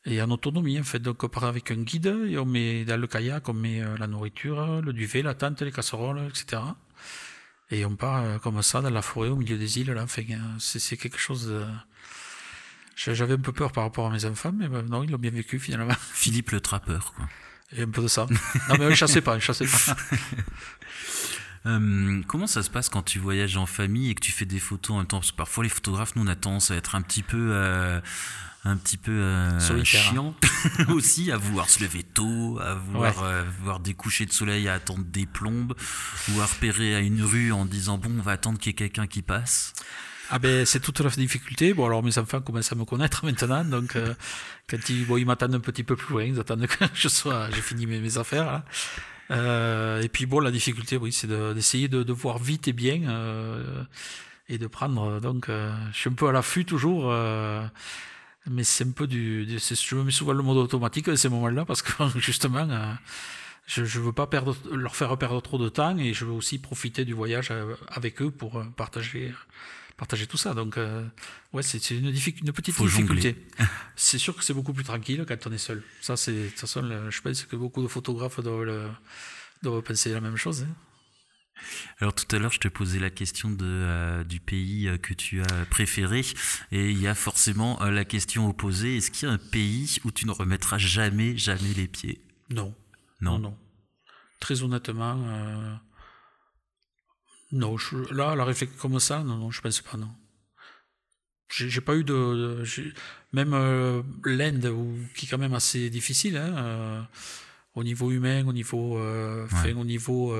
et 0.06 0.22
en 0.22 0.30
autonomie 0.30 0.80
en 0.80 0.84
fait. 0.84 1.00
Donc 1.00 1.24
on 1.24 1.30
part 1.30 1.46
avec 1.46 1.72
un 1.72 1.76
guide 1.76 2.16
et 2.28 2.38
on 2.38 2.46
met 2.46 2.86
dans 2.86 3.00
le 3.00 3.08
kayak, 3.08 3.50
on 3.50 3.54
met 3.54 3.82
euh, 3.82 3.98
la 3.98 4.08
nourriture, 4.08 4.82
le 4.82 4.94
duvet, 4.94 5.22
la 5.22 5.34
tente, 5.34 5.62
les 5.62 5.72
casseroles, 5.72 6.22
etc. 6.30 6.62
Et 7.72 7.86
on 7.86 7.96
part 7.96 8.24
euh, 8.24 8.38
comme 8.38 8.62
ça 8.62 8.82
dans 8.82 8.90
la 8.90 9.02
forêt 9.02 9.30
au 9.30 9.36
milieu 9.36 9.58
des 9.58 9.80
îles. 9.80 9.92
Là. 9.92 10.04
Enfin, 10.04 10.22
euh, 10.30 10.38
c'est 10.60 10.98
quelque 10.98 11.18
chose 11.18 11.48
de... 11.48 11.66
J'avais 12.96 13.34
un 13.34 13.40
peu 13.40 13.52
peur 13.52 13.74
par 13.74 13.84
rapport 13.84 14.08
à 14.08 14.10
mes 14.10 14.24
enfants, 14.24 14.54
mais 14.54 14.70
non, 14.70 15.04
ils 15.04 15.12
l'ont 15.12 15.18
bien 15.18 15.32
vécu 15.32 15.60
finalement. 15.60 15.94
Philippe 16.14 16.52
le 16.52 16.62
trappeur, 16.62 17.14
quoi. 17.14 17.28
Et 17.76 17.82
un 17.82 17.90
peu 17.90 18.04
de 18.04 18.08
ça. 18.08 18.26
non, 18.70 18.76
mais 18.80 18.90
ne 18.90 18.96
chassait 18.96 19.22
pas, 19.22 19.36
ne 19.36 19.42
chassait 19.42 19.66
pas. 19.66 19.98
comment 22.28 22.48
ça 22.48 22.62
se 22.62 22.70
passe 22.70 22.90
quand 22.90 23.02
tu 23.02 23.18
voyages 23.20 23.58
en 23.58 23.66
famille 23.66 24.12
et 24.12 24.16
que 24.16 24.22
tu 24.22 24.32
fais 24.32 24.46
des 24.46 24.60
photos 24.60 24.94
en 24.94 24.98
même 25.00 25.08
temps? 25.08 25.18
Parce 25.18 25.32
que 25.32 25.36
parfois 25.38 25.64
les 25.64 25.70
photographes, 25.70 26.16
nous, 26.16 26.24
on 26.24 26.28
a 26.28 26.36
tendance 26.36 26.72
à 26.72 26.76
être 26.76 26.96
un 26.96 27.02
petit 27.02 27.24
peu 27.24 27.52
un 28.66 28.78
petit 28.78 28.98
peu 28.98 29.12
euh, 29.12 29.84
chiant 29.84 30.36
aussi 30.90 31.32
à 31.32 31.38
vouloir 31.38 31.70
se 31.70 31.84
lever 31.84 32.04
tôt, 32.04 32.60
à 32.60 32.74
vouloir 32.74 33.24
euh, 33.24 33.44
voir 33.64 33.80
des 33.80 33.94
couchers 33.94 34.26
de 34.26 34.34
soleil, 34.34 34.68
à 34.68 34.74
attendre 34.74 35.06
des 35.06 35.26
plombes, 35.26 35.76
ou 36.30 36.42
à 36.42 36.46
repérer 36.46 36.96
à 36.96 37.00
une 37.00 37.24
rue 37.24 37.52
en 37.52 37.66
disant 37.66 37.98
bon 37.98 38.12
on 38.18 38.22
va 38.22 38.34
attendre 38.34 38.60
qu'il 38.60 38.72
y 38.72 38.74
ait 38.74 38.76
quelqu'un 38.76 39.08
qui 39.08 39.22
passe. 39.22 39.74
Ah 40.32 40.40
ben 40.40 40.66
c'est 40.66 40.80
toute 40.80 41.00
la 41.00 41.10
difficulté. 41.10 41.74
Bon 41.74 41.86
alors 41.86 42.02
mes 42.02 42.18
enfants 42.18 42.42
commencent 42.42 42.72
à 42.72 42.76
me 42.76 42.86
connaître 42.86 43.24
maintenant, 43.26 43.64
donc 43.64 43.96
euh, 43.96 44.14
quand 44.68 44.90
ils, 44.90 45.06
bon, 45.06 45.18
ils 45.18 45.26
m'attendent 45.26 45.56
un 45.56 45.60
petit 45.60 45.84
peu 45.84 45.96
plus 45.96 46.14
loin, 46.14 46.24
ils 46.24 46.40
attendent 46.40 46.66
que 46.68 46.86
je 46.94 47.08
sois, 47.08 47.50
j'ai 47.52 47.62
fini 47.62 47.86
mes, 47.86 48.00
mes 48.00 48.18
affaires. 48.18 48.46
Là. 48.46 48.66
Euh, 49.32 50.02
et 50.02 50.10
puis 50.10 50.28
bon 50.28 50.40
la 50.40 50.52
difficulté 50.52 50.98
oui 50.98 51.12
c'est 51.12 51.26
d'essayer 51.26 51.88
de, 51.88 52.04
de, 52.04 52.14
voir 52.14 52.38
vite 52.38 52.68
et 52.68 52.74
bien 52.74 53.10
euh, 53.10 53.84
et 54.50 54.60
de 54.60 54.68
prendre 54.68 55.20
donc 55.20 55.48
je 55.48 55.98
suis 55.98 56.12
un 56.12 56.14
peu 56.14 56.28
à 56.28 56.32
l'affût 56.32 56.64
toujours 56.64 57.12
mais 58.50 58.64
c'est 58.64 58.86
un 58.86 58.92
peu 58.92 59.08
du, 59.08 59.48
je 59.48 59.96
me 59.96 60.04
mets 60.04 60.12
souvent 60.12 60.34
le 60.34 60.44
mode 60.44 60.58
automatique 60.58 61.08
à 61.08 61.18
ces 61.18 61.30
moments-là 61.30 61.66
parce 61.66 61.82
que 61.82 61.92
justement, 62.20 62.68
euh, 62.70 62.94
je 63.66 63.82
ne 63.82 64.04
veux 64.04 64.14
pas 64.14 64.28
perdre, 64.28 64.56
leur 64.72 64.96
faire 64.96 65.18
perdre 65.18 65.42
trop 65.42 65.58
de 65.58 65.70
temps 65.70 65.98
et 65.98 66.14
je 66.14 66.26
veux 66.26 66.32
aussi 66.32 66.60
profiter 66.60 67.06
du 67.06 67.14
voyage 67.14 67.50
euh, 67.52 67.76
avec 67.88 68.22
eux 68.22 68.32
pour 68.32 68.60
euh, 68.60 68.64
partager, 68.78 69.34
partager 69.98 70.28
tout 70.28 70.38
ça. 70.38 70.54
Donc, 70.54 70.78
ouais, 71.54 71.64
c'est 71.64 71.92
une, 71.92 72.08
une, 72.08 72.52
petite 72.52 72.78
difficulté. 72.78 73.36
c'est 73.96 74.20
sûr 74.20 74.36
que 74.36 74.44
c'est 74.44 74.54
beaucoup 74.54 74.74
plus 74.74 74.84
tranquille 74.84 75.26
quand 75.28 75.48
on 75.48 75.52
est 75.52 75.58
seul. 75.58 75.82
Ça, 76.02 76.16
c'est, 76.16 76.34
de 76.34 76.48
toute 76.50 76.60
façon, 76.60 76.84
je 77.10 77.22
pense 77.22 77.44
que 77.44 77.56
beaucoup 77.56 77.82
de 77.82 77.88
photographes 77.88 78.40
doivent, 78.42 78.92
doivent 79.64 79.82
penser 79.82 80.14
la 80.14 80.22
même 80.22 80.38
chose. 80.38 80.64
Hein. 80.64 80.76
Alors 82.00 82.14
tout 82.14 82.26
à 82.36 82.40
l'heure, 82.40 82.52
je 82.52 82.60
te 82.60 82.68
posais 82.68 83.00
la 83.00 83.10
question 83.10 83.50
de, 83.50 83.66
euh, 83.66 84.24
du 84.24 84.40
pays 84.40 84.88
euh, 84.88 84.98
que 84.98 85.14
tu 85.14 85.42
as 85.42 85.66
préféré, 85.70 86.22
et 86.72 86.92
il 86.92 87.02
y 87.02 87.08
a 87.08 87.16
forcément 87.16 87.82
euh, 87.82 87.92
la 87.92 88.06
question 88.06 88.48
opposée. 88.50 88.98
Est-ce 88.98 89.12
qu'il 89.12 89.28
y 89.28 89.32
a 89.32 89.34
un 89.34 89.38
pays 89.38 89.98
où 90.04 90.12
tu 90.12 90.26
ne 90.26 90.32
remettras 90.32 90.78
jamais, 90.78 91.38
jamais 91.38 91.74
les 91.76 91.88
pieds? 91.88 92.22
Non. 92.50 92.76
Non. 93.22 93.40
Non, 93.40 93.58
Très 94.42 94.62
honnêtement, 94.62 95.16
non. 97.52 97.78
là, 98.12 98.36
la 98.36 98.44
réflexion 98.44 98.78
comme 98.78 99.00
ça, 99.00 99.24
non, 99.24 99.38
non, 99.38 99.52
je 99.52 99.62
pense 99.62 99.82
pas, 99.82 99.98
non. 99.98 100.12
J'ai 101.50 101.80
pas 101.80 101.96
eu 101.96 102.04
de, 102.04 102.62
même 103.32 103.52
l'Inde, 104.26 104.74
qui 105.16 105.26
est 105.26 105.30
quand 105.30 105.38
même 105.38 105.54
assez 105.54 105.90
difficile, 105.90 106.36
hein, 106.36 107.08
au 107.74 107.84
niveau 107.84 108.12
humain, 108.12 108.46
au 108.46 108.52
niveau, 108.52 109.00
au 109.00 109.86
niveau 109.86 110.36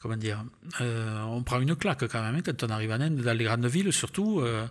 comment 0.00 0.16
dire, 0.16 0.44
euh, 0.80 1.22
on 1.24 1.42
prend 1.42 1.60
une 1.60 1.76
claque 1.76 2.08
quand 2.08 2.22
même 2.22 2.36
hein, 2.36 2.40
quand 2.44 2.64
on 2.64 2.70
arrive 2.70 2.90
en 2.90 3.00
Inde, 3.00 3.20
dans 3.20 3.36
les 3.36 3.44
grandes 3.44 3.66
villes 3.66 3.92
surtout. 3.92 4.40
Euh, 4.40 4.66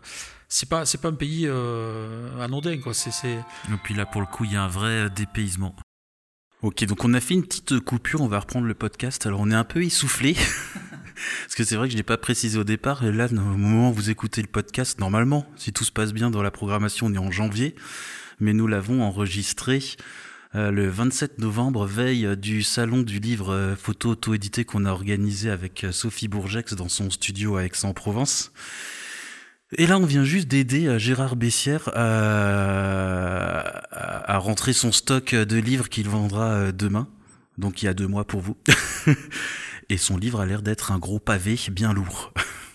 c'est 0.47 0.67
pas 0.67 0.85
c'est 0.85 0.99
pas 0.99 1.09
un 1.09 1.13
pays 1.13 1.45
euh, 1.47 2.41
anodin 2.41 2.79
quoi. 2.79 2.93
Et 3.23 3.77
puis 3.83 3.93
là 3.93 4.05
pour 4.05 4.21
le 4.21 4.27
coup 4.27 4.43
il 4.45 4.53
y 4.53 4.55
a 4.55 4.63
un 4.63 4.67
vrai 4.67 5.09
dépaysement. 5.11 5.75
Ok 6.61 6.83
donc 6.85 7.05
on 7.05 7.13
a 7.13 7.19
fait 7.19 7.35
une 7.35 7.43
petite 7.43 7.79
coupure, 7.79 8.21
on 8.21 8.27
va 8.27 8.39
reprendre 8.39 8.65
le 8.65 8.73
podcast. 8.73 9.25
Alors 9.27 9.39
on 9.41 9.51
est 9.51 9.55
un 9.55 9.63
peu 9.63 9.83
essoufflé. 9.83 10.35
Parce 11.43 11.55
que 11.55 11.63
c'est 11.65 11.75
vrai 11.75 11.87
que 11.87 11.91
je 11.91 11.97
n'ai 11.97 12.03
pas 12.03 12.17
précisé 12.17 12.57
au 12.57 12.63
départ, 12.63 13.03
et 13.03 13.11
là, 13.11 13.27
au 13.29 13.35
moment 13.35 13.89
où 13.89 13.93
vous 13.93 14.09
écoutez 14.09 14.41
le 14.41 14.47
podcast, 14.47 15.01
normalement, 15.01 15.45
si 15.57 15.73
tout 15.73 15.83
se 15.83 15.91
passe 15.91 16.13
bien 16.13 16.31
dans 16.31 16.41
la 16.41 16.49
programmation, 16.49 17.07
on 17.07 17.13
est 17.13 17.17
en 17.17 17.29
janvier, 17.29 17.75
mais 18.39 18.53
nous 18.53 18.67
l'avons 18.67 19.03
enregistré 19.03 19.79
euh, 19.79 20.28
le 20.53 20.89
27 20.89 21.39
novembre, 21.39 21.85
veille 21.85 22.35
du 22.35 22.63
salon 22.63 23.01
du 23.01 23.19
livre 23.19 23.53
euh, 23.53 23.75
photo 23.75 24.09
auto-édité 24.09 24.65
qu'on 24.65 24.85
a 24.85 24.91
organisé 24.91 25.51
avec 25.51 25.83
euh, 25.83 25.91
Sophie 25.91 26.27
Bourgex 26.27 26.73
dans 26.73 26.89
son 26.89 27.11
studio 27.11 27.57
à 27.57 27.65
Aix-en-Provence. 27.65 28.51
Et 29.77 29.85
là, 29.85 29.99
on 29.99 30.05
vient 30.05 30.23
juste 30.23 30.47
d'aider 30.47 30.97
Gérard 30.97 31.35
Bessière 31.35 31.89
à, 31.93 33.61
à, 33.91 34.37
rentrer 34.39 34.73
son 34.73 34.91
stock 34.91 35.35
de 35.35 35.57
livres 35.57 35.89
qu'il 35.89 36.09
vendra 36.09 36.71
demain. 36.71 37.07
Donc 37.59 37.83
il 37.83 37.85
y 37.85 37.87
a 37.87 37.93
deux 37.93 38.07
mois 38.07 38.25
pour 38.25 38.41
vous. 38.41 38.57
Et 39.89 39.97
son 39.97 40.17
livre 40.17 40.39
a 40.39 40.47
l'air 40.47 40.63
d'être 40.63 40.91
un 40.91 40.97
gros 40.97 41.19
pavé 41.19 41.55
bien 41.71 41.93
lourd. 41.93 42.33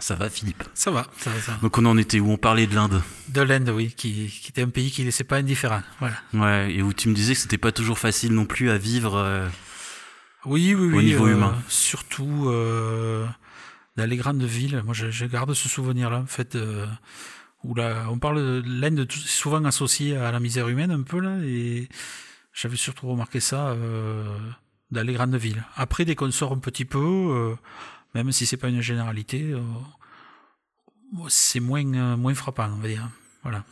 Ça 0.00 0.14
va, 0.14 0.30
Philippe? 0.30 0.62
Ça 0.74 0.92
va, 0.92 1.08
ça 1.18 1.30
va, 1.30 1.54
Donc 1.60 1.76
on 1.76 1.84
en 1.84 1.98
était 1.98 2.20
où? 2.20 2.30
On 2.30 2.36
parlait 2.36 2.68
de 2.68 2.74
l'Inde. 2.74 3.02
De 3.28 3.40
l'Inde, 3.40 3.70
oui, 3.70 3.92
qui, 3.96 4.28
qui, 4.28 4.50
était 4.50 4.62
un 4.62 4.68
pays 4.68 4.92
qui 4.92 5.00
ne 5.00 5.06
laissait 5.06 5.24
pas 5.24 5.38
indifférent. 5.38 5.82
Voilà. 5.98 6.16
Ouais, 6.32 6.72
et 6.72 6.82
où 6.82 6.92
tu 6.92 7.08
me 7.08 7.14
disais 7.14 7.34
que 7.34 7.40
c'était 7.40 7.58
pas 7.58 7.72
toujours 7.72 7.98
facile 7.98 8.32
non 8.32 8.46
plus 8.46 8.70
à 8.70 8.78
vivre. 8.78 9.16
Euh, 9.16 9.48
oui, 10.44 10.72
oui, 10.74 10.86
oui. 10.86 10.98
Au 10.98 11.02
niveau 11.02 11.26
euh, 11.26 11.32
humain. 11.32 11.58
Surtout 11.68 12.44
euh, 12.46 13.26
dans 13.96 14.08
les 14.08 14.16
grandes 14.16 14.44
villes. 14.44 14.82
Moi, 14.84 14.94
je, 14.94 15.10
je 15.10 15.26
garde 15.26 15.52
ce 15.52 15.68
souvenir-là, 15.68 16.20
en 16.20 16.26
fait, 16.26 16.56
où 17.64 17.74
là, 17.74 18.06
on 18.08 18.20
parle 18.20 18.36
de 18.36 18.62
l'Inde 18.64 19.10
souvent 19.10 19.64
associée 19.64 20.16
à 20.16 20.30
la 20.30 20.38
misère 20.38 20.68
humaine 20.68 20.92
un 20.92 21.02
peu 21.02 21.18
là, 21.18 21.38
et 21.42 21.88
j'avais 22.52 22.76
surtout 22.76 23.08
remarqué 23.08 23.40
ça 23.40 23.74
dans 24.92 25.02
les 25.02 25.12
grandes 25.12 25.34
villes. 25.34 25.64
Après, 25.74 26.04
dès 26.04 26.14
qu'on 26.14 26.30
sort 26.30 26.52
un 26.52 26.58
petit 26.58 26.84
peu, 26.84 27.56
même 28.24 28.32
si 28.32 28.46
c'est 28.46 28.56
pas 28.56 28.68
une 28.68 28.80
généralité, 28.80 29.54
c'est 31.28 31.60
moins, 31.60 31.84
moins 32.16 32.34
frappant, 32.34 32.70
on 32.74 32.80
va 32.80 32.88
dire. 32.88 33.08
Voilà. 33.42 33.64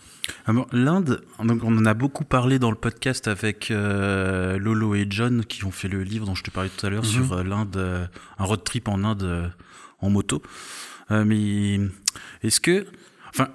Ah 0.47 0.53
L'Inde, 0.73 1.25
on 1.39 1.49
en 1.49 1.87
a 1.87 1.95
beaucoup 1.95 2.25
parlé 2.25 2.59
dans 2.59 2.71
le 2.71 2.77
podcast 2.77 3.29
avec 3.29 3.71
euh, 3.71 4.59
Lolo 4.59 4.95
et 4.95 5.07
John 5.09 5.45
qui 5.45 5.65
ont 5.65 5.71
fait 5.71 5.89
le 5.89 6.03
livre 6.03 6.27
dont 6.27 6.35
je 6.35 6.43
te 6.43 6.51
parlais 6.51 6.71
tout 6.71 6.87
à 6.87 6.91
l'heure 6.91 7.05
mhm. 7.05 7.11
sur 7.11 7.33
euh, 7.33 7.45
l'Inde, 7.45 7.77
euh, 7.77 8.07
un 8.39 8.45
road 8.45 8.63
trip 8.65 8.89
en 8.89 9.05
Inde 9.05 9.53
en 10.01 10.11
moto. 10.11 10.43
mais 11.11 11.81
est-ce 12.43 12.61
que, 12.61 12.87
enfin, 13.31 13.49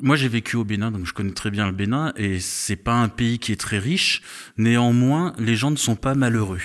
moi 0.00 0.16
j'ai 0.16 0.28
vécu 0.28 0.56
au 0.56 0.64
Bénin, 0.64 0.90
donc 0.90 1.06
je 1.06 1.12
connais 1.12 1.32
très 1.32 1.50
bien 1.50 1.66
le 1.66 1.72
Bénin 1.72 2.12
et 2.16 2.40
c'est 2.40 2.76
pas 2.76 2.94
un 2.94 3.08
pays 3.08 3.38
qui 3.38 3.52
est 3.52 3.60
très 3.60 3.78
riche. 3.78 4.22
Néanmoins, 4.56 5.32
les 5.38 5.56
gens 5.56 5.70
ne 5.70 5.76
sont 5.76 5.96
pas 5.96 6.14
malheureux. 6.14 6.60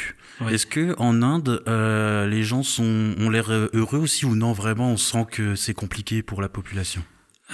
Est-ce 0.50 0.66
que 0.66 0.96
en 0.98 1.22
Inde, 1.22 1.64
les 1.66 2.44
gens 2.44 2.64
sont, 2.64 3.16
ont 3.18 3.30
l'air 3.30 3.50
heureux 3.52 4.00
aussi 4.00 4.26
ou 4.26 4.36
non 4.36 4.54
Vraiment, 4.54 4.92
on 4.92 4.98
sent 4.98 5.26
que 5.32 5.56
c'est 5.56 5.74
compliqué 5.74 6.22
pour 6.22 6.42
la 6.42 6.50
population? 6.50 7.04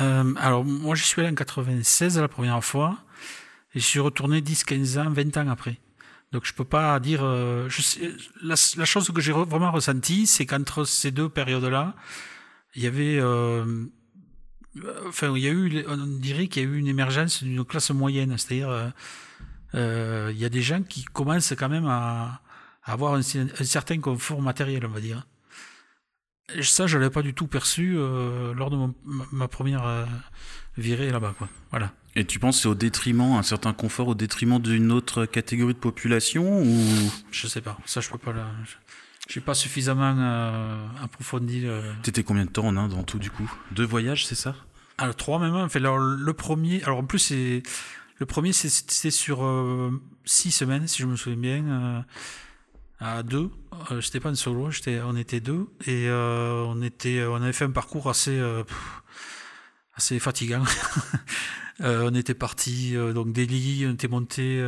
Euh, 0.02 0.34
alors, 0.38 0.66
moi, 0.66 0.96
je 0.96 1.04
suis 1.04 1.22
allé 1.22 1.30
en 1.30 1.36
96 1.36 2.18
la 2.18 2.28
première 2.28 2.64
fois, 2.64 2.98
et 3.76 3.80
je 3.80 3.86
suis 3.86 4.00
retourné 4.00 4.42
10, 4.42 4.64
15 4.64 4.98
ans, 4.98 5.10
20 5.10 5.38
ans 5.38 5.48
après. 5.50 5.80
Donc, 6.32 6.46
je 6.46 6.54
peux 6.54 6.66
pas 6.66 7.00
dire. 7.00 7.22
Euh, 7.24 7.70
je 7.70 7.82
sais, 7.82 8.12
la, 8.42 8.56
la, 8.78 8.86
chose 8.86 9.12
que 9.12 9.22
j'ai 9.22 9.32
vraiment 9.32 9.72
ressentie, 9.72 10.26
c'est 10.26 10.46
qu'entre 10.46 10.84
ces 10.84 11.12
deux 11.12 11.30
périodes-là, 11.30 11.96
il 12.76 12.84
y 12.84 12.88
avait. 12.88 13.20
Euh, 13.20 13.86
enfin, 15.08 15.32
il 15.36 15.44
y 15.44 15.48
a 15.48 15.52
eu, 15.52 15.86
on 15.88 15.98
dirait 15.98 16.48
qu'il 16.48 16.64
y 16.64 16.66
a 16.66 16.70
eu 16.70 16.78
une 16.78 16.88
émergence 16.88 17.44
d'une 17.44 17.64
classe 17.64 17.92
moyenne, 17.92 18.36
c'est-à-dire, 18.38 18.70
euh, 18.70 18.90
euh, 19.76 20.32
il 20.34 20.40
y 20.40 20.46
a 20.46 20.50
des 20.50 20.64
gens 20.64 20.82
qui 20.82 21.04
commencent 21.04 21.54
quand 21.56 21.70
même 21.70 21.86
à 21.86 22.42
avoir 22.86 23.14
un, 23.14 23.20
un 23.20 23.64
certain 23.64 24.00
confort 24.00 24.42
matériel, 24.42 24.86
on 24.86 24.90
va 24.90 25.00
dire. 25.00 25.26
Et 26.56 26.64
ça, 26.64 26.88
je 26.88 26.98
l'avais 26.98 27.10
pas 27.10 27.22
du 27.22 27.34
tout 27.34 27.48
perçu 27.48 27.96
euh, 27.96 28.54
lors 28.54 28.70
de 28.70 28.78
ma, 29.32 29.48
première 29.48 29.86
euh, 29.86 30.06
virée 30.78 31.10
là-bas. 31.10 31.34
Quoi. 31.38 31.48
Voilà. 31.72 31.94
Et 32.16 32.26
tu 32.26 32.38
penses 32.38 32.62
c'est 32.62 32.68
au 32.68 32.76
détriment, 32.76 33.38
un 33.38 33.44
certain 33.44 33.74
confort 33.74 34.10
au 34.10 34.16
détriment 34.16 34.60
d'une 34.60 34.92
autre 34.92 35.26
catégorie 35.26 35.74
de 35.74 35.80
population 35.80 36.62
ou? 36.62 37.12
Je 37.32 37.48
sais 37.48 37.62
pas. 37.62 37.78
Ça, 37.86 38.02
je 38.02 38.10
peux 38.10 38.18
pas. 38.18 38.34
J'ai 39.30 39.40
pas 39.40 39.54
suffisamment 39.54 40.16
euh, 40.18 40.86
approfondi. 41.02 41.66
T'étais 42.04 42.24
combien 42.24 42.44
de 42.44 42.50
temps 42.50 42.66
en 42.66 42.76
Inde 42.76 42.94
en 42.94 43.04
tout 43.04 43.20
du 43.20 43.32
coup? 43.32 43.52
Deux 43.72 43.86
voyages, 43.86 44.28
c'est 44.28 44.36
ça? 44.36 44.56
Alors 44.98 45.16
trois 45.16 45.40
même. 45.40 45.56
Hein. 45.56 45.68
alors, 45.74 45.98
le 45.98 46.34
premier. 46.34 46.84
Alors 46.84 47.00
en 47.00 47.06
plus 47.06 47.20
c'est 47.20 47.64
le 48.20 48.26
premier 48.26 48.52
c'était 48.52 49.12
sur 49.12 49.50
six 50.26 50.52
semaines 50.52 50.88
si 50.88 51.02
je 51.02 51.08
me 51.08 51.16
souviens 51.16 51.38
bien 51.38 52.06
à 53.04 53.22
deux. 53.22 53.50
Euh, 53.92 54.02
en 54.24 54.36
solo, 54.36 54.70
on 55.06 55.16
était 55.16 55.40
deux 55.42 55.68
et 55.86 56.08
euh, 56.08 56.64
on 56.68 56.82
était, 56.82 57.24
on 57.26 57.36
avait 57.36 57.54
fait 57.54 57.66
un 57.66 57.72
parcours 57.72 58.10
assez, 58.10 58.40
euh, 58.40 58.64
assez 59.96 60.20
fatigant. 60.20 60.64
on 61.80 62.16
était 62.16 62.34
parti 62.34 62.96
donc 63.14 63.34
Delhi, 63.34 63.86
on 63.88 63.94
était 63.94 64.08
monté 64.08 64.62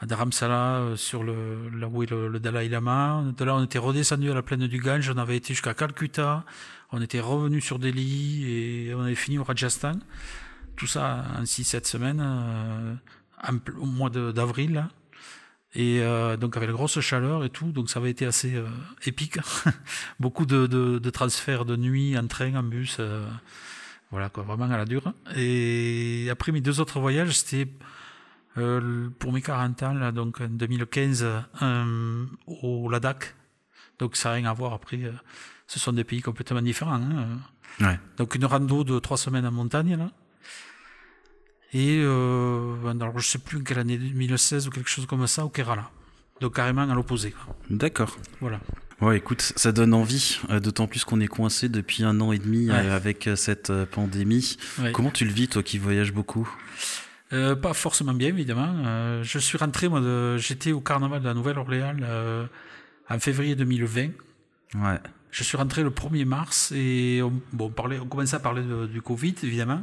à 0.00 0.06
Dharamsala 0.06 0.96
sur 0.96 1.22
le 1.22 1.70
là 1.70 1.88
où 1.88 2.02
est 2.02 2.10
le, 2.10 2.38
Dalai 2.38 2.68
Lama. 2.68 3.24
De 3.36 3.44
là, 3.44 3.54
on 3.56 3.64
était 3.64 3.78
redescendu 3.78 4.30
à 4.30 4.34
la 4.34 4.42
plaine 4.42 4.66
du 4.66 4.78
Gange, 4.78 5.10
on 5.14 5.18
avait 5.18 5.36
été 5.36 5.54
jusqu'à 5.54 5.72
Calcutta, 5.72 6.44
on 6.92 7.00
était 7.00 7.20
revenu 7.20 7.60
sur 7.60 7.78
Delhi 7.78 8.44
et 8.44 8.94
on 8.94 9.00
avait 9.00 9.14
fini 9.14 9.38
au 9.38 9.44
Rajasthan. 9.44 9.98
Tout 10.76 10.88
ça 10.88 11.24
en 11.38 11.44
6-7 11.44 11.86
semaines, 11.86 12.98
au 13.78 13.86
mois 13.86 14.10
d'avril. 14.10 14.88
Et 15.76 16.00
euh, 16.00 16.36
donc 16.36 16.56
avec 16.56 16.68
la 16.68 16.72
grosse 16.72 17.00
chaleur 17.00 17.44
et 17.44 17.50
tout, 17.50 17.72
donc 17.72 17.90
ça 17.90 17.98
avait 17.98 18.10
été 18.10 18.26
assez 18.26 18.54
euh, 18.54 18.66
épique. 19.06 19.38
Beaucoup 20.20 20.46
de, 20.46 20.66
de, 20.66 20.98
de, 20.98 21.10
transferts 21.10 21.64
de 21.64 21.76
nuit 21.76 22.16
en 22.16 22.26
train, 22.28 22.54
en 22.54 22.62
bus, 22.62 22.98
euh, 23.00 23.26
voilà 24.12 24.28
quoi, 24.28 24.44
vraiment 24.44 24.70
à 24.70 24.76
la 24.76 24.84
dure. 24.84 25.12
Et 25.36 26.28
après 26.30 26.52
mes 26.52 26.60
deux 26.60 26.78
autres 26.78 27.00
voyages, 27.00 27.32
c'était 27.32 27.68
euh, 28.56 29.08
pour 29.18 29.32
mes 29.32 29.42
40 29.42 29.82
ans, 29.82 29.94
là, 29.94 30.12
donc 30.12 30.40
en 30.40 30.48
2015, 30.48 31.26
au 32.46 32.88
Ladakh. 32.88 33.34
Donc 33.98 34.14
ça 34.14 34.28
n'a 34.28 34.36
rien 34.36 34.50
à 34.50 34.52
voir 34.52 34.74
après. 34.74 35.00
ce 35.66 35.80
sont 35.80 35.92
des 35.92 36.04
pays 36.04 36.20
complètement 36.20 36.62
différents. 36.62 36.94
Hein. 36.94 37.38
Ouais. 37.80 37.98
Donc 38.16 38.36
une 38.36 38.44
rando 38.44 38.84
de 38.84 39.00
trois 39.00 39.16
semaines 39.16 39.46
en 39.46 39.50
montagne 39.50 39.96
là. 39.96 40.10
Et 41.74 42.00
euh, 42.04 42.74
ben, 42.84 43.00
alors 43.02 43.18
je 43.18 43.26
sais 43.26 43.38
plus 43.38 43.62
quelle 43.62 43.80
année, 43.80 43.98
2016 43.98 44.68
ou 44.68 44.70
quelque 44.70 44.88
chose 44.88 45.06
comme 45.06 45.26
ça, 45.26 45.44
au 45.44 45.48
Kerala. 45.48 45.90
Donc 46.40 46.54
carrément 46.54 46.82
à 46.88 46.94
l'opposé. 46.94 47.34
D'accord. 47.68 48.16
Voilà. 48.40 48.60
Ouais, 49.00 49.16
écoute, 49.16 49.40
ça 49.56 49.72
donne 49.72 49.92
envie, 49.92 50.38
euh, 50.50 50.60
d'autant 50.60 50.86
plus 50.86 51.04
qu'on 51.04 51.20
est 51.20 51.26
coincé 51.26 51.68
depuis 51.68 52.04
un 52.04 52.20
an 52.20 52.30
et 52.30 52.38
demi 52.38 52.70
euh, 52.70 52.94
avec 52.94 53.26
euh, 53.26 53.34
cette 53.34 53.72
pandémie. 53.86 54.56
Comment 54.92 55.10
tu 55.10 55.24
le 55.24 55.32
vis, 55.32 55.48
toi 55.48 55.64
qui 55.64 55.78
voyages 55.78 56.12
beaucoup? 56.12 56.48
Euh, 57.32 57.56
Pas 57.56 57.74
forcément 57.74 58.14
bien, 58.14 58.28
évidemment. 58.28 59.22
je 59.22 59.38
suis 59.40 59.58
rentré, 59.58 59.88
moi, 59.88 60.00
j'étais 60.38 60.70
au 60.70 60.80
carnaval 60.80 61.20
de 61.22 61.26
la 61.26 61.34
Nouvelle-Orléans 61.34 61.96
en 63.10 63.18
février 63.18 63.56
2020. 63.56 64.10
Ouais. 64.76 65.00
Je 65.32 65.42
suis 65.42 65.56
rentré 65.56 65.82
le 65.82 65.90
1er 65.90 66.24
mars 66.24 66.72
et 66.72 67.20
on, 67.20 67.32
bon, 67.52 67.66
on, 67.66 67.70
parlait, 67.70 67.98
on 67.98 68.06
commençait 68.06 68.36
à 68.36 68.40
parler 68.40 68.62
du 68.86 69.02
Covid, 69.02 69.34
évidemment. 69.42 69.82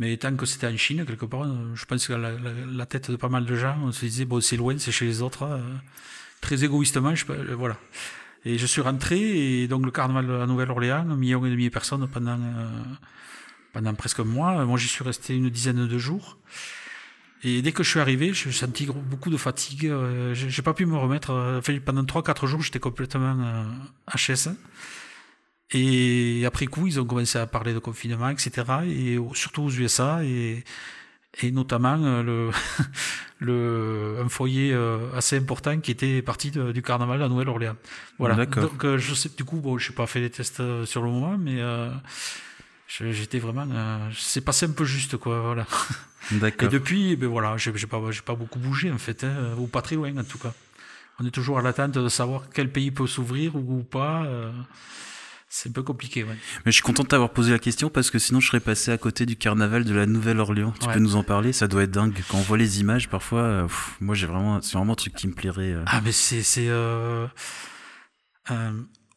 Mais 0.00 0.16
tant 0.16 0.34
que 0.34 0.46
c'était 0.46 0.66
en 0.66 0.76
Chine, 0.78 1.04
quelque 1.06 1.26
part, 1.26 1.46
je 1.74 1.84
pense 1.84 2.08
que 2.08 2.14
la, 2.14 2.86
tête 2.86 3.10
de 3.10 3.16
pas 3.16 3.28
mal 3.28 3.44
de 3.44 3.54
gens, 3.54 3.76
on 3.84 3.92
se 3.92 4.06
disait, 4.06 4.24
bon, 4.24 4.40
c'est 4.40 4.56
loin, 4.56 4.76
c'est 4.78 4.92
chez 4.92 5.04
les 5.04 5.20
autres. 5.20 5.42
Euh, 5.42 5.58
très 6.40 6.64
égoïstement, 6.64 7.14
je, 7.14 7.26
euh, 7.30 7.54
voilà. 7.54 7.76
Et 8.46 8.56
je 8.56 8.64
suis 8.64 8.80
rentré, 8.80 9.18
et 9.62 9.68
donc 9.68 9.84
le 9.84 9.90
carnaval 9.90 10.26
la 10.26 10.46
Nouvelle-Orléans, 10.46 11.06
un 11.10 11.16
million 11.16 11.44
et 11.44 11.50
demi 11.50 11.66
de 11.66 11.68
personnes 11.68 12.08
pendant, 12.08 12.40
euh, 12.40 12.66
pendant 13.74 13.92
presque 13.94 14.20
un 14.20 14.24
mois. 14.24 14.64
Moi, 14.64 14.78
j'y 14.78 14.88
suis 14.88 15.04
resté 15.04 15.36
une 15.36 15.50
dizaine 15.50 15.86
de 15.86 15.98
jours. 15.98 16.38
Et 17.42 17.62
dès 17.62 17.72
que 17.72 17.82
je 17.82 17.90
suis 17.90 18.00
arrivé, 18.00 18.32
j'ai 18.34 18.52
senti 18.52 18.86
beaucoup 18.86 19.30
de 19.30 19.36
fatigue. 19.36 19.86
Euh, 19.86 20.34
j'ai 20.34 20.62
pas 20.62 20.74
pu 20.74 20.84
me 20.86 20.96
remettre. 20.96 21.30
Enfin, 21.58 21.78
pendant 21.84 22.04
3-4 22.04 22.46
jours, 22.46 22.62
j'étais 22.62 22.80
complètement 22.80 23.36
euh, 23.38 23.64
HS. 24.16 24.50
Et 25.72 26.44
après 26.46 26.66
coup, 26.66 26.86
ils 26.86 26.98
ont 26.98 27.04
commencé 27.04 27.38
à 27.38 27.46
parler 27.46 27.72
de 27.72 27.78
confinement, 27.78 28.28
etc. 28.28 28.50
Et 28.86 29.18
surtout 29.34 29.62
aux 29.62 29.70
USA 29.70 30.24
et, 30.24 30.64
et 31.42 31.52
notamment 31.52 31.96
euh, 32.02 32.22
le, 32.22 32.50
le, 33.40 34.16
un 34.22 34.28
foyer 34.28 34.72
euh, 34.72 34.98
assez 35.16 35.38
important 35.38 35.78
qui 35.80 35.90
était 35.90 36.22
parti 36.22 36.50
du 36.50 36.82
carnaval 36.82 37.22
à 37.22 37.28
Nouvelle-Orléans. 37.28 37.76
Voilà. 38.18 38.46
Donc 38.46 38.84
euh, 38.84 38.98
je 38.98 39.14
sais 39.14 39.30
du 39.36 39.44
coup, 39.44 39.56
bon, 39.56 39.78
je 39.78 39.90
n'ai 39.90 39.94
pas 39.94 40.06
fait 40.06 40.20
les 40.20 40.30
tests 40.30 40.84
sur 40.84 41.02
le 41.02 41.10
moment, 41.10 41.36
mais 41.38 41.60
euh, 41.60 41.90
j'étais 42.88 43.38
vraiment, 43.38 43.66
c'est 44.16 44.42
passé 44.42 44.66
un 44.66 44.72
peu 44.72 44.84
juste 44.84 45.16
quoi, 45.16 45.40
voilà. 45.40 45.66
D'accord. 46.32 46.68
Et 46.68 46.70
depuis, 46.70 47.16
ben 47.16 47.28
voilà, 47.28 47.56
j'ai 47.56 47.72
pas, 47.72 48.00
j'ai 48.10 48.20
pas 48.22 48.34
beaucoup 48.34 48.58
bougé 48.58 48.92
en 48.92 48.98
fait, 48.98 49.24
hein, 49.24 49.54
ou 49.58 49.66
pas 49.66 49.82
très 49.82 49.96
loin 49.96 50.16
en 50.16 50.24
tout 50.24 50.38
cas. 50.38 50.52
On 51.18 51.26
est 51.26 51.30
toujours 51.30 51.58
à 51.58 51.62
l'attente 51.62 51.92
de 51.92 52.08
savoir 52.08 52.44
quel 52.52 52.70
pays 52.70 52.90
peut 52.90 53.06
s'ouvrir 53.06 53.54
ou, 53.56 53.82
pas. 53.82 54.26
C'est 55.52 55.68
un 55.68 55.72
peu 55.72 55.82
compliqué, 55.82 56.22
ouais. 56.22 56.36
Mais 56.64 56.70
je 56.70 56.76
suis 56.76 56.82
content 56.82 57.02
de 57.02 57.08
t'avoir 57.08 57.30
posé 57.30 57.50
la 57.50 57.58
question 57.58 57.90
parce 57.90 58.12
que 58.12 58.20
sinon 58.20 58.38
je 58.38 58.46
serais 58.46 58.60
passé 58.60 58.92
à 58.92 58.98
côté 58.98 59.26
du 59.26 59.34
carnaval 59.34 59.82
de 59.82 59.92
la 59.92 60.06
Nouvelle-Orléans. 60.06 60.72
Tu 60.80 60.86
peux 60.86 61.00
nous 61.00 61.16
en 61.16 61.24
parler? 61.24 61.52
Ça 61.52 61.66
doit 61.66 61.82
être 61.82 61.90
dingue. 61.90 62.14
Quand 62.28 62.38
on 62.38 62.42
voit 62.42 62.56
les 62.56 62.80
images, 62.80 63.08
parfois, 63.08 63.42
euh, 63.42 63.68
moi 64.00 64.14
j'ai 64.14 64.28
vraiment, 64.28 64.62
c'est 64.62 64.76
vraiment 64.76 64.92
un 64.92 64.96
truc 64.96 65.12
qui 65.16 65.26
me 65.26 65.34
plairait. 65.34 65.72
Euh. 65.72 65.82
Ah, 65.86 66.00
mais 66.04 66.12
c'est, 66.12 66.44
c'est, 66.44 66.68
euh 66.68 67.26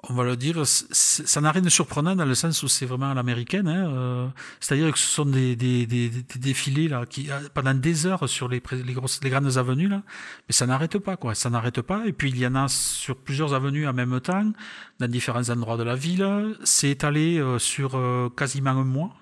on 0.09 0.13
va 0.15 0.25
le 0.25 0.35
dire, 0.35 0.61
ça 0.65 1.39
n'a 1.39 1.51
rien 1.51 1.61
de 1.61 1.69
surprenant 1.69 2.13
dans 2.13 2.25
le 2.25 2.35
sens 2.35 2.61
où 2.61 2.67
c'est 2.67 2.85
vraiment 2.85 3.11
à 3.11 3.13
l'américaine. 3.13 3.69
Hein, 3.69 3.87
euh, 3.87 4.27
C'est-à-dire 4.59 4.91
que 4.91 4.99
ce 4.99 5.07
sont 5.07 5.25
des, 5.25 5.55
des, 5.55 5.85
des, 5.85 6.09
des, 6.09 6.39
défilés 6.39 6.89
là, 6.89 7.05
qui 7.05 7.31
euh, 7.31 7.39
pendant 7.53 7.73
des 7.73 8.05
heures 8.05 8.27
sur 8.27 8.49
les, 8.49 8.61
les, 8.71 8.93
grosses, 8.93 9.21
les 9.23 9.29
grandes 9.29 9.57
avenues 9.57 9.87
là, 9.87 10.03
mais 10.47 10.53
ça 10.53 10.65
n'arrête 10.67 10.97
pas 10.97 11.15
quoi. 11.15 11.35
Ça 11.35 11.49
n'arrête 11.49 11.81
pas. 11.81 12.05
Et 12.05 12.11
puis 12.11 12.29
il 12.31 12.37
y 12.37 12.45
en 12.45 12.55
a 12.55 12.67
sur 12.67 13.15
plusieurs 13.15 13.53
avenues 13.53 13.87
en 13.87 13.93
même 13.93 14.19
temps, 14.19 14.51
dans 14.99 15.07
différents 15.07 15.49
endroits 15.49 15.77
de 15.77 15.83
la 15.83 15.95
ville. 15.95 16.57
C'est 16.65 16.89
étalé 16.89 17.37
euh, 17.37 17.57
sur 17.57 17.95
euh, 17.95 18.29
quasiment 18.35 18.71
un 18.71 18.83
mois. 18.83 19.15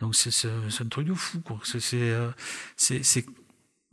Donc 0.00 0.14
c'est 0.14 0.48
un 0.48 0.88
truc 0.88 1.06
de 1.06 1.14
fou 1.14 1.40
quoi. 1.40 1.60
C'est 1.62 1.80
c'est 2.76 3.26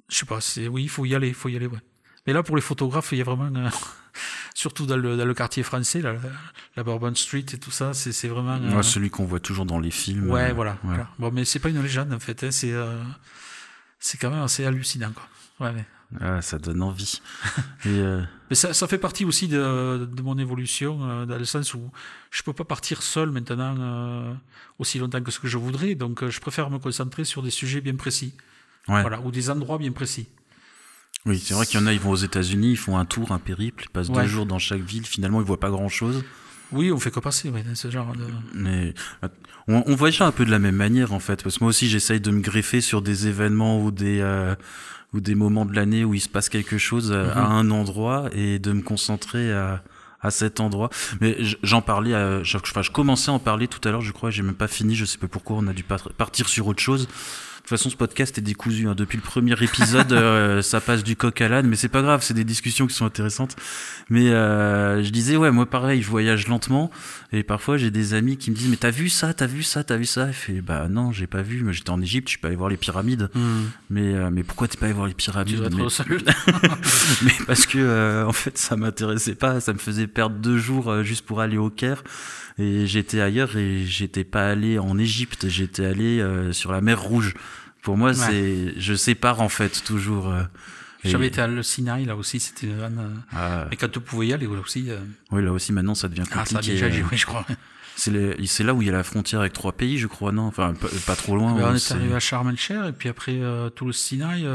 je 0.10 0.16
sais 0.18 0.26
pas. 0.26 0.40
Oui, 0.70 0.84
il 0.84 0.90
faut 0.90 1.06
y 1.06 1.16
aller, 1.16 1.30
il 1.30 1.34
faut 1.34 1.50
y 1.50 1.56
aller. 1.58 1.68
Ouais. 1.68 1.80
Mais 2.26 2.34
là 2.34 2.44
pour 2.44 2.56
les 2.56 2.62
photographes, 2.62 3.12
il 3.12 3.18
y 3.18 3.22
a 3.22 3.26
vraiment 3.26 3.50
surtout 4.54 4.86
dans 4.86 4.98
le, 4.98 5.18
dans 5.18 5.26
le 5.26 5.34
quartier 5.34 5.64
français, 5.64 6.02
la, 6.02 6.16
la 6.76 6.84
Bourbon 6.84 7.14
Street 7.16 7.46
et 7.54 7.58
tout 7.58 7.72
ça, 7.72 7.94
c'est 7.94 8.28
vraiment. 8.28 8.60
Euh... 8.62 8.82
celui 8.82 9.10
qu'on 9.10 9.26
voit 9.26 9.40
toujours 9.40 9.66
dans 9.66 9.80
les 9.80 9.92
films. 9.92 10.30
Ouais, 10.30 10.50
euh, 10.50 10.54
voilà, 10.54 10.78
voilà, 10.84 11.10
Bon, 11.20 11.32
mais 11.32 11.46
c'est 11.46 11.60
pas 11.60 11.70
une 11.70 11.82
légende 11.82 12.14
en 12.14 12.20
fait, 12.20 12.44
hein, 12.44 12.52
c'est 12.52 12.72
euh, 12.72 12.98
c'est 14.00 14.18
quand 14.18 14.30
même 14.30 14.44
assez 14.44 14.66
hallucinant 14.66 15.12
quoi. 15.12 15.28
Ouais, 15.60 15.74
mais... 15.74 15.86
ah, 16.20 16.42
ça 16.42 16.58
donne 16.58 16.82
envie. 16.82 17.22
et 17.86 17.90
euh... 17.90 18.22
Mais 18.50 18.56
ça, 18.56 18.74
ça 18.74 18.88
fait 18.88 18.98
partie 18.98 19.26
aussi 19.26 19.48
de, 19.48 20.10
de 20.12 20.22
mon 20.22 20.38
évolution, 20.38 21.26
dans 21.26 21.38
le 21.38 21.46
sens 21.46 21.74
où 21.74 21.92
je 22.32 22.44
peux 22.44 22.54
pas 22.54 22.66
partir 22.66 23.02
seul 23.02 23.32
maintenant 23.32 24.36
aussi 24.78 25.00
longtemps 25.00 25.22
que 25.22 25.32
ce 25.32 25.40
que 25.40 25.48
je 25.48 25.58
voudrais, 25.58 25.96
donc 25.96 26.28
je 26.28 26.40
préfère 26.42 26.70
me 26.70 26.80
concentrer 26.80 27.24
sur 27.24 27.44
des 27.44 27.52
sujets 27.52 27.80
bien 27.80 27.96
précis. 27.96 28.34
Ouais. 28.88 29.02
Voilà, 29.02 29.22
ou 29.22 29.32
des 29.32 29.50
endroits 29.50 29.78
bien 29.78 29.92
précis. 29.92 30.28
Oui, 31.26 31.40
c'est 31.44 31.54
vrai 31.54 31.66
qu'il 31.66 31.80
y 31.80 31.84
en 31.84 31.88
a, 31.88 31.94
ils 31.94 32.00
vont 32.00 32.12
aux 32.12 32.16
États-Unis, 32.16 32.72
ils 32.72 32.78
font 32.78 32.98
un 32.98 33.06
tour, 33.06 33.32
un 33.32 33.38
périple, 33.40 33.86
ils 33.88 33.92
passent 33.92 34.10
Ouais. 34.10 34.24
deux 34.24 34.28
jours 34.28 34.46
dans 34.46 34.60
chaque 34.60 34.82
ville, 34.82 35.06
finalement 35.06 35.40
ils 35.40 35.46
voient 35.46 35.60
pas 35.60 35.70
grand-chose. 35.70 36.24
Oui, 36.72 36.92
on 36.92 37.00
fait 37.00 37.12
que 37.12 37.20
passer, 37.20 37.50
ouais, 37.50 37.64
ce 37.76 37.92
genre 37.92 38.14
de. 38.16 38.26
Mais 38.56 38.94
euh, 39.24 39.28
on, 39.68 39.84
on 39.86 39.96
voyage 39.96 40.22
un 40.22 40.32
peu 40.32 40.46
de 40.46 40.52
la 40.52 40.58
même 40.60 40.76
manière 40.78 41.14
en 41.14 41.20
fait, 41.20 41.44
parce 41.44 41.58
que 41.58 41.64
moi 41.64 41.70
aussi 41.70 41.90
j'essaye 41.90 42.22
de 42.22 42.32
me 42.32 42.40
greffer 42.42 42.82
sur 42.82 43.02
des 43.02 43.28
événements 43.28 43.84
ou 43.84 43.92
des 43.92 44.20
euh, 44.22 44.56
ou 45.14 45.20
des 45.20 45.36
moments 45.36 45.66
de 45.66 45.76
l'année 45.76 46.06
où 46.06 46.14
il 46.14 46.22
se 46.22 46.30
passe 46.30 46.48
quelque 46.50 46.78
chose 46.78 47.12
euh, 47.12 47.30
à 47.36 47.42
Mhm. 47.42 47.52
un 47.52 47.72
endroit 47.72 48.30
et 48.34 48.58
de 48.60 48.72
me 48.72 48.82
concentrer 48.82 49.52
à 49.54 49.84
à 50.24 50.30
cet 50.30 50.60
endroit. 50.60 50.90
Mais 51.20 51.36
j'en 51.64 51.82
parlais, 51.82 52.14
à, 52.14 52.44
je, 52.44 52.56
enfin, 52.58 52.84
je 52.84 52.92
commençais 52.92 53.32
à 53.32 53.34
en 53.34 53.40
parler 53.40 53.68
tout 53.68 53.86
à 53.88 53.92
l'heure, 53.92 54.02
je 54.02 54.12
crois, 54.12 54.30
j'ai 54.30 54.44
même 54.44 54.54
pas 54.54 54.68
fini, 54.68 54.96
je 54.96 55.04
sais 55.04 55.18
pas 55.18 55.28
pourquoi, 55.28 55.58
on 55.58 55.66
a 55.68 55.74
dû 55.74 55.82
par- 55.84 56.14
partir 56.14 56.48
sur 56.48 56.68
autre 56.68 56.80
chose. 56.82 57.08
De 57.62 57.68
toute 57.74 57.78
façon, 57.78 57.92
ce 57.92 57.96
podcast 57.96 58.38
est 58.38 58.42
décousu. 58.42 58.88
hein. 58.90 58.96
Depuis 58.98 59.18
le 59.18 59.22
premier 59.24 59.54
épisode, 59.62 60.12
euh, 60.14 60.62
ça 60.64 60.82
passe 60.82 61.04
du 61.04 61.16
coq 61.16 61.40
à 61.42 61.48
l'âne, 61.48 61.68
mais 61.68 61.76
c'est 61.76 61.90
pas 61.90 62.02
grave, 62.02 62.22
c'est 62.24 62.34
des 62.34 62.44
discussions 62.44 62.88
qui 62.88 62.96
sont 62.96 63.06
intéressantes. 63.06 63.56
Mais 64.10 64.30
euh, 64.32 65.04
je 65.04 65.10
disais, 65.12 65.38
ouais, 65.38 65.52
moi 65.52 65.68
pareil, 65.68 66.02
je 66.02 66.10
voyage 66.10 66.48
lentement, 66.48 66.90
et 67.32 67.44
parfois 67.44 67.78
j'ai 67.78 67.92
des 67.92 68.14
amis 68.14 68.36
qui 68.38 68.50
me 68.52 68.56
disent, 68.56 68.68
mais 68.68 68.78
t'as 68.78 68.90
vu 68.90 69.08
ça, 69.10 69.34
t'as 69.34 69.46
vu 69.46 69.64
ça, 69.64 69.84
t'as 69.84 69.96
vu 69.96 70.06
ça? 70.06 70.28
Et 70.30 70.34
je 70.34 70.38
fais, 70.38 70.62
bah 70.62 70.88
non, 70.90 71.12
j'ai 71.12 71.28
pas 71.28 71.44
vu. 71.44 71.64
Mais 71.64 71.72
j'étais 71.72 71.92
en 71.92 72.02
Égypte, 72.02 72.28
je 72.28 72.32
suis 72.32 72.40
pas 72.40 72.48
allé 72.48 72.58
voir 72.58 72.70
les 72.70 72.78
pyramides. 72.78 73.30
Mais 73.90 74.16
euh, 74.16 74.30
mais 74.32 74.44
pourquoi 74.44 74.68
t'es 74.68 74.78
pas 74.78 74.88
allé 74.88 74.96
voir 74.96 75.08
les 75.08 75.14
pyramides? 75.14 75.70
Mais, 75.74 75.84
au 75.84 75.90
salut. 75.90 76.20
mais 77.22 77.34
parce 77.46 77.68
que 77.68 77.78
euh, 77.78 78.26
en 78.26 78.34
fait, 78.34 78.58
ça 78.58 78.76
m'intéressait 78.76 79.36
pas. 79.36 79.62
Ça 79.62 79.72
me 79.72 79.78
faisait 79.78 80.08
perdre 80.08 80.36
deux 80.36 80.58
jours 80.58 81.04
juste 81.04 81.26
pour 81.26 81.40
aller 81.42 81.58
au 81.58 81.70
Caire. 81.70 82.04
Et 82.58 82.86
j'étais 82.86 83.22
ailleurs 83.22 83.56
et 83.56 83.86
j'étais 83.86 84.26
pas 84.26 84.50
allé 84.50 84.78
en 84.78 84.98
Égypte. 84.98 85.48
J'étais 85.48 85.86
allé 85.86 86.24
sur 86.52 86.72
la 86.72 86.82
mer 86.82 87.02
Rouge. 87.02 87.34
Pour 87.82 87.98
moi, 87.98 88.10
Ouais. 88.10 88.16
c'est 88.16 88.80
je 88.80 88.94
sépare 88.94 89.42
en 89.42 89.50
fait 89.50 89.84
toujours. 89.84 90.30
euh, 90.30 90.44
et- 91.04 91.10
J'avais 91.10 91.28
été 91.28 91.42
à 91.42 91.48
le 91.48 91.64
Sinaï, 91.64 92.06
là 92.06 92.16
aussi, 92.16 92.40
c'était 92.40 92.68
une 92.68 92.78
vanne. 92.78 93.00
euh, 93.00 93.10
Ah, 93.34 93.68
Mais 93.72 93.76
quand 93.78 93.90
tu 93.92 94.00
pouvais 94.00 94.28
y 94.28 94.34
aller, 94.34 94.46
là 94.46 94.60
aussi. 94.60 94.86
euh, 94.90 95.00
oui, 95.32 95.44
là 95.44 95.52
aussi 95.52 95.74
maintenant 95.74 95.96
ça 95.96 96.08
devient 96.08 96.24
Ah, 96.32 96.46
ça 96.46 96.58
a 96.58 96.62
compliqué. 96.62 96.74
déjà 96.74 96.86
euh, 96.86 97.04
je 97.16 97.26
crois. 97.26 97.46
c'est 97.96 98.12
les- 98.12 98.46
c'est 98.48 98.64
là 98.64 98.74
où 98.74 98.82
il 98.82 98.86
y 98.86 98.90
a 98.90 98.94
la 98.94 99.04
frontière 99.04 99.42
avec 99.42 99.54
trois 99.54 99.72
pays, 99.72 99.98
je 99.98 100.08
crois, 100.08 100.32
non? 100.32 100.44
Enfin, 100.44 100.74
pas, 100.74 100.88
pas 101.08 101.16
trop 101.16 101.36
loin. 101.36 101.54
Ben, 101.56 101.70
on 101.72 101.76
est 101.76 101.92
arrivé 101.92 102.14
à 102.16 102.20
Sharm 102.20 102.50
et 102.52 102.92
puis 102.92 103.10
après, 103.10 103.40
tout 103.76 103.86
le 103.88 103.94
Sinaï. 103.94 104.46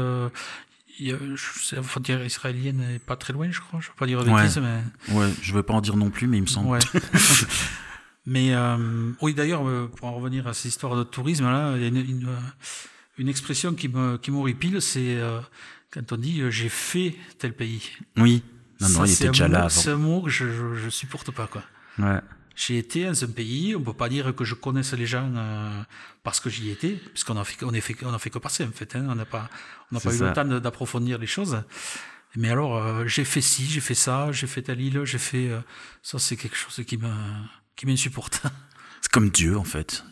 il 0.99 1.05
y 1.07 1.11
a- 1.13 1.17
je 1.35 1.43
sais, 1.63 1.75
la 1.75 1.83
frontière 1.83 2.25
israélienne 2.25 2.77
n'est 2.77 2.97
pas 2.99 3.15
très 3.15 3.31
loin, 3.33 3.47
je 3.51 3.59
crois. 3.59 3.79
Je 3.81 3.85
ne 3.87 3.91
veux 3.91 3.95
pas 3.99 4.07
dire 4.07 4.23
de 4.23 4.29
Ouais. 4.31 4.41
bêtises, 4.41 4.57
mais. 4.59 5.13
Ouais, 5.13 5.29
je 5.43 5.53
veux 5.53 5.61
pas 5.63 5.73
en 5.75 5.81
dire 5.81 5.95
non 5.95 6.09
plus, 6.09 6.25
mais 6.27 6.37
il 6.37 6.41
me 6.41 6.47
semble. 6.47 6.69
Ouais. 6.69 6.79
Mais 8.25 8.53
euh, 8.53 9.11
oui, 9.21 9.33
d'ailleurs, 9.33 9.63
pour 9.95 10.07
en 10.09 10.13
revenir 10.15 10.47
à 10.47 10.53
cette 10.53 10.65
histoire 10.65 10.95
de 10.97 11.03
tourisme, 11.03 11.45
là, 11.45 11.73
il 11.77 11.81
y 11.81 11.85
a 11.85 11.87
une, 11.87 11.97
une, 11.97 12.27
une 13.17 13.29
expression 13.29 13.73
qui 13.73 13.87
me 13.89 14.17
qui 14.17 14.31
m'horripile, 14.31 14.81
c'est 14.81 15.15
euh, 15.17 15.39
quand 15.91 16.11
on 16.11 16.17
dit 16.17 16.41
euh, 16.41 16.49
j'ai 16.51 16.69
fait 16.69 17.15
tel 17.39 17.53
pays. 17.53 17.81
Oui. 18.17 18.43
Non, 18.79 18.89
non, 18.89 18.95
Ça, 18.99 19.05
il 19.05 19.07
c'est 19.09 19.23
était 19.25 19.31
déjà 19.31 19.47
mot- 19.47 19.53
là 19.53 19.69
C'est 19.69 19.89
un 19.89 19.95
mot 19.97 20.21
que 20.21 20.29
je, 20.29 20.45
je, 20.51 20.75
je 20.75 20.89
supporte 20.89 21.31
pas, 21.31 21.47
quoi. 21.47 21.63
Ouais. 21.97 22.19
J'ai 22.55 22.77
été 22.79 23.05
dans 23.05 23.23
un 23.23 23.27
pays, 23.27 23.75
on 23.75 23.81
peut 23.81 23.93
pas 23.93 24.09
dire 24.09 24.33
que 24.35 24.43
je 24.43 24.53
connaisse 24.55 24.93
les 24.93 25.05
gens 25.07 25.31
euh, 25.35 25.81
parce 26.23 26.39
que 26.39 26.49
j'y 26.49 26.69
étais, 26.71 26.93
puisqu'on 27.13 27.37
a 27.37 27.43
fait, 27.43 27.63
on 27.63 27.73
a 27.73 27.81
fait, 27.81 27.95
on 28.03 28.13
a 28.13 28.19
fait 28.19 28.29
que 28.31 28.39
passer 28.39 28.63
en 28.65 28.71
fait. 28.71 28.95
Hein, 28.95 29.05
on 29.09 29.15
n'a 29.15 29.25
pas, 29.25 29.49
on 29.91 29.95
n'a 29.95 30.01
pas 30.01 30.13
eu 30.15 30.19
le 30.19 30.33
temps 30.33 30.45
d'approfondir 30.45 31.17
les 31.19 31.27
choses. 31.27 31.61
Mais 32.35 32.49
alors, 32.49 32.77
euh, 32.77 33.07
j'ai 33.07 33.25
fait 33.25 33.41
ci, 33.41 33.65
j'ai 33.65 33.79
fait 33.79 33.95
ça, 33.95 34.31
j'ai 34.31 34.45
fait 34.47 34.61
telle 34.61 34.81
île, 34.81 35.01
j'ai 35.05 35.17
fait 35.17 35.49
euh, 35.49 35.59
ça, 36.03 36.19
c'est 36.19 36.35
quelque 36.35 36.57
chose 36.57 36.83
qui 36.85 36.97
me, 36.97 37.09
qui 37.75 37.85
m'insupporte. 37.87 38.43
Comme 39.17 39.31
Dieu, 39.31 39.57
en 39.57 39.63
fait. 39.63 40.05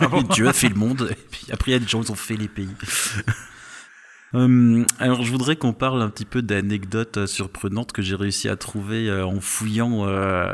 Ah 0.00 0.08
bon 0.08 0.22
Dieu 0.34 0.48
a 0.48 0.52
fait 0.52 0.68
le 0.68 0.74
monde, 0.74 1.06
et 1.08 1.14
puis 1.14 1.46
après, 1.52 1.70
il 1.70 1.74
y 1.74 1.76
a 1.76 1.78
des 1.78 1.86
gens 1.86 2.02
qui 2.02 2.10
ont 2.10 2.16
fait 2.16 2.34
les 2.34 2.48
pays. 2.48 2.74
Hum, 4.32 4.84
alors, 4.98 5.22
je 5.22 5.30
voudrais 5.30 5.54
qu'on 5.54 5.72
parle 5.72 6.02
un 6.02 6.10
petit 6.10 6.24
peu 6.24 6.42
d'anecdotes 6.42 7.18
euh, 7.18 7.26
surprenantes 7.28 7.92
que 7.92 8.02
j'ai 8.02 8.16
réussi 8.16 8.48
à 8.48 8.56
trouver 8.56 9.08
euh, 9.08 9.24
en 9.24 9.40
fouillant, 9.40 10.04
euh, 10.04 10.50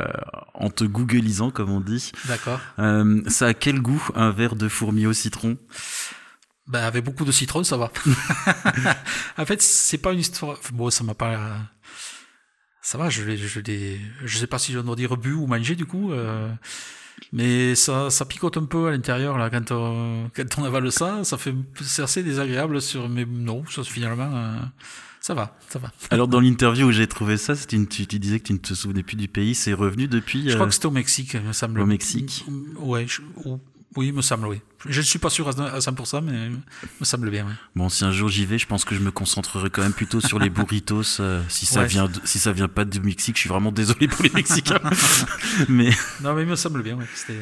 en 0.53 0.69
te 0.69 0.83
googlisant, 0.83 1.49
comme 1.49 1.71
on 1.71 1.81
dit. 1.81 2.11
D'accord. 2.25 2.59
Euh, 2.77 3.23
ça 3.29 3.47
a 3.47 3.53
quel 3.55 3.81
goût, 3.81 4.07
un 4.13 4.29
verre 4.29 4.55
de 4.55 4.69
fourmi 4.69 5.07
au 5.07 5.13
citron? 5.13 5.57
Ben, 6.67 6.83
avec 6.83 7.03
beaucoup 7.03 7.25
de 7.25 7.31
citron, 7.31 7.63
ça 7.63 7.77
va. 7.77 7.91
en 9.39 9.45
fait, 9.47 9.59
c'est 9.59 9.97
pas 9.97 10.13
une 10.13 10.19
histoire. 10.19 10.59
Bon, 10.71 10.91
ça 10.91 11.03
m'a 11.03 11.15
pas. 11.15 11.57
Ça 12.83 12.99
va, 12.99 13.09
je 13.09 13.23
l'ai, 13.23 13.37
je 13.37 13.59
l'ai. 13.59 13.99
Je 14.23 14.37
sais 14.37 14.45
pas 14.45 14.59
si 14.59 14.71
je 14.71 14.77
dois 14.77 14.95
dire 14.95 15.17
bu 15.17 15.33
ou 15.33 15.47
manger 15.47 15.73
du 15.73 15.87
coup. 15.87 16.11
euh, 16.11 16.47
Mais 17.33 17.75
ça, 17.75 18.09
ça 18.09 18.25
picote 18.25 18.57
un 18.57 18.65
peu 18.65 18.87
à 18.87 18.91
l'intérieur 18.91 19.37
là 19.37 19.49
quand 19.49 19.71
on, 19.71 20.29
quand 20.35 20.57
on 20.59 20.63
avale 20.63 20.91
ça, 20.91 21.23
ça 21.23 21.37
fait 21.37 21.53
c'est 21.81 22.01
assez 22.01 22.23
désagréable 22.23 22.81
sur. 22.81 23.09
Mais 23.09 23.25
non, 23.25 23.63
ça, 23.69 23.83
finalement, 23.83 24.29
euh, 24.33 24.55
ça 25.19 25.33
va, 25.33 25.57
ça 25.67 25.79
va. 25.79 25.91
Alors, 26.11 26.27
dans 26.27 26.39
l'interview 26.39 26.87
où 26.87 26.91
j'ai 26.91 27.07
trouvé 27.07 27.37
ça, 27.37 27.53
une- 27.73 27.87
tu, 27.87 28.05
tu 28.07 28.19
disais 28.19 28.39
que 28.39 28.45
tu 28.47 28.53
ne 28.53 28.59
te 28.59 28.73
souvenais 28.73 29.03
plus 29.03 29.17
du 29.17 29.27
pays, 29.27 29.55
c'est 29.55 29.73
revenu 29.73 30.07
depuis 30.07 30.43
Je 30.45 30.51
euh, 30.51 30.55
crois 30.55 30.67
que 30.67 30.73
c'était 30.73 30.85
au 30.85 30.91
Mexique, 30.91 31.33
il 31.33 31.41
me 31.41 31.53
semble. 31.53 31.79
au 31.81 31.85
Mexique. 31.85 32.45
Ouais, 32.79 33.05
je- 33.07 33.21
ou- 33.45 33.59
oui, 33.97 34.11
me 34.13 34.21
semble, 34.21 34.47
oui. 34.47 34.61
Je 34.87 34.99
ne 34.99 35.05
suis 35.05 35.19
pas 35.19 35.29
sûr 35.29 35.47
à 35.49 35.51
100%, 35.79 36.21
mais 36.23 36.49
me 36.49 37.05
semble 37.05 37.29
bien, 37.29 37.45
oui. 37.47 37.53
Bon, 37.75 37.89
si 37.89 38.05
un 38.05 38.11
jour 38.11 38.29
j'y 38.29 38.45
vais, 38.45 38.57
je 38.57 38.67
pense 38.67 38.85
que 38.85 38.95
je 38.95 38.99
me 39.01 39.11
concentrerai 39.11 39.69
quand 39.69 39.81
même 39.81 39.91
plutôt 39.93 40.21
sur 40.21 40.39
les 40.39 40.49
burritos. 40.49 41.19
euh, 41.19 41.41
si 41.49 41.65
ça 41.65 41.81
Ouais. 41.81 41.87
vient, 41.87 42.05
de- 42.07 42.21
si 42.23 42.39
ça 42.39 42.51
vient 42.53 42.67
pas 42.69 42.85
du 42.85 42.99
Mexique, 43.01 43.35
je 43.35 43.41
suis 43.41 43.49
vraiment 43.49 43.71
désolé 43.71 44.07
pour 44.07 44.23
les 44.23 44.29
Mexicains. 44.29 44.79
Mais 45.67 45.89
Non, 46.23 46.33
mais 46.33 46.43
il 46.43 46.47
me 46.47 46.55
semble 46.55 46.83
bien, 46.83 46.95
oui. 46.97 47.05
C'était. 47.15 47.39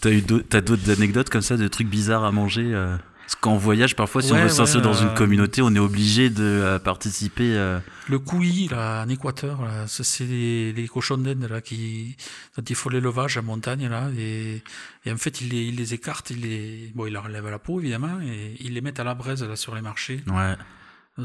t'as 0.00 0.10
eu 0.10 0.22
d'autres, 0.22 0.46
t'as 0.48 0.60
d'autres 0.60 0.90
anecdotes 0.90 1.28
comme 1.28 1.42
ça, 1.42 1.56
de 1.56 1.68
trucs 1.68 1.88
bizarres 1.88 2.24
à 2.24 2.30
manger. 2.32 2.70
euh, 2.72 2.96
Parce 3.26 3.34
qu'en 3.40 3.56
voyage, 3.56 3.96
parfois, 3.96 4.22
si 4.22 4.32
on 4.32 4.36
veut 4.36 4.48
s'inscrire 4.48 4.82
ouais, 4.82 4.88
dans 4.88 4.94
une 4.94 5.08
euh, 5.08 5.14
communauté, 5.14 5.60
on 5.60 5.74
est 5.74 5.80
obligé 5.80 6.30
de 6.30 6.44
euh, 6.44 6.78
participer. 6.78 7.56
euh, 7.56 7.80
Le 8.08 8.20
couilly, 8.20 8.68
là, 8.68 9.02
en 9.04 9.08
Équateur, 9.08 9.58
c'est 9.88 10.24
les, 10.24 10.72
les 10.72 10.86
cochons 10.86 11.18
d'Inde, 11.18 11.48
là, 11.50 11.60
qui, 11.60 12.16
quand 12.54 12.70
il 12.70 12.76
faut 12.76 12.88
l'élevage 12.88 13.36
en 13.36 13.42
montagne, 13.42 13.88
là, 13.88 14.10
et, 14.16 14.62
et 15.04 15.10
en 15.10 15.16
fait, 15.16 15.40
ils 15.40 15.48
les, 15.48 15.64
ils 15.64 15.74
les 15.74 15.92
écartent, 15.92 16.30
ils 16.30 16.40
les, 16.40 16.92
bon, 16.94 17.06
ils 17.06 17.12
leur 17.12 17.24
enlèvent 17.24 17.50
la 17.50 17.58
peau, 17.58 17.80
évidemment, 17.80 18.20
et 18.22 18.54
ils 18.60 18.72
les 18.74 18.80
mettent 18.80 19.00
à 19.00 19.04
la 19.04 19.14
braise, 19.14 19.42
là, 19.42 19.56
sur 19.56 19.74
les 19.74 19.82
marchés. 19.82 20.20
Ouais, 20.28 20.54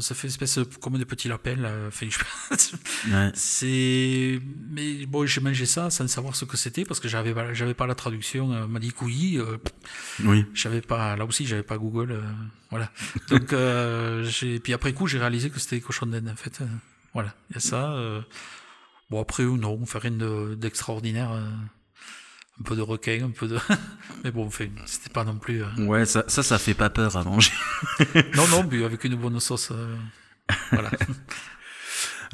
ça 0.00 0.14
fait 0.14 0.26
une 0.26 0.30
espèce 0.32 0.58
comme 0.80 0.96
des 0.98 1.04
petits 1.04 1.28
lapins. 1.28 1.56
Enfin, 1.88 2.06
je- 2.08 3.12
ouais. 3.14 3.30
c'est, 3.34 4.40
mais 4.70 5.04
bon, 5.06 5.26
j'ai 5.26 5.40
mangé 5.40 5.66
ça 5.66 5.90
sans 5.90 6.08
savoir 6.08 6.34
ce 6.34 6.44
que 6.44 6.56
c'était, 6.56 6.84
parce 6.84 6.98
que 7.00 7.08
j'avais 7.08 7.34
pas, 7.34 7.52
j'avais 7.52 7.74
pas 7.74 7.86
la 7.86 7.94
traduction, 7.94 8.52
euh, 8.52 8.66
m'a 8.66 8.78
dit 8.78 8.90
couilly, 8.92 9.38
euh, 9.38 9.58
Oui. 10.24 10.46
j'avais 10.54 10.80
pas, 10.80 11.16
là 11.16 11.24
aussi, 11.26 11.46
j'avais 11.46 11.62
pas 11.62 11.76
Google, 11.78 12.12
euh, 12.12 12.22
voilà. 12.70 12.90
Donc, 13.28 13.52
euh, 13.52 14.24
j'ai, 14.24 14.60
puis 14.60 14.72
après 14.72 14.92
coup, 14.92 15.06
j'ai 15.06 15.18
réalisé 15.18 15.50
que 15.50 15.60
c'était 15.60 15.76
les 15.76 15.82
cochons 15.82 16.06
d'Inde, 16.06 16.28
en 16.32 16.36
fait. 16.36 16.60
euh, 16.62 16.66
voilà, 17.14 17.34
il 17.50 17.54
y 17.54 17.56
a 17.58 17.60
ça. 17.60 17.92
euh. 17.92 18.22
bon, 19.10 19.20
après, 19.20 19.42
euh, 19.42 19.56
non, 19.56 19.78
on 19.80 19.84
fait 19.86 19.98
rien 19.98 20.12
de- 20.12 20.54
d'extraordinaire. 20.54 21.32
euh, 21.32 21.44
un 22.60 22.62
peu 22.64 22.76
de 22.76 22.80
requin, 22.82 23.24
un 23.24 23.30
peu 23.30 23.48
de. 23.48 23.58
Mais 24.24 24.30
bon, 24.30 24.46
enfin, 24.46 24.66
c'était 24.86 25.10
pas 25.12 25.24
non 25.24 25.36
plus. 25.38 25.62
euh, 25.62 25.86
Ouais, 25.86 26.04
ça, 26.06 26.24
ça, 26.28 26.42
ça 26.42 26.58
fait 26.58 26.74
pas 26.74 26.90
peur 26.90 27.16
à 27.16 27.24
manger. 27.24 27.52
Non, 28.36 28.46
non, 28.48 28.64
mais 28.70 28.84
avec 28.84 29.04
une 29.04 29.16
bonne 29.16 29.38
sauce. 29.40 29.70
euh, 29.72 29.96
Voilà. 30.70 30.90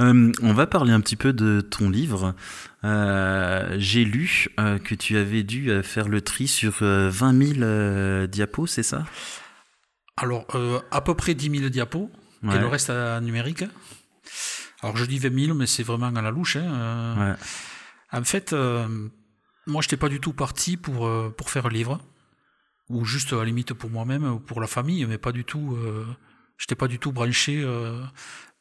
Euh, 0.00 0.30
on 0.42 0.52
va 0.52 0.68
parler 0.68 0.92
un 0.92 1.00
petit 1.00 1.16
peu 1.16 1.32
de 1.32 1.60
ton 1.60 1.90
livre. 1.90 2.36
Euh, 2.84 3.74
J'ai 3.78 4.04
lu 4.04 4.46
que 4.56 4.94
tu 4.94 5.16
avais 5.16 5.42
dû 5.42 5.82
faire 5.82 6.06
le 6.08 6.20
tri 6.20 6.46
sur 6.46 6.76
euh, 6.82 7.08
20 7.10 7.54
000 7.54 7.62
euh, 7.62 8.26
diapos, 8.28 8.68
c'est 8.68 8.84
ça? 8.84 9.04
Alors, 10.16 10.46
à 10.92 11.00
peu 11.00 11.16
près 11.16 11.34
10 11.34 11.50
000 11.58 11.68
diapos, 11.70 12.12
et 12.44 12.58
le 12.58 12.66
reste 12.68 12.90
à 12.90 13.20
numérique. 13.20 13.64
Alors, 14.82 14.96
je 14.96 15.04
dis 15.04 15.18
20 15.18 15.46
000, 15.46 15.58
mais 15.58 15.66
c'est 15.66 15.82
vraiment 15.82 16.06
à 16.14 16.22
la 16.22 16.30
louche. 16.30 16.54
hein. 16.54 17.16
Ouais. 18.12 18.18
En 18.20 18.22
fait, 18.22 18.54
moi, 19.68 19.82
je 19.82 19.86
n'étais 19.86 19.96
pas 19.96 20.08
du 20.08 20.18
tout 20.20 20.32
parti 20.32 20.76
pour, 20.76 21.06
euh, 21.06 21.32
pour 21.36 21.50
faire 21.50 21.66
un 21.66 21.70
livre, 21.70 22.00
ou 22.88 23.04
juste 23.04 23.32
à 23.32 23.36
la 23.36 23.44
limite 23.44 23.74
pour 23.74 23.90
moi-même 23.90 24.24
ou 24.24 24.38
pour 24.40 24.60
la 24.60 24.66
famille, 24.66 25.04
mais 25.06 25.18
pas 25.18 25.30
du 25.32 25.44
tout. 25.44 25.76
Euh, 25.76 26.04
j'étais 26.56 26.74
pas 26.74 26.88
du 26.88 26.98
tout 26.98 27.12
branché 27.12 27.60
euh, 27.62 28.02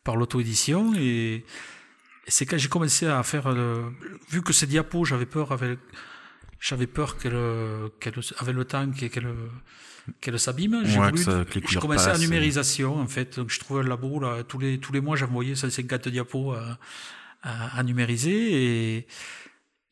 par 0.04 0.16
l'auto-édition. 0.18 0.94
Et, 0.96 1.36
et 1.36 1.46
c'est 2.28 2.46
quand 2.46 2.58
j'ai 2.58 2.70
commencé 2.70 3.08
à 3.08 3.24
faire. 3.24 3.52
le- 3.52 3.86
vu 4.30 4.42
que 4.42 4.52
ces 4.54 4.68
diapos, 4.68 5.06
j'avais 5.06 5.26
peur 5.26 5.52
avec. 5.52 5.80
J'avais 6.60 6.88
peur 6.88 7.18
qu'elle, 7.18 7.38
qu'elle, 8.00 8.16
avec 8.40 8.56
le 8.56 8.66
temps, 8.66 8.90
qu'elle, 8.92 9.10
qu'elle, 10.22 10.40
s'abîme. 10.40 10.82
J'ai 10.86 11.00
Ouais, 11.00 11.12
je 11.68 11.80
commençais 11.80 12.10
à 12.10 12.18
numérisation, 12.18 13.00
en 13.00 13.08
fait. 13.08 13.38
Donc, 13.40 13.52
je 13.52 13.60
trouvais 13.60 13.82
un 13.82 13.88
labo, 13.88 14.20
là, 14.20 14.44
tous 14.44 14.58
les, 14.58 14.80
tous 14.80 14.92
les 14.92 15.00
mois, 15.00 15.16
j'envoyais 15.16 15.54
150 15.56 16.08
diapos 16.10 16.54
à, 16.54 16.80
à, 17.44 17.78
à 17.80 17.84
numériser. 17.84 18.98
Et, 18.98 19.08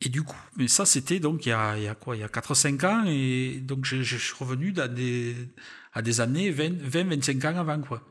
et 0.02 0.10
du 0.10 0.24
coup, 0.24 0.38
mais 0.58 0.68
ça, 0.68 0.86
c'était 0.86 1.20
donc 1.20 1.46
il 1.46 1.50
y 1.50 1.52
a, 1.54 1.78
il 1.78 1.84
y 1.84 1.88
a 1.88 1.96
quoi 1.96 2.16
Il 2.16 2.20
y 2.20 2.24
a 2.24 2.28
4-5 2.28 2.86
ans. 2.86 3.04
Et 3.08 3.60
donc, 3.62 3.86
je, 3.86 4.04
suis 4.04 4.36
revenu 4.38 4.72
dans 4.72 4.94
des, 4.94 5.36
à 5.94 6.02
des 6.02 6.22
années 6.22 6.52
20-25 6.52 7.48
ans 7.48 7.58
avant, 7.60 7.80
quoi. 7.82 8.02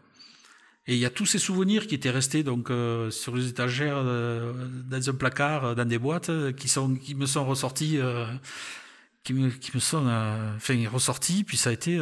Et 0.87 0.95
il 0.95 0.99
y 0.99 1.07
a 1.07 1.11
tous 1.11 1.24
ces 1.24 1.39
souvenirs 1.39 1.87
qui 1.87 1.95
étaient 1.95 2.11
restés 2.11 2.43
donc 2.43 2.70
euh, 2.70 3.11
sur 3.11 3.35
les 3.35 3.49
étagères, 3.49 3.97
euh, 3.97 4.53
dans 4.87 5.09
un 5.09 5.14
placard, 5.14 5.64
euh, 5.64 5.74
dans 5.74 5.87
des 5.87 5.99
boîtes, 5.99 6.28
euh, 6.28 6.53
qui 6.53 6.68
sont, 6.68 6.95
qui 6.95 7.14
me 7.14 7.24
sont 7.24 7.45
ressortis, 7.47 7.99
euh, 7.99 8.26
qui 9.22 9.32
me, 9.32 9.49
qui 9.49 9.70
me 9.74 9.80
sont, 9.80 10.07
euh, 10.07 10.57
enfin, 10.57 10.76
ressortis. 10.91 11.45
Puis 11.45 11.57
ça 11.57 11.70
a 11.70 11.72
été, 11.72 11.99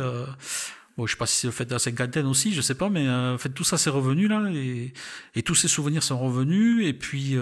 Bon, 0.99 1.07
je 1.07 1.13
sais 1.13 1.19
pas 1.19 1.27
si 1.27 1.37
c'est 1.39 1.47
le 1.47 1.53
fait 1.53 1.65
de 1.65 1.73
la 1.73 1.79
cinquantaine 1.79 2.27
aussi, 2.27 2.53
je 2.53 2.61
sais 2.61 2.75
pas, 2.75 2.91
mais 2.91 3.09
en 3.09 3.39
fait 3.39 3.49
tout 3.49 3.65
ça 3.65 3.79
c'est 3.79 3.89
revenu 3.89 4.29
là 4.29 4.51
et, 4.53 4.93
et, 5.35 5.43
tous 5.43 5.55
ces 5.55 5.67
souvenirs 5.67 6.03
sont 6.03 6.19
revenus 6.19 6.87
et 6.87 6.93
puis 6.93 7.35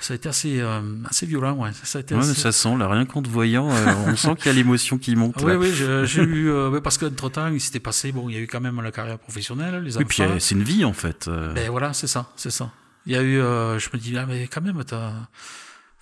ça 0.00 0.14
a 0.14 0.16
été 0.16 0.28
assez 0.28 0.60
euh, 0.60 0.80
assez 1.08 1.26
violent, 1.26 1.54
ouais. 1.54 1.70
Ça 1.84 1.98
a 1.98 2.00
été 2.00 2.14
ouais, 2.14 2.20
assez... 2.20 2.34
ça 2.34 2.52
sent 2.52 2.76
là, 2.76 2.88
rien 2.88 3.06
qu'en 3.06 3.22
te 3.22 3.28
voyant, 3.28 3.70
euh, 3.70 3.92
on 4.06 4.16
sent 4.16 4.34
qu'il 4.36 4.46
y 4.46 4.48
a 4.48 4.52
l'émotion 4.52 4.98
qui 4.98 5.14
monte. 5.14 5.42
Oui, 5.42 5.54
oui, 5.54 5.72
j'ai 5.72 6.22
eu 6.22 6.52
ouais, 6.68 6.80
parce 6.80 6.98
qu'entre 6.98 7.28
temps 7.28 7.48
il 7.48 7.60
s'était 7.60 7.80
passé, 7.80 8.12
bon, 8.12 8.28
il 8.28 8.34
y 8.34 8.38
a 8.38 8.40
eu 8.40 8.46
quand 8.46 8.60
même 8.60 8.80
la 8.80 8.92
carrière 8.92 9.18
professionnelle, 9.18 9.82
les 9.82 9.96
enfants. 9.96 10.04
Oui, 10.08 10.24
puis 10.26 10.40
c'est 10.40 10.54
une 10.54 10.64
vie 10.64 10.84
en 10.84 10.92
fait. 10.92 11.28
Ben 11.54 11.70
voilà, 11.70 11.92
c'est 11.92 12.08
ça, 12.08 12.30
c'est 12.36 12.50
ça. 12.50 12.70
Il 13.06 13.12
y 13.12 13.16
a 13.16 13.22
eu, 13.22 13.36
je 13.36 13.88
me 13.92 13.98
dis 13.98 14.16
ah 14.18 14.26
mais 14.26 14.46
quand 14.48 14.60
même 14.60 14.82
t'as 14.84 15.12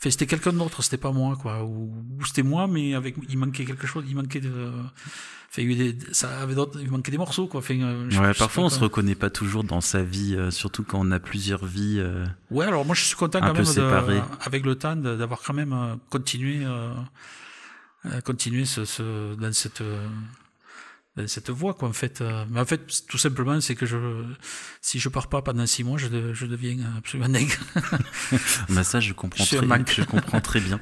Enfin, 0.00 0.10
c'était 0.10 0.26
quelqu'un 0.26 0.52
d'autre, 0.52 0.80
c'était 0.82 0.96
pas 0.96 1.10
moi, 1.10 1.36
quoi. 1.36 1.64
Ou, 1.64 1.92
ou 2.18 2.24
c'était 2.24 2.44
moi, 2.44 2.68
mais 2.68 2.94
avec, 2.94 3.16
il 3.28 3.36
manquait 3.36 3.64
quelque 3.64 3.88
chose, 3.88 4.04
il 4.08 4.14
manquait 4.14 4.38
de, 4.38 4.70
enfin, 5.50 5.62
il, 5.62 5.76
des, 5.76 5.98
ça 6.12 6.38
avait 6.40 6.54
il 6.80 6.88
manquait 6.88 7.10
des 7.10 7.18
morceaux, 7.18 7.48
quoi. 7.48 7.58
Enfin, 7.58 7.74
je, 8.08 8.20
ouais, 8.20 8.32
je 8.32 8.38
parfois, 8.38 8.64
on 8.64 8.68
se 8.68 8.78
reconnaît 8.78 9.16
pas 9.16 9.28
toujours 9.28 9.64
dans 9.64 9.80
sa 9.80 10.04
vie, 10.04 10.36
euh, 10.36 10.52
surtout 10.52 10.84
quand 10.84 11.00
on 11.00 11.10
a 11.10 11.18
plusieurs 11.18 11.64
vies. 11.64 11.98
Euh, 11.98 12.24
ouais, 12.52 12.66
alors 12.66 12.84
moi, 12.84 12.94
je 12.94 13.02
suis 13.02 13.16
content 13.16 13.40
quand 13.40 13.54
même, 13.54 13.64
de, 13.64 14.20
avec 14.40 14.64
le 14.64 14.76
temps, 14.76 14.94
d'avoir 14.94 15.42
quand 15.42 15.54
même 15.54 15.72
euh, 15.72 15.96
continué, 16.10 16.60
euh, 16.64 16.94
continué 18.24 18.66
ce, 18.66 18.84
ce, 18.84 19.34
dans 19.34 19.52
cette, 19.52 19.82
cette 21.26 21.50
voie 21.50 21.74
quoi 21.74 21.88
en 21.88 21.92
fait. 21.92 22.22
Mais 22.50 22.60
en 22.60 22.64
fait 22.64 22.80
tout 23.08 23.18
simplement 23.18 23.60
c'est 23.60 23.74
que 23.74 23.86
je 23.86 23.96
si 24.80 24.98
je 24.98 25.08
pars 25.08 25.28
pas 25.28 25.42
pendant 25.42 25.66
six 25.66 25.84
mois 25.84 25.98
je, 25.98 26.06
je 26.32 26.46
deviens 26.46 26.78
absolument 26.96 27.28
nègre 27.28 27.56
bah 28.68 28.84
ça 28.84 29.00
je 29.00 29.12
comprends 29.12 29.44
je 29.44 29.56
très, 29.56 29.94
je 29.94 30.02
comprends 30.02 30.40
très 30.40 30.60
bien 30.60 30.80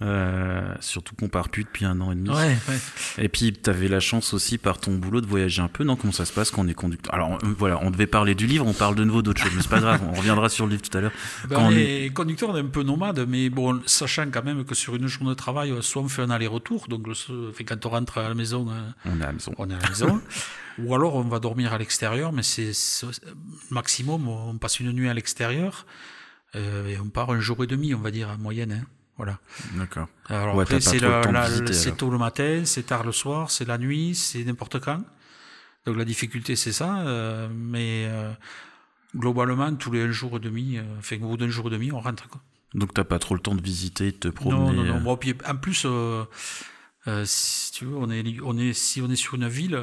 euh, 0.00 0.74
surtout 0.80 1.16
qu'on 1.16 1.28
part 1.28 1.48
plus 1.48 1.64
depuis 1.64 1.84
un 1.84 2.00
an 2.00 2.12
et 2.12 2.14
demi. 2.14 2.30
Ouais, 2.30 2.56
ouais. 2.68 2.78
Et 3.18 3.28
puis, 3.28 3.52
tu 3.52 3.68
avais 3.68 3.88
la 3.88 3.98
chance 3.98 4.32
aussi 4.32 4.56
par 4.56 4.78
ton 4.78 4.94
boulot 4.94 5.20
de 5.20 5.26
voyager 5.26 5.60
un 5.60 5.68
peu, 5.68 5.82
non 5.82 5.96
Comment 5.96 6.12
ça 6.12 6.24
se 6.24 6.32
passe 6.32 6.52
quand 6.52 6.62
on 6.62 6.68
est 6.68 6.74
conducteur? 6.74 7.12
Alors 7.12 7.32
euh, 7.34 7.54
voilà, 7.58 7.80
on 7.82 7.90
devait 7.90 8.06
parler 8.06 8.34
du 8.36 8.46
livre, 8.46 8.64
on 8.66 8.72
parle 8.72 8.94
de 8.94 9.02
nouveau 9.02 9.22
d'autres 9.22 9.42
choses, 9.42 9.52
mais 9.56 9.62
c'est 9.62 9.70
pas 9.70 9.80
grave, 9.80 10.00
on 10.08 10.12
reviendra 10.12 10.48
sur 10.48 10.66
le 10.66 10.72
livre 10.72 10.82
tout 10.82 10.96
à 10.96 11.00
l'heure. 11.00 11.12
Ben 11.48 11.56
quand 11.56 11.66
on 11.66 11.72
est 11.72 12.12
conducteur, 12.14 12.50
on 12.50 12.56
est 12.56 12.60
un 12.60 12.66
peu 12.66 12.84
nomade, 12.84 13.26
mais 13.28 13.50
bon, 13.50 13.80
sachant 13.86 14.30
quand 14.30 14.44
même 14.44 14.64
que 14.64 14.74
sur 14.74 14.94
une 14.94 15.08
journée 15.08 15.30
de 15.30 15.34
travail, 15.34 15.74
soit 15.80 16.02
on 16.02 16.08
fait 16.08 16.22
un 16.22 16.30
aller-retour, 16.30 16.86
donc 16.88 17.08
quand 17.66 17.86
on 17.86 17.88
rentre 17.88 18.18
à 18.18 18.28
la 18.28 18.34
maison, 18.34 18.68
euh, 18.68 18.90
on 19.04 19.20
est 19.20 19.24
à 19.24 19.26
la 19.26 19.32
maison. 19.32 19.52
On 19.58 19.68
est 19.68 19.74
à 19.74 19.78
la 19.78 19.88
maison. 19.88 20.20
ou 20.78 20.94
alors 20.94 21.16
on 21.16 21.22
va 21.22 21.40
dormir 21.40 21.72
à 21.72 21.78
l'extérieur, 21.78 22.32
mais 22.32 22.44
c'est 22.44 22.70
maximum, 23.70 24.28
on 24.28 24.56
passe 24.58 24.78
une 24.78 24.92
nuit 24.92 25.08
à 25.08 25.14
l'extérieur. 25.14 25.86
Euh, 26.56 26.86
et 26.88 26.98
on 26.98 27.08
part 27.08 27.30
un 27.30 27.40
jour 27.40 27.62
et 27.62 27.66
demi, 27.66 27.94
on 27.94 28.00
va 28.00 28.10
dire, 28.10 28.30
en 28.30 28.38
moyenne. 28.38 28.72
Hein. 28.72 28.86
Voilà. 29.18 29.38
D'accord. 29.74 30.08
Alors 30.28 30.54
ouais, 30.54 30.62
après, 30.62 30.80
c'est 30.80 31.96
tôt 31.96 32.10
le 32.10 32.18
matin, 32.18 32.62
c'est 32.64 32.84
tard 32.84 33.04
le 33.04 33.12
soir, 33.12 33.50
c'est 33.50 33.66
la 33.66 33.76
nuit, 33.76 34.14
c'est 34.14 34.44
n'importe 34.44 34.80
quand. 34.80 35.02
Donc 35.86 35.96
la 35.96 36.04
difficulté, 36.04 36.54
c'est 36.54 36.72
ça. 36.72 37.00
Euh, 37.00 37.48
mais 37.52 38.06
euh, 38.08 38.32
globalement, 39.16 39.74
tous 39.74 39.90
les 39.90 40.02
un 40.02 40.12
jour 40.12 40.36
et 40.36 40.40
demi, 40.40 40.78
euh, 40.78 40.82
enfin, 40.98 41.16
au 41.16 41.30
bout 41.30 41.36
d'un 41.36 41.48
jour 41.48 41.66
et 41.66 41.70
demi, 41.70 41.90
on 41.90 42.00
rentre. 42.00 42.28
Quoi. 42.28 42.40
Donc 42.74 42.94
t'as 42.94 43.04
pas 43.04 43.18
trop 43.18 43.34
le 43.34 43.40
temps 43.40 43.54
de 43.54 43.62
visiter, 43.62 44.12
de 44.12 44.16
te 44.16 44.28
promener. 44.28 44.60
Non, 44.60 44.72
non, 44.72 44.84
non. 44.84 45.00
Bon, 45.00 45.16
puis, 45.16 45.34
en 45.46 45.56
plus, 45.56 45.84
euh, 45.84 46.24
euh, 47.08 47.24
si 47.26 47.72
tu 47.72 47.86
veux, 47.86 47.96
on 47.96 48.10
est, 48.10 48.40
on 48.42 48.56
est, 48.56 48.72
si 48.72 49.02
on 49.02 49.10
est 49.10 49.16
sur 49.16 49.34
une 49.34 49.48
ville 49.48 49.78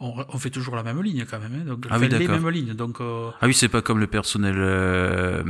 on, 0.00 0.24
on, 0.28 0.38
fait 0.38 0.50
toujours 0.50 0.74
la 0.76 0.82
même 0.82 1.02
ligne 1.02 1.24
quand 1.30 1.38
même, 1.38 1.54
hein, 1.54 1.64
donc 1.64 1.86
ah 1.90 1.98
oui, 1.98 2.08
les 2.08 2.26
mêmes 2.26 2.48
lignes. 2.48 2.74
Donc 2.74 3.00
euh... 3.00 3.30
ah 3.40 3.46
oui, 3.46 3.54
c'est 3.54 3.68
pas 3.68 3.82
comme 3.82 4.00
le 4.00 4.06
personnel 4.06 4.56
euh, 4.58 5.42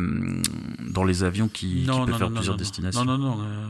dans 0.90 1.04
les 1.04 1.24
avions 1.24 1.48
qui, 1.48 1.84
non, 1.86 2.00
qui 2.00 2.06
peut 2.06 2.12
non, 2.12 2.18
faire 2.18 2.30
non, 2.30 2.36
plusieurs 2.36 2.56
non, 2.56 2.58
destinations. 2.58 3.04
Non, 3.04 3.16
non, 3.16 3.36
non. 3.36 3.44
Euh, 3.44 3.66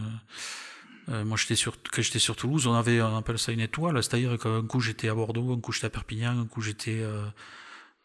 euh, 1.10 1.24
moi, 1.24 1.36
j'étais 1.36 1.56
sur, 1.56 1.74
quand 1.90 2.02
j'étais 2.02 2.18
sur 2.18 2.36
Toulouse, 2.36 2.66
on 2.66 2.74
avait, 2.74 3.02
on 3.02 3.16
appelle 3.16 3.38
ça 3.38 3.52
une 3.52 3.60
étoile, 3.60 4.02
c'est-à-dire 4.02 4.38
qu'un 4.38 4.64
coup 4.64 4.80
j'étais 4.80 5.08
à 5.08 5.14
Bordeaux, 5.14 5.52
un 5.52 5.60
coup 5.60 5.72
j'étais 5.72 5.86
à 5.86 5.90
Perpignan, 5.90 6.40
un 6.40 6.46
coup 6.46 6.60
j'étais 6.60 7.00
euh, 7.00 7.26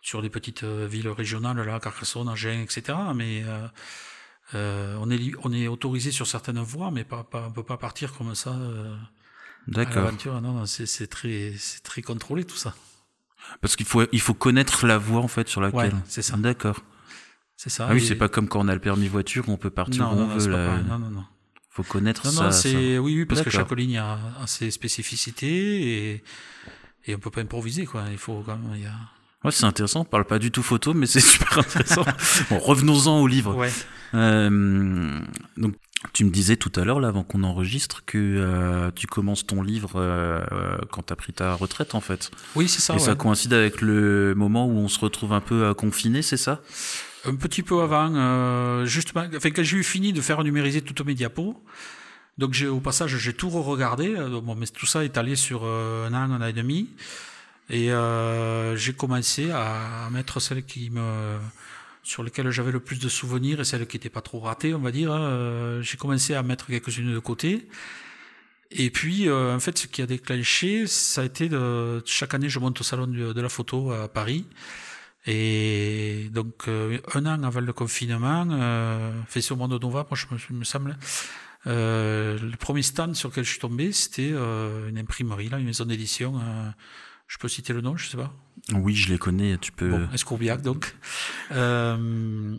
sur 0.01 0.21
des 0.21 0.29
petites 0.29 0.63
euh, 0.63 0.87
villes 0.87 1.09
régionales, 1.09 1.57
là, 1.61 1.79
Carcassonne, 1.79 2.29
Agen, 2.29 2.61
etc. 2.61 2.97
Mais 3.13 3.43
euh, 4.53 4.97
on 4.99 5.11
est, 5.11 5.31
on 5.43 5.53
est 5.53 5.67
autorisé 5.67 6.11
sur 6.11 6.25
certaines 6.25 6.59
voies, 6.59 6.89
mais 6.91 7.03
pas, 7.03 7.23
pas, 7.23 7.47
on 7.47 7.51
peut 7.51 7.63
pas 7.63 7.77
partir 7.77 8.13
comme 8.13 8.33
ça. 8.33 8.55
D'accord. 9.67 10.05
L'aventure, 10.05 10.41
non, 10.41 10.53
non 10.53 10.65
c'est 10.65 11.07
très, 11.07 11.53
c'est 11.57 11.81
très 11.81 12.01
contrôlé 12.01 12.43
tout 12.43 12.55
ça. 12.55 12.75
Parce 13.61 13.75
qu'il 13.75 13.85
faut, 13.85 14.03
il 14.11 14.21
faut 14.21 14.33
connaître 14.33 14.85
la 14.85 14.97
voie 14.97 15.21
en 15.21 15.27
fait 15.27 15.47
sur 15.47 15.61
laquelle. 15.61 15.93
Ouais, 15.93 16.01
c'est 16.07 16.21
ça. 16.21 16.37
D'accord. 16.37 16.81
C'est 17.57 17.69
ça. 17.69 17.87
Ah 17.89 17.93
oui, 17.93 18.01
c'est 18.01 18.15
pas 18.15 18.27
comme 18.27 18.47
quand 18.47 18.59
on 18.59 18.67
a 18.67 18.73
le 18.73 18.81
permis 18.81 19.07
voiture, 19.07 19.47
on 19.47 19.57
peut 19.57 19.69
partir 19.69 20.03
non, 20.03 20.11
où 20.11 20.15
non, 20.15 20.31
on 20.31 20.37
veut. 20.37 20.49
Là. 20.49 20.77
Non, 20.79 20.99
non, 20.99 21.09
non. 21.09 21.25
Faut 21.69 21.83
connaître 21.83 22.25
non, 22.25 22.31
ça. 22.31 22.43
Non, 22.45 22.51
c'est 22.51 22.71
ça. 22.71 23.01
oui, 23.01 23.17
oui, 23.17 23.25
parce 23.25 23.41
que 23.41 23.49
chaque 23.49 23.71
ligne 23.71 23.97
a, 23.97 24.17
a, 24.41 24.47
ses 24.47 24.71
spécificités 24.71 26.13
et 26.13 26.23
et 27.07 27.15
on 27.15 27.19
peut 27.19 27.29
pas 27.29 27.41
improviser 27.41 27.85
quoi. 27.85 28.03
Il 28.11 28.17
faut 28.17 28.41
quand 28.45 28.57
même. 28.57 28.71
Il 28.75 28.83
y 28.83 28.87
a... 28.87 28.93
Ouais, 29.43 29.51
c'est 29.51 29.65
intéressant. 29.65 30.01
On 30.01 30.05
parle 30.05 30.25
pas 30.25 30.39
du 30.39 30.51
tout 30.51 30.63
photo, 30.63 30.93
mais 30.93 31.05
c'est 31.05 31.19
super 31.21 31.59
intéressant. 31.59 32.03
bon, 32.49 32.59
revenons-en 32.59 33.21
au 33.21 33.27
livre. 33.27 33.55
Ouais. 33.55 33.71
Euh, 34.15 35.21
donc, 35.57 35.75
tu 36.13 36.25
me 36.25 36.29
disais 36.29 36.55
tout 36.55 36.71
à 36.75 36.83
l'heure, 36.83 36.99
là, 36.99 37.09
avant 37.09 37.23
qu'on 37.23 37.43
enregistre, 37.43 38.03
que 38.05 38.17
euh, 38.17 38.91
tu 38.95 39.07
commences 39.07 39.45
ton 39.45 39.61
livre 39.61 39.93
euh, 39.95 40.39
quand 40.91 41.03
tu 41.07 41.13
as 41.13 41.15
pris 41.15 41.33
ta 41.33 41.53
retraite, 41.53 41.95
en 41.95 42.01
fait. 42.01 42.31
Oui, 42.55 42.67
c'est 42.67 42.81
ça. 42.81 42.93
Et 42.93 42.97
ouais. 42.97 43.03
ça 43.03 43.15
coïncide 43.15 43.53
avec 43.53 43.81
le 43.81 44.33
moment 44.35 44.65
où 44.65 44.77
on 44.77 44.87
se 44.87 44.99
retrouve 44.99 45.33
un 45.33 45.41
peu 45.41 45.73
confiné, 45.73 46.21
c'est 46.21 46.37
ça? 46.37 46.61
Un 47.25 47.35
petit 47.35 47.63
peu 47.63 47.81
avant, 47.81 48.13
euh, 48.15 48.85
justement, 48.85 49.25
enfin, 49.35 49.49
quand 49.49 49.63
j'ai 49.63 49.77
eu 49.77 49.83
fini 49.83 50.13
de 50.13 50.21
faire 50.21 50.43
numériser 50.43 50.81
toutes 50.81 51.03
mes 51.05 51.15
diapos, 51.15 51.55
donc 52.37 52.55
au 52.69 52.79
passage, 52.79 53.17
j'ai 53.17 53.33
tout 53.33 53.49
re-regardé. 53.49 54.13
Bon, 54.43 54.55
mais 54.55 54.67
tout 54.67 54.85
ça 54.85 55.03
est 55.03 55.17
allé 55.17 55.35
sur 55.35 55.63
un 55.63 56.13
an, 56.13 56.31
un 56.31 56.41
an 56.41 56.45
et 56.45 56.53
demi. 56.53 56.89
Et 57.69 57.91
euh, 57.91 58.75
j'ai 58.75 58.93
commencé 58.93 59.51
à 59.51 60.09
mettre 60.11 60.39
celles 60.39 60.63
qui 60.63 60.89
me 60.91 61.37
sur 62.05 62.23
lesquelles 62.23 62.51
j'avais 62.51 62.71
le 62.71 62.79
plus 62.79 62.99
de 62.99 63.09
souvenirs 63.09 63.59
et 63.59 63.65
celles 63.65 63.87
qui 63.87 63.97
n'étaient 63.97 64.11
pas 64.11 64.21
trop 64.21 64.39
ratées, 64.39 64.75
on 64.75 64.79
va 64.79 64.91
dire. 64.91 65.09
Euh, 65.11 65.81
j'ai 65.81 65.97
commencé 65.97 66.35
à 66.35 66.43
mettre 66.43 66.67
quelques-unes 66.67 67.11
de 67.11 67.19
côté. 67.19 67.67
Et 68.69 68.91
puis, 68.91 69.27
euh, 69.27 69.55
en 69.55 69.59
fait, 69.59 69.77
ce 69.77 69.87
qui 69.87 70.03
a 70.03 70.05
déclenché, 70.05 70.85
ça 70.85 71.21
a 71.21 71.25
été 71.25 71.49
de 71.49 72.03
chaque 72.05 72.35
année, 72.35 72.47
je 72.47 72.59
monte 72.59 72.79
au 72.79 72.83
salon 72.83 73.07
de, 73.07 73.33
de 73.33 73.41
la 73.41 73.49
photo 73.49 73.91
à 73.91 74.07
Paris. 74.07 74.45
Et 75.25 76.29
donc, 76.31 76.67
euh, 76.67 76.99
un 77.15 77.25
an 77.25 77.41
avant 77.43 77.59
le 77.59 77.73
confinement, 77.73 78.47
euh, 78.51 79.11
fait 79.27 79.41
sur 79.41 79.57
Monde 79.57 79.81
Nova, 79.81 80.05
moi, 80.07 80.15
je 80.15 80.53
me, 80.53 80.59
me 80.59 80.63
semble, 80.63 80.97
le 81.65 82.55
premier 82.57 82.83
stand 82.83 83.15
sur 83.15 83.29
lequel 83.29 83.45
je 83.45 83.49
suis 83.49 83.59
tombé, 83.59 83.91
c'était 83.91 84.29
une 84.29 84.99
imprimerie, 84.99 85.49
là, 85.49 85.57
une 85.57 85.65
maison 85.65 85.85
d'édition. 85.85 86.39
Je 87.27 87.37
peux 87.37 87.47
citer 87.47 87.73
le 87.73 87.81
nom, 87.81 87.97
je 87.97 88.07
sais 88.07 88.17
pas. 88.17 88.33
Oui, 88.73 88.95
je 88.95 89.11
les 89.11 89.17
connais. 89.17 89.57
Tu 89.57 89.71
peux. 89.71 89.89
Bon, 89.89 90.09
Escourbiac, 90.13 90.61
donc. 90.61 90.95
Euh... 91.51 92.55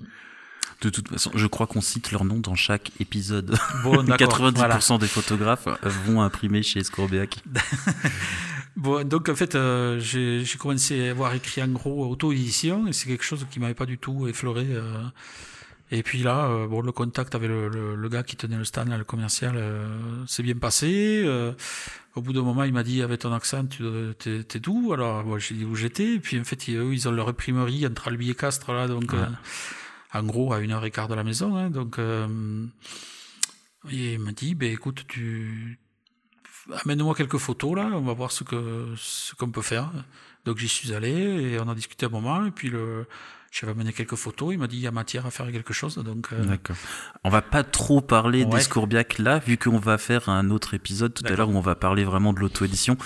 De 0.82 0.90
toute 0.90 1.08
façon, 1.08 1.30
je 1.34 1.46
crois 1.46 1.66
qu'on 1.66 1.80
cite 1.80 2.12
leur 2.12 2.24
nom 2.24 2.38
dans 2.38 2.54
chaque 2.54 2.92
épisode. 3.00 3.56
Bon, 3.82 4.02
90% 4.04 4.52
voilà. 4.54 4.78
des 5.00 5.06
photographes 5.06 5.68
vont 5.82 6.20
imprimer 6.20 6.62
chez 6.62 6.80
Escourbiac. 6.80 7.42
bon, 8.76 9.06
donc 9.06 9.30
en 9.30 9.34
fait, 9.34 9.54
euh, 9.54 9.98
j'ai 10.00 10.44
commencé 10.58 11.08
à 11.08 11.12
avoir 11.12 11.34
écrit 11.34 11.62
en 11.62 11.68
gros 11.68 12.06
auto-édition 12.06 12.86
et 12.86 12.92
c'est 12.92 13.08
quelque 13.08 13.24
chose 13.24 13.46
qui 13.50 13.58
m'avait 13.58 13.74
pas 13.74 13.86
du 13.86 13.96
tout 13.96 14.28
effleuré. 14.28 14.66
Euh, 14.68 15.02
et 15.90 16.02
puis 16.02 16.22
là, 16.22 16.46
euh, 16.46 16.66
bon, 16.66 16.80
le 16.82 16.92
contact 16.92 17.34
avec 17.34 17.48
le, 17.48 17.68
le, 17.68 17.94
le, 17.94 18.08
gars 18.08 18.22
qui 18.22 18.36
tenait 18.36 18.56
le 18.56 18.64
stand, 18.64 18.88
là, 18.88 18.98
le 18.98 19.04
commercial, 19.04 19.54
euh, 19.56 19.86
s'est 20.26 20.42
bien 20.42 20.56
passé. 20.56 21.22
Euh, 21.24 21.52
au 22.14 22.22
bout 22.22 22.32
d'un 22.32 22.42
moment, 22.42 22.64
il 22.64 22.72
m'a 22.72 22.82
dit, 22.82 23.02
avec 23.02 23.20
ton 23.20 23.32
accent, 23.32 23.66
tu 23.66 23.84
t'es 24.18 24.58
d'où 24.58 24.92
Alors, 24.92 25.22
bon, 25.24 25.38
j'ai 25.38 25.54
dit 25.54 25.64
où 25.64 25.76
j'étais. 25.76 26.14
Et 26.14 26.20
puis 26.20 26.40
en 26.40 26.44
fait, 26.44 26.68
eux, 26.70 26.92
ils 26.92 27.06
ont 27.08 27.12
leur 27.12 27.28
imprimerie 27.28 27.86
entre 27.86 28.08
Albi 28.08 28.30
et 28.30 28.34
Castres, 28.34 28.72
là, 28.72 28.88
donc 28.88 29.12
Ouais. 29.12 29.18
euh, 29.18 29.26
en 30.18 30.22
gros, 30.24 30.52
à 30.52 30.60
une 30.60 30.72
heure 30.72 30.84
et 30.84 30.90
quart 30.90 31.08
de 31.08 31.14
la 31.14 31.24
maison. 31.24 31.56
Hein, 31.56 31.70
donc, 31.70 31.98
et 33.90 34.14
il 34.14 34.18
m'a 34.18 34.32
dit, 34.32 34.54
ben 34.54 34.72
écoute, 34.72 35.04
tu 35.06 35.78
amène-moi 36.84 37.14
quelques 37.14 37.36
photos 37.38 37.76
là, 37.76 37.90
on 37.92 38.00
va 38.00 38.12
voir 38.12 38.32
ce 38.32 38.42
que 38.44 38.86
ce 38.96 39.34
qu'on 39.34 39.50
peut 39.50 39.62
faire. 39.62 39.92
Donc 40.44 40.58
j'y 40.58 40.68
suis 40.68 40.92
allé 40.94 41.10
et 41.10 41.60
on 41.60 41.68
a 41.68 41.74
discuté 41.74 42.06
un 42.06 42.08
moment 42.08 42.44
et 42.46 42.50
puis 42.50 42.70
le 42.70 43.06
j'avais 43.58 43.72
amené 43.72 43.92
quelques 43.92 44.16
photos, 44.16 44.52
il 44.52 44.58
m'a 44.58 44.66
dit 44.66 44.76
il 44.76 44.82
y 44.82 44.86
a 44.86 44.90
matière 44.90 45.24
à 45.26 45.30
faire 45.30 45.50
quelque 45.50 45.72
chose 45.72 45.96
donc 45.96 46.28
euh, 46.32 46.44
D'accord. 46.44 46.76
On 47.24 47.30
va 47.30 47.42
pas 47.42 47.62
trop 47.64 48.00
parler 48.00 48.44
Ouais. 48.44 48.50
d'Escourbiac 48.50 49.18
là, 49.18 49.38
vu 49.38 49.56
qu'on 49.56 49.78
va 49.78 49.96
faire 49.98 50.28
un 50.28 50.50
autre 50.50 50.74
épisode 50.74 51.14
tout 51.14 51.24
à 51.26 51.30
l'heure 51.34 51.48
où 51.48 51.56
on 51.56 51.60
va 51.60 51.74
parler 51.74 52.04
vraiment 52.04 52.32
de 52.32 52.40
l'auto-édition. 52.40 52.96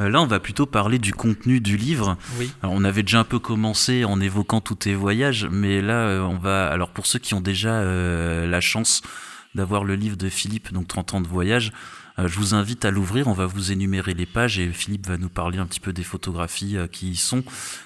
Euh, 0.00 0.08
là, 0.10 0.20
on 0.20 0.26
va 0.26 0.40
plutôt 0.40 0.66
parler 0.66 0.98
du 0.98 1.12
contenu 1.14 1.60
du 1.60 1.76
livre. 1.76 2.16
oui. 2.38 2.52
Alors, 2.62 2.74
on 2.76 2.84
avait 2.84 3.02
déjà 3.02 3.20
un 3.20 3.24
peu 3.24 3.38
commencé 3.38 4.04
en 4.04 4.20
évoquant 4.20 4.60
tous 4.60 4.74
tes 4.74 4.94
voyages, 4.94 5.46
mais 5.50 5.80
là, 5.80 6.06
euh, 6.08 6.20
on 6.22 6.36
va. 6.36 6.68
Alors, 6.68 6.90
pour 6.90 7.06
ceux 7.06 7.18
qui 7.18 7.34
ont 7.34 7.40
déjà 7.40 7.70
euh, 7.74 8.46
la 8.46 8.60
chance 8.60 9.02
d'avoir 9.54 9.84
le 9.84 9.94
livre 9.94 10.16
de 10.16 10.28
Philippe, 10.28 10.72
donc 10.72 10.88
30 10.88 11.14
ans 11.14 11.20
de 11.20 11.28
voyage, 11.28 11.72
je 12.18 12.38
vous 12.38 12.54
invite 12.54 12.84
à 12.84 12.90
l'ouvrir. 12.90 13.26
On 13.28 13.32
va 13.32 13.46
vous 13.46 13.72
énumérer 13.72 14.14
les 14.14 14.26
pages 14.26 14.58
et 14.58 14.70
Philippe 14.70 15.06
va 15.06 15.16
nous 15.16 15.28
parler 15.28 15.58
un 15.58 15.66
petit 15.66 15.80
peu 15.80 15.92
des 15.92 16.04
photographies 16.04 16.76
euh, 16.76 16.86
qui 16.86 17.10
y 17.10 17.16
sont. 17.16 17.42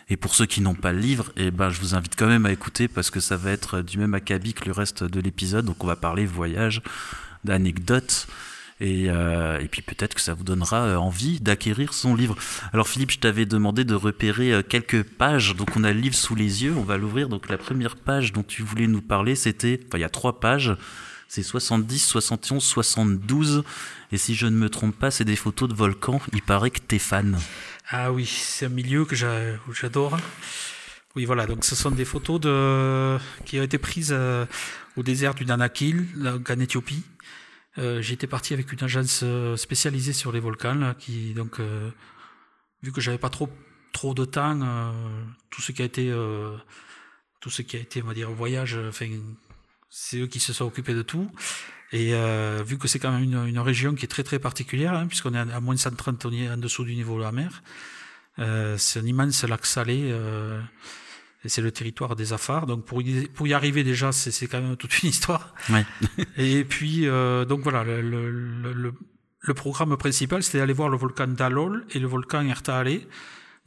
Et 0.09 0.17
pour 0.17 0.35
ceux 0.35 0.47
qui 0.47 0.61
n'ont 0.61 0.75
pas 0.75 0.93
le 0.93 0.99
livre, 0.99 1.33
eh 1.37 1.51
ben, 1.51 1.71
je 1.71 1.81
vous 1.81 1.95
invite 1.95 2.15
quand 2.17 2.27
même 2.27 2.47
à 2.47 2.53
écouter 2.53 2.89
parce 2.89 3.11
que 3.11 3.21
ça 3.21 3.37
va 3.37 3.51
être 3.51 3.81
du 3.81 3.99
même 3.99 4.15
acabit 4.15 4.55
que 4.55 4.67
le 4.67 4.73
reste 4.73 5.05
de 5.05 5.21
l'épisode. 5.21 5.65
Donc, 5.65 5.83
on 5.83 5.87
va 5.87 5.97
parler 5.97 6.27
voyage, 6.27 6.83
d'anecdotes. 7.45 8.27
Et, 8.81 9.07
euh, 9.09 9.59
puis 9.71 9.83
peut-être 9.83 10.15
que 10.15 10.21
ça 10.21 10.35
vous 10.35 10.45
donnera 10.45 10.83
euh, 10.83 10.97
envie 10.97 11.41
d'acquérir 11.41 11.93
son 11.93 12.15
livre. 12.15 12.37
Alors 12.73 12.89
Philippe, 12.89 13.11
je 13.11 13.19
t'avais 13.19 13.45
demandé 13.47 13.85
de 13.85 13.95
repérer 13.95 14.53
euh, 14.53 14.63
quelques 14.63 15.03
pages. 15.03 15.57
Donc 15.57 15.77
on 15.77 15.85
a 15.85 15.93
le 15.93 16.01
livre 16.01 16.15
sous 16.15 16.35
les 16.35 16.63
yeux, 16.63 16.75
on 16.77 16.83
va 16.83 16.97
l'ouvrir. 16.97 17.29
Donc 17.29 17.49
la 17.49 17.59
première 17.59 17.97
page 17.97 18.33
dont 18.33 18.45
tu 18.45 18.63
voulais 18.63 18.87
nous 18.87 19.03
parler, 19.03 19.35
c'était, 19.35 19.81
enfin 19.89 19.99
il 19.99 20.03
y 20.03 20.05
a 20.05 20.09
trois 20.09 20.39
pages. 20.39 20.77
C'est 21.27 21.43
70, 21.43 21.99
71, 22.07 22.63
72. 22.63 23.65
Et 24.13 24.19
si 24.19 24.35
je 24.35 24.47
ne 24.47 24.57
me 24.57 24.69
trompe 24.71 24.97
pas, 24.97 25.11
c'est 25.11 25.25
des 25.25 25.37
photos 25.37 25.69
de 25.69 25.75
volcans. 25.75 26.21
Il 26.33 26.43
paraît 26.43 26.71
que 26.71 26.81
t'es 26.81 26.99
fan. 26.99 27.39
Ah 27.91 28.13
oui, 28.13 28.27
c'est 28.27 28.67
un 28.67 28.71
milieu 28.71 29.05
que 29.05 29.17
j'adore. 29.17 30.19
Oui, 31.17 31.25
voilà, 31.25 31.47
donc 31.47 31.65
ce 31.65 31.75
sont 31.75 31.91
des 31.91 32.05
photos 32.05 32.41
de... 32.41 33.19
qui 33.45 33.59
ont 33.59 33.63
été 33.63 33.79
prises 33.79 34.17
au 34.97 35.03
désert 35.03 35.35
du 35.35 35.45
Danakil, 35.45 36.07
en 36.27 36.61
Éthiopie. 36.61 37.03
Euh, 37.79 38.03
J'étais 38.03 38.27
parti 38.27 38.55
avec 38.55 38.73
une 38.73 38.83
agence 38.83 39.21
euh, 39.23 39.57
spécialisée 39.57 40.13
sur 40.13 40.33
les 40.33 40.41
volcans, 40.41 40.95
qui 40.99 41.33
donc 41.33 41.61
euh, 41.61 41.91
vu 42.83 42.93
que 42.93 43.01
j'avais 43.01 43.19
pas 43.19 43.31
trop 43.31 43.49
de 44.15 44.25
temps, 44.25 44.61
euh, 44.63 44.93
tout 45.51 45.63
ce 45.63 45.73
qui 45.73 45.83
a 45.83 45.85
été 45.85 46.11
euh, 46.11 46.57
tout 47.41 47.51
ce 47.51 47.63
qui 47.63 47.77
a 47.77 47.81
été, 47.81 48.03
on 48.03 48.07
va 48.07 48.15
dire, 48.15 48.31
voyage, 48.31 48.79
c'est 49.91 50.19
eux 50.19 50.27
qui 50.27 50.41
se 50.41 50.53
sont 50.53 50.65
occupés 50.65 50.95
de 50.95 51.03
tout. 51.03 51.31
Et 51.93 52.13
vu 52.67 52.77
que 52.77 52.87
c'est 52.87 52.99
quand 52.99 53.11
même 53.11 53.23
une, 53.23 53.47
une, 53.47 53.59
région 53.59 53.95
qui 53.95 54.05
est 54.05 54.09
très 54.09 54.23
très 54.23 54.39
particulière, 54.39 54.95
hein, 54.95 55.07
puisqu'on 55.07 55.35
est 55.35 55.39
à 55.39 55.61
moins 55.61 55.75
de 55.75 55.81
130 55.81 56.27
en 56.27 56.57
dessous 56.59 56.85
du 56.85 56.95
niveau 56.95 57.17
de 57.17 57.23
la 57.23 57.33
mer, 57.33 57.63
c'est 58.77 59.01
un 59.01 59.07
immense 59.07 59.43
lac 59.45 59.65
salé 59.65 60.15
et 61.45 61.49
c'est 61.49 61.63
le 61.63 61.73
territoire 61.73 62.15
des 62.15 62.35
Afars. 62.35 62.67
Donc 62.67 62.85
pour 62.85 63.01
y, 63.01 63.27
pour 63.29 63.47
y 63.47 63.55
arriver 63.55 63.85
déjà, 63.85 64.13
c'est 64.13 64.47
quand 64.49 64.61
même 64.61 64.77
toute 64.77 65.03
une 65.03 65.09
histoire. 65.09 65.55
Ouais. 65.71 65.87
et 66.37 66.65
puis 66.65 67.07
donc 67.49 67.61
voilà, 67.61 67.85
le, 67.85 68.03
le, 68.03 68.73
le, 68.75 68.93
le 69.41 69.55
programme 69.55 69.97
principal, 69.97 70.43
c'était 70.43 70.59
d'aller 70.59 70.73
voir 70.73 70.89
le 70.89 70.97
volcan 70.97 71.29
Dalol 71.29 71.87
et 71.91 71.99
le 71.99 72.07
volcan 72.07 72.47
Ertaale. 72.47 73.01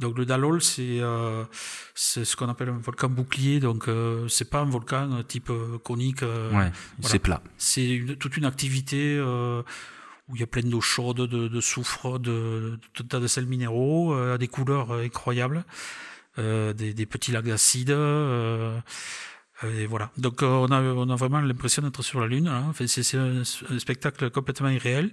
Donc 0.01 0.17
le 0.17 0.25
Dalol, 0.25 0.61
c'est 0.61 0.99
euh, 0.99 1.45
ce 1.95 2.35
qu'on 2.35 2.49
appelle 2.49 2.69
un 2.69 2.77
volcan 2.77 3.07
bouclier. 3.09 3.59
Donc 3.59 3.87
euh, 3.87 4.27
c'est 4.27 4.49
pas 4.49 4.59
un 4.59 4.69
volcan 4.69 5.23
type 5.27 5.49
euh, 5.49 5.77
conique. 5.77 6.23
ouais, 6.23 6.49
voilà. 6.51 6.71
c'est 7.01 7.19
plat. 7.19 7.41
C'est 7.57 8.17
toute 8.19 8.35
une 8.35 8.45
activité 8.45 9.19
où 9.21 10.35
il 10.35 10.39
y 10.39 10.43
a 10.43 10.47
plein 10.47 10.63
d'eau 10.63 10.81
chaude, 10.81 11.17
de, 11.17 11.47
de, 11.47 11.61
soufre, 11.61 12.19
de, 12.19 12.77
de, 12.97 13.03
de, 13.03 13.19
de 13.19 13.27
sels 13.27 13.47
minéraux, 13.47 14.13
à 14.13 14.37
des 14.37 14.47
couleurs 14.47 14.91
incroyables. 14.91 15.63
Euh, 16.39 16.71
des, 16.71 16.93
des, 16.93 17.05
petits 17.05 17.33
lacs 17.33 17.45
d'acide. 17.45 17.89
Euh, 17.89 18.79
et 19.63 19.85
voilà. 19.85 20.11
Donc 20.17 20.41
on 20.43 20.71
a, 20.71 20.81
on 20.81 21.09
a 21.09 21.15
vraiment 21.15 21.41
l'impression 21.41 21.81
d'être 21.81 22.01
sur 22.01 22.21
la 22.21 22.27
Lune. 22.27 22.47
Hein. 22.47 22.67
Enfin, 22.69 22.87
c'est 22.87 23.17
un, 23.17 23.41
un, 23.41 23.79
spectacle 23.79 24.29
complètement 24.31 24.69
irréel. 24.69 25.11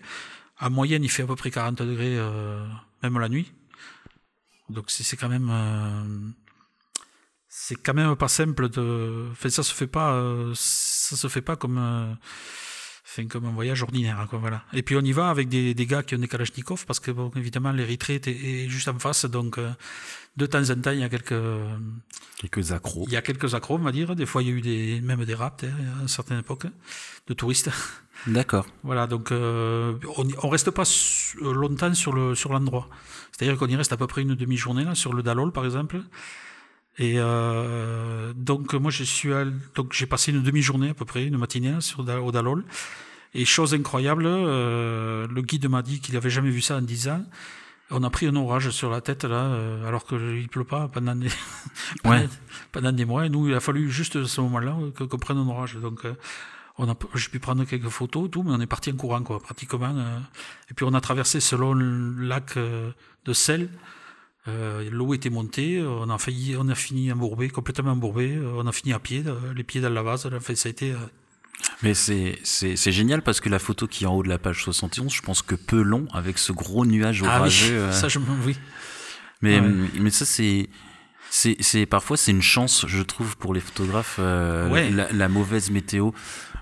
En 0.60 0.70
moyenne, 0.70 1.02
il 1.02 1.10
fait 1.10 1.24
à 1.24 1.26
peu 1.26 1.34
près 1.34 1.50
40 1.50 1.82
degrés, 1.82 2.16
euh, 2.16 2.64
même 3.02 3.18
la 3.18 3.28
nuit. 3.28 3.52
Donc 4.68 4.90
c'est 4.90 5.16
quand 5.16 5.28
même, 5.28 5.48
euh, 5.50 6.30
c'est 7.48 7.76
quand 7.76 7.94
même 7.94 8.14
pas 8.16 8.28
simple 8.28 8.68
de. 8.68 9.28
Enfin, 9.32 9.48
ça 9.50 9.62
se 9.62 9.74
fait 9.74 9.86
pas, 9.86 10.20
ça 10.54 11.16
se 11.16 11.28
fait 11.28 11.42
pas 11.42 11.56
comme, 11.56 12.16
enfin, 13.08 13.26
comme 13.26 13.46
un 13.46 13.52
voyage 13.52 13.82
ordinaire, 13.82 14.26
quoi. 14.28 14.38
Voilà. 14.38 14.62
Et 14.72 14.82
puis 14.82 14.96
on 14.96 15.00
y 15.00 15.12
va 15.12 15.30
avec 15.30 15.48
des, 15.48 15.74
des 15.74 15.86
gars 15.86 16.02
qui 16.02 16.14
ont 16.14 16.18
des 16.18 16.28
Kalachnikov 16.28 16.84
parce 16.86 17.00
que 17.00 17.10
bon, 17.10 17.30
évidemment 17.36 17.72
l'Érythrée 17.72 18.20
est, 18.24 18.68
juste 18.68 18.88
en 18.88 18.98
face, 18.98 19.24
donc 19.24 19.58
de 20.38 20.46
temps 20.46 20.70
en 20.70 20.80
temps, 20.80 20.92
il 20.92 21.00
y 21.00 21.04
a 21.04 21.08
quelques 21.08 21.34
quelques 22.38 22.72
accros. 22.72 23.04
Il 23.08 23.12
y 23.12 23.16
a 23.16 23.22
quelques 23.22 23.54
accros, 23.54 23.74
on 23.74 23.78
va 23.78 23.92
dire. 23.92 24.14
Des 24.14 24.26
fois, 24.26 24.42
il 24.42 24.48
y 24.48 24.52
a 24.52 24.54
eu 24.54 24.60
des 24.60 25.00
même 25.00 25.24
des 25.24 25.34
raps 25.34 25.64
hein, 25.64 25.98
à 25.98 26.02
une 26.02 26.08
certaine 26.08 26.38
époque 26.38 26.66
de 27.26 27.34
touristes. 27.34 27.70
D'accord. 28.26 28.66
Voilà, 28.82 29.06
donc 29.06 29.30
euh, 29.30 29.94
on, 30.16 30.26
on 30.42 30.48
reste 30.48 30.70
pas 30.70 30.84
longtemps 31.40 31.94
sur 31.94 32.12
le 32.12 32.34
sur 32.34 32.52
l'endroit. 32.52 32.88
C'est-à-dire 33.32 33.58
qu'on 33.58 33.66
y 33.66 33.76
reste 33.76 33.92
à 33.92 33.96
peu 33.96 34.06
près 34.06 34.22
une 34.22 34.34
demi-journée 34.34 34.84
là 34.84 34.94
sur 34.94 35.12
le 35.12 35.22
Dalol, 35.22 35.52
par 35.52 35.64
exemple. 35.64 36.00
Et 36.98 37.14
euh, 37.16 38.32
donc 38.34 38.74
moi, 38.74 38.90
je 38.90 39.04
suis 39.04 39.32
à, 39.32 39.44
donc 39.74 39.92
j'ai 39.92 40.06
passé 40.06 40.32
une 40.32 40.42
demi-journée 40.42 40.90
à 40.90 40.94
peu 40.94 41.04
près, 41.04 41.24
une 41.24 41.38
matinée 41.38 41.72
là, 41.72 41.80
sur 41.80 42.00
au 42.00 42.32
Dalol. 42.32 42.64
Et 43.34 43.44
chose 43.44 43.74
incroyable, 43.74 44.24
euh, 44.26 45.26
le 45.28 45.42
guide 45.42 45.68
m'a 45.68 45.82
dit 45.82 46.00
qu'il 46.00 46.16
avait 46.16 46.30
jamais 46.30 46.50
vu 46.50 46.60
ça 46.60 46.76
en 46.76 46.82
10 46.82 47.08
ans. 47.08 47.24
On 47.90 48.02
a 48.02 48.10
pris 48.10 48.26
un 48.26 48.36
orage 48.36 48.70
sur 48.70 48.90
la 48.90 49.00
tête 49.00 49.24
là, 49.24 49.44
euh, 49.44 49.88
alors 49.88 50.06
qu'il 50.06 50.48
pleut 50.48 50.64
pas 50.64 50.88
pendant 50.88 51.14
des, 51.14 51.30
ouais. 52.04 52.28
pendant 52.70 52.92
des 52.92 53.04
mois. 53.06 53.26
Et 53.26 53.28
nous, 53.30 53.48
il 53.48 53.54
a 53.54 53.60
fallu 53.60 53.90
juste 53.90 54.24
ce 54.24 54.40
moment-là 54.42 54.76
qu'on 54.96 55.06
qu 55.06 55.16
prenne 55.16 55.38
un 55.38 55.48
orage. 55.48 55.76
Donc, 55.76 56.04
euh, 56.04 56.14
on 56.76 56.88
a, 56.88 56.94
j'ai 57.14 57.28
pu 57.30 57.38
prendre 57.38 57.64
quelques 57.64 57.88
photos, 57.88 58.30
tout, 58.30 58.42
mais 58.42 58.52
on 58.52 58.60
est 58.60 58.66
parti 58.66 58.92
en 58.92 58.96
courant, 58.96 59.22
quoi, 59.22 59.40
pratiquement. 59.40 59.94
Euh, 59.96 60.18
et 60.70 60.74
puis 60.74 60.84
on 60.86 60.92
a 60.92 61.00
traversé 61.00 61.40
selon 61.40 61.72
le 61.72 62.26
lac 62.26 62.58
de 62.58 63.32
sel. 63.32 63.70
L'eau 64.90 65.14
était 65.14 65.30
montée, 65.30 65.82
on 65.82 66.08
a 66.10 66.18
failli, 66.18 66.56
on 66.58 66.68
a 66.68 66.74
fini 66.74 67.12
embourbé, 67.12 67.48
complètement 67.48 67.92
embourbé. 67.92 68.38
On 68.56 68.66
a 68.66 68.72
fini 68.72 68.92
à 68.92 68.98
pied, 68.98 69.22
les 69.54 69.64
pieds 69.64 69.80
dans 69.80 69.90
la 69.90 70.02
vase. 70.02 70.26
Enfin, 70.26 70.54
ça 70.54 70.68
a 70.68 70.70
été 70.70 70.94
mais 71.82 71.94
c'est, 71.94 72.92
génial 72.92 73.22
parce 73.22 73.40
que 73.40 73.48
la 73.48 73.58
photo 73.58 73.86
qui 73.86 74.04
est 74.04 74.06
en 74.06 74.14
haut 74.14 74.22
de 74.22 74.28
la 74.28 74.38
page 74.38 74.62
71, 74.62 75.12
je 75.12 75.22
pense 75.22 75.42
que 75.42 75.54
peu 75.54 75.82
long 75.82 76.06
avec 76.12 76.38
ce 76.38 76.52
gros 76.52 76.84
nuage 76.84 77.22
orageux. 77.22 77.82
Ah 77.82 77.88
oui, 77.88 77.94
ça 77.94 78.08
je 78.08 78.18
oui. 78.44 78.56
Mais, 79.40 79.60
ouais. 79.60 79.68
mais 80.00 80.10
ça 80.10 80.24
c'est, 80.24 80.68
c'est, 81.30 81.56
c'est 81.60 81.86
parfois 81.86 82.16
c'est 82.16 82.32
une 82.32 82.42
chance, 82.42 82.86
je 82.88 83.02
trouve, 83.02 83.36
pour 83.36 83.54
les 83.54 83.60
photographes, 83.60 84.16
euh, 84.18 84.68
ouais. 84.68 84.90
la, 84.90 85.12
la, 85.12 85.28
mauvaise 85.28 85.70
météo. 85.70 86.10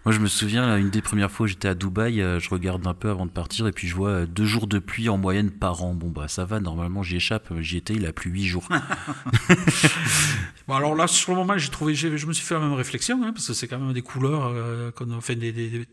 Moi, 0.06 0.14
je 0.14 0.20
me 0.20 0.28
souviens, 0.28 0.76
une 0.76 0.88
des 0.88 1.02
premières 1.02 1.32
fois 1.32 1.44
où 1.44 1.46
j'étais 1.48 1.66
à 1.66 1.74
Dubaï, 1.74 2.22
euh, 2.22 2.38
je 2.38 2.48
regarde 2.48 2.86
un 2.86 2.94
peu 2.94 3.10
avant 3.10 3.26
de 3.26 3.30
partir 3.32 3.66
et 3.66 3.72
puis 3.72 3.88
je 3.88 3.96
vois 3.96 4.10
euh, 4.10 4.26
deux 4.26 4.44
jours 4.44 4.68
de 4.68 4.78
pluie 4.78 5.08
en 5.08 5.18
moyenne 5.18 5.50
par 5.50 5.82
an. 5.82 5.94
Bon, 5.94 6.10
bah 6.10 6.28
ça 6.28 6.44
va, 6.44 6.60
normalement 6.60 7.02
j'y 7.02 7.16
échappe. 7.16 7.52
J'y 7.58 7.78
étais, 7.78 7.94
il 7.94 8.06
a 8.06 8.12
plu 8.12 8.30
huit 8.30 8.46
jours. 8.46 8.68
bon, 10.68 10.74
alors 10.74 10.94
là, 10.94 11.08
sur 11.08 11.32
le 11.32 11.38
moment, 11.38 11.58
j'ai 11.58 11.70
trouvé, 11.70 11.96
je 11.96 12.08
me 12.08 12.32
suis 12.32 12.46
fait 12.46 12.54
la 12.54 12.60
même 12.60 12.74
réflexion, 12.74 13.20
hein, 13.24 13.32
parce 13.32 13.48
que 13.48 13.52
c'est 13.52 13.66
quand 13.66 13.80
même 13.80 13.92
des 13.92 14.02
couleurs 14.02 14.46
euh, 14.46 14.92
qu'on 14.92 15.10
a 15.10 15.20
fait 15.20 15.34
des, 15.34 15.50
des, 15.50 15.70
des 15.70 15.88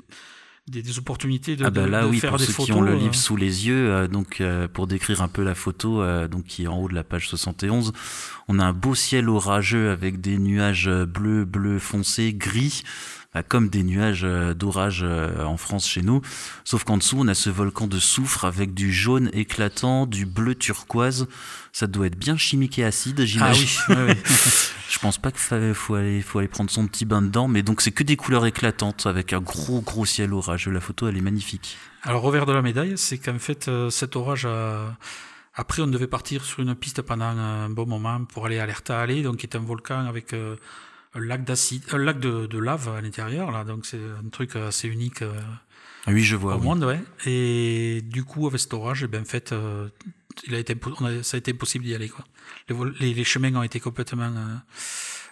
des, 0.67 0.81
des, 0.81 0.97
opportunités 0.97 1.57
de, 1.57 1.65
ah 1.65 1.69
bah 1.69 1.87
là, 1.87 2.03
de, 2.03 2.07
oui, 2.07 2.19
faire 2.19 2.29
pour 2.29 2.39
des 2.39 2.45
ceux 2.45 2.53
photos. 2.53 2.67
qui 2.67 2.71
ont 2.71 2.81
le 2.81 2.95
livre 2.95 3.09
euh... 3.09 3.17
sous 3.17 3.35
les 3.35 3.67
yeux, 3.67 3.91
euh, 3.91 4.07
donc 4.07 4.39
euh, 4.39 4.69
pour 4.69 4.87
décrire 4.87 5.21
un 5.21 5.27
peu 5.27 5.43
la 5.43 5.55
photo, 5.55 6.01
donc 6.27 6.45
qui 6.45 6.63
est 6.63 6.67
en 6.67 6.79
haut 6.79 6.87
de 6.87 6.93
la 6.93 7.03
page 7.03 7.27
71, 7.27 7.91
on 8.47 8.59
a 8.59 8.65
un 8.65 8.73
beau 8.73 8.95
ciel 8.95 9.27
orageux 9.27 9.89
avec 9.89 10.21
des 10.21 10.37
nuages 10.37 10.89
bleus, 10.89 11.43
bleu 11.43 11.79
foncé, 11.79 12.33
gris, 12.33 12.83
comme 13.41 13.69
des 13.69 13.83
nuages 13.83 14.21
d'orage 14.55 15.03
en 15.03 15.57
France 15.57 15.87
chez 15.87 16.01
nous. 16.01 16.21
Sauf 16.63 16.83
qu'en 16.83 16.97
dessous, 16.97 17.17
on 17.19 17.27
a 17.27 17.33
ce 17.33 17.49
volcan 17.49 17.87
de 17.87 17.99
soufre 17.99 18.45
avec 18.45 18.73
du 18.73 18.93
jaune 18.93 19.29
éclatant, 19.33 20.05
du 20.05 20.25
bleu 20.25 20.55
turquoise. 20.55 21.27
Ça 21.71 21.87
doit 21.87 22.05
être 22.05 22.17
bien 22.17 22.37
chimique 22.37 22.77
et 22.77 22.83
acide, 22.83 23.25
j'imagine. 23.25 23.67
Ah 23.89 24.05
oui. 24.07 24.13
Je 24.89 24.99
pense 24.99 25.17
pas 25.17 25.31
qu'il 25.31 25.73
faut 25.73 25.95
aller, 25.95 26.21
faut 26.21 26.37
aller 26.37 26.47
prendre 26.47 26.69
son 26.69 26.85
petit 26.85 27.03
bain 27.05 27.23
dedans, 27.23 27.47
mais 27.47 27.63
donc 27.63 27.81
c'est 27.81 27.91
que 27.91 28.03
des 28.03 28.15
couleurs 28.15 28.45
éclatantes 28.45 29.07
avec 29.07 29.33
un 29.33 29.39
gros 29.41 29.81
gros 29.81 30.05
ciel 30.05 30.33
orageux. 30.33 30.69
La 30.69 30.81
photo, 30.81 31.07
elle 31.07 31.17
est 31.17 31.21
magnifique. 31.21 31.77
Alors 32.03 32.21
revers 32.21 32.45
de 32.45 32.53
la 32.53 32.61
médaille, 32.61 32.93
c'est 32.97 33.17
qu'en 33.17 33.39
fait 33.39 33.67
euh, 33.67 33.89
cet 33.89 34.15
orage 34.15 34.45
a... 34.45 34.95
Après, 35.55 35.81
on 35.81 35.87
devait 35.87 36.07
partir 36.07 36.43
sur 36.43 36.61
une 36.61 36.75
piste 36.75 37.01
pendant 37.01 37.25
un 37.25 37.69
bon 37.69 37.85
moment 37.85 38.23
pour 38.25 38.45
aller 38.45 38.59
à 38.59 38.65
l'Ertaale, 38.65 39.21
donc 39.23 39.37
qui 39.37 39.45
est 39.45 39.55
un 39.55 39.59
volcan 39.59 40.05
avec 40.05 40.33
euh, 40.33 40.55
lac 41.19 41.43
d'acide, 41.43 41.83
un 41.91 41.97
lac 41.97 42.19
de, 42.19 42.45
de, 42.47 42.57
lave 42.57 42.89
à 42.89 43.01
l'intérieur. 43.01 43.51
Là, 43.51 43.63
donc 43.63 43.85
c'est 43.85 43.99
un 44.23 44.29
truc 44.29 44.55
assez 44.55 44.87
unique. 44.87 45.21
Euh, 45.21 45.33
oui, 46.07 46.21
je 46.23 46.35
vois. 46.35 46.55
Au 46.55 46.59
oui. 46.59 46.65
monde, 46.65 46.83
ouais. 46.83 47.01
Et 47.25 48.01
du 48.03 48.23
coup, 48.23 48.47
avec 48.47 48.59
cet 48.59 48.73
orage, 48.73 49.03
eh 49.03 49.07
ben, 49.07 49.21
en 49.21 49.25
fait, 49.25 49.51
euh, 49.51 49.87
il 50.47 50.55
a 50.55 50.59
été, 50.59 50.73
a, 50.73 51.23
ça 51.23 51.35
a 51.35 51.37
été 51.37 51.51
impossible 51.51 51.85
d'y 51.85 51.93
aller. 51.95 52.09
Quoi. 52.09 52.25
Les, 52.99 53.23
chemins 53.23 53.53
ont 53.55 53.63
été 53.63 53.79
complètement 53.79 54.23
euh, 54.35 54.55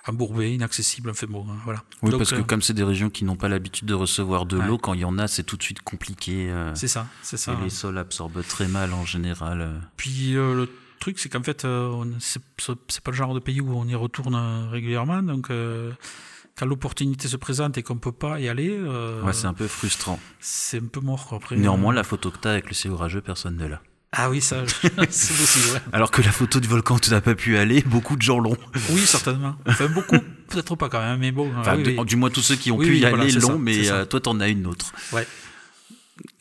embourbés, 0.08 0.54
inaccessibles. 0.54 1.10
Enfin 1.10 1.28
bon, 1.30 1.46
voilà. 1.66 1.84
Oui, 2.02 2.12
Donc, 2.12 2.20
parce 2.20 2.32
que 2.32 2.36
euh, 2.38 2.44
comme 2.44 2.62
c'est 2.62 2.74
des 2.74 2.84
régions 2.84 3.10
qui 3.10 3.24
n'ont 3.26 3.36
pas 3.36 3.50
l'habitude 3.50 3.88
de 3.88 3.94
recevoir 3.94 4.46
de 4.46 4.58
Ouais. 4.58 4.66
l'eau, 4.68 4.78
quand 4.78 4.94
il 4.94 5.02
y 5.02 5.06
en 5.06 5.18
a, 5.18 5.28
c'est 5.28 5.44
tout 5.44 5.58
de 5.58 5.64
suite 5.64 5.82
compliqué. 5.82 6.50
euh, 6.50 6.74
c'est 6.76 6.88
ça, 6.88 7.08
c'est 7.22 7.38
ça. 7.38 7.54
et 7.54 7.64
les 7.64 7.70
sols 7.70 7.98
absorbent 7.98 8.44
très 8.48 8.68
mal 8.68 8.94
en 8.94 9.06
général. 9.06 9.62
euh. 9.62 9.80
Puis 9.98 10.36
euh, 10.36 10.54
le 10.56 10.70
truc, 11.02 11.20
c'est 11.20 11.28
qu'en 11.28 11.44
fait, 11.44 11.66
euh, 11.66 12.06
c'est 12.20 13.02
pas 13.04 13.12
le 13.12 13.18
genre 13.18 13.34
de 13.34 13.40
pays 13.40 13.60
où 13.60 13.76
on 13.78 13.86
y 13.86 13.96
retourne 13.96 14.36
euh, 14.36 14.70
régulièrement. 14.70 15.22
Donc, 15.22 15.50
euh, 15.50 15.92
quand 16.58 16.66
l'opportunité 16.66 17.28
se 17.28 17.36
présente 17.38 17.78
et 17.78 17.84
qu'on 17.84 17.98
peut 17.98 18.12
pas 18.14 18.40
y 18.40 18.48
aller, 18.48 18.80
Ouais, 18.80 19.34
c'est 19.34 19.48
un 19.48 19.54
peu 19.54 19.68
frustrant. 19.68 20.20
c'est 20.40 20.78
un 20.82 20.86
peu 20.88 21.02
mort. 21.02 21.28
Après, 21.36 21.58
Néanmoins, 21.58 21.94
la 21.94 22.04
photo 22.04 22.32
que 22.32 22.38
t'as 22.38 22.52
avec 22.52 22.68
le 22.68 22.74
ciel 22.74 22.94
orageux, 22.94 23.22
personne 23.22 23.58
ne 23.58 23.68
l'a. 23.68 23.82
Ah 24.14 24.30
oui, 24.30 24.42
ça, 24.42 24.64
c'est 24.82 24.94
possible. 24.94 25.74
ouais. 25.74 25.82
Alors 25.94 26.12
que 26.12 26.22
la 26.22 26.32
photo 26.34 26.60
du 26.60 26.68
volcan 26.68 26.96
où 26.96 27.00
tu 27.00 27.12
n'as 27.12 27.22
pas 27.22 27.34
pu 27.34 27.58
aller, 27.58 27.82
beaucoup 27.82 28.18
de 28.18 28.22
gens 28.22 28.40
l'ont. 28.40 28.58
Oui, 28.90 29.00
certainement. 29.06 29.56
Enfin, 29.66 29.88
beaucoup, 29.88 30.18
peut-être 30.50 30.76
pas 30.76 30.90
quand 30.90 31.00
même, 31.00 31.20
mais 31.22 31.32
bon. 31.32 31.50
Enfin, 31.58 31.78
oui, 31.78 31.84
du, 31.84 31.98
oui. 31.98 32.06
du 32.06 32.16
moins 32.18 32.30
tous 32.30 32.42
ceux 32.42 32.56
qui 32.58 32.72
ont 32.72 32.78
Oui, 32.78 32.88
pu 32.88 32.98
y 32.98 33.00
voilà, 33.02 33.24
aller 33.24 33.32
l'ont, 33.32 33.58
mais 33.58 33.90
euh, 33.90 34.04
toi 34.04 34.20
t'en 34.20 34.40
as 34.42 34.50
une 34.50 34.68
autre. 34.68 34.92
Ouais. 35.14 35.26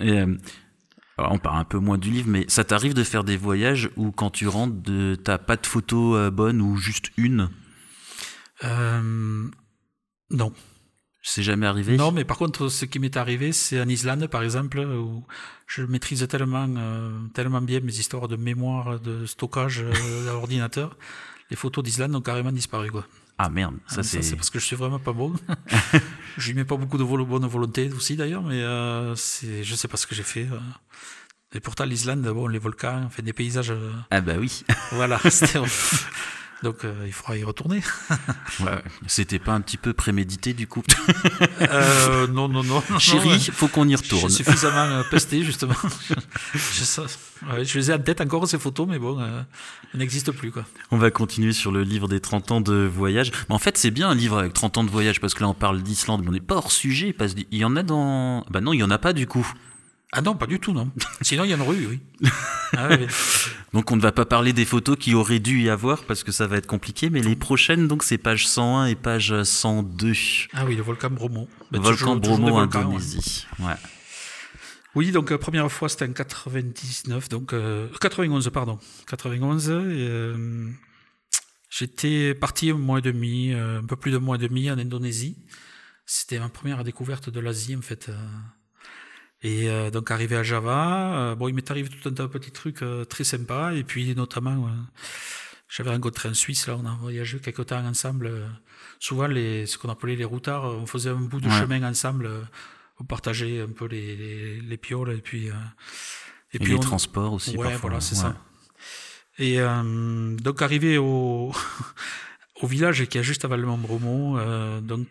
Et, 0.00 0.10
euh, 0.18 0.26
alors, 1.20 1.32
on 1.32 1.38
parle 1.38 1.58
un 1.58 1.64
peu 1.64 1.78
moins 1.78 1.98
du 1.98 2.10
livre, 2.10 2.28
mais 2.28 2.46
ça 2.48 2.64
t'arrive 2.64 2.94
de 2.94 3.04
faire 3.04 3.24
des 3.24 3.36
voyages 3.36 3.90
où 3.96 4.10
quand 4.10 4.30
tu 4.30 4.48
rentres, 4.48 4.76
de, 4.76 5.14
t'as 5.14 5.36
pas 5.36 5.56
de 5.56 5.66
photo 5.66 6.16
euh, 6.16 6.30
bonne 6.30 6.62
ou 6.62 6.76
juste 6.78 7.10
une? 7.18 7.50
Euh, 8.64 9.48
non. 10.30 10.52
C'est 11.22 11.42
jamais 11.42 11.66
arrivé? 11.66 11.98
Non, 11.98 12.12
mais 12.12 12.24
par 12.24 12.38
contre, 12.38 12.68
ce 12.68 12.86
qui 12.86 12.98
m'est 12.98 13.18
arrivé, 13.18 13.52
c'est 13.52 13.78
en 13.80 13.88
Islande, 13.88 14.26
par 14.28 14.42
exemple, 14.42 14.78
où 14.78 15.22
je 15.66 15.82
maîtrise 15.82 16.26
tellement, 16.26 16.66
euh, 16.78 17.10
tellement 17.34 17.60
bien 17.60 17.80
mes 17.80 17.98
histoires 17.98 18.26
de 18.26 18.36
mémoire, 18.36 18.98
de 18.98 19.26
stockage 19.26 19.82
euh, 19.82 20.28
à 20.30 20.32
l'ordinateur. 20.32 20.96
Les 21.50 21.56
photos 21.56 21.84
d'Islande 21.84 22.14
ont 22.14 22.22
carrément 22.22 22.52
disparu, 22.52 22.90
quoi. 22.90 23.04
Ah 23.42 23.48
merde, 23.48 23.76
ça 23.86 24.00
Ah, 24.00 24.02
c'est. 24.02 24.36
parce 24.36 24.50
que 24.50 24.58
je 24.58 24.66
suis 24.66 24.76
vraiment 24.76 24.98
pas 24.98 25.12
bon. 25.14 25.32
je 26.36 26.48
lui 26.48 26.54
mets 26.54 26.66
pas 26.66 26.76
beaucoup 26.76 26.98
de 26.98 27.04
bonne 27.04 27.46
volonté 27.46 27.90
aussi 27.96 28.14
d'ailleurs, 28.14 28.42
mais 28.42 28.60
euh, 28.60 29.14
c'est, 29.16 29.64
je 29.64 29.74
sais 29.74 29.88
pas 29.88 29.96
ce 29.96 30.06
que 30.06 30.14
j'ai 30.14 30.22
fait. 30.22 30.46
euh. 30.52 30.58
Et 31.54 31.60
pourtant 31.60 31.84
l'Islande, 31.86 32.20
bon, 32.28 32.46
les 32.48 32.58
volcans, 32.58 33.08
fait 33.08 33.22
des 33.22 33.32
paysages, 33.32 33.70
euh, 33.70 33.92
Ah 34.10 34.20
bah 34.20 34.34
oui. 34.38 34.62
voilà. 34.92 35.18
Donc 36.62 36.84
euh, 36.84 36.92
il 37.06 37.12
faudra 37.12 37.36
y 37.38 37.44
retourner. 37.44 37.82
Ouais. 38.60 38.82
C'était 39.06 39.38
pas 39.38 39.52
un 39.52 39.60
petit 39.62 39.78
peu 39.78 39.92
prémédité 39.94 40.52
du 40.52 40.66
coup 40.66 40.82
Euh, 41.62 42.26
non, 42.26 42.48
non, 42.48 42.62
non. 42.62 42.82
non, 42.90 42.98
Chérie, 42.98 43.28
ouais. 43.30 43.38
faut 43.38 43.68
qu'on 43.68 43.86
y 43.88 43.92
Je 43.92 43.96
retourne. 43.96 44.28
suis 44.30 44.44
suffisamment 44.44 44.84
euh, 44.84 45.02
pesté 45.10 45.42
justement. 45.44 45.74
je, 46.52 46.58
ça, 46.84 47.02
ouais, 47.50 47.64
je 47.64 47.78
les 47.78 47.90
ai 47.90 47.94
en 47.94 47.98
tête 47.98 48.20
encore 48.20 48.46
ces 48.46 48.58
photos, 48.58 48.86
mais 48.88 48.98
bon, 48.98 49.18
euh, 49.20 49.42
elles 49.94 50.00
n'existent 50.00 50.32
plus 50.32 50.50
quoi. 50.50 50.64
On 50.90 50.98
va 50.98 51.10
continuer 51.10 51.52
sur 51.52 51.72
le 51.72 51.82
livre 51.82 52.08
des 52.08 52.20
30 52.20 52.50
ans 52.50 52.60
de 52.60 52.74
voyage. 52.86 53.30
Mais 53.48 53.54
en 53.54 53.58
fait, 53.58 53.78
c'est 53.78 53.90
bien 53.90 54.10
un 54.10 54.14
livre 54.14 54.38
avec 54.38 54.52
30 54.52 54.78
ans 54.78 54.84
de 54.84 54.90
voyage 54.90 55.20
parce 55.20 55.32
que 55.34 55.42
là, 55.42 55.48
on 55.48 55.54
parle 55.54 55.82
d'Islande, 55.82 56.22
mais 56.22 56.28
on 56.28 56.32
n'est 56.32 56.40
pas 56.40 56.56
hors 56.56 56.72
sujet. 56.72 57.12
Parce 57.14 57.34
qu'il 57.34 57.46
y 57.52 57.64
en 57.64 57.76
a 57.76 57.82
dans. 57.82 58.44
Bah 58.50 58.60
non, 58.60 58.72
il 58.74 58.80
y 58.80 58.82
en 58.82 58.90
a 58.90 58.98
pas 58.98 59.12
du 59.14 59.26
coup. 59.26 59.46
Ah 60.12 60.22
non, 60.22 60.34
pas 60.34 60.46
du 60.46 60.58
tout, 60.58 60.72
non. 60.72 60.90
Sinon, 61.20 61.44
il 61.44 61.50
y 61.50 61.54
en 61.54 61.60
aurait 61.60 61.76
eu, 61.76 61.86
oui. 61.86 62.30
Ah. 62.76 62.88
Donc, 63.72 63.90
on 63.92 63.96
ne 63.96 64.00
va 64.00 64.10
pas 64.10 64.24
parler 64.24 64.52
des 64.52 64.64
photos 64.64 64.96
qui 64.98 65.14
auraient 65.14 65.38
dû 65.38 65.62
y 65.62 65.70
avoir 65.70 66.04
parce 66.04 66.24
que 66.24 66.32
ça 66.32 66.46
va 66.46 66.56
être 66.56 66.66
compliqué. 66.66 67.10
Mais 67.10 67.20
les 67.20 67.36
prochaines, 67.36 67.86
donc, 67.86 68.02
c'est 68.02 68.18
page 68.18 68.48
101 68.48 68.86
et 68.86 68.96
page 68.96 69.42
102. 69.42 70.12
Ah 70.52 70.64
oui, 70.66 70.74
le 70.74 70.82
volcan 70.82 71.10
Bromo. 71.10 71.48
Bah, 71.70 71.78
Volcan 71.80 72.16
Bromo, 72.16 72.56
ouais. 72.56 72.62
Indonésie. 72.62 73.46
Ouais. 73.60 73.74
Oui, 74.96 75.12
donc 75.12 75.30
euh, 75.30 75.38
première 75.38 75.70
fois 75.70 75.88
c'était 75.88 76.08
en 76.08 76.12
99, 76.12 77.28
donc 77.28 77.52
euh, 77.52 77.88
91 78.00 78.50
pardon, 78.52 78.78
91. 79.06 79.68
Et, 79.68 79.72
euh, 79.72 80.68
J'étais 81.68 82.34
parti 82.34 82.70
un 82.70 82.78
mois 82.78 82.98
et 82.98 83.02
demi, 83.02 83.52
euh, 83.52 83.78
un 83.78 83.84
peu 83.84 83.94
plus 83.94 84.10
d'un 84.10 84.18
mois 84.18 84.34
et 84.34 84.40
demi 84.40 84.68
en 84.68 84.78
Indonésie. 84.78 85.36
C'était 86.04 86.40
ma 86.40 86.48
première 86.48 86.82
découverte 86.82 87.30
de 87.30 87.38
l'Asie 87.38 87.76
en 87.76 87.82
fait. 87.82 88.10
Et 89.42 89.70
euh, 89.70 89.90
donc 89.90 90.10
arrivé 90.10 90.36
à 90.36 90.42
Java, 90.42 91.14
euh, 91.30 91.34
bon 91.34 91.48
il 91.48 91.54
m'est 91.54 91.70
arrivé 91.70 91.88
tout 91.88 92.08
un 92.08 92.12
tas 92.12 92.24
de 92.24 92.28
petits 92.28 92.50
trucs 92.50 92.82
euh, 92.82 93.04
très 93.06 93.24
sympas 93.24 93.72
et 93.72 93.84
puis 93.84 94.14
notamment 94.14 94.68
j'avais 95.68 95.90
rencontré 95.90 96.28
un 96.28 96.34
Suisse 96.34 96.66
là, 96.66 96.76
on 96.76 96.84
a 96.86 96.94
voyagé 97.00 97.38
quelque 97.38 97.62
temps 97.62 97.82
ensemble. 97.86 98.30
souvent 98.98 99.26
les 99.26 99.64
ce 99.66 99.78
qu'on 99.78 99.88
appelait 99.88 100.16
les 100.16 100.24
routards, 100.24 100.64
on 100.64 100.84
faisait 100.84 101.10
un 101.10 101.14
bout 101.14 101.40
de 101.40 101.48
Ouais. 101.48 101.58
chemin 101.58 101.82
ensemble. 101.88 102.28
on 102.98 103.04
partageait 103.04 103.62
un 103.62 103.68
peu 103.72 103.86
les, 103.86 104.14
les, 104.14 104.60
les 104.60 104.76
pioles 104.76 105.12
et 105.12 105.22
puis 105.22 105.48
euh, 105.48 105.54
Et, 106.52 106.58
les 106.58 106.74
on- 106.74 106.80
transports 106.80 107.32
aussi. 107.32 107.56
Ouais, 107.56 107.62
parfois. 107.70 107.80
voilà, 107.80 108.00
c'est 108.00 108.16
Ouais. 108.16 108.22
ça. 108.22 108.36
Et 109.38 109.56
donc 110.42 110.60
arrivé 110.60 110.98
au, 110.98 111.50
au 112.60 112.66
village 112.66 113.06
qui 113.06 113.16
est 113.16 113.22
juste 113.22 113.46
avant 113.46 113.56
le 113.56 113.64
Mont 113.66 114.80
donc 114.82 115.06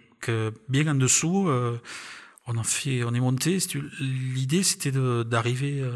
bien 0.68 0.86
en 0.88 0.94
dessous, 0.96 1.50
on 2.50 2.58
a 2.58 2.64
fait, 2.64 3.04
on 3.04 3.14
est 3.14 3.20
monté. 3.20 3.58
L'idée 4.00 4.64
c'était 4.64 4.92
d'arriver, 4.92 5.82
euh, 5.82 5.92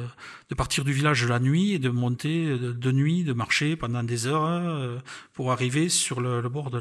de 0.50 0.56
partir 0.56 0.84
du 0.84 0.94
village 0.94 1.26
la 1.26 1.40
nuit 1.40 1.74
et 1.74 1.80
de 1.80 1.90
monter 1.90 2.46
de, 2.58 2.72
de 2.72 2.92
nuit, 2.92 3.24
de 3.24 3.34
marcher 3.34 3.76
pendant 3.76 4.04
des 4.04 4.28
heures 4.28 4.46
euh, 4.46 5.00
pour 5.34 5.52
arriver 5.52 5.90
sur 5.90 6.22
le, 6.22 6.42
bord 6.50 6.72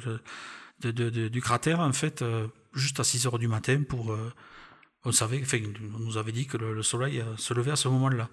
du 0.82 1.40
cratère 1.40 1.80
en 1.80 1.92
fait, 1.92 2.22
euh, 2.22 2.46
juste 2.74 3.00
à 3.00 3.04
6 3.04 3.26
heures 3.26 3.38
du 3.38 3.48
matin 3.48 3.82
pour. 3.88 4.12
euh, 4.12 4.32
on 5.04 5.12
savait, 5.12 5.42
on 5.94 5.98
nous 5.98 6.16
avait 6.16 6.32
dit 6.32 6.46
que 6.46 6.56
le, 6.56 6.74
le 6.74 6.82
soleil 6.82 7.20
euh, 7.20 7.36
se 7.36 7.54
levait 7.54 7.72
à 7.72 7.76
ce 7.76 7.88
moment-là. 7.88 8.28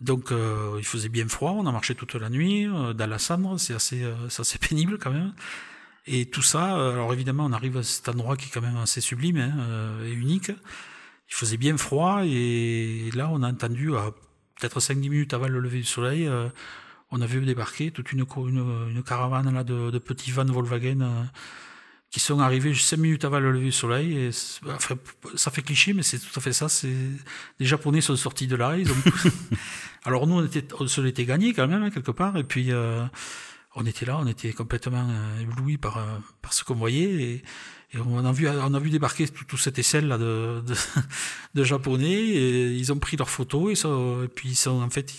Donc 0.00 0.32
euh, 0.32 0.74
il 0.78 0.84
faisait 0.84 1.08
bien 1.08 1.28
froid, 1.28 1.52
on 1.52 1.66
a 1.66 1.72
marché 1.72 1.94
toute 1.94 2.14
la 2.14 2.28
nuit 2.28 2.66
euh, 2.66 2.92
dans 2.92 3.06
la 3.08 3.18
cendre, 3.18 3.58
c'est 3.58 3.74
assez, 3.74 4.02
euh, 4.02 4.28
c'est 4.28 4.40
assez 4.40 4.58
pénible 4.68 4.98
quand 4.98 5.12
même. 5.12 5.32
Et 6.06 6.26
tout 6.26 6.42
ça, 6.42 6.76
euh, 6.76 6.92
alors 6.92 7.12
évidemment 7.12 7.46
on 7.46 7.52
arrive 7.52 7.78
à 7.78 7.82
cet 7.82 8.08
endroit 8.08 8.36
qui 8.36 8.46
est 8.46 8.50
quand 8.50 8.60
même 8.60 8.76
assez 8.76 9.00
sublime 9.00 9.38
hein, 9.38 9.54
euh, 9.58 10.06
et 10.06 10.12
unique. 10.12 10.50
Il 11.28 11.34
faisait 11.34 11.56
bien 11.56 11.76
froid 11.78 12.22
et 12.24 13.10
là 13.14 13.30
on 13.32 13.42
a 13.42 13.50
entendu, 13.50 13.96
à 13.96 14.12
peut-être 14.60 14.80
5-10 14.80 14.94
minutes 14.96 15.34
avant 15.34 15.48
le 15.48 15.58
lever 15.60 15.78
du 15.78 15.84
soleil, 15.84 16.26
euh, 16.26 16.48
on 17.10 17.20
a 17.22 17.26
vu 17.26 17.44
débarquer 17.44 17.90
toute 17.90 18.12
une, 18.12 18.26
une, 18.36 18.88
une 18.90 19.02
caravane 19.02 19.52
là, 19.52 19.64
de, 19.64 19.90
de 19.90 19.98
petits 19.98 20.30
vans 20.30 20.44
Volkswagen 20.44 21.28
qui 22.14 22.20
sont 22.20 22.38
arrivés 22.38 22.72
5 22.72 22.96
minutes 22.96 23.24
avant 23.24 23.40
le 23.40 23.50
lever 23.50 23.64
du 23.64 23.72
soleil. 23.72 24.16
Et 24.16 24.30
enfin, 24.68 24.94
ça 25.34 25.50
fait 25.50 25.62
cliché, 25.62 25.92
mais 25.94 26.04
c'est 26.04 26.20
tout 26.20 26.38
à 26.38 26.40
fait 26.40 26.52
ça. 26.52 26.68
C'est 26.68 26.94
les 27.58 27.66
Japonais 27.66 28.00
sont 28.00 28.14
sortis 28.14 28.46
de 28.46 28.54
là. 28.54 28.78
Ils 28.78 28.88
ont... 28.88 28.94
Alors 30.04 30.28
nous, 30.28 30.36
on, 30.36 30.44
était, 30.44 30.64
on 30.78 30.86
se 30.86 31.00
l'était 31.00 31.24
gagné 31.24 31.52
quand 31.52 31.66
même 31.66 31.82
hein, 31.82 31.90
quelque 31.90 32.12
part. 32.12 32.36
Et 32.36 32.44
puis 32.44 32.70
euh, 32.70 33.04
on 33.76 33.84
était 33.86 34.06
là, 34.06 34.18
on 34.20 34.26
était 34.26 34.52
complètement 34.52 35.06
euh, 35.08 35.40
éblouis 35.42 35.76
par, 35.78 35.98
euh, 35.98 36.02
par 36.42 36.52
ce 36.52 36.64
qu'on 36.64 36.74
voyait. 36.74 37.04
Et, 37.22 37.44
et 37.92 37.98
on 38.04 38.24
a 38.24 38.32
vu, 38.32 38.48
on 38.48 38.74
a 38.74 38.78
vu 38.80 38.90
débarquer 38.90 39.28
tout, 39.28 39.44
tout 39.44 39.56
cette 39.56 39.78
aisselle 39.78 40.08
là 40.08 40.18
de, 40.18 40.62
de, 40.66 40.74
de 41.54 41.64
japonais. 41.64 42.12
Et 42.12 42.72
ils 42.72 42.92
ont 42.92 42.98
pris 42.98 43.16
leurs 43.16 43.30
photos 43.30 43.72
et, 43.72 43.74
ça, 43.76 43.88
et 44.24 44.28
puis 44.28 44.50
ils 44.50 44.54
sont 44.56 44.82
en 44.82 44.90
fait, 44.90 45.12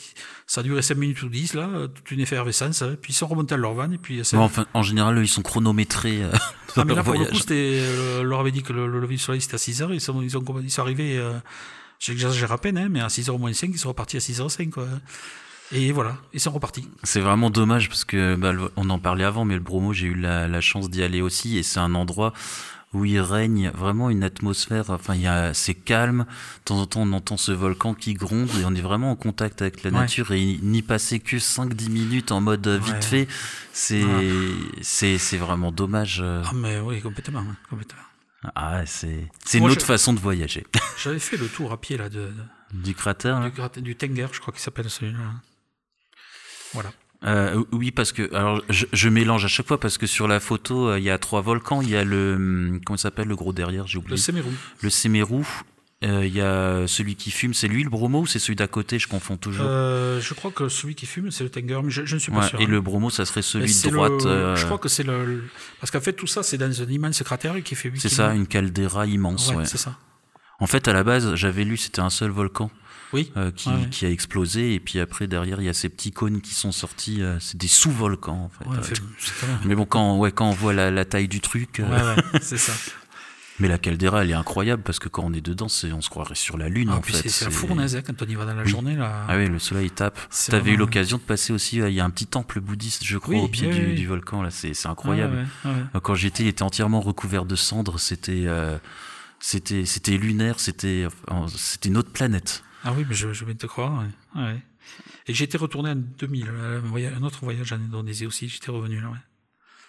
ça 0.48 0.60
a 0.62 0.64
duré 0.64 0.82
5 0.82 0.98
minutes 0.98 1.22
ou 1.24 1.30
10 1.30 1.54
là, 1.54 1.88
toute 1.94 2.12
une 2.12 2.20
effervescence. 2.20 2.82
hein. 2.82 2.96
Puis 3.02 3.14
ils 3.14 3.16
sont 3.16 3.28
remontés 3.28 3.54
à 3.56 3.58
leur 3.58 3.74
van 3.74 3.90
et 3.92 3.98
puis 3.98 4.24
ça- 4.26 4.36
Bon, 4.38 4.44
enfin, 4.44 4.66
en 4.74 4.84
général, 4.84 5.18
eux, 5.18 5.24
ils 5.24 5.28
sont 5.28 5.42
chronométrés. 5.42 6.24
euh, 6.24 6.32
ah, 6.76 6.84
mais 6.86 6.96
là, 6.96 7.04
pour 7.04 7.14
le 7.14 7.20
voyage. 7.20 7.34
coup, 7.34 7.40
c'était, 7.40 7.80
euh, 7.82 8.24
leur 8.24 8.42
avait 8.42 8.52
dit 8.52 8.62
que 8.64 8.74
le, 8.74 8.88
le 8.88 9.00
lever 9.00 9.16
du 9.16 9.22
soleil 9.22 9.40
c'était 9.42 9.56
à 9.56 9.58
6 9.60 9.82
heures. 9.82 9.94
Ils 9.94 10.02
sont, 10.02 10.22
ils 10.22 10.38
ont, 10.38 10.44
ils 10.62 10.72
sont 10.72 10.82
arrivés, 10.82 11.18
euh, 11.18 11.32
j'exagère 12.00 12.52
à 12.52 12.58
peine, 12.58 12.78
hein, 12.78 12.88
mais 12.90 13.00
à 13.02 13.08
6 13.10 13.30
heures 13.30 13.40
moins 13.40 13.54
5, 13.54 13.70
ils 13.72 13.80
sont 13.80 13.90
repartis 13.90 14.18
à 14.18 14.20
6 14.22 14.42
heures 14.42 14.52
5, 14.52 14.70
quoi. 14.72 14.88
Et 15.72 15.92
voilà, 15.92 16.18
ils 16.34 16.40
sont 16.40 16.52
repartis. 16.52 16.88
C'est 17.04 17.20
vraiment 17.22 17.50
dommage 17.50 17.90
parce 17.90 18.06
que 18.06 18.36
bah, 18.36 18.54
on 18.76 18.90
en 18.90 19.00
parlait 19.00 19.24
avant, 19.24 19.46
mais 19.46 19.56
le 19.56 19.60
Bromo, 19.62 19.94
j'ai 19.94 20.08
eu 20.08 20.16
la, 20.16 20.48
la 20.48 20.62
chance 20.62 20.90
d'y 20.90 21.02
aller 21.04 21.22
aussi 21.22 21.58
et 21.58 21.64
c'est 21.64 21.80
un 21.80 21.96
endroit 21.96 22.34
où 22.94 23.04
il 23.04 23.20
règne 23.20 23.72
vraiment 23.72 24.10
une 24.10 24.24
atmosphère. 24.24 24.90
Enfin, 24.92 25.16
il 25.16 25.22
y 25.22 25.28
a, 25.28 25.54
c'est 25.54 25.74
calme. 25.74 26.20
De 26.60 26.64
temps 26.66 26.80
en 26.80 26.86
temps, 26.86 27.02
on 27.02 27.12
entend 27.14 27.36
ce 27.36 27.52
volcan 27.52 27.94
qui 27.94 28.14
gronde 28.14 28.48
et 28.62 28.64
on 28.64 28.74
est 28.76 28.82
vraiment 28.82 29.12
en 29.12 29.16
contact 29.16 29.62
avec 29.62 29.84
la 29.84 29.90
Ouais. 29.92 29.98
nature 30.00 30.32
et 30.32 30.60
n'y 30.62 30.82
passer 30.82 31.20
que 31.20 31.36
5-10 31.38 31.90
minutes 31.90 32.32
en 32.32 32.40
mode 32.42 32.66
euh, 32.68 32.78
vite 32.78 32.94
Ouais. 32.94 33.02
fait, 33.02 33.28
c'est, 33.74 34.04
Ouais. 34.04 34.30
c'est, 34.82 35.18
c'est 35.18 35.38
vraiment 35.38 35.72
dommage. 35.74 36.20
euh. 36.24 36.42
Ah, 36.46 36.52
mais 36.54 36.80
oui, 36.80 37.02
complètement. 37.02 37.44
complètement. 37.70 38.00
Ah, 38.56 38.86
c'est, 38.86 39.28
c'est 39.44 39.58
une 39.58 39.66
autre 39.66 39.82
je- 39.82 39.86
façon 39.86 40.14
de 40.14 40.20
voyager. 40.20 40.66
J'avais 41.04 41.20
fait 41.20 41.36
le 41.38 41.48
tour 41.48 41.72
à 41.74 41.82
pied 41.82 41.98
là, 41.98 42.08
de, 42.08 42.28
de- 42.28 42.34
du 42.84 42.94
cratère, 42.94 43.42
du, 43.74 43.82
du 43.82 43.96
Tenger, 43.96 44.28
je 44.32 44.40
crois 44.40 44.54
qu'il 44.54 44.62
s'appelle 44.62 44.90
celui-là. 44.90 45.18
Voilà. 46.76 46.92
Euh, 47.26 47.64
oui, 47.72 47.90
parce 47.90 48.12
que 48.12 48.32
alors 48.36 48.62
je, 48.70 48.86
je 48.94 49.10
mélange 49.10 49.44
à 49.46 49.48
chaque 49.48 49.68
fois 49.68 49.80
parce 49.80 49.98
que 49.98 50.06
sur 50.06 50.28
la 50.28 50.40
photo 50.40 50.90
euh, 50.90 51.00
il 51.00 51.04
y 51.06 51.10
a 51.10 51.18
trois 51.18 51.42
volcans. 51.42 51.82
Il 51.82 51.90
y 51.90 51.96
a 51.96 52.04
le 52.04 52.36
hum, 52.36 52.82
comment 52.86 52.98
s'appelle 52.98 53.28
le 53.28 53.36
gros 53.36 53.52
derrière, 53.54 53.88
j'ai 53.88 53.98
Le 53.98 54.04
oublié. 54.04 54.18
Semeru. 54.18 54.52
Le 54.82 54.90
Semeru. 54.92 55.44
Euh, 56.04 56.26
Il 56.26 56.36
y 56.36 56.42
a 56.42 56.86
celui 56.88 57.16
qui 57.16 57.32
fume, 57.32 57.54
c'est 57.56 57.70
lui 57.70 57.82
le 57.84 57.90
Bromo 57.90 58.20
ou 58.22 58.26
c'est 58.28 58.38
celui 58.38 58.58
d'à 58.58 58.68
côté 58.68 59.00
Je 59.00 59.08
confonds 59.08 59.38
toujours? 59.38 59.66
Je 59.66 60.34
crois 60.36 60.52
que 60.52 60.68
celui 60.70 60.94
qui 60.94 61.06
fume, 61.08 61.32
c'est 61.32 61.44
le 61.46 61.50
Tenger, 61.50 61.80
mais 61.84 61.90
je, 61.90 62.06
je 62.06 62.16
ne 62.16 62.20
suis 62.20 62.32
pas 62.34 62.40
Ouais, 62.42 62.48
sûr. 62.50 62.60
et 62.60 62.66
hein. 62.66 62.68
le 62.70 62.82
Bromo, 62.82 63.10
ça 63.10 63.26
serait 63.26 63.42
celui 63.42 63.74
de 63.74 63.90
droite. 63.90 64.26
le- 64.26 64.56
Je 64.56 64.66
crois 64.66 64.78
que 64.78 64.90
c'est 64.90 65.04
le, 65.04 65.26
le- 65.26 65.44
Parce 65.80 65.90
qu'en 65.92 66.02
fait, 66.02 66.14
tout 66.14 66.28
ça, 66.28 66.44
c'est 66.44 66.58
dans 66.58 66.82
un 66.82 66.86
immense 66.86 67.24
cratère 67.24 67.56
qui 67.64 67.74
fait 67.76 67.90
8 67.90 68.02
c'est 68.02 68.10
ça, 68.10 68.36
une 68.36 68.46
caldeira 68.46 69.08
immense. 69.08 69.50
Ouais, 69.50 69.56
ouais. 69.56 69.66
c'est 69.66 69.78
ça. 69.80 69.98
En 70.60 70.68
fait, 70.68 70.88
à 70.90 70.94
la 70.94 71.04
base, 71.04 71.34
j'avais 71.36 71.64
lu 71.64 71.76
c'était 71.78 72.02
un 72.02 72.10
seul 72.12 72.30
volcan 72.30 72.70
Oui. 73.16 73.32
euh, 73.38 73.50
qui, 73.52 73.70
Ouais, 73.70 73.76
ouais. 73.76 73.90
qui 73.90 74.06
a 74.06 74.10
explosé 74.12 74.74
et 74.76 74.80
puis 74.80 75.00
après 75.00 75.26
derrière 75.28 75.60
il 75.62 75.66
y 75.66 75.70
a 75.70 75.74
ces 75.74 75.90
petits 75.90 76.12
cônes 76.12 76.42
qui 76.42 76.54
sont 76.54 76.72
sortis. 76.72 77.22
euh, 77.24 77.38
c'est 77.40 77.58
des 77.58 77.68
sous-volcans 77.68 78.44
en 78.46 78.50
fait. 78.50 78.70
Ouais, 78.70 78.78
Euh, 78.78 79.48
Mais 79.66 79.74
bon, 79.76 79.86
quand, 79.86 80.18
ouais, 80.18 80.32
quand 80.32 80.48
on 80.48 80.52
voit 80.54 80.74
la, 80.74 80.92
la 80.92 81.06
taille 81.06 81.28
du 81.28 81.40
truc. 81.42 81.82
c'est 82.42 82.58
ça. 82.58 82.74
Mais 83.58 83.70
la 83.70 83.78
caldeira, 83.78 84.22
elle 84.24 84.32
est 84.32 84.34
incroyable 84.34 84.84
parce 84.84 85.00
que 85.00 85.08
quand 85.08 85.24
on 85.24 85.32
est 85.32 85.40
dedans, 85.40 85.70
c'est, 85.70 85.94
on 85.94 86.02
se 86.02 86.10
croirait 86.10 86.36
sur 86.36 86.58
la 86.58 86.68
lune 86.68 86.90
Ah, 86.92 86.98
en 86.98 87.00
puis 87.00 87.14
fait. 87.14 87.30
c'est 87.30 87.46
la 87.46 87.52
fournaise 87.52 87.96
hein, 87.96 88.02
quand 88.06 88.22
on 88.22 88.26
y 88.26 88.36
va 88.36 88.44
dans 88.44 88.54
la 88.54 88.64
Oui. 88.64 88.70
journée. 88.70 88.98
Là. 88.98 89.26
Ah 89.30 89.38
oui, 89.38 89.48
le 89.48 89.60
soleil 89.60 89.90
tape. 89.92 90.20
T'avais 90.48 90.58
eu 90.60 90.62
vraiment- 90.64 90.80
l'occasion 90.80 91.16
de 91.18 91.22
passer 91.22 91.54
aussi, 91.54 91.78
il 91.78 91.94
y 91.94 92.02
a 92.02 92.04
un 92.04 92.10
petit 92.10 92.28
temple 92.28 92.60
bouddhiste, 92.60 93.06
je 93.06 93.18
crois, 93.18 93.36
Oui, 93.36 93.40
au 93.42 93.48
pied 93.48 93.70
oui, 93.70 93.96
du, 93.96 94.08
volcan, 94.08 94.42
là, 94.42 94.50
c'est, 94.52 94.74
incroyable. 94.86 95.38
Ouais, 95.64 95.72
ouais, 95.72 95.78
ouais. 95.94 96.02
Quand 96.04 96.16
j'y 96.16 96.28
étais, 96.28 96.44
il 96.44 96.48
était 96.50 96.64
entièrement 96.64 97.00
recouvert 97.00 97.46
de 97.46 97.56
cendres, 97.56 97.98
c'était, 97.98 98.44
euh, 98.46 98.78
c'était, 99.40 99.86
c'était 99.86 100.18
lunaire, 100.18 100.60
c'était, 100.60 101.08
c'était 101.56 101.88
une 101.88 101.96
autre 101.98 102.12
planète. 102.12 102.62
Ah 102.86 102.94
oui, 102.96 103.04
mais 103.10 103.16
je, 103.16 103.34
je 103.34 103.44
vais 103.46 103.56
te 103.56 103.66
croire. 103.66 104.04
Ouais. 104.36 104.42
Ouais. 104.42 104.62
Et 105.28 105.34
j'étais 105.34 105.58
retourné 105.58 105.90
en 105.90 105.96
2000, 105.96 106.48
euh, 106.50 106.82
un, 107.18 107.24
autre 107.24 107.40
voyage 107.44 107.74
en 107.74 107.78
Indonésie 107.78 108.28
aussi, 108.28 108.48
j'étais 108.48 108.72
revenu 108.72 109.02
là. 109.02 109.10
Ouais. 109.10 109.18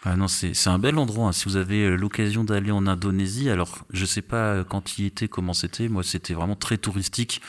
Ah 0.05 0.17
non, 0.17 0.29
c'est, 0.29 0.55
un 0.69 0.79
bel 0.79 0.99
endroit. 0.99 1.29
hein. 1.29 1.33
Si 1.33 1.45
vous 1.45 1.57
avez 1.57 1.85
euh, 1.85 1.97
l'occasion 1.97 2.45
d'aller 2.45 2.71
en 2.71 2.87
Indonésie, 2.87 3.51
alors 3.51 3.85
je 3.93 4.07
sais 4.07 4.23
pas 4.23 4.55
euh, 4.55 4.65
quand 4.65 4.99
y 4.99 5.05
était, 5.05 5.29
comment 5.29 5.53
c'était. 5.53 5.89
Moi, 5.89 6.03
c'était 6.03 6.33
vraiment 6.33 6.57
très 6.57 6.79
touristique, 6.79 7.43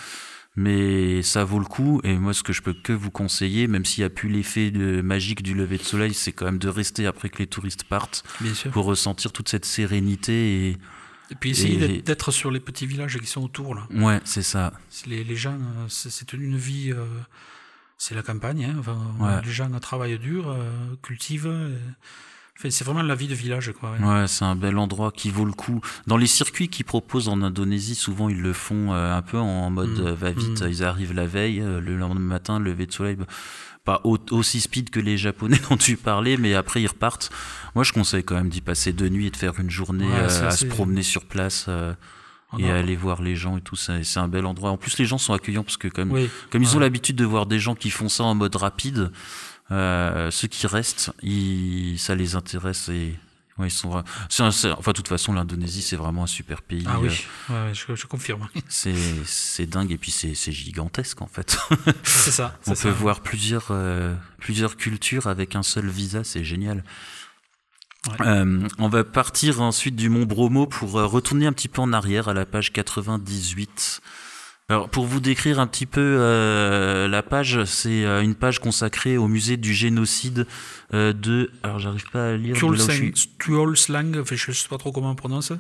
mais 0.58 1.22
ça 1.22 1.44
vaut 1.46 1.60
le 1.60 1.66
coup. 1.66 2.02
Et 2.04 2.18
moi, 2.18 2.34
ce 2.34 2.44
que 2.44 2.52
je 2.52 2.62
peux 2.62 2.74
que 2.74 2.92
vous 2.94 3.12
conseiller, 3.12 3.68
même 3.68 3.86
s'il 3.86 4.02
n'y 4.02 4.06
a 4.08 4.10
plus 4.10 4.28
l'effet 4.28 4.72
magique 4.72 5.44
du 5.44 5.54
lever 5.54 5.78
de 5.78 5.84
soleil, 5.84 6.14
c'est 6.14 6.34
quand 6.34 6.46
même 6.46 6.58
de 6.60 6.68
rester 6.70 7.06
après 7.06 7.30
que 7.30 7.38
les 7.38 7.48
touristes 7.48 7.84
partent 7.86 8.24
Bien 8.42 8.54
sûr. 8.54 8.72
pour 8.72 8.86
ressentir 8.86 9.32
toute 9.32 9.48
cette 9.50 9.66
sérénité 9.66 10.70
et, 10.72 10.78
Et 11.30 11.36
puis 11.36 11.52
essayer 11.52 12.02
d'être 12.02 12.32
sur 12.32 12.52
les 12.52 12.60
petits 12.60 12.86
villages 12.86 13.18
qui 13.18 13.28
sont 13.28 13.44
autour. 13.44 13.76
Là. 13.76 13.88
Ouais, 13.92 14.22
c'est 14.24 14.44
ça. 14.44 14.74
Les, 15.06 15.24
les 15.24 15.36
gens, 15.36 15.58
c'est 15.90 16.34
une 16.34 16.58
vie, 16.58 16.94
c'est 17.98 18.16
la 18.16 18.24
campagne. 18.24 18.66
Hein. 18.66 18.76
Enfin, 18.80 19.42
Les 19.44 19.52
gens 19.52 19.70
travaillent 19.80 20.20
dur, 20.20 20.56
cultivent 21.02 21.52
c'est 22.70 22.84
vraiment 22.84 23.04
la 23.04 23.16
vie 23.16 23.28
de 23.28 23.36
village, 23.36 23.72
quoi. 23.80 23.92
Ouais, 24.02 24.28
c'est 24.28 24.46
un 24.46 24.56
bel 24.56 24.78
endroit 24.78 25.12
qui 25.12 25.30
vaut 25.30 25.46
le 25.46 25.54
coup. 25.54 25.80
Dans 26.08 26.18
les 26.18 26.28
circuits 26.28 26.70
qu'ils 26.70 26.86
proposent 26.86 27.30
en 27.30 27.42
Indonésie, 27.42 27.96
souvent 27.96 28.30
ils 28.30 28.42
le 28.42 28.54
font 28.54 28.94
euh, 28.94 29.16
un 29.16 29.22
peu 29.22 29.38
en 29.38 29.70
mode 29.70 30.00
mm. 30.00 30.08
euh, 30.08 30.14
va 30.16 30.32
vite. 30.32 30.62
Mm. 30.62 30.68
Ils 30.68 30.84
arrivent 30.84 31.14
la 31.14 31.28
veille, 31.28 31.62
euh, 31.62 31.80
le 31.80 31.96
lendemain 31.96 32.20
matin, 32.20 32.60
lever 32.60 32.88
de 32.88 32.92
soleil. 32.92 33.16
Bah, 33.16 33.26
pas 33.88 34.02
aussi 34.04 34.60
speed 34.60 34.90
que 34.90 35.00
les 35.00 35.18
Japonais 35.18 35.60
dont 35.70 35.78
tu 35.78 35.96
parlais, 35.96 36.36
mais 36.36 36.54
après 36.54 36.82
ils 36.82 36.88
repartent. 36.88 37.32
Moi, 37.74 37.84
je 37.84 37.94
conseille 37.94 38.24
quand 38.24 38.36
même 38.36 38.50
d'y 38.50 38.62
passer 38.62 38.92
deux 38.92 39.08
nuits 39.08 39.28
et 39.28 39.32
de 39.32 39.38
faire 39.38 39.60
une 39.60 39.70
journée 39.70 40.12
à 40.14 40.52
se 40.52 40.66
promener 40.66 41.04
sur 41.04 41.26
place. 41.26 41.70
et 42.60 42.70
aller 42.70 42.96
voir 42.96 43.22
les 43.22 43.36
gens 43.36 43.58
et 43.58 43.62
tout 43.62 43.76
c'est 43.76 44.20
un 44.20 44.30
bel 44.30 44.46
endroit 44.46 44.72
en 44.72 44.78
plus 44.78 44.98
les 44.98 45.06
gens 45.06 45.18
sont 45.18 45.34
accueillants 45.34 45.66
parce 45.66 45.76
que 45.76 45.90
comme 45.90 46.18
comme 46.50 46.64
ils 46.64 46.78
ont 46.78 46.80
l'habitude 46.80 47.18
de 47.18 47.26
voir 47.26 47.46
des 47.46 47.60
gens 47.60 47.76
qui 47.76 47.90
font 47.90 48.08
ça 48.08 48.24
en 48.24 48.36
mode 48.36 48.56
rapide 48.56 49.12
euh, 49.70 50.32
ceux 50.32 50.48
qui 50.48 50.66
restent, 50.66 51.12
ils, 51.22 52.00
ça 52.00 52.16
les 52.16 52.36
intéresse 52.36 52.88
et 52.90 53.16
ouais, 53.58 53.68
ils 53.68 53.72
sont. 53.72 53.92
enfin, 53.92 54.92
de 54.92 54.96
toute 54.96 55.08
façon, 55.08 55.34
l'Indonésie, 55.34 55.82
c'est 55.82 55.96
vraiment 55.96 56.24
un 56.24 56.28
super 56.28 56.62
pays. 56.62 56.86
Ah 56.88 57.00
oui, 57.00 57.26
euh, 57.52 57.74
je, 57.74 58.06
confirme. 58.06 58.48
C'est 58.70 59.66
dingue 59.66 59.92
et 59.92 59.98
puis 59.98 60.12
c'est 60.12 60.52
gigantesque 60.52 61.22
en 61.22 61.28
fait. 61.28 61.58
C'est 62.04 62.32
ça. 62.32 62.58
On 62.68 62.74
peut 62.74 62.90
voir 62.90 63.22
plusieurs, 63.22 63.68
euh, 63.72 64.16
plusieurs 64.38 64.78
cultures 64.78 65.28
avec 65.28 65.56
un 65.56 65.64
seul 65.64 65.88
visa, 65.88 66.24
c'est 66.24 66.44
génial. 66.44 66.84
Euh, 68.22 68.66
on 68.78 68.88
va 68.88 69.04
partir 69.04 69.62
ensuite 69.62 69.96
du 69.96 70.10
Mont 70.10 70.26
Bromo 70.26 70.66
pour 70.66 70.92
retourner 70.94 71.46
un 71.46 71.54
petit 71.54 71.68
peu 71.68 71.82
en 71.82 71.92
arrière 71.92 72.30
à 72.30 72.34
la 72.34 72.46
page 72.46 72.72
98. 72.72 74.02
Alors, 74.70 74.90
pour 74.90 75.06
vous 75.06 75.22
décrire 75.22 75.62
un 75.62 75.68
petit 75.68 75.86
peu 75.86 76.02
euh, 76.02 77.08
la 77.08 77.24
page, 77.24 77.64
c'est 77.64 78.04
euh, 78.04 78.22
une 78.22 78.36
page 78.36 78.60
consacrée 78.60 79.16
au 79.18 79.30
musée 79.30 79.56
du 79.56 79.74
génocide 79.74 80.46
euh, 80.94 81.14
de. 81.14 81.52
Alors, 81.64 81.80
j'arrive 81.80 82.10
pas 82.12 82.32
à 82.32 82.36
lire. 82.36 82.54
Tuolslang, 82.54 84.26
je 84.30 84.52
sais 84.52 84.68
pas 84.68 84.78
trop 84.78 84.92
comment 84.92 85.12
on 85.12 85.16
prononce. 85.16 85.54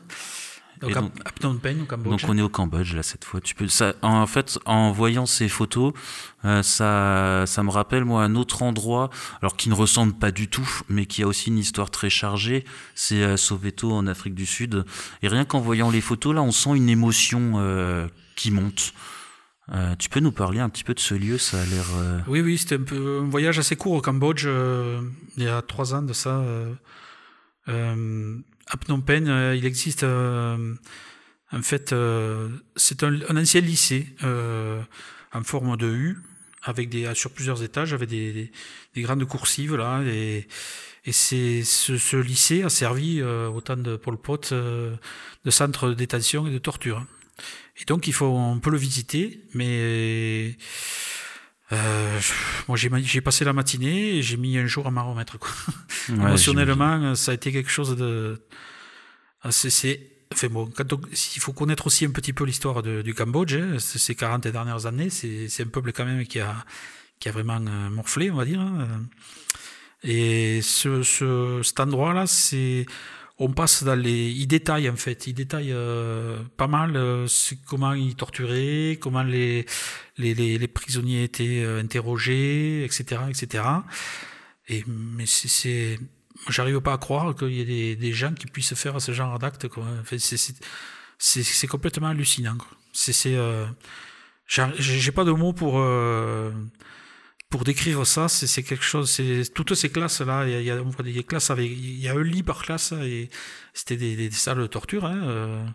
Donc, 0.81 0.93
donc, 1.39 1.61
Penh, 1.61 1.81
au 1.81 1.85
Cambodge. 1.85 2.09
Donc 2.09 2.29
on 2.29 2.37
est 2.37 2.41
au 2.41 2.49
Cambodge 2.49 2.93
là 2.95 3.01
cette 3.01 3.23
fois. 3.23 3.39
Tu 3.39 3.55
peux 3.55 3.67
ça 3.67 3.93
en 4.03 4.27
fait 4.27 4.59
en 4.65 4.91
voyant 4.91 5.25
ces 5.25 5.47
photos, 5.47 5.93
ça 6.43 7.45
ça 7.47 7.63
me 7.63 7.71
rappelle 7.71 8.05
moi 8.05 8.23
un 8.23 8.35
autre 8.35 8.61
endroit 8.61 9.09
alors 9.41 9.57
qui 9.57 9.69
ne 9.69 9.73
ressemble 9.73 10.13
pas 10.13 10.29
du 10.29 10.49
tout 10.49 10.69
mais 10.87 11.07
qui 11.07 11.23
a 11.23 11.27
aussi 11.27 11.49
une 11.49 11.57
histoire 11.57 11.89
très 11.89 12.11
chargée, 12.11 12.63
c'est 12.93 13.37
Soweto 13.37 13.91
en 13.91 14.05
Afrique 14.05 14.35
du 14.35 14.45
Sud 14.45 14.85
et 15.23 15.27
rien 15.29 15.45
qu'en 15.45 15.61
voyant 15.61 15.89
les 15.89 16.01
photos 16.01 16.35
là, 16.35 16.43
on 16.43 16.51
sent 16.51 16.75
une 16.75 16.89
émotion 16.89 17.57
qui 18.37 18.51
monte. 18.51 18.93
Euh, 19.73 19.95
tu 19.97 20.07
peux 20.07 20.21
nous 20.21 20.31
parler 20.31 20.59
un 20.59 20.69
petit 20.69 20.85
peu 20.85 20.93
de 20.93 20.99
ce 20.99 21.13
lieu 21.13 21.37
Ça 21.37 21.61
a 21.61 21.65
l'air. 21.65 21.85
Euh, 21.97 22.19
oui, 22.27 22.39
oui, 22.39 22.57
c'était 22.57 22.77
un, 22.77 23.27
voyage 23.27 23.59
assez 23.59 23.75
court 23.75 23.93
au 23.93 24.01
Cambodge, 24.01 24.45
euh, 24.45 25.01
il 25.35 25.43
y 25.43 25.47
a 25.47 25.61
trois 25.61 25.93
ans 25.93 26.01
de 26.01 26.13
ça. 26.13 26.41
à 27.67 28.77
Phnom 28.77 29.01
Penh, 29.01 29.27
il 29.55 29.65
existe. 29.65 30.05
en 30.05 31.61
fait, 31.61 31.93
c'est 32.77 33.03
un, 33.03 33.37
ancien 33.37 33.61
lycée 33.61 34.07
en 35.33 35.43
forme 35.43 35.75
de 35.75 35.87
U, 35.87 36.17
avec 36.63 36.87
des, 36.87 37.13
sur 37.13 37.31
plusieurs 37.31 37.61
étages, 37.61 37.93
avec 37.93 38.07
des, 38.07 38.51
des, 38.95 39.01
grandes 39.01 39.25
coursives, 39.25 39.75
là. 39.75 40.01
Et, 40.03 40.47
c'est, 41.09 41.63
ce, 41.63 41.97
ce, 41.97 42.17
lycée 42.17 42.63
a 42.63 42.69
servi, 42.69 43.21
au 43.21 43.61
temps 43.61 43.77
de 43.77 43.95
Pol 43.97 44.17
Pot, 44.17 44.53
de 44.53 45.51
centre 45.51 45.89
de 45.89 45.93
détention 45.93 46.47
et 46.47 46.51
de 46.51 46.57
torture. 46.57 47.05
Et 47.79 47.85
donc, 47.85 48.07
il 48.07 48.13
faut, 48.13 48.25
on 48.25 48.59
peut 48.59 48.71
le 48.71 48.77
visiter, 48.77 49.41
mais 49.53 50.57
euh, 51.71 52.19
moi, 52.67 52.77
j'ai 52.77 53.21
passé 53.21 53.43
la 53.45 53.53
matinée 53.53 54.17
et 54.17 54.21
j'ai 54.21 54.37
mis 54.37 54.57
un 54.57 54.67
jour 54.67 54.87
à 54.87 54.91
m'en 54.91 55.09
remettre. 55.09 55.37
Quoi. 55.37 55.51
Émotionnellement, 56.09 57.15
ça 57.15 57.31
a 57.31 57.33
été 57.33 57.51
quelque 57.51 57.71
chose 57.71 57.95
de. 57.95 58.41
C'est. 59.49 60.11
Enfin 60.33 60.47
bon, 60.47 60.69
il 61.11 61.41
faut 61.41 61.53
connaître 61.53 61.87
aussi 61.87 62.03
un 62.03 62.11
petit 62.11 62.33
peu 62.33 62.43
l'histoire 62.43 62.83
du 62.83 63.13
Cambodge, 63.13 63.55
hein, 63.55 63.77
ces 63.79 64.13
40 64.13 64.47
dernières 64.49 64.85
années, 64.85 65.09
c'est 65.09 65.61
un 65.61 65.67
peuple 65.67 65.93
quand 65.93 66.03
même 66.03 66.25
qui 66.25 66.41
a, 66.41 66.53
qui 67.21 67.29
a 67.29 67.31
vraiment 67.31 67.61
euh, 67.65 67.89
morflé, 67.89 68.29
on 68.29 68.35
va 68.35 68.43
dire. 68.43 68.59
Hein. 68.59 69.05
Et 70.03 70.61
ce, 70.61 71.01
ce, 71.01 71.61
cet 71.63 71.79
endroit-là, 71.79 72.27
c'est 72.27 72.85
on 73.39 73.51
passe 73.51 73.83
dans 73.83 73.95
les, 73.95 74.29
il 74.31 74.47
détaille 74.47 74.89
en 74.89 74.95
fait, 74.95 75.27
il 75.27 75.33
détaille 75.33 75.71
euh, 75.71 76.41
pas 76.57 76.67
mal 76.67 76.95
euh, 76.95 77.27
comment 77.67 77.93
ils 77.93 78.15
torturaient, 78.15 78.97
comment 78.99 79.23
les 79.23 79.65
les, 80.17 80.33
les, 80.33 80.67
prisonniers 80.67 81.23
étaient 81.23 81.61
euh, 81.63 81.79
interrogés, 81.79 82.83
etc., 82.83 83.21
etc. 83.29 83.63
Et 84.67 84.83
mais 84.87 85.25
c'est, 85.27 85.99
j'arrive 86.49 86.81
pas 86.81 86.93
à 86.93 86.97
croire 86.97 87.35
qu'il 87.35 87.53
y 87.53 87.61
ait 87.61 87.65
des, 87.65 87.95
des, 87.95 88.13
gens 88.13 88.33
qui 88.33 88.47
puissent 88.47 88.73
faire 88.73 88.99
ce 88.99 89.11
genre 89.11 89.37
d'actes. 89.37 89.67
Enfin, 89.77 90.17
c'est, 90.17 90.37
c'est, 91.19 91.67
complètement 91.67 92.07
hallucinant. 92.07 92.57
C'est, 92.91 93.13
c'est, 93.13 93.37
j'ai 94.47 95.11
pas 95.11 95.23
de 95.23 95.31
mots 95.31 95.53
pour 95.53 95.79
pour 97.49 97.63
décrire 97.63 98.05
ça, 98.05 98.27
c'est 98.27 98.63
quelque 98.63 98.83
chose. 98.83 99.09
C'est 99.09 99.53
toutes 99.53 99.73
ces 99.73 99.89
classes 99.89 100.21
là. 100.21 100.45
Il 100.47 100.63
y 100.63 100.71
a, 100.71 100.75
on 100.81 100.89
voit 100.89 101.03
des 101.03 101.23
classes 101.23 101.49
avec, 101.49 101.71
il 101.71 101.99
y 101.99 102.07
a 102.09 102.13
un 102.13 102.23
lit 102.23 102.43
par 102.43 102.61
classe 102.61 102.91
et 102.91 103.29
c'était 103.73 103.95
des, 103.95 104.31
salles 104.31 104.59
de 104.59 104.67
torture. 104.67 105.05
Hein, 105.05 105.21
euh, 105.23 105.65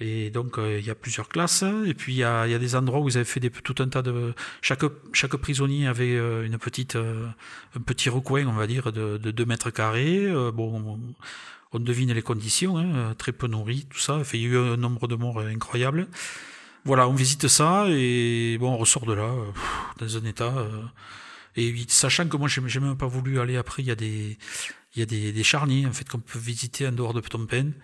et 0.00 0.30
donc 0.30 0.58
euh, 0.58 0.78
il 0.78 0.86
y 0.86 0.90
a 0.90 0.94
plusieurs 0.94 1.28
classes. 1.28 1.64
Et 1.86 1.94
puis 1.94 2.12
il 2.14 2.18
y 2.18 2.24
a, 2.24 2.58
des 2.58 2.76
endroits 2.76 3.00
où 3.00 3.08
ils 3.08 3.16
avaient 3.16 3.24
fait 3.24 3.40
tout 3.40 3.74
un 3.82 3.88
tas 3.88 4.02
de. 4.02 4.34
Chaque 4.60 4.84
chaque 5.14 5.36
prisonnier 5.36 5.86
avait 5.86 6.14
euh, 6.14 6.44
une 6.44 6.58
petite 6.58 6.96
un 6.96 7.80
petit 7.80 8.10
recoin, 8.10 8.46
on 8.46 8.52
va 8.52 8.66
dire, 8.66 8.92
de, 8.92 9.16
de 9.16 9.30
2 9.30 9.46
mètres 9.46 9.70
carrés. 9.70 10.28
bon, 10.52 11.00
on 11.72 11.78
devine 11.80 12.12
les 12.12 12.22
conditions, 12.22 12.78
hein, 12.78 13.14
très 13.16 13.32
peu 13.32 13.46
nourri, 13.46 13.86
tout 13.90 13.98
ça. 13.98 14.22
il 14.34 14.40
y 14.40 14.44
a 14.44 14.48
eu 14.48 14.58
un 14.58 14.76
nombre 14.76 15.08
de 15.08 15.16
morts 15.16 15.40
incroyable. 15.40 16.08
Voilà, 16.88 17.06
on 17.06 17.12
visite 17.12 17.48
ça 17.48 17.84
et 17.90 18.56
bon, 18.58 18.72
on 18.72 18.78
ressort 18.78 19.04
de 19.04 19.12
là 19.12 19.24
euh, 19.24 19.52
dans 19.98 20.16
un 20.16 20.24
état. 20.24 20.56
Euh, 20.56 20.82
et 21.54 21.84
sachant 21.86 22.26
que 22.26 22.38
moi, 22.38 22.48
j'ai 22.48 22.80
même 22.80 22.96
pas 22.96 23.06
voulu 23.06 23.40
aller 23.40 23.58
après, 23.58 23.82
il 23.82 23.88
y 23.88 23.90
a 23.90 23.94
des, 23.94 24.38
il 24.94 25.00
y 25.00 25.02
a 25.02 25.04
des, 25.04 25.32
des 25.32 25.44
charniers 25.44 25.84
en 25.84 25.92
fait 25.92 26.08
qu'on 26.08 26.18
peut 26.18 26.38
visiter 26.38 26.88
en 26.88 26.92
dehors 26.92 27.12
de 27.12 27.20
Phnom 27.20 27.44
Penh. 27.44 27.74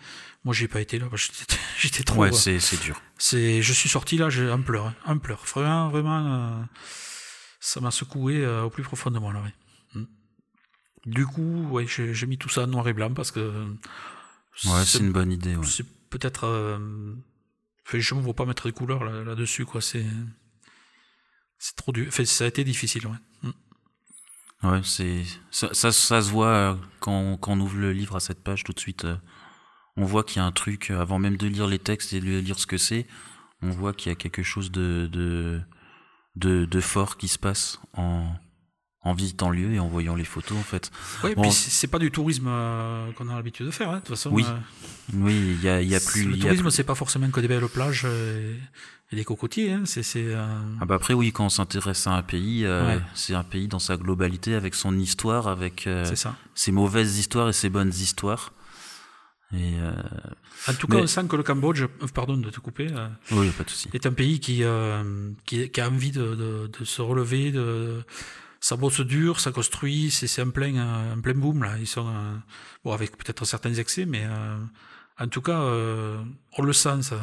Moi, 0.44 0.54
j'ai 0.54 0.68
pas 0.68 0.80
été 0.80 0.98
là, 0.98 1.08
j'étais 1.78 2.02
trop. 2.02 2.22
Ouais, 2.22 2.32
c'est 2.32 2.80
dur. 2.80 2.98
C'est, 3.18 3.60
je 3.60 3.72
suis 3.74 3.90
sorti 3.90 4.16
là, 4.16 4.30
j'ai 4.30 4.50
un 4.50 4.62
pleur, 4.62 4.86
hein, 4.86 4.94
un 5.04 5.18
pleur. 5.18 5.44
Vraiment, 5.54 5.90
vraiment, 5.90 6.26
euh, 6.26 6.62
ça 7.60 7.82
m'a 7.82 7.90
secoué 7.90 8.46
au 8.46 8.70
plus 8.70 8.84
profond 8.84 9.10
de 9.10 9.18
moi 9.18 9.34
là. 9.34 9.42
Hmm. 9.92 10.06
Du 11.04 11.26
coup, 11.26 11.68
ouais, 11.68 11.84
j'ai 11.86 12.26
mis 12.26 12.38
tout 12.38 12.48
ça 12.48 12.62
en 12.62 12.68
noir 12.68 12.88
et 12.88 12.94
blanc 12.94 13.12
parce 13.12 13.30
que. 13.30 13.66
Ouais, 14.64 14.82
c'est 14.86 15.00
une 15.00 15.12
bonne 15.12 15.30
idée. 15.30 15.56
Ouais. 15.56 15.66
C'est 15.66 15.84
peut-être 16.08 16.78
je 17.92 18.14
ne 18.14 18.20
vois 18.20 18.34
pas 18.34 18.46
mettre 18.46 18.66
des 18.66 18.72
couleurs 18.72 19.04
là-dessus, 19.04 19.64
quoi. 19.64 19.80
C'est, 19.80 20.06
c'est 21.58 21.76
trop 21.76 21.92
dur. 21.92 22.12
ça 22.12 22.44
a 22.44 22.46
été 22.46 22.64
difficile, 22.64 23.06
ouais. 23.06 23.16
Mm. 23.42 24.68
Ouais, 24.68 24.80
c'est 24.82 25.22
ça, 25.50 25.74
ça, 25.74 25.92
se 25.92 26.30
voit 26.30 26.46
euh, 26.46 26.74
quand, 27.00 27.36
quand, 27.36 27.52
on 27.52 27.60
ouvre 27.60 27.76
le 27.76 27.92
livre 27.92 28.16
à 28.16 28.20
cette 28.20 28.42
page 28.42 28.64
tout 28.64 28.72
de 28.72 28.80
suite. 28.80 29.04
Euh, 29.04 29.16
on 29.96 30.04
voit 30.04 30.24
qu'il 30.24 30.38
y 30.38 30.40
a 30.40 30.44
un 30.44 30.52
truc 30.52 30.90
euh, 30.90 31.00
avant 31.00 31.18
même 31.18 31.36
de 31.36 31.46
lire 31.46 31.66
les 31.66 31.78
textes 31.78 32.14
et 32.14 32.20
de 32.20 32.38
lire 32.38 32.58
ce 32.58 32.66
que 32.66 32.78
c'est. 32.78 33.06
On 33.60 33.70
voit 33.70 33.92
qu'il 33.92 34.10
y 34.10 34.12
a 34.12 34.16
quelque 34.16 34.42
chose 34.42 34.70
de, 34.70 35.08
de, 35.12 35.60
de, 36.36 36.64
de 36.64 36.80
fort 36.80 37.18
qui 37.18 37.28
se 37.28 37.38
passe 37.38 37.78
en, 37.92 38.34
en 39.04 39.12
visitant 39.12 39.50
le 39.50 39.58
lieu 39.58 39.74
et 39.74 39.78
en 39.78 39.86
voyant 39.86 40.16
les 40.16 40.24
photos 40.24 40.56
en 40.58 40.62
fait. 40.62 40.90
Oui, 41.22 41.34
bon, 41.34 41.42
puis 41.42 41.52
c'est 41.52 41.86
pas 41.86 41.98
du 41.98 42.10
tourisme 42.10 42.48
euh, 42.48 43.12
qu'on 43.12 43.28
a 43.28 43.36
l'habitude 43.36 43.66
de 43.66 43.70
faire, 43.70 43.90
hein, 43.90 43.96
de 43.96 43.98
toute 44.00 44.08
façon. 44.08 44.30
Oui, 44.30 44.44
euh, 44.48 45.16
oui, 45.18 45.34
il 45.34 45.62
y 45.62 45.68
a, 45.68 45.82
y 45.82 45.94
a 45.94 46.00
plus. 46.00 46.24
Le 46.24 46.38
tourisme, 46.38 46.70
c'est 46.70 46.84
pas 46.84 46.94
forcément 46.94 47.30
que 47.30 47.40
des 47.40 47.48
belles 47.48 47.68
plages 47.68 48.04
euh, 48.06 48.56
et, 49.12 49.16
des 49.16 49.24
cocotiers. 49.24 49.72
Hein, 49.72 49.82
c'est. 49.84 50.34
Ah 50.34 50.84
bah 50.86 50.94
après 50.94 51.14
oui, 51.14 51.32
quand 51.32 51.44
on 51.44 51.50
s'intéresse 51.50 52.06
à 52.06 52.12
un 52.12 52.22
pays, 52.22 52.66
c'est 53.14 53.34
un 53.34 53.44
pays 53.44 53.68
dans 53.68 53.78
sa 53.78 53.96
globalité, 53.96 54.54
avec 54.54 54.74
son 54.74 54.98
histoire, 54.98 55.48
avec 55.48 55.88
ses 56.54 56.72
mauvaises 56.72 57.18
histoires 57.18 57.50
et 57.50 57.52
ses 57.52 57.68
bonnes 57.68 57.92
histoires. 57.92 58.52
Et 59.52 59.74
en 60.66 60.74
tout 60.74 60.88
cas, 60.88 60.96
on 60.96 61.06
sent 61.06 61.26
que 61.28 61.36
le 61.36 61.42
Cambodge, 61.42 61.84
pardon 62.14 62.38
de 62.38 62.48
te 62.48 62.58
couper, 62.58 62.88
oui, 63.32 63.50
pas 63.50 63.64
de 63.64 63.70
souci. 63.70 63.90
est 63.92 64.06
un 64.06 64.12
pays 64.12 64.40
qui, 64.40 64.64
qui, 65.44 65.70
qui, 65.70 65.80
a 65.80 65.88
envie 65.88 66.10
de, 66.10 66.34
de, 66.34 66.70
de 66.78 66.84
se 66.84 67.02
relever, 67.02 67.52
de 67.52 68.02
ça 68.64 68.76
bosse 68.76 69.02
dur, 69.02 69.40
ça 69.40 69.52
construit, 69.52 70.10
c'est 70.10 70.40
un 70.40 70.48
plein, 70.48 70.74
un 71.12 71.20
plein 71.20 71.34
boom 71.34 71.62
là. 71.62 71.76
Ils 71.78 71.86
sont 71.86 72.08
euh, 72.08 72.34
bon 72.82 72.92
avec 72.92 73.14
peut-être 73.18 73.44
certains 73.44 73.74
excès, 73.74 74.06
mais 74.06 74.24
euh, 74.24 74.56
en 75.18 75.28
tout 75.28 75.42
cas, 75.42 75.60
euh, 75.60 76.24
on 76.56 76.62
le 76.62 76.72
sent 76.72 77.02
ça. 77.02 77.20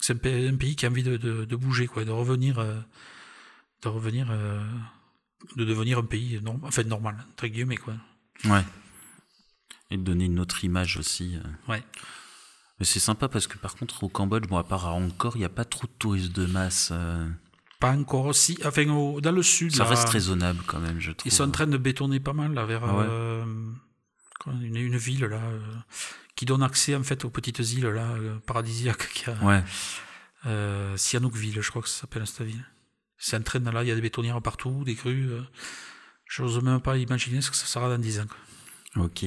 C'est 0.00 0.26
un, 0.26 0.52
un, 0.52 0.54
pays 0.54 0.76
qui 0.76 0.84
a 0.84 0.90
envie 0.90 1.02
de, 1.02 1.16
de, 1.16 1.46
de 1.46 1.56
bouger, 1.56 1.86
quoi, 1.86 2.04
de 2.04 2.10
revenir, 2.10 2.56
de 2.56 3.88
revenir, 3.88 4.26
de 5.56 5.64
devenir 5.64 5.96
un 5.96 6.04
pays 6.04 6.38
normal, 6.42 6.68
enfin 6.68 6.82
normal 6.82 7.24
entre 7.32 7.46
guillemets 7.46 7.78
quoi. 7.78 7.94
Ouais. 8.44 8.64
Et 9.90 9.96
de 9.96 10.02
donner 10.02 10.26
une 10.26 10.40
autre 10.40 10.62
image 10.62 10.98
aussi. 10.98 11.38
Ouais. 11.68 11.82
Mais 12.78 12.84
c'est 12.84 13.00
sympa 13.00 13.28
parce 13.28 13.46
que 13.46 13.56
par 13.56 13.76
contre 13.76 14.04
au 14.04 14.10
Cambodge, 14.10 14.46
bon 14.46 14.58
à 14.58 14.64
part 14.64 14.84
à 14.84 14.92
Angkor, 14.92 15.36
il 15.36 15.38
n'y 15.38 15.46
a 15.46 15.48
pas 15.48 15.64
trop 15.64 15.86
de 15.86 15.92
touristes 15.98 16.36
de 16.36 16.44
masse. 16.44 16.92
Pas 17.80 17.92
encore 17.92 18.26
aussi. 18.26 18.58
Enfin, 18.64 18.88
au- 18.88 19.20
dans 19.20 19.32
le 19.32 19.42
sud, 19.42 19.74
ça 19.74 19.84
là, 19.84 19.90
reste 19.90 20.08
raisonnable 20.08 20.62
quand 20.66 20.78
même, 20.80 20.98
je 21.00 21.12
trouve. 21.12 21.30
ils 21.30 21.34
sont 21.34 21.44
en 21.44 21.50
train 21.50 21.66
de 21.66 21.76
bétonner 21.76 22.20
pas 22.20 22.32
mal 22.32 22.54
là, 22.54 22.64
vers 22.64 22.84
Ah 22.84 22.96
ouais 22.96 23.04
euh, 23.08 23.44
une, 24.46 24.76
une 24.76 24.96
ville 24.96 25.24
là, 25.24 25.36
euh, 25.42 25.60
qui 26.36 26.44
donne 26.46 26.62
accès 26.62 26.94
en 26.94 27.02
fait 27.02 27.24
aux 27.24 27.30
petites 27.30 27.58
îles 27.58 27.86
là, 27.86 28.12
euh, 28.12 28.38
paradisiaques 28.46 29.08
qu'il 29.12 29.28
y 29.28 29.36
a. 29.36 29.44
Ouais. 29.44 29.62
Euh, 30.46 30.96
Sihanoukville, 30.96 31.60
je 31.60 31.68
crois 31.70 31.82
que 31.82 31.88
ça 31.88 32.02
s'appelle 32.02 32.26
cette 32.26 32.46
ville. 32.46 32.64
C'est 33.18 33.36
en 33.36 33.42
train 33.42 33.58
là, 33.60 33.82
il 33.82 33.88
y 33.88 33.90
a 33.90 33.94
des 33.94 34.00
bétonnières 34.00 34.40
partout, 34.42 34.82
des 34.84 34.94
crues. 34.94 35.30
euh. 35.32 35.42
J'ose 36.28 36.62
même 36.62 36.80
pas 36.80 36.96
imaginer 36.96 37.40
ce 37.40 37.50
que 37.50 37.56
ça 37.56 37.66
sera 37.66 37.88
dans 37.88 37.98
10 37.98 38.20
ans. 38.20 38.26
quoi. 38.26 38.36
Ok. 38.96 39.26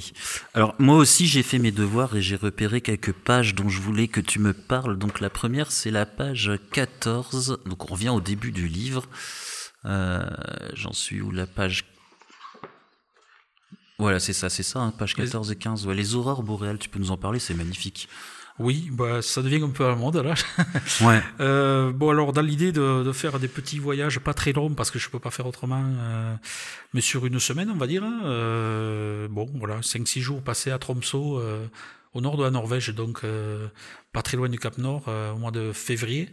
Alors 0.53 0.74
moi 0.80 0.95
aussi 0.95 1.28
j'ai 1.28 1.43
fait 1.43 1.59
mes 1.59 1.72
devoirs 1.72 2.15
et 2.15 2.22
j'ai 2.22 2.36
repéré 2.36 2.82
quelques 2.82 3.11
pages 3.11 3.53
dont 3.53 3.70
je 3.70 3.80
voulais 3.80 4.07
que 4.07 4.20
tu 4.20 4.39
me 4.39 4.53
parles. 4.53 4.97
Donc 4.97 5.20
la 5.20 5.30
première 5.30 5.72
c'est 5.72 5.91
la 5.91 6.05
page 6.05 6.51
14. 6.72 7.59
Donc 7.65 7.89
on 7.89 7.93
revient 7.93 8.09
au 8.09 8.22
début 8.22 8.51
du 8.51 8.67
livre. 8.67 9.05
Euh, 9.86 10.26
J'en 10.74 10.93
suis 10.93 11.22
où? 11.22 11.32
La 11.32 11.45
page 11.45 11.86
Voilà 13.99 14.20
c'est 14.20 14.34
ça, 14.34 14.49
c'est 14.49 14.63
ça, 14.63 14.80
hein, 14.80 14.91
page 14.91 15.15
14 15.15 15.51
et 15.51 15.55
15. 15.55 15.86
Ouais, 15.86 15.95
les 15.95 16.15
aurores 16.15 16.43
boréales, 16.43 16.80
tu 16.80 16.89
peux 16.89 16.99
nous 16.99 17.11
en 17.11 17.17
parler, 17.17 17.39
c'est 17.39 17.53
magnifique. 17.53 18.09
Oui, 18.60 18.89
bah, 18.91 19.22
ça 19.22 19.41
devient 19.41 19.64
un 19.64 19.70
peu 19.70 19.86
à 19.86 19.89
la 19.89 19.95
mode 19.95 20.18
là. 20.18 20.34
Ouais. 21.01 21.22
Euh, 21.39 21.91
bon, 21.93 22.10
alors, 22.10 22.34
dans 22.34 22.41
l'idée 22.41 22.72
de, 22.74 23.03
de 23.03 23.12
faire 23.14 23.39
des 23.39 23.47
petits 23.47 23.80
voyages 23.80 24.20
pas 24.20 24.34
très 24.34 24.51
longs, 24.51 24.72
parce 24.74 24.91
que 24.91 24.99
je 24.99 25.10
peux 25.10 25.20
pas 25.20 25.32
faire 25.32 25.45
autrement, 25.47 25.82
euh, 25.86 26.36
mais 26.93 27.01
sur 27.01 27.26
une 27.26 27.39
semaine, 27.39 27.72
on 27.74 27.78
va 27.78 27.88
dire. 27.88 28.03
hein, 28.03 28.20
euh, 28.26 29.28
bon, 29.30 29.49
voilà, 29.55 29.82
5-6 29.82 30.20
jours 30.20 30.41
passés 30.41 30.72
à 30.72 30.78
Tromsø, 30.78 31.18
au 32.14 32.22
nord 32.22 32.38
de 32.38 32.43
la 32.43 32.51
Norvège, 32.51 32.89
donc 32.89 33.22
pas 34.12 34.22
très 34.22 34.36
loin 34.36 34.49
du 34.49 34.60
Cap 34.60 34.78
Nord, 34.78 35.07
au 35.07 35.38
mois 35.38 35.51
de 35.51 35.72
février. 35.72 36.30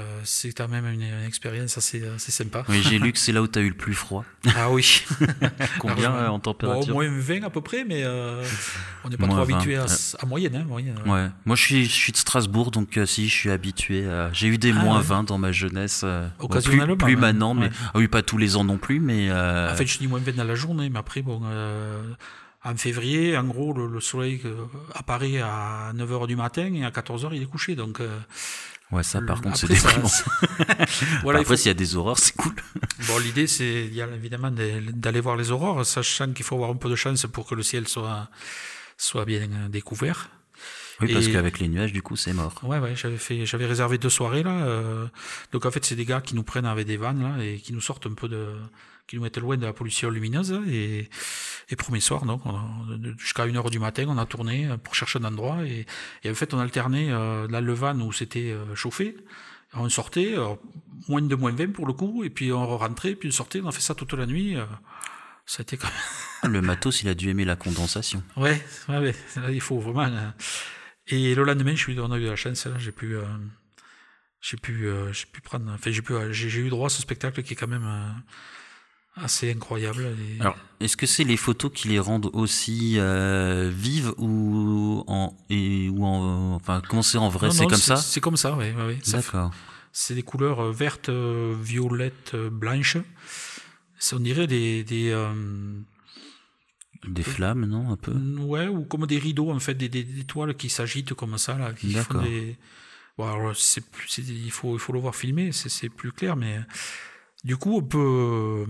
Euh, 0.00 0.20
c'est 0.24 0.50
quand 0.52 0.66
même 0.66 0.86
une, 0.86 1.02
une 1.02 1.24
expérience 1.24 1.78
assez, 1.78 2.04
assez 2.08 2.32
sympa. 2.32 2.64
Oui, 2.68 2.82
j'ai 2.82 2.98
lu 2.98 3.12
que 3.12 3.18
c'est 3.18 3.30
là 3.30 3.40
où 3.42 3.46
tu 3.46 3.60
as 3.60 3.62
eu 3.62 3.68
le 3.68 3.76
plus 3.76 3.94
froid. 3.94 4.24
Ah 4.56 4.68
oui. 4.70 5.04
Combien 5.78 6.12
Alors, 6.12 6.16
euh, 6.16 6.26
en 6.26 6.30
Bon, 6.30 6.36
au 6.36 6.38
température 6.40 6.94
moins 6.94 7.08
20 7.08 7.44
à 7.44 7.50
peu 7.50 7.60
près, 7.60 7.84
mais 7.84 8.02
euh, 8.02 8.44
on 9.04 9.08
n'est 9.08 9.16
pas 9.16 9.26
Moins 9.26 9.36
trop 9.36 9.46
20, 9.46 9.54
habitué 9.54 9.76
à, 9.76 10.26
moyenne. 10.26 10.56
Hein, 10.56 10.64
moyenne. 10.66 10.98
Ouais, 11.06 11.28
moi 11.44 11.54
je 11.54 11.62
suis, 11.62 11.84
je 11.84 11.92
suis 11.92 12.10
de 12.12 12.16
Strasbourg, 12.16 12.72
donc 12.72 12.98
si 13.06 13.28
je 13.28 13.32
suis 13.34 13.50
habitué. 13.52 14.04
à- 14.08 14.32
J'ai 14.32 14.48
eu 14.48 14.58
des 14.58 14.72
Ah, 14.72 14.82
moins 14.82 14.96
ouais. 14.98 15.04
20 15.04 15.22
dans 15.24 15.38
ma 15.38 15.52
jeunesse. 15.52 16.02
bon, 16.04 16.30
Occasionnellement, 16.46 16.96
plus, 16.96 17.14
plus 17.14 17.16
maintenant, 17.16 17.54
mais 17.54 17.66
Ouais. 17.66 17.72
ah 17.94 17.98
oui, 17.98 18.08
pas 18.08 18.22
tous 18.22 18.36
les 18.38 18.56
ans 18.56 18.64
non 18.64 18.78
plus, 18.78 18.98
mais 18.98 19.30
En 19.30 19.76
fait, 19.76 19.86
je 19.86 19.98
dis 19.98 20.08
moins 20.08 20.18
20 20.20 20.34
dans 20.34 20.42
la 20.44 20.56
journée, 20.56 20.90
mais 20.90 20.98
après, 20.98 21.22
bon, 21.22 21.40
en 22.66 22.76
février, 22.76 23.36
en 23.36 23.44
gros, 23.44 23.72
le, 23.74 23.86
le 23.86 24.00
soleil 24.00 24.40
apparaît 24.94 25.38
à 25.40 25.92
9h 25.94 26.26
du 26.26 26.34
matin 26.34 26.72
et 26.74 26.84
à 26.84 26.90
14h, 26.90 27.28
il 27.32 27.42
est 27.42 27.46
couché. 27.46 27.76
Donc, 27.76 28.00
euh, 28.00 28.08
ouais, 28.94 29.02
ça 29.02 29.20
par 29.20 29.40
contre 29.42 29.56
c'est 29.58 29.66
ça- 29.74 29.88
déprimant. 29.88 30.08
voilà, 31.22 31.40
il 31.40 31.42
Après, 31.42 31.44
faut- 31.44 31.56
s'il 31.56 31.68
y 31.68 31.70
a 31.70 31.74
des 31.74 31.96
horreurs, 31.96 32.18
c'est 32.18 32.34
cool. 32.36 32.54
Bon, 33.08 33.18
l'idée, 33.18 33.46
c'est 33.46 33.64
évidemment 33.64 34.50
de- 34.50 34.90
d'aller 34.92 35.20
voir 35.20 35.36
les 35.36 35.50
aurores, 35.50 35.84
sachant 35.84 36.32
qu'il 36.32 36.44
faut 36.44 36.54
avoir 36.54 36.70
un 36.70 36.76
peu 36.76 36.88
de 36.88 36.96
chance 36.96 37.26
pour 37.26 37.46
que 37.46 37.54
le 37.54 37.62
ciel 37.62 37.86
soit, 37.88 38.28
soit 38.96 39.24
bien 39.26 39.42
euh, 39.42 39.68
découvert. 39.68 40.30
Oui, 41.00 41.12
parce 41.12 41.26
Et- 41.26 41.32
qu'avec 41.32 41.58
les 41.58 41.68
nuages, 41.68 41.92
du 41.92 42.02
coup, 42.02 42.16
c'est 42.16 42.32
mort. 42.32 42.54
Ouais, 42.62 42.78
ouais, 42.78 42.94
j'avais 42.96 43.18
fait, 43.18 43.44
j'avais 43.46 43.66
réservé 43.66 43.98
deux 43.98 44.08
soirées 44.10 44.42
là. 44.44 44.52
euh, 44.64 45.06
donc 45.52 45.66
en 45.66 45.70
fait, 45.70 45.84
c'est 45.84 45.96
des 45.96 46.04
gars 46.04 46.20
qui 46.20 46.34
nous 46.36 46.44
prennent 46.44 46.66
avec 46.66 46.86
des 46.86 46.96
vannes 46.96 47.22
là 47.22 47.44
et 47.44 47.58
qui 47.58 47.72
nous 47.72 47.80
sortent 47.80 48.06
un 48.06 48.14
peu 48.14 48.28
de, 48.28 48.46
qui 49.06 49.16
nous 49.16 49.22
mettent 49.22 49.38
loin 49.38 49.56
de 49.56 49.66
la 49.66 49.72
pollution 49.72 50.10
lumineuse. 50.10 50.60
Et, 50.68 51.08
et 51.68 51.76
premier 51.76 52.00
soir, 52.00 52.24
donc, 52.24 52.42
jusqu'à 53.18 53.46
une 53.46 53.56
heure 53.56 53.70
du 53.70 53.78
matin, 53.78 54.04
on 54.08 54.18
a 54.18 54.26
tourné 54.26 54.68
pour 54.82 54.94
chercher 54.94 55.18
un 55.18 55.24
endroit 55.24 55.64
et, 55.64 55.86
et 56.22 56.30
en 56.30 56.34
fait, 56.34 56.54
on 56.54 56.58
alternait 56.58 57.10
euh, 57.10 57.46
là 57.48 57.60
le 57.60 57.72
van 57.72 57.98
où 58.00 58.12
c'était 58.12 58.52
euh, 58.52 58.74
chauffé. 58.74 59.16
On 59.74 59.88
sortait, 59.88 60.34
euh, 60.38 60.54
moins 61.08 61.20
de 61.22 61.34
moins 61.34 61.50
20 61.52 61.72
pour 61.72 61.86
le 61.86 61.92
coup, 61.92 62.22
et 62.24 62.30
puis 62.30 62.52
on 62.52 62.76
rentrait, 62.78 63.14
puis 63.14 63.28
on 63.28 63.32
sortait, 63.32 63.60
on 63.60 63.68
a 63.68 63.72
fait 63.72 63.80
ça 63.80 63.94
toute 63.94 64.12
la 64.14 64.26
nuit. 64.26 64.56
ça 65.46 65.60
a 65.60 65.62
été 65.62 65.76
quand 65.76 65.88
même 66.42 66.52
Le 66.52 66.60
matos, 66.62 67.02
il 67.02 67.08
a 67.08 67.14
dû 67.14 67.28
aimer 67.30 67.44
la 67.44 67.56
condensation. 67.56 68.22
Ouais, 68.36 68.62
ouais, 68.88 68.98
ouais. 68.98 69.14
Là, 69.36 69.50
il 69.50 69.60
faut 69.60 69.78
vraiment. 69.80 70.04
euh, 70.14 70.30
Et 71.08 71.34
le 71.34 71.42
lendemain, 71.44 71.72
je 71.74 71.80
suis, 71.80 71.98
on 71.98 72.12
a 72.12 72.18
eu 72.18 72.22
de 72.24 72.28
la 72.30 72.36
chance. 72.36 72.66
Là, 72.66 72.78
j'ai 72.78 72.92
pu, 72.92 73.16
j'ai 74.40 74.56
pu, 74.58 74.86
euh, 74.86 75.12
j'ai 75.12 75.26
pu 75.26 75.40
prendre. 75.40 75.70
Enfin, 75.72 75.90
j'ai 75.90 76.02
pu, 76.02 76.12
j'ai 76.32 76.48
j'ai 76.50 76.60
eu 76.60 76.68
droit 76.68 76.86
à 76.86 76.90
ce 76.90 77.00
spectacle 77.02 77.42
qui 77.42 77.54
est 77.54 77.56
quand 77.56 77.66
même 77.66 77.86
euh, 77.86 78.10
assez 79.16 79.50
incroyable. 79.52 80.14
et- 80.36 80.40
Alors, 80.40 80.56
est-ce 80.80 80.96
que 80.96 81.06
c'est 81.06 81.24
les 81.24 81.36
photos 81.36 81.70
qui 81.74 81.88
les 81.88 81.98
rendent 82.00 82.30
aussi 82.32 82.94
euh, 82.98 83.70
vives 83.74 84.12
ou 84.18 85.04
en 85.06 85.36
et 85.50 85.88
ou 85.88 86.04
en 86.04 86.54
enfin 86.54 86.82
comment 86.88 87.02
c'est 87.02 87.18
en 87.18 87.28
vrai? 87.28 87.50
C'est 87.50 87.66
comme 87.66 87.78
ça? 87.78 87.96
C'est 87.96 88.20
comme 88.20 88.36
ça, 88.36 88.56
oui. 88.56 88.66
D'accord. 89.08 89.52
C'est 89.92 90.14
des 90.14 90.22
couleurs 90.24 90.60
euh, 90.60 90.72
vertes, 90.72 91.08
euh, 91.08 91.54
violettes, 91.62 92.34
blanches. 92.34 92.96
On 94.12 94.18
dirait 94.18 94.46
des, 94.48 94.82
des 94.84 95.10
euh, 95.10 95.32
Des 97.06 97.22
flammes, 97.22 97.64
non 97.66 97.90
un 97.90 97.96
peu? 97.96 98.12
ouais, 98.12 98.66
ou 98.68 98.84
comme 98.84 99.06
des 99.06 99.18
rideaux 99.18 99.50
en 99.50 99.60
fait, 99.60 99.74
des, 99.74 99.88
des, 99.88 100.02
des 100.04 100.24
toiles 100.24 100.54
qui 100.56 100.68
s'agitent 100.68 101.14
comme 101.14 101.38
ça 101.38 101.56
là, 101.56 101.72
qui 101.72 101.92
font 101.92 102.20
des. 102.22 102.56
Bon, 103.16 103.32
alors 103.32 103.56
c'est 103.56 103.84
il 104.18 104.50
faut, 104.50 104.74
il 104.74 104.80
faut 104.80 104.92
le 104.92 104.98
voir 104.98 105.14
c'est, 105.14 105.68
c'est 105.68 105.88
plus 105.88 106.10
clair, 106.12 106.34
mais 106.34 106.58
du 107.44 107.56
coup 107.56 107.76
on 107.78 107.82
peut, 107.82 108.66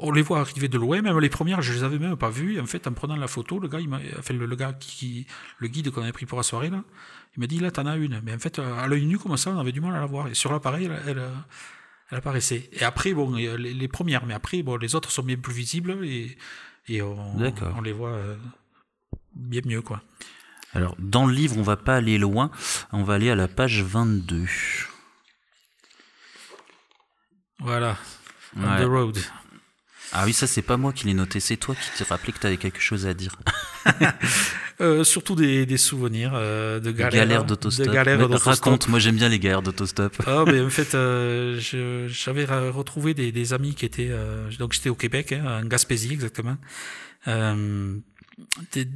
on 0.00 0.10
les 0.10 0.22
voit 0.22 0.40
arriver 0.40 0.68
de 0.68 0.76
loin, 0.78 1.00
même 1.02 1.18
les 1.18 1.28
premières, 1.28 1.62
je 1.62 1.72
les 1.72 1.82
avais 1.84 1.98
même 1.98 2.16
pas 2.16 2.30
vues. 2.30 2.60
En 2.60 2.66
fait, 2.66 2.86
en 2.86 2.92
prenant 2.92 3.16
la 3.16 3.28
photo, 3.28 3.58
le 3.58 3.68
gars, 3.68 3.80
il 3.80 3.88
m'a, 3.88 4.00
enfin 4.18 4.34
le, 4.34 4.44
le 4.46 4.56
gars 4.56 4.72
qui, 4.74 5.26
le 5.58 5.68
guide 5.68 5.90
qu'on 5.90 6.02
avait 6.02 6.12
pris 6.12 6.26
pour 6.26 6.36
la 6.38 6.42
soirée 6.42 6.70
là, 6.70 6.82
il 7.36 7.40
m'a 7.40 7.46
dit 7.46 7.58
là 7.60 7.70
t'en 7.70 7.86
as 7.86 7.96
une, 7.96 8.20
mais 8.24 8.34
en 8.34 8.38
fait 8.38 8.58
à 8.58 8.86
l'œil 8.86 9.06
nu 9.06 9.18
comme 9.18 9.36
ça, 9.36 9.50
on 9.50 9.58
avait 9.58 9.72
du 9.72 9.80
mal 9.80 9.94
à 9.94 10.00
la 10.00 10.06
voir. 10.06 10.28
Et 10.28 10.34
sur 10.34 10.52
l'appareil, 10.52 10.86
elle, 10.86 11.00
elle, 11.06 11.22
elle 12.10 12.18
apparaissait. 12.18 12.68
Et 12.72 12.82
après, 12.84 13.12
bon, 13.14 13.34
les, 13.34 13.56
les 13.56 13.88
premières, 13.88 14.26
mais 14.26 14.34
après, 14.34 14.62
bon, 14.62 14.76
les 14.76 14.94
autres 14.94 15.10
sont 15.10 15.22
bien 15.22 15.36
plus 15.36 15.54
visibles 15.54 16.04
et, 16.04 16.36
et 16.88 17.00
on, 17.02 17.38
les 17.82 17.92
voit 17.92 18.10
euh, 18.10 18.36
bien 19.34 19.60
mieux 19.64 19.82
quoi. 19.82 20.02
Alors, 20.74 20.96
dans 20.98 21.24
le 21.26 21.32
livre, 21.32 21.56
on 21.56 21.62
va 21.62 21.76
pas 21.76 21.96
aller 21.96 22.18
loin. 22.18 22.50
On 22.92 23.02
va 23.02 23.14
aller 23.14 23.30
à 23.30 23.34
la 23.34 23.48
page 23.48 23.82
22. 23.82 24.44
Voilà. 27.60 27.96
On 28.56 28.62
Ouais. 28.62 28.82
the 28.82 28.86
road. 28.86 29.18
Ah 30.12 30.22
oui, 30.24 30.32
ça 30.32 30.46
c'est 30.46 30.62
pas 30.62 30.76
moi 30.76 30.92
qui 30.92 31.06
l'ai 31.06 31.14
noté, 31.14 31.38
c'est 31.40 31.56
toi 31.56 31.74
qui 31.74 31.98
t'es 31.98 32.04
rappelé 32.04 32.32
que 32.32 32.38
tu 32.38 32.46
avais 32.46 32.56
quelque 32.56 32.80
chose 32.80 33.06
à 33.06 33.14
dire. 33.14 33.36
Euh, 34.80 35.02
surtout 35.02 35.34
des, 35.34 35.66
des 35.66 35.76
souvenirs 35.76 36.30
euh, 36.34 36.78
de 36.78 36.92
galères. 36.92 37.10
Galère 37.26 37.44
d'autostop. 37.44 37.88
Galères 37.92 38.16
d'autostop. 38.28 38.54
Raconte, 38.54 38.86
moi 38.88 39.00
j'aime 39.00 39.16
bien 39.16 39.28
les 39.28 39.40
galères 39.40 39.60
d'autostop. 39.60 40.14
Ah, 40.24 40.44
mais 40.46 40.60
en 40.60 40.70
fait, 40.70 40.94
euh, 40.94 41.58
j'avais 42.06 42.44
retrouvé 42.44 43.12
des, 43.12 43.32
des 43.32 43.52
amis 43.52 43.74
qui 43.74 43.84
étaient. 43.86 44.06
euh, 44.08 44.48
donc, 44.60 44.74
j'étais 44.74 44.88
au 44.88 44.94
Québec, 44.94 45.32
hein, 45.32 45.62
en 45.62 45.66
Gaspésie 45.66 46.12
exactement. 46.12 46.56
Euh, 47.26 47.96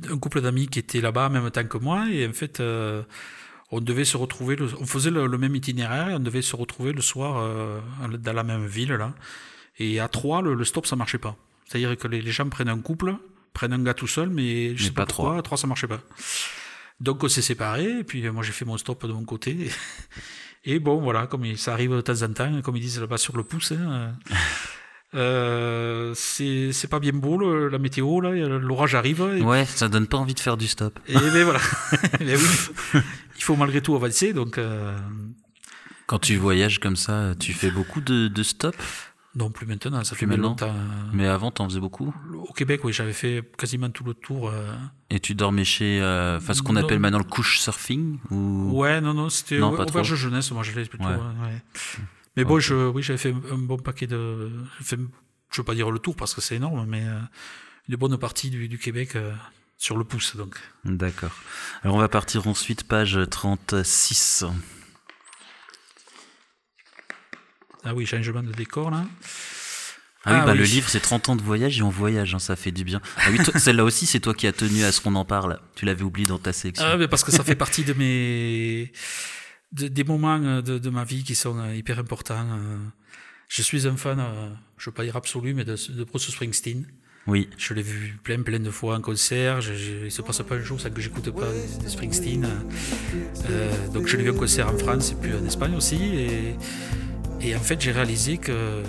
un 0.08 0.18
couple 0.18 0.40
d'amis 0.40 0.68
qui 0.68 0.78
étaient 0.78 1.00
là-bas 1.00 1.26
en 1.26 1.30
même 1.30 1.50
temps 1.50 1.64
que 1.64 1.78
moi. 1.78 2.06
Et 2.12 2.28
en 2.28 2.32
fait, 2.32 2.60
euh, 2.60 3.02
on 3.72 3.80
devait 3.80 4.04
se 4.04 4.16
retrouver. 4.16 4.54
le- 4.54 4.68
on 4.78 4.86
faisait 4.86 5.10
le, 5.10 5.26
le 5.26 5.38
même 5.38 5.56
itinéraire 5.56 6.10
et 6.10 6.14
on 6.14 6.20
devait 6.20 6.42
se 6.42 6.54
retrouver 6.54 6.92
le 6.92 7.02
soir 7.02 7.38
euh, 7.38 7.80
dans 8.20 8.32
la 8.32 8.44
même 8.44 8.66
ville. 8.66 8.92
là. 8.92 9.12
Et 9.84 10.00
à 10.00 10.08
trois, 10.08 10.42
le, 10.42 10.54
le 10.54 10.64
stop, 10.64 10.86
ça 10.86 10.96
marchait 10.96 11.18
pas. 11.18 11.36
C'est-à-dire 11.66 11.96
que 11.96 12.06
les, 12.08 12.20
les 12.20 12.30
gens 12.32 12.48
prennent 12.48 12.68
un 12.68 12.78
couple, 12.80 13.14
prennent 13.54 13.72
un 13.72 13.82
gars 13.82 13.94
tout 13.94 14.06
seul, 14.06 14.28
mais 14.28 14.68
je 14.76 14.82
Mais 14.82 14.88
sais 14.88 14.90
pas 14.90 15.06
pas 15.06 15.12
pourquoi, 15.14 15.38
à 15.38 15.42
trois, 15.42 15.56
ça 15.58 15.66
marchait 15.66 15.88
pas. 15.88 16.00
Donc 17.00 17.24
on 17.24 17.28
s'est 17.28 17.42
séparés, 17.42 17.98
et 18.00 18.04
puis 18.04 18.24
euh, 18.26 18.32
moi 18.32 18.42
j'ai 18.42 18.52
fait 18.52 18.64
mon 18.64 18.76
stop 18.78 19.06
de 19.06 19.12
mon 19.12 19.24
côté. 19.24 19.70
Et 20.64 20.78
bon, 20.78 21.00
voilà, 21.00 21.26
comme 21.26 21.44
il- 21.44 21.58
ça 21.58 21.72
arrive 21.72 21.90
de 21.96 22.00
temps 22.00 22.22
en 22.22 22.32
temps, 22.32 22.62
comme 22.62 22.76
ils 22.76 22.80
disent 22.82 23.00
là-bas 23.00 23.18
sur 23.18 23.36
le 23.36 23.42
pouce, 23.42 23.72
hein, 23.72 24.12
euh, 25.14 26.12
c'est 26.14 26.88
pas 26.88 27.00
bien 27.00 27.12
beau 27.12 27.36
le- 27.36 27.68
la 27.68 27.78
météo, 27.78 28.20
là, 28.20 28.30
l'orage 28.30 28.94
arrive. 28.94 29.20
Et, 29.36 29.42
Ouais, 29.42 29.64
ça 29.66 29.88
donne 29.88 30.06
pas 30.06 30.16
envie 30.18 30.34
de 30.34 30.40
faire 30.40 30.56
du 30.56 30.68
stop. 30.68 30.98
et 31.08 31.14
ben 31.14 31.44
voilà. 31.44 31.60
Eh 32.20 32.24
ben 32.24 32.38
oui, 32.38 33.00
il 33.36 33.42
faut 33.42 33.56
malgré 33.56 33.82
tout 33.82 33.94
avancer, 33.96 34.32
donc 34.32 34.58
euh, 34.58 34.96
Quand 36.06 36.18
tu 36.20 36.36
voyages 36.36 36.78
comme 36.78 36.96
ça, 36.96 37.34
tu 37.38 37.52
fais 37.52 37.70
beaucoup 37.70 38.00
de, 38.00 38.28
de 38.28 38.42
stops 38.42 38.78
non 39.34 39.50
plus 39.50 39.66
maintenant, 39.66 40.04
ça 40.04 40.14
Plus 40.14 40.20
fait 40.20 40.26
maintenant 40.26 40.50
longtemps. 40.50 40.74
Mais 41.12 41.26
avant, 41.26 41.50
t'en 41.50 41.66
faisais 41.68 41.80
beaucoup 41.80 42.14
Au 42.34 42.52
Québec, 42.52 42.82
oui, 42.84 42.92
j'avais 42.92 43.12
fait 43.14 43.42
quasiment 43.56 43.88
tout 43.90 44.04
le 44.04 44.12
tour. 44.14 44.48
euh, 44.50 44.74
Et 45.10 45.20
tu 45.20 45.34
dormais 45.34 45.64
chez. 45.64 46.00
euh, 46.02 46.36
Enfin, 46.36 46.52
ce 46.54 46.62
qu'on 46.62 46.76
appelle 46.76 46.98
maintenant 46.98 47.18
le 47.18 47.24
couche 47.24 47.58
surfing 47.58 48.18
ou... 48.30 48.70
Ouais, 48.80 49.00
non, 49.00 49.14
non, 49.14 49.28
c'était 49.30 49.58
Non, 49.58 49.72
au- 49.72 49.76
pas 49.76 49.84
auberge 49.84 50.14
jeunesse, 50.14 50.50
moi 50.50 50.62
je 50.62 50.72
l'ai 50.72 50.84
plutôt. 50.84 51.04
Ouais. 51.04 51.10
ouais, 51.14 51.16
ouais. 51.16 51.62
Mais 52.36 52.44
bon, 52.44 52.58
je, 52.60 52.74
oui, 52.88 53.02
j'avais 53.02 53.18
fait 53.18 53.34
un 53.50 53.58
bon 53.58 53.76
paquet 53.78 54.06
de. 54.06 54.50
fait- 54.80 54.98
je 55.50 55.60
veux 55.60 55.64
pas 55.64 55.74
dire 55.74 55.90
le 55.90 55.98
tour 55.98 56.16
parce 56.16 56.34
que 56.34 56.40
c'est 56.40 56.56
énorme, 56.56 56.84
mais 56.88 57.02
euh, 57.06 57.18
une 57.88 57.96
bonne 57.96 58.16
partie 58.16 58.48
du, 58.50 58.68
du 58.68 58.78
Québec 58.78 59.16
sur 59.78 59.96
le 59.96 60.04
pouce. 60.04 60.36
Donc. 60.36 60.56
D'accord. 60.84 61.32
Alors, 61.82 61.96
on 61.96 61.98
va 61.98 62.08
partir 62.08 62.46
ensuite, 62.46 62.84
page 62.84 63.18
36. 63.30 64.44
Ah 67.84 67.94
oui, 67.94 68.06
changement 68.06 68.42
de 68.42 68.52
décor 68.52 68.90
là. 68.90 69.04
Ah, 70.24 70.30
oui, 70.34 70.38
Ah 70.40 70.46
bah 70.46 70.52
oui. 70.52 70.58
le 70.58 70.64
livre 70.64 70.88
c'est 70.88 71.00
30 71.00 71.30
ans 71.30 71.36
de 71.36 71.42
voyage 71.42 71.78
et 71.78 71.82
on 71.82 71.88
voyage, 71.90 72.34
hein, 72.34 72.38
ça 72.38 72.54
fait 72.54 72.70
du 72.70 72.84
bien. 72.84 73.00
Ah 73.18 73.22
oui, 73.30 73.38
celle-là 73.58 73.82
aussi 73.84 74.06
c'est 74.06 74.20
toi 74.20 74.34
qui 74.34 74.46
as 74.46 74.52
tenu 74.52 74.84
à 74.84 74.92
ce 74.92 75.00
qu'on 75.00 75.14
en 75.16 75.24
parle. 75.24 75.58
Tu 75.74 75.84
l'avais 75.84 76.04
oublié 76.04 76.26
dans 76.28 76.38
ta 76.38 76.52
sélection. 76.52 76.84
Ah, 76.86 76.96
mais 76.96 77.08
parce 77.08 77.24
que 77.24 77.32
ça 77.32 77.42
fait 77.42 77.56
partie 77.56 77.82
de 77.84 77.92
mes 77.92 78.92
de- 79.72 79.88
des 79.88 80.04
moments 80.04 80.40
euh, 80.42 80.62
de, 80.62 80.78
de 80.78 80.90
ma 80.90 81.02
vie 81.04 81.24
qui 81.24 81.34
sont 81.34 81.58
euh, 81.58 81.74
hyper 81.74 81.98
importants. 81.98 82.46
euh. 82.52 82.76
Je 83.48 83.62
suis 83.62 83.86
un 83.88 83.96
fan, 83.96 84.22
je 84.78 84.88
veux 84.88 84.94
pas 84.94 85.02
dire 85.04 85.16
absolu, 85.16 85.52
mais 85.54 85.64
de, 85.64 85.76
de 85.92 86.04
Bruce 86.04 86.30
Springsteen. 86.30 86.86
Oui. 87.26 87.48
Je 87.58 87.74
l'ai 87.74 87.82
vu 87.82 88.18
plein 88.24 88.40
plein 88.42 88.58
de 88.60 88.70
fois 88.70 88.96
en 88.96 89.00
concert. 89.00 89.60
Je, 89.60 89.74
je- 89.74 90.04
il 90.06 90.10
se 90.12 90.22
passe 90.22 90.42
pas 90.42 90.54
un 90.54 90.62
jour 90.62 90.80
sans 90.80 90.90
que 90.90 91.00
j'écoute 91.00 91.30
pas 91.34 91.48
de 91.84 91.88
Springsteen. 91.88 92.48
Euh, 93.50 93.88
donc 93.88 94.06
je 94.06 94.16
l'ai 94.16 94.22
vu 94.24 94.30
en 94.30 94.34
concert 94.38 94.68
en 94.72 94.78
France 94.78 95.12
et 95.12 95.16
puis 95.16 95.32
en 95.34 95.44
Espagne 95.44 95.74
aussi. 95.74 95.96
Et, 95.96 96.54
et 97.42 97.56
en 97.56 97.60
fait, 97.60 97.80
j'ai 97.80 97.92
réalisé 97.92 98.38
que 98.38 98.52
euh, 98.52 98.82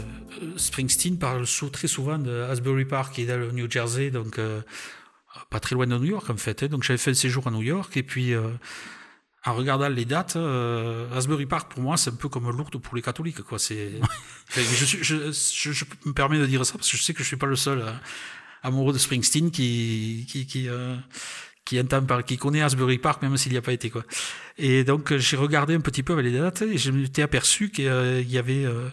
Springsteen 0.58 1.18
parle 1.18 1.46
très 1.72 1.88
souvent 1.88 2.18
de 2.18 2.42
Asbury 2.44 2.86
Park, 2.86 3.14
qui 3.16 3.22
est 3.22 3.26
dans 3.26 3.38
le 3.40 3.52
New 3.52 3.70
Jersey, 3.70 4.12
donc 4.12 4.38
euh, 4.40 4.62
pas 5.50 5.60
très 5.60 5.76
loin 5.76 5.88
de 5.88 5.98
New 5.98 6.04
York 6.06 6.30
en 6.30 6.38
fait. 6.38 6.64
hein. 6.64 6.68
Donc 6.68 6.84
j'avais 6.84 6.98
fait 6.98 7.12
un 7.12 7.16
séjour 7.16 7.48
à 7.48 7.52
New 7.52 7.62
York 7.64 7.96
et 7.98 8.04
puis. 8.04 8.34
euh, 8.34 8.50
en 9.46 9.56
regardant 9.56 9.90
les 9.90 10.06
dates, 10.06 10.38
euh, 10.38 11.06
Asbury 11.14 11.46
Park 11.46 11.70
pour 11.70 11.84
moi 11.84 11.98
c'est 11.98 12.10
un 12.12 12.16
peu 12.16 12.30
comme 12.30 12.50
Lourdes 12.50 12.78
pour 12.78 12.96
les 12.96 13.02
catholiques 13.02 13.42
quoi. 13.42 13.60
C'est, 13.60 13.92
Enfin, 14.50 14.62
je, 14.62 14.86
suis- 14.86 15.04
je, 15.04 15.32
je- 15.34 15.72
je 15.74 15.84
me 16.06 16.14
permets 16.14 16.40
de 16.40 16.46
dire 16.46 16.66
ça 16.66 16.76
parce 16.78 16.90
que 16.90 16.96
je 16.96 17.04
sais 17.04 17.14
que 17.14 17.24
je 17.24 17.28
suis 17.28 17.36
pas 17.36 17.46
le 17.46 17.58
seul 17.58 17.84
amoureux 18.62 18.94
de 18.94 18.98
Springsteen 18.98 19.52
qui 19.52 20.26
qui 20.30 20.46
qui, 20.48 20.70
qui 21.66 21.80
entend 21.80 22.04
par, 22.04 22.24
qui 22.24 22.38
connaît 22.38 22.62
Asbury 22.62 22.98
Park 22.98 23.22
même 23.22 23.38
s'il 23.38 23.52
n'y 23.52 23.58
a 23.58 23.62
pas 23.62 23.74
été 23.74 23.90
quoi. 23.90 24.04
Et 24.58 24.84
donc 24.84 25.12
euh, 25.12 25.18
j'ai 25.18 25.38
regardé 25.38 25.74
un 25.76 25.80
petit 25.80 26.04
peu 26.04 26.20
les 26.20 26.32
dates 26.32 26.62
et 26.64 26.78
je 26.78 26.92
m'étais 26.92 27.22
aperçu 27.22 27.70
qu'il 27.70 27.88
euh, 27.88 28.22
y 28.22 28.38
avait 28.38 28.66
euh, 28.66 28.90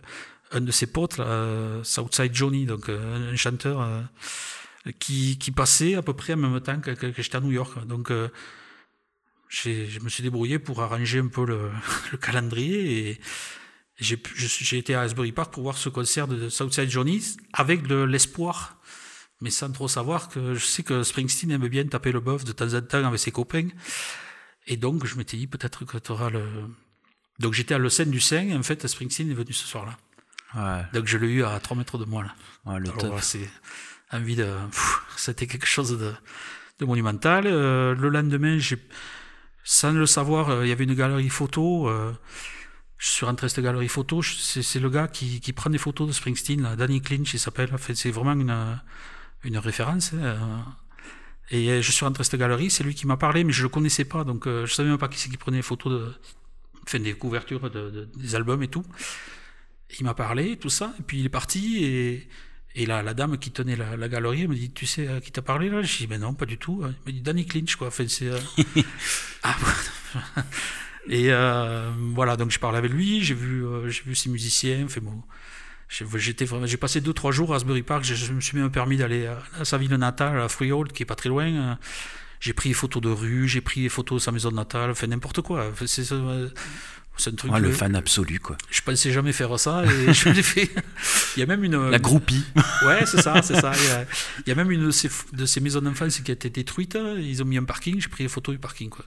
un 0.53 0.61
de 0.61 0.71
ses 0.71 0.87
potes 0.87 1.19
là, 1.19 1.81
Southside 1.83 2.35
Johnny 2.35 2.67
donc 2.67 2.89
un 2.89 3.37
chanteur 3.37 3.89
qui 4.99 5.39
qui 5.39 5.51
passait 5.53 5.95
à 5.95 6.03
peu 6.03 6.13
près 6.13 6.35
en 6.35 6.39
même 6.39 6.61
temps 6.61 6.81
que, 6.81 6.91
que, 6.91 7.23
j'étais 7.23 7.37
à 7.37 7.41
New 7.41 7.53
York. 7.53 7.87
Donc 7.87 8.13
je 9.49 10.01
me 10.01 10.09
suis 10.09 10.23
débrouillé 10.25 10.59
pour 10.59 10.83
arranger 10.83 11.21
un 11.21 11.29
peu 11.29 11.47
le, 11.47 11.71
le 12.13 12.19
calendrier 12.19 13.11
et 13.11 13.21
j'ai 14.01 14.79
été 14.79 14.95
à 14.95 15.03
Asbury 15.03 15.33
Park 15.33 15.53
pour 15.53 15.63
voir 15.63 15.77
ce 15.77 15.89
concert 15.89 16.27
de 16.27 16.49
Southside 16.49 16.89
Johnny 16.89 17.23
avec 17.53 17.87
de 17.87 18.03
l'espoir, 18.03 18.80
mais 19.41 19.51
sans 19.51 19.71
trop 19.73 19.89
savoir 19.89 20.29
que 20.29 20.55
je 20.55 20.65
sais 20.65 20.83
que 20.83 21.03
Springsteen 21.03 21.51
aime 21.51 21.69
bien 21.69 21.85
taper 21.87 22.12
le 22.12 22.21
bœuf 22.21 22.45
de 22.45 22.53
temps 22.53 22.75
en 22.75 22.83
temps 22.83 23.05
avec 23.05 23.19
ses 23.19 23.33
copains. 23.33 23.69
Et 24.67 24.77
donc 24.77 25.07
je 25.07 25.17
m'étais 25.17 25.37
dit 25.37 25.47
peut-être 25.47 25.85
que 25.85 25.99
tu 25.99 26.12
auras 26.12 26.31
le. 26.31 26.45
Donc 27.39 27.55
j'étais 27.55 27.75
à 27.75 27.79
Le 27.79 27.89
Seine 27.89 28.11
du 28.11 28.21
Seine 28.21 28.51
et 28.51 28.57
en 28.57 28.62
fait 28.62 28.87
Springsteen 28.87 29.31
est 29.31 29.35
venu 29.35 29.53
ce 29.53 29.67
soir-là. 29.67 29.97
Ouais. 30.55 30.85
Donc 30.93 31.07
je 31.07 31.17
l'ai 31.17 31.29
eu 31.29 31.45
à 31.45 31.59
3 31.59 31.77
mètres 31.77 31.99
de 31.99 32.05
moi 32.05 32.23
là. 32.25 32.35
Ouais, 32.67 32.79
le 32.79 32.91
Alors, 32.91 33.23
c'est 33.23 33.49
envie 34.12 34.37
de. 34.37 34.49
C'était 35.17 35.47
quelque 35.47 35.67
chose 35.67 35.99
de, 35.99 36.12
de 36.79 36.85
monumental. 36.85 37.47
Euh, 37.47 37.95
le 37.95 38.09
lendemain, 38.09 38.59
j'ai, 38.59 38.79
sans 39.65 39.93
le 39.93 40.07
savoir, 40.07 40.51
euh, 40.51 40.67
il 40.67 40.69
y 40.69 40.73
avait 40.73 40.85
une 40.85 40.95
galerie 40.95 41.29
photo. 41.29 41.89
euh, 41.89 42.12
je 42.99 43.09
suis 43.09 43.25
rentré 43.25 43.47
à 43.47 43.49
cette 43.49 43.65
galerie 43.65 43.89
photo. 43.89 44.23
C'est, 44.23 44.79
le 44.79 44.91
gars 44.91 45.09
qui, 45.09 45.41
qui 45.41 45.55
prend 45.55 45.71
des 45.71 45.79
photos 45.79 46.07
de 46.07 46.12
Springsteen, 46.12 46.62
là, 46.62 46.77
Danny 46.77 47.01
Clinch, 47.01 47.33
il 47.33 47.41
s'appelle. 47.41 47.73
En 47.73 47.79
fait, 47.79 47.95
c'est 47.95 48.11
vraiment 48.11 48.33
une, 48.33 48.79
une 49.45 49.59
référence. 49.59 50.12
hein, 50.15 50.19
euh. 50.23 50.39
Et 51.51 51.71
euh, 51.71 51.83
je 51.83 51.91
suis 51.91 52.05
rentré 52.05 52.21
à 52.21 52.25
cette 52.25 52.39
galerie, 52.39 52.71
c'est 52.71 52.85
lui 52.85 52.95
qui 52.95 53.07
m'a 53.07 53.17
parlé, 53.17 53.43
mais 53.45 53.53
je 53.53 53.62
le 53.65 53.69
connaissais 53.69 54.05
pas, 54.05 54.23
donc 54.25 54.47
euh, 54.47 54.67
je 54.67 54.75
savais 54.75 54.89
même 54.89 54.99
pas 54.99 55.09
qui 55.09 55.19
c'est 55.19 55.29
qui 55.31 55.37
prenait 55.37 55.57
les 55.59 55.62
photos 55.62 55.93
de, 55.93 56.15
enfin, 56.87 57.01
des 57.01 57.12
couvertures 57.15 57.71
de- 57.71 57.91
de- 57.91 58.09
des 58.17 58.35
albums 58.37 58.62
et 58.62 58.69
tout. 58.69 58.85
Il 59.99 60.05
m'a 60.05 60.15
parlé, 60.15 60.57
tout 60.57 60.71
ça, 60.71 60.95
et 61.01 61.03
puis 61.03 61.19
il 61.19 61.27
est 61.27 61.31
parti, 61.31 61.85
et, 61.85 62.29
et 62.77 62.87
la, 62.87 63.03
la 63.03 63.15
dame 63.15 63.37
qui 63.39 63.51
tenait 63.51 63.75
la, 63.75 63.97
la 63.97 64.09
galerie, 64.09 64.43
elle 64.43 64.49
me 64.49 64.55
dit, 64.55 64.71
tu 64.71 64.87
sais 64.87 65.09
à 65.09 65.21
qui 65.21 65.33
t'a 65.33 65.43
parlé 65.43 65.69
là? 65.69 65.83
Je 65.83 65.97
dis, 65.99 66.07
ben 66.07 66.21
non, 66.21 66.35
pas 66.35 66.47
du 66.47 66.57
tout. 66.59 66.83
Elle 66.85 66.95
me 67.07 67.12
dit, 67.12 67.21
Danny 67.23 67.45
Clinch, 67.47 67.75
quoi. 67.75 67.89
Enfin, 67.89 68.05
c'est, 68.07 68.29
euh, 68.29 68.39
ah, 69.43 69.57
et 71.09 71.33
euh, 71.33 71.91
voilà, 72.15 72.37
donc 72.37 72.51
je 72.53 72.59
parlais 72.61 72.79
avec 72.79 72.93
lui, 72.93 73.23
j'ai 73.25 73.35
vu, 73.35 73.65
euh, 73.67 73.89
j'ai 73.89 74.03
vu 74.05 74.15
ses 74.15 74.29
musiciens, 74.31 74.85
enfin 74.85 75.01
bon, 75.03 75.23
j'étais 76.17 76.47
j'ai 76.65 76.77
passé 76.77 77.01
deux 77.01 77.12
trois 77.12 77.33
jours 77.33 77.53
à 77.53 77.57
Asbury 77.57 77.83
Park, 77.83 78.05
je, 78.05 78.15
je 78.15 78.33
me 78.33 78.41
suis 78.41 78.57
même 78.57 78.71
permis 78.71 78.97
d'aller 78.97 79.27
à, 79.27 79.39
à 79.59 79.65
sa 79.65 79.77
ville 79.77 79.93
natale, 79.95 80.41
à 80.41 80.49
Freehold, 80.49 80.93
qui 80.93 81.03
est 81.03 81.07
pas 81.07 81.17
très 81.17 81.29
loin. 81.29 81.47
euh, 81.47 81.75
J'ai 82.41 82.53
pris 82.53 82.71
des 82.71 82.75
photos 82.75 83.03
de 83.03 83.09
rue, 83.11 83.49
j'ai 83.49 83.61
pris 83.61 83.83
des 83.83 83.89
photos 83.89 84.21
de 84.21 84.25
sa 84.25 84.33
maison 84.33 84.51
natale, 84.51 84.91
enfin 84.91 85.07
n'importe 85.09 85.41
quoi. 85.43 85.73
C'est, 85.87 86.11
euh, 86.12 86.49
c'est 87.17 87.31
un 87.33 87.35
truc. 87.35 87.53
Ouais, 87.53 87.61
le 87.61 87.71
fan 87.73 87.95
absolu, 87.97 88.39
quoi. 88.39 88.57
je 88.71 88.81
pensais 88.83 89.11
jamais 89.12 89.33
faire 89.33 89.59
ça 89.59 89.85
et 89.85 90.12
je 90.15 90.29
l'ai 90.31 90.43
fait. 90.43 90.71
Il 91.37 91.41
y 91.41 91.43
a 91.43 91.47
même 91.47 91.62
une. 91.65 91.91
La 91.91 91.99
groupie. 91.99 92.45
Ouais, 92.87 93.05
c'est 93.05 93.21
ça, 93.21 93.43
c'est 93.43 93.61
ça. 93.61 93.73
Il 93.77 93.85
y, 93.85 93.91
a, 93.91 94.07
il 94.47 94.49
y 94.49 94.53
a 94.53 94.55
même 94.55 94.71
une 94.71 94.87
de 94.87 94.91
ces, 94.91 95.11
de 95.35 95.45
ces 95.45 95.61
maisons 95.61 95.83
d'enfance 95.83 96.19
qui 96.21 96.31
a 96.31 96.35
été 96.35 96.49
détruite. 96.49 96.97
Ils 97.19 97.43
ont 97.43 97.45
mis 97.45 97.59
un 97.59 97.65
parking, 97.65 98.01
j'ai 98.01 98.09
pris 98.09 98.23
les 98.23 98.29
photos 98.31 98.55
du 98.55 98.59
parking, 98.59 98.89
quoi. 98.89 99.05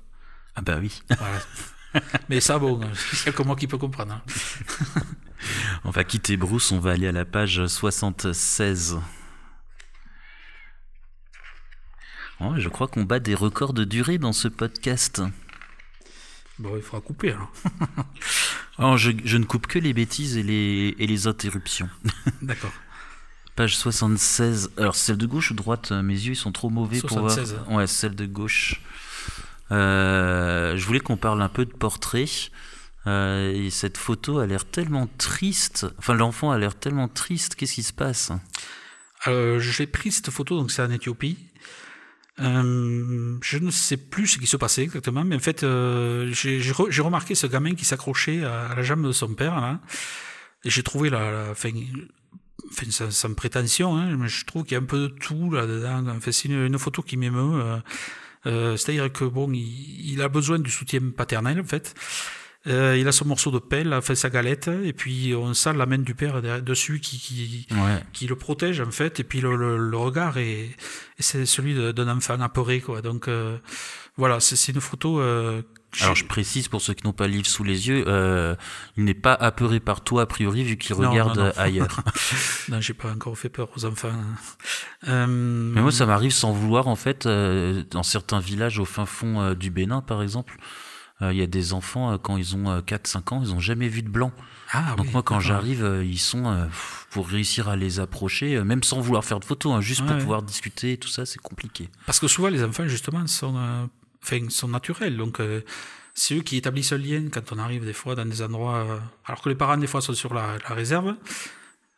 Ah 0.56 0.62
bah 0.62 0.78
oui. 0.80 1.02
Voilà. 1.18 1.40
Mais 2.30 2.40
ça, 2.40 2.60
bon, 2.60 2.80
il 2.82 3.26
y 3.26 3.30
a 3.30 3.32
que 3.32 3.44
moi 3.44 3.56
qui 3.56 3.68
peut 3.68 3.78
comprendre. 3.78 4.14
hein. 4.14 4.22
On 5.84 5.90
va 5.92 6.04
quitter 6.06 6.38
Bruce, 6.38 6.72
on 6.72 6.80
va 6.80 6.92
aller 6.92 7.08
à 7.08 7.12
la 7.12 7.26
page 7.26 7.66
76. 7.68 8.98
Oh, 12.40 12.54
je 12.58 12.70
crois 12.70 12.88
qu'on 12.88 13.04
bat 13.04 13.20
des 13.20 13.36
records 13.36 13.74
de 13.74 13.84
durée 13.84 14.18
dans 14.18 14.34
ce 14.34 14.48
podcast. 14.48 15.22
Bon, 16.60 16.76
il 16.78 16.82
faudra 16.82 17.02
couper, 17.02 17.32
alors. 17.32 17.52
Oh, 18.80 18.98
je, 18.98 19.12
je 19.24 19.38
ne 19.38 19.44
coupe 19.46 19.68
que 19.68 19.78
les 19.78 19.94
bêtises 19.94 20.36
et 20.36 20.42
les, 20.42 20.96
et 20.98 21.06
les 21.06 21.28
interruptions. 21.28 21.90
D'accord. 22.42 22.72
Page 23.56 23.78
76. 23.78 24.72
Alors, 24.78 24.96
celle 24.96 25.18
de 25.18 25.28
gauche 25.28 25.52
ou 25.52 25.54
droite 25.54 25.92
Mes 25.92 26.16
yeux, 26.16 26.32
ils 26.32 26.36
sont 26.36 26.52
trop 26.52 26.72
mauvais 26.72 26.98
76, 27.00 27.54
pour 27.54 27.64
voir. 27.66 27.78
Ouais, 27.78 27.86
celle 27.86 28.16
de 28.16 28.26
gauche. 28.26 28.82
Euh, 29.72 30.33
je 30.78 30.86
voulais 30.86 31.00
qu'on 31.00 31.18
parle 31.18 31.42
un 31.42 31.50
peu 31.50 31.66
de 31.66 31.74
portrait. 31.74 32.26
Euh, 33.06 33.52
et 33.52 33.70
cette 33.70 33.98
photo 33.98 34.40
a 34.40 34.48
l'air 34.48 34.66
tellement 34.66 35.08
triste. 35.18 35.88
Enfin, 35.98 36.14
l'enfant 36.14 36.52
a 36.52 36.58
l'air 36.58 36.76
tellement 36.76 37.08
triste. 37.08 37.56
Qu'est-ce 37.56 37.74
qui 37.74 37.84
se 37.84 37.94
passe? 37.94 38.32
Euh, 39.28 39.60
j'ai 39.60 39.88
pris 39.88 40.12
cette 40.12 40.30
photo, 40.30 40.58
donc 40.58 40.72
c'est 40.72 40.82
en 40.82 40.90
Éthiopie. 40.90 41.38
Euh, 42.40 43.38
je 43.42 43.58
ne 43.60 43.72
sais 43.72 43.98
plus 43.98 44.28
ce 44.28 44.40
qui 44.40 44.48
se 44.48 44.58
passait 44.58 44.84
exactement, 44.84 45.24
mais 45.24 45.36
en 45.36 45.40
fait, 45.40 45.64
euh, 45.64 46.32
j'ai 46.34 46.60
j'ai 46.62 46.72
re- 46.72 46.90
j'ai 46.90 47.02
remarqué 47.04 47.36
ce 47.36 47.46
gamin 47.46 47.76
qui 47.76 47.86
s'accrochait 47.86 48.44
à, 48.44 48.74
la 48.76 48.82
jambe 48.82 49.06
de 49.06 49.12
son 49.12 49.34
père. 49.36 49.80
Et 50.66 50.70
j'ai 50.70 50.82
trouvé 50.82 51.10
la, 51.10 51.32
la 51.32 51.52
enfin, 51.52 53.10
sans, 53.12 53.34
prétention, 53.34 53.98
hein, 53.98 54.16
mais 54.18 54.28
je 54.28 54.46
trouve 54.46 54.64
qu'il 54.64 54.74
y 54.74 54.76
a 54.76 54.80
un 54.82 54.86
peu 54.86 55.00
de 55.00 55.08
tout 55.08 55.52
là-dedans. 55.52 56.08
Enfin, 56.08 56.32
c'est 56.32 56.48
une, 56.48 56.80
photo 56.80 57.02
qui 57.02 57.18
m'émeut. 57.18 57.62
euh, 57.62 57.78
euh, 58.46 58.78
C'est-à-dire 58.78 59.12
que 59.12 59.26
bon, 59.26 59.52
il, 59.54 60.12
il 60.14 60.22
a 60.22 60.28
besoin 60.30 60.60
du 60.60 60.70
soutien 60.72 61.00
paternel, 61.16 61.60
en 61.60 61.64
fait. 61.66 61.94
Euh, 62.66 62.96
il 62.98 63.06
a 63.10 63.12
son 63.12 63.26
morceau 63.26 63.52
de 63.52 63.60
pelle, 63.60 63.94
enfin 63.94 64.16
sa 64.16 64.30
galette, 64.30 64.70
et 64.86 64.94
puis 64.94 65.34
on 65.36 65.54
sent 65.54 65.74
la 65.74 65.86
main 65.86 65.98
du 65.98 66.16
père 66.16 66.42
dessus 66.62 67.02
qui, 67.02 67.20
qui, 67.20 67.68
Ouais. 67.74 68.02
qui 68.14 68.26
le 68.26 68.38
protège 68.38 68.80
en 68.80 68.90
fait 68.92 69.20
et 69.20 69.26
puis 69.26 69.42
le, 69.42 69.58
le, 69.58 69.78
le 69.78 69.98
regard 69.98 70.38
est, 70.38 70.68
est 70.68 70.74
c'est 71.20 71.46
celui 71.46 71.74
d'un 71.94 72.08
enfant 72.08 72.40
apeuré 72.40 72.80
quoi 72.80 73.02
donc 73.02 73.28
euh, 73.28 73.58
voilà 74.16 74.40
c'est 74.40 74.72
une 74.72 74.80
photo 74.80 75.20
euh, 75.20 75.62
Alors 76.02 76.16
je 76.16 76.26
précise 76.26 76.68
pour 76.68 76.82
ceux 76.82 76.94
qui 76.94 77.06
n'ont 77.06 77.14
pas 77.14 77.28
le 77.28 77.34
livre 77.34 77.46
sous 77.48 77.64
les 77.64 77.88
yeux, 77.88 78.04
euh, 78.08 78.56
il 78.98 79.04
n'est 79.06 79.14
pas 79.14 79.34
apeuré 79.34 79.80
par 79.80 80.02
toi 80.02 80.24
a 80.24 80.26
priori 80.26 80.64
vu 80.64 80.78
qu'il 80.78 80.96
Non, 80.96 81.10
regarde 81.12 81.38
non, 81.38 81.46
non. 81.46 81.52
ailleurs. 81.58 82.02
non 82.70 82.82
j'ai 82.82 82.94
pas 82.94 83.12
encore 83.12 83.38
fait 83.38 83.50
peur 83.50 83.70
aux 83.76 83.86
enfants 83.86 84.12
euh, 85.08 85.28
Mais 85.28 85.82
moi 85.82 85.92
ça 85.92 86.06
m'arrive 86.06 86.32
sans 86.32 86.52
vouloir 86.52 86.88
en 86.88 86.96
fait, 86.96 87.26
euh, 87.26 87.84
dans 87.92 88.04
certains 88.04 88.40
villages 88.40 88.80
au 88.80 88.86
fin 88.86 89.06
fond 89.06 89.40
euh, 89.42 89.54
du 89.56 89.70
Bénin 89.70 90.02
par 90.02 90.22
exemple, 90.24 90.58
euh, 91.22 91.32
il 91.32 91.38
y 91.38 91.44
a 91.44 91.48
des 91.48 91.74
enfants 91.74 92.14
euh, 92.14 92.18
quand 92.18 92.38
ils 92.38 92.56
ont 92.56 92.80
4-5 92.80 93.34
ans, 93.34 93.42
ils 93.44 93.54
ont 93.54 93.60
jamais 93.60 93.88
vu 93.88 94.02
de 94.02 94.10
blanc. 94.10 94.32
ah 94.72 94.96
Donc 94.98 95.06
oui, 95.08 95.12
moi 95.14 95.24
quand 95.24 95.40
j'arrive, 95.40 95.84
euh, 95.84 96.04
ils 96.04 96.18
sont 96.20 96.48
euh, 96.48 96.66
pour 97.12 97.28
réussir 97.28 97.70
à 97.70 97.76
les 97.76 98.00
approcher, 98.00 98.56
euh, 98.56 98.64
même 98.64 98.82
sans 98.84 99.00
vouloir 99.00 99.24
faire 99.24 99.40
de 99.40 99.46
photos, 99.46 99.74
hein, 99.74 99.82
juste 99.82 100.02
pour 100.02 100.12
Ouais. 100.16 100.18
pouvoir 100.22 100.42
discuter 100.42 100.94
et 100.94 100.98
tout 100.98 101.08
ça, 101.10 101.26
c'est 101.26 101.40
compliqué. 101.40 101.90
parce 102.06 102.20
que 102.20 102.28
souvent 102.28 102.50
les 102.50 102.64
enfants 102.64 102.88
justement 102.88 103.26
sont 103.28 103.56
euh, 103.58 103.86
enfin 104.24 104.40
sont 104.50 104.68
naturels 104.70 105.18
donc 105.18 105.40
euh, 105.40 105.62
c'est 106.14 106.36
eux 106.36 106.42
qui 106.42 106.58
établissent 106.58 106.92
un 106.94 106.98
lien 106.98 107.24
quand 107.32 107.52
on 107.52 107.58
arrive 107.60 107.86
des 107.86 107.94
fois 107.94 108.16
dans 108.16 108.26
des 108.26 108.42
endroits 108.42 108.78
euh, 108.78 108.98
alors 109.26 109.42
que 109.42 109.50
les 109.50 109.56
parents 109.56 109.78
des 109.78 109.88
fois 109.88 110.02
sont 110.02 110.14
sur 110.14 110.34
la, 110.34 110.58
la 110.68 110.76
réserve 110.76 111.16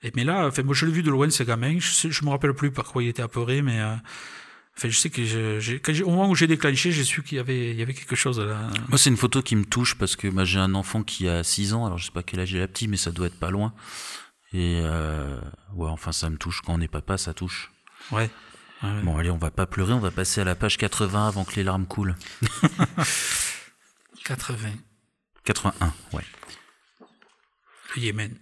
et 0.03 0.11
mais 0.15 0.23
là 0.23 0.47
enfin 0.47 0.63
moi 0.63 0.73
je 0.75 0.85
l'ai 0.85 0.91
vu 0.91 1.03
de 1.03 1.09
loin 1.11 1.29
ce 1.29 1.43
gamin 1.43 1.77
je, 1.79 2.09
je 2.09 2.25
me 2.25 2.29
rappelle 2.29 2.53
plus 2.53 2.71
par 2.71 2.85
quoi 2.85 3.03
il 3.03 3.09
était 3.09 3.21
apeuré 3.23 3.61
mais 3.61 3.79
euh, 3.79 3.95
Enfin, 4.77 4.89
je 4.89 4.97
sais 4.97 5.09
que 5.09 5.23
je- 5.23 5.77
quand 5.77 5.93
au 6.05 6.09
moment 6.09 6.29
où 6.29 6.35
j'ai 6.35 6.47
déclenché, 6.47 6.91
j'ai 6.91 7.05
su 7.05 7.23
qu'il 7.23 7.37
y 7.37 7.39
avait, 7.39 7.69
il 7.71 7.77
y 7.77 7.81
avait 7.81 7.93
quelque 7.93 8.17
chose 8.17 8.41
là. 8.41 8.59
Moi 8.89 8.97
c'est 8.97 9.09
une 9.09 9.15
photo 9.15 9.41
qui 9.41 9.55
me 9.55 9.63
touche 9.63 9.95
parce 9.95 10.17
que 10.17 10.27
bah, 10.27 10.43
j'ai 10.43 10.59
un 10.59 10.75
enfant 10.75 11.01
qui 11.01 11.29
a 11.29 11.45
6 11.45 11.73
ans, 11.73 11.85
alors 11.85 11.97
je 11.97 12.07
sais 12.07 12.11
pas 12.11 12.23
quel 12.23 12.41
âge 12.41 12.53
est 12.53 12.59
la 12.59 12.67
petite, 12.67 12.89
mais 12.89 12.97
ça 12.97 13.11
doit 13.13 13.27
être 13.27 13.39
pas 13.39 13.51
loin. 13.51 13.73
Et 14.51 14.81
euh, 14.83 15.39
ouais, 15.75 15.89
enfin 15.89 16.11
ça 16.11 16.29
me 16.29 16.35
touche, 16.35 16.59
quand 16.61 16.73
on 16.73 16.81
est 16.81 16.89
papa 16.89 17.17
ça 17.17 17.33
touche. 17.33 17.71
Ouais. 18.11 18.29
Ouais. 18.85 19.01
Bon 19.03 19.17
allez, 19.17 19.31
on 19.31 19.37
va 19.37 19.51
pas 19.51 19.65
pleurer, 19.65 19.93
on 19.93 19.99
va 19.99 20.11
passer 20.11 20.41
à 20.41 20.43
la 20.43 20.55
page 20.55 20.77
80 20.77 21.27
avant 21.27 21.43
que 21.43 21.55
les 21.55 21.63
larmes 21.63 21.85
coulent. 21.85 22.15
80. 24.25 24.69
81, 25.43 25.93
ouais. 26.13 26.23
Le 27.95 28.01
Yémen. 28.01 28.35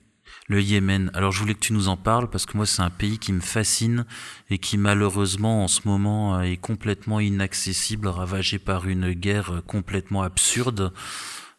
Le 0.47 0.61
Yémen. 0.61 1.11
Alors 1.13 1.31
je 1.31 1.39
voulais 1.39 1.53
que 1.53 1.59
tu 1.59 1.73
nous 1.73 1.87
en 1.87 1.97
parles 1.97 2.29
parce 2.29 2.45
que 2.45 2.57
moi 2.57 2.65
c'est 2.65 2.81
un 2.81 2.89
pays 2.89 3.19
qui 3.19 3.31
me 3.33 3.41
fascine 3.41 4.05
et 4.49 4.57
qui 4.57 4.77
malheureusement 4.77 5.63
en 5.63 5.67
ce 5.67 5.81
moment 5.87 6.41
est 6.41 6.57
complètement 6.57 7.19
inaccessible, 7.19 8.07
ravagé 8.07 8.59
par 8.59 8.87
une 8.87 9.11
guerre 9.13 9.61
complètement 9.67 10.23
absurde. 10.23 10.93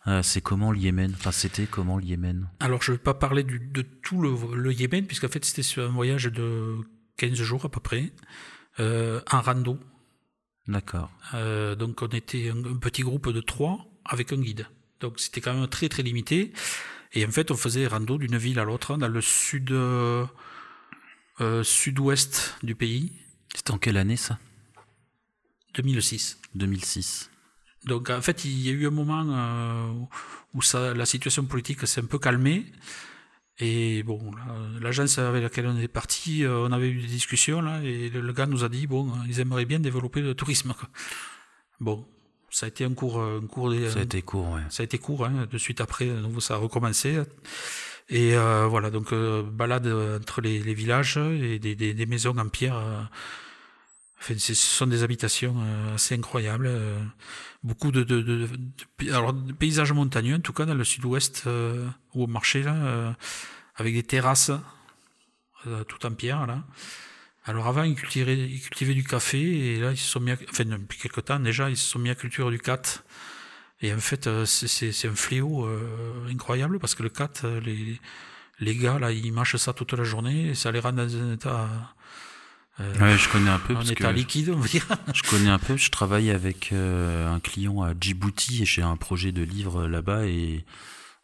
Euh, 0.06 0.22
c'est 0.22 0.42
comment 0.42 0.70
le 0.70 0.78
Yémen? 0.78 1.14
Enfin 1.16 1.32
c'était 1.32 1.66
comment 1.66 1.96
le 1.96 2.04
Yémen? 2.04 2.48
Alors 2.60 2.82
je 2.82 2.92
ne 2.92 2.96
vais 2.96 3.02
pas 3.02 3.14
parler 3.14 3.42
du, 3.42 3.58
de 3.58 3.82
tout 3.82 4.20
le, 4.20 4.34
le 4.54 4.72
Yémen 4.72 5.06
puisqu'en 5.06 5.28
fait 5.28 5.44
c'était 5.44 5.62
sur 5.62 5.84
un 5.84 5.92
voyage 5.92 6.24
de 6.24 6.76
15 7.16 7.34
jours 7.34 7.64
à 7.64 7.70
peu 7.70 7.80
près, 7.80 8.12
euh, 8.80 9.20
en 9.30 9.40
rando. 9.40 9.78
D'accord. 10.66 11.10
Euh, 11.34 11.74
donc 11.74 12.02
on 12.02 12.08
était 12.08 12.50
un, 12.50 12.58
un, 12.64 12.76
petit 12.76 13.02
groupe 13.02 13.30
de 13.30 13.40
trois 13.40 13.86
avec 14.04 14.32
un 14.32 14.40
guide. 14.40 14.66
Donc 15.00 15.20
c'était 15.20 15.40
quand 15.40 15.54
même 15.54 15.68
très 15.68 15.88
très 15.88 16.02
limité. 16.02 16.52
Et 17.12 17.24
en 17.24 17.30
fait, 17.30 17.50
on 17.50 17.56
faisait 17.56 17.86
rando 17.86 18.18
d'une 18.18 18.36
ville 18.36 18.58
à 18.58 18.64
l'autre 18.64 18.96
dans 18.96 19.08
le 19.08 19.20
sud 19.20 19.70
euh, 21.40 21.64
sud-ouest 21.64 22.56
du 22.62 22.74
pays. 22.74 23.12
C'était 23.54 23.72
en 23.72 23.78
quelle 23.78 23.96
année 23.96 24.16
ça? 24.16 24.38
2006. 25.74 26.40
2006. 26.54 27.30
Donc 27.84 28.10
en 28.10 28.22
fait, 28.22 28.44
il 28.44 28.60
y 28.60 28.68
a 28.68 28.72
eu 28.72 28.86
un 28.86 28.90
moment 28.90 29.24
euh, 29.28 29.92
où 30.54 30.62
ça, 30.62 30.94
la 30.94 31.06
situation 31.06 31.44
politique 31.44 31.86
s'est 31.86 32.00
un 32.00 32.06
peu 32.06 32.18
calmée. 32.18 32.66
Et 33.60 34.02
bon, 34.02 34.32
l'agence 34.80 35.18
avec 35.18 35.42
laquelle 35.42 35.66
on 35.66 35.78
est 35.78 35.88
parti, 35.88 36.44
euh, 36.44 36.66
on 36.68 36.72
avait 36.72 36.88
eu 36.88 37.00
des 37.00 37.06
discussions 37.06 37.60
là, 37.60 37.80
et 37.82 38.08
le, 38.08 38.32
gars 38.32 38.46
nous 38.46 38.64
a 38.64 38.68
dit 38.68 38.86
bon, 38.86 39.12
ils 39.28 39.38
aimeraient 39.38 39.64
bien 39.64 39.78
développer 39.78 40.20
le 40.20 40.34
tourisme. 40.34 40.74
Quoi. 40.76 40.88
Bon, 41.80 42.04
ça 42.50 42.66
a 42.66 42.68
été 42.68 42.84
un 42.84 42.94
cours, 42.94 43.20
un 43.20 43.46
cours. 43.46 43.72
Ça 43.90 44.00
a 44.00 44.02
été 44.02 44.22
court, 44.22 44.50
ouais. 44.50 44.62
Ça 44.70 44.82
a 44.82 44.84
été 44.84 44.98
court. 44.98 45.24
Hein, 45.24 45.46
de 45.50 45.58
suite 45.58 45.80
après, 45.80 46.08
ça 46.40 46.54
a 46.54 46.56
recommencé. 46.56 47.22
Et 48.10 48.36
euh, 48.36 48.66
voilà, 48.66 48.90
donc 48.90 49.12
euh, 49.12 49.42
balade 49.42 49.86
entre 49.86 50.40
les, 50.40 50.58
les, 50.58 50.74
villages 50.74 51.16
et 51.16 51.58
des, 51.58 51.74
des, 51.74 51.94
des 51.94 52.06
maisons 52.06 52.36
en 52.36 52.48
pierre. 52.48 52.76
Euh, 52.76 53.02
ce 54.26 54.54
sont 54.54 54.86
des 54.86 55.02
habitations 55.02 55.54
euh, 55.58 55.94
assez 55.94 56.14
incroyables. 56.14 56.66
Euh, 56.66 56.98
beaucoup 57.62 57.92
de, 57.92 58.48
paysages 59.58 59.92
montagneux, 59.92 60.36
en 60.36 60.40
tout 60.40 60.52
cas 60.52 60.64
dans 60.64 60.74
le 60.74 60.84
sud-ouest 60.84 61.44
euh, 61.46 61.86
ou 62.14 62.24
au 62.24 62.26
marché, 62.26 62.62
là, 62.62 63.14
avec 63.76 63.94
des 63.94 64.02
terrasses 64.02 64.52
tout 65.88 66.04
en 66.04 66.10
pierre. 66.12 66.46
Là. 66.46 66.62
Alors 67.46 67.66
avant, 67.66 67.82
ils 67.84 67.94
cultivaient, 67.94 68.94
du 68.94 69.04
café 69.04 69.40
et 69.40 69.80
là, 69.80 69.92
ils 69.92 69.96
sont 69.96 70.20
mis, 70.20 70.32
enfin 70.32 70.64
depuis 70.64 70.98
quelque 70.98 71.20
temps 71.20 71.40
déjà, 71.40 71.70
ils 71.70 71.76
se 71.76 71.88
sont 71.90 71.98
mis 71.98 72.10
à 72.10 72.14
culture 72.14 72.50
du 72.50 72.58
cat. 72.58 72.82
Et 73.80 73.92
en 73.92 73.98
fait, 73.98 74.28
c'est 74.44 75.08
un 75.08 75.14
fléau 75.14 75.66
euh, 75.66 76.28
incroyable 76.30 76.78
parce 76.78 76.94
que 76.94 77.02
le 77.02 77.08
cat, 77.08 77.30
les, 77.64 78.00
les 78.60 78.76
gars 78.76 78.98
là, 78.98 79.10
ils 79.10 79.32
mâchent 79.32 79.56
ça 79.56 79.72
toute 79.72 79.92
la 79.94 80.04
journée 80.04 80.48
et 80.48 80.54
ça 80.54 80.70
les 80.70 80.80
rend 80.80 80.92
dans 80.92 81.16
un 81.16 81.32
état. 81.32 81.68
Euh, 82.80 82.98
ouais, 82.98 83.16
je 83.16 83.28
connais 83.28 83.50
un 83.50 83.58
peu. 83.58 83.74
Parce 83.74 83.90
état 83.90 84.12
que 84.12 84.16
liquide, 84.16 84.50
on 84.50 84.58
va 84.58 84.66
dire. 84.66 84.86
Je 85.14 85.22
connais 85.22 85.50
un 85.50 85.58
peu. 85.58 85.76
Je 85.76 85.90
travaille 85.90 86.30
avec 86.30 86.70
euh, 86.72 87.32
un 87.32 87.40
client 87.40 87.82
à 87.82 87.94
Djibouti 87.98 88.62
et 88.62 88.64
j'ai 88.64 88.82
un 88.82 88.96
projet 88.96 89.32
de 89.32 89.42
livre 89.42 89.86
là-bas 89.86 90.26
et 90.26 90.64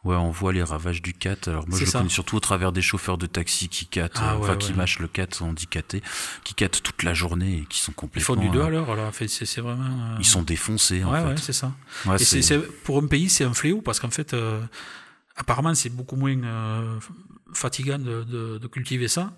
Ouais, 0.02 0.16
on 0.16 0.30
voit 0.30 0.54
les 0.54 0.62
ravages 0.62 1.02
du 1.02 1.12
cat. 1.12 1.36
Alors 1.46 1.68
moi, 1.68 1.78
je 1.78 1.84
le 1.84 1.90
connais 1.90 2.08
surtout 2.08 2.36
au 2.36 2.40
travers 2.40 2.72
des 2.72 2.80
chauffeurs 2.80 3.18
de 3.18 3.26
taxi 3.26 3.68
qui 3.68 3.84
cattent, 3.84 4.16
ah, 4.16 4.36
ouais, 4.36 4.42
enfin 4.42 4.52
ouais. 4.52 4.58
qui 4.58 4.72
mâchent 4.72 4.98
le 4.98 5.08
cat, 5.08 5.26
catter, 5.68 6.02
qui 6.42 6.54
cattent 6.54 6.82
toute 6.82 7.02
la 7.02 7.12
journée 7.12 7.58
et 7.58 7.66
qui 7.66 7.80
sont 7.80 7.92
complètement. 7.92 8.34
Ils 8.34 8.40
font 8.40 8.42
du 8.42 8.48
2 8.48 8.62
à 8.62 8.70
l'heure, 8.70 8.90
alors 8.90 9.12
c'est 9.12 9.60
vraiment. 9.60 9.84
Euh... 9.84 10.16
Ils 10.18 10.24
sont 10.24 10.40
défoncés. 10.40 11.04
En 11.04 11.12
ouais, 11.12 11.20
fait. 11.20 11.26
ouais, 11.26 11.36
c'est 11.36 11.52
ça. 11.52 11.74
Ouais, 12.06 12.16
et 12.16 12.24
c'est 12.24 12.58
pour 12.82 12.96
un 12.96 13.06
pays, 13.06 13.28
c'est 13.28 13.44
un 13.44 13.52
fléau 13.52 13.82
parce 13.82 14.00
qu'en 14.00 14.10
fait, 14.10 14.32
euh, 14.32 14.62
apparemment, 15.36 15.74
c'est 15.74 15.90
beaucoup 15.90 16.16
moins 16.16 16.44
euh, 16.44 16.98
fatigant 17.52 17.98
de, 17.98 18.24
de, 18.24 18.56
de, 18.56 18.66
cultiver 18.68 19.08
ça 19.08 19.34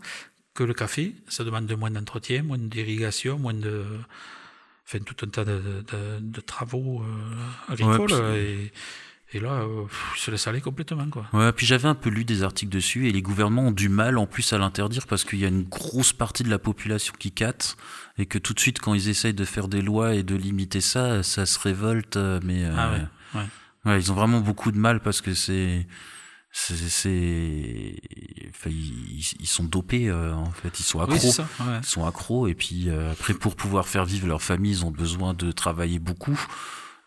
que 0.54 0.64
le 0.64 0.74
café. 0.74 1.14
Ça 1.28 1.44
demande 1.44 1.70
moins 1.72 1.90
d'entretien, 1.90 2.42
moins 2.42 2.58
d'irrigation, 2.58 3.38
moins 3.38 3.54
de. 3.54 3.84
Enfin, 4.86 4.98
tout 5.04 5.16
un 5.24 5.28
tas 5.28 5.44
de, 5.44 5.58
de, 5.58 6.18
de 6.20 6.40
travaux 6.40 7.02
euh, 7.02 7.72
agricoles. 7.72 8.12
et, 8.36 8.72
et 9.34 9.40
là, 9.40 9.62
euh, 9.62 9.84
pff, 9.84 10.14
se 10.16 10.30
laisse 10.30 10.46
aller 10.46 10.60
complètement. 10.60 11.08
Quoi. 11.08 11.26
Ouais, 11.32 11.52
puis 11.52 11.64
j'avais 11.64 11.88
un 11.88 11.94
peu 11.94 12.10
lu 12.10 12.24
des 12.24 12.42
articles 12.42 12.70
dessus 12.70 13.08
et 13.08 13.12
les 13.12 13.22
gouvernements 13.22 13.68
ont 13.68 13.72
du 13.72 13.88
mal 13.88 14.18
en 14.18 14.26
plus 14.26 14.52
à 14.52 14.58
l'interdire 14.58 15.06
parce 15.06 15.24
qu'il 15.24 15.38
y 15.38 15.44
a 15.44 15.48
une 15.48 15.62
grosse 15.62 16.12
partie 16.12 16.42
de 16.42 16.50
la 16.50 16.58
population 16.58 17.14
qui 17.18 17.30
catte 17.32 17.76
et 18.18 18.26
que 18.26 18.38
tout 18.38 18.52
de 18.52 18.60
suite, 18.60 18.80
quand 18.80 18.92
ils 18.92 19.08
essayent 19.08 19.32
de 19.32 19.44
faire 19.44 19.68
des 19.68 19.80
lois 19.80 20.14
et 20.14 20.22
de 20.22 20.34
limiter 20.34 20.82
ça, 20.82 21.22
ça 21.22 21.46
se 21.46 21.58
révolte. 21.58 22.16
Mais 22.16 22.64
euh, 22.64 22.74
ah 22.76 22.92
ouais. 23.34 23.40
ouais, 23.86 24.00
ils 24.00 24.12
ont 24.12 24.14
vraiment 24.14 24.40
beaucoup 24.40 24.72
de 24.72 24.78
mal 24.78 25.00
parce 25.00 25.22
que 25.22 25.32
c'est. 25.32 25.86
C'est, 26.54 26.74
enfin, 28.50 28.68
ils, 28.68 29.24
ils, 29.40 29.46
sont 29.46 29.64
dopés 29.64 30.10
euh, 30.10 30.34
en 30.34 30.50
fait, 30.50 30.78
ils 30.78 30.82
sont 30.82 31.00
accros, 31.00 31.14
oui, 31.14 31.32
ça, 31.32 31.48
ouais. 31.60 31.78
ils 31.82 31.86
sont 31.86 32.04
accros 32.04 32.46
et 32.46 32.54
puis 32.54 32.90
euh, 32.90 33.10
après 33.12 33.32
pour 33.32 33.56
pouvoir 33.56 33.88
faire 33.88 34.04
vivre 34.04 34.26
leur 34.26 34.42
famille, 34.42 34.72
ils 34.72 34.84
ont 34.84 34.90
besoin 34.90 35.32
de 35.32 35.50
travailler 35.50 35.98
beaucoup. 35.98 36.38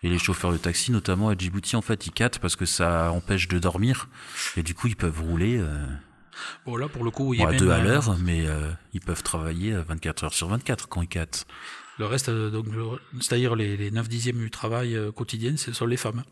Et 0.02 0.10
les 0.10 0.18
chauffeurs 0.18 0.52
de 0.52 0.58
taxi, 0.58 0.92
notamment 0.92 1.30
à 1.30 1.38
Djibouti, 1.38 1.76
en 1.76 1.82
fait, 1.82 2.08
ils 2.08 2.12
cattent 2.12 2.40
parce 2.40 2.56
que 2.56 2.66
ça 2.66 3.12
empêche 3.12 3.48
de 3.48 3.58
dormir. 3.58 4.08
Et 4.58 4.62
du 4.62 4.76
coup, 4.76 4.88
ils 4.88 4.96
peuvent 4.96 5.22
rouler. 5.22 5.58
Euh, 5.58 5.86
bon, 6.66 6.76
là, 6.76 6.88
pour 6.88 7.04
le 7.04 7.12
coup, 7.12 7.34
il 7.34 7.40
bon, 7.40 7.48
à 7.48 7.54
deux 7.54 7.72
à 7.72 7.82
l'heure, 7.82 8.16
mais 8.20 8.46
euh, 8.46 8.72
ils 8.94 9.02
peuvent 9.02 9.24
travailler 9.24 9.74
24 9.74 10.26
heures 10.26 10.34
sur 10.34 10.48
24 10.48 10.90
quand 10.90 11.02
ils 11.02 11.08
cattent. 11.08 11.48
Le 11.98 12.06
reste, 12.06 12.30
donc, 12.30 12.68
c'est-à-dire 13.20 13.56
les, 13.56 13.78
les 13.78 13.90
9 13.90 14.10
dixièmes 14.10 14.38
du 14.38 14.52
travail 14.52 15.00
quotidien, 15.16 15.56
ce 15.56 15.72
sont 15.72 15.86
les 15.86 15.98
femmes. 15.98 16.24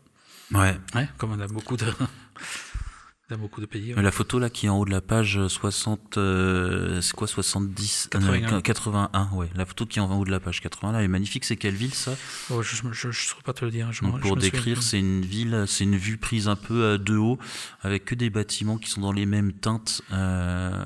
Ouais. 0.52 0.76
ouais 0.94 1.08
comme 1.16 1.32
on 1.32 1.40
a 1.40 1.48
beaucoup 1.48 1.76
de. 1.76 1.86
Dans 3.30 3.38
beaucoup 3.38 3.60
de 3.60 3.66
pays. 3.66 3.94
Ouais. 3.94 4.02
La 4.02 4.10
photo 4.10 4.38
là 4.38 4.50
qui 4.50 4.66
est 4.66 4.68
en 4.68 4.78
haut 4.78 4.84
de 4.84 4.90
la 4.90 5.00
page 5.00 5.46
60, 5.46 6.18
euh, 6.18 7.00
c'est 7.00 7.14
quoi 7.14 7.26
70 7.26 8.08
81. 8.10 8.52
Euh, 8.52 8.60
81, 8.60 9.30
ouais. 9.32 9.48
La 9.54 9.64
photo 9.64 9.86
qui 9.86 9.98
est 9.98 10.02
en 10.02 10.18
haut 10.18 10.24
de 10.24 10.30
la 10.30 10.40
page 10.40 10.60
80 10.60 10.92
là, 10.92 10.98
elle 10.98 11.04
est 11.06 11.08
magnifique. 11.08 11.44
C'est 11.44 11.56
quelle 11.56 11.74
ville 11.74 11.94
ça? 11.94 12.14
Oh, 12.50 12.62
Je 12.62 12.82
ne 12.86 13.12
saurais 13.12 13.42
pas 13.42 13.52
te 13.52 13.64
le 13.64 13.70
dire. 13.70 13.92
Je 13.92 14.02
Donc, 14.02 14.20
pour 14.20 14.36
décrire, 14.36 14.82
c'est 14.82 14.98
une 14.98 15.22
ville, 15.22 15.64
c'est 15.66 15.84
une 15.84 15.96
vue 15.96 16.18
prise 16.18 16.48
un 16.48 16.56
peu 16.56 16.98
de 16.98 17.16
haut, 17.16 17.38
avec 17.82 18.04
que 18.04 18.14
des 18.14 18.30
bâtiments 18.30 18.78
qui 18.78 18.90
sont 18.90 19.00
dans 19.00 19.12
les 19.12 19.26
mêmes 19.26 19.52
teintes. 19.52 20.02
Euh, 20.12 20.84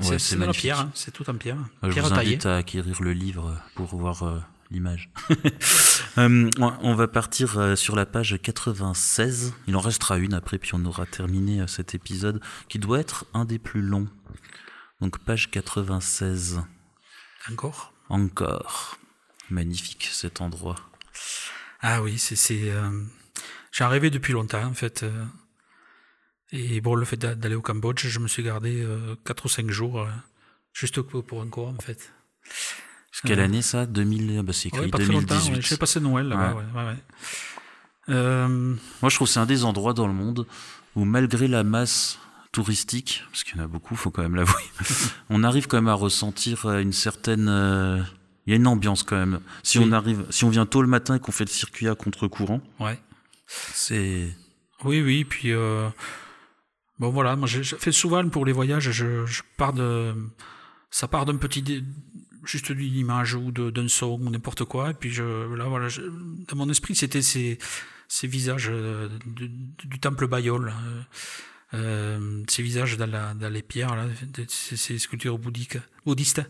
ouais, 0.00 0.18
c'est 0.18 0.36
magnifique. 0.36 0.62
pierre, 0.62 0.80
hein. 0.80 0.90
c'est 0.94 1.12
tout 1.12 1.28
en 1.28 1.34
pierre. 1.34 1.58
je 1.82 1.88
vous 1.88 1.98
invite 1.98 2.40
taillée. 2.40 2.46
à 2.46 2.56
acquérir 2.56 3.02
le 3.02 3.12
livre 3.12 3.60
pour 3.74 3.86
voir 3.96 4.22
euh, 4.22 4.38
l'image. 4.70 5.10
euh, 6.18 6.50
on 6.58 6.94
va 6.94 7.08
partir 7.08 7.76
sur 7.76 7.96
la 7.96 8.06
page 8.06 8.38
96. 8.42 9.54
Il 9.66 9.76
en 9.76 9.80
restera 9.80 10.18
une 10.18 10.34
après, 10.34 10.58
puis 10.58 10.72
on 10.74 10.84
aura 10.84 11.06
terminé 11.06 11.66
cet 11.66 11.94
épisode 11.94 12.40
qui 12.68 12.78
doit 12.78 13.00
être 13.00 13.26
un 13.34 13.44
des 13.44 13.58
plus 13.58 13.82
longs. 13.82 14.08
Donc 15.00 15.18
page 15.18 15.50
96. 15.50 16.62
Encore? 17.50 17.92
Encore. 18.08 18.98
Magnifique 19.50 20.08
cet 20.12 20.40
endroit. 20.40 20.76
Ah 21.80 22.02
oui, 22.02 22.18
c'est. 22.18 22.70
Euh... 22.70 23.02
J'ai 23.72 23.84
rêvé 23.84 24.10
depuis 24.10 24.32
longtemps 24.32 24.64
en 24.64 24.74
fait. 24.74 25.02
Euh... 25.02 25.24
Et 26.50 26.80
bon, 26.80 26.94
le 26.94 27.04
fait 27.04 27.16
d'aller 27.16 27.54
au 27.54 27.62
Cambodge, 27.62 28.06
je 28.06 28.18
me 28.18 28.28
suis 28.28 28.42
gardé 28.42 28.82
euh, 28.82 29.14
4 29.24 29.44
ou 29.44 29.48
5 29.48 29.70
jours, 29.70 30.00
euh, 30.00 30.08
juste 30.72 31.02
pour 31.02 31.42
un 31.42 31.48
cours 31.48 31.68
en 31.68 31.76
fait. 31.78 32.12
Quelle 33.24 33.40
année 33.40 33.62
ça 33.62 33.86
2000 33.86 34.42
bah 34.42 34.52
C'est 34.52 34.68
écrit 34.68 34.82
ouais, 34.82 34.88
pas 34.88 34.98
2018. 34.98 35.54
Ouais. 35.54 35.60
Je 35.60 35.70
vais 35.70 35.76
passer 35.76 36.00
Noël 36.00 36.28
là-bas. 36.28 36.54
Ouais, 36.54 36.96
euh... 38.10 38.48
Moi, 38.48 39.10
je 39.10 39.14
trouve 39.14 39.28
que 39.28 39.32
c'est 39.32 39.40
un 39.40 39.46
des 39.46 39.64
endroits 39.64 39.92
dans 39.92 40.06
le 40.06 40.12
monde 40.12 40.46
où, 40.96 41.04
malgré 41.04 41.48
la 41.48 41.64
masse 41.64 42.18
touristique, 42.52 43.24
parce 43.30 43.44
qu'il 43.44 43.56
y 43.56 43.60
en 43.60 43.64
a 43.64 43.68
beaucoup, 43.68 43.96
faut 43.96 44.10
quand 44.10 44.22
même 44.22 44.34
l'avouer, 44.34 44.62
on 45.30 45.44
arrive 45.44 45.66
quand 45.66 45.76
même 45.76 45.88
à 45.88 45.94
ressentir 45.94 46.70
une 46.78 46.92
certaine. 46.92 47.48
Euh... 47.48 48.02
Il 48.46 48.52
y 48.52 48.54
a 48.54 48.56
une 48.56 48.66
ambiance 48.66 49.02
quand 49.02 49.16
même. 49.16 49.40
Si 49.62 49.78
oui. 49.78 49.84
on 49.86 49.92
arrive, 49.92 50.24
si 50.30 50.44
on 50.44 50.48
vient 50.48 50.64
tôt 50.64 50.80
le 50.80 50.88
matin 50.88 51.16
et 51.16 51.20
qu'on 51.20 51.32
fait 51.32 51.44
le 51.44 51.50
circuit 51.50 51.86
à 51.86 51.94
contre-courant, 51.94 52.62
ouais. 52.80 52.98
c'est. 53.46 54.34
Oui, 54.84 55.02
oui, 55.02 55.24
puis. 55.24 55.52
Euh... 55.52 55.88
Bon 56.98 57.10
voilà, 57.10 57.36
moi 57.36 57.46
je, 57.46 57.62
je, 57.62 57.76
fais 57.76 57.92
souvent 57.92 58.28
pour 58.28 58.44
les 58.44 58.52
voyages, 58.52 58.90
je, 58.90 59.26
je 59.26 59.42
pars 59.56 59.72
de. 59.72 60.14
Ça 60.90 61.06
part 61.06 61.26
d'un 61.26 61.36
petit 61.36 61.84
juste 62.44 62.72
d'une 62.72 62.94
image 62.94 63.34
ou 63.34 63.50
d'un 63.50 63.88
son 63.88 64.20
ou 64.20 64.30
n'importe 64.30 64.64
quoi. 64.64 64.90
Et 64.90 64.94
puis 64.94 65.10
je, 65.10 65.22
là, 65.54 65.64
voilà, 65.64 65.88
je, 65.88 66.02
dans 66.02 66.56
mon 66.56 66.68
esprit, 66.70 66.94
c'était 66.94 67.22
ces, 67.22 67.58
ces 68.08 68.26
visages 68.26 68.68
euh, 68.70 69.08
du, 69.26 70.00
temple 70.00 70.26
Bayol, 70.26 70.68
euh, 70.68 71.02
euh, 71.74 72.42
ces 72.48 72.62
visages 72.62 72.96
dans, 72.96 73.52
les 73.52 73.62
pierres, 73.62 73.94
là, 73.94 74.06
ces, 74.48 74.98
sculptures 74.98 75.38
bouddhistes. 75.38 76.40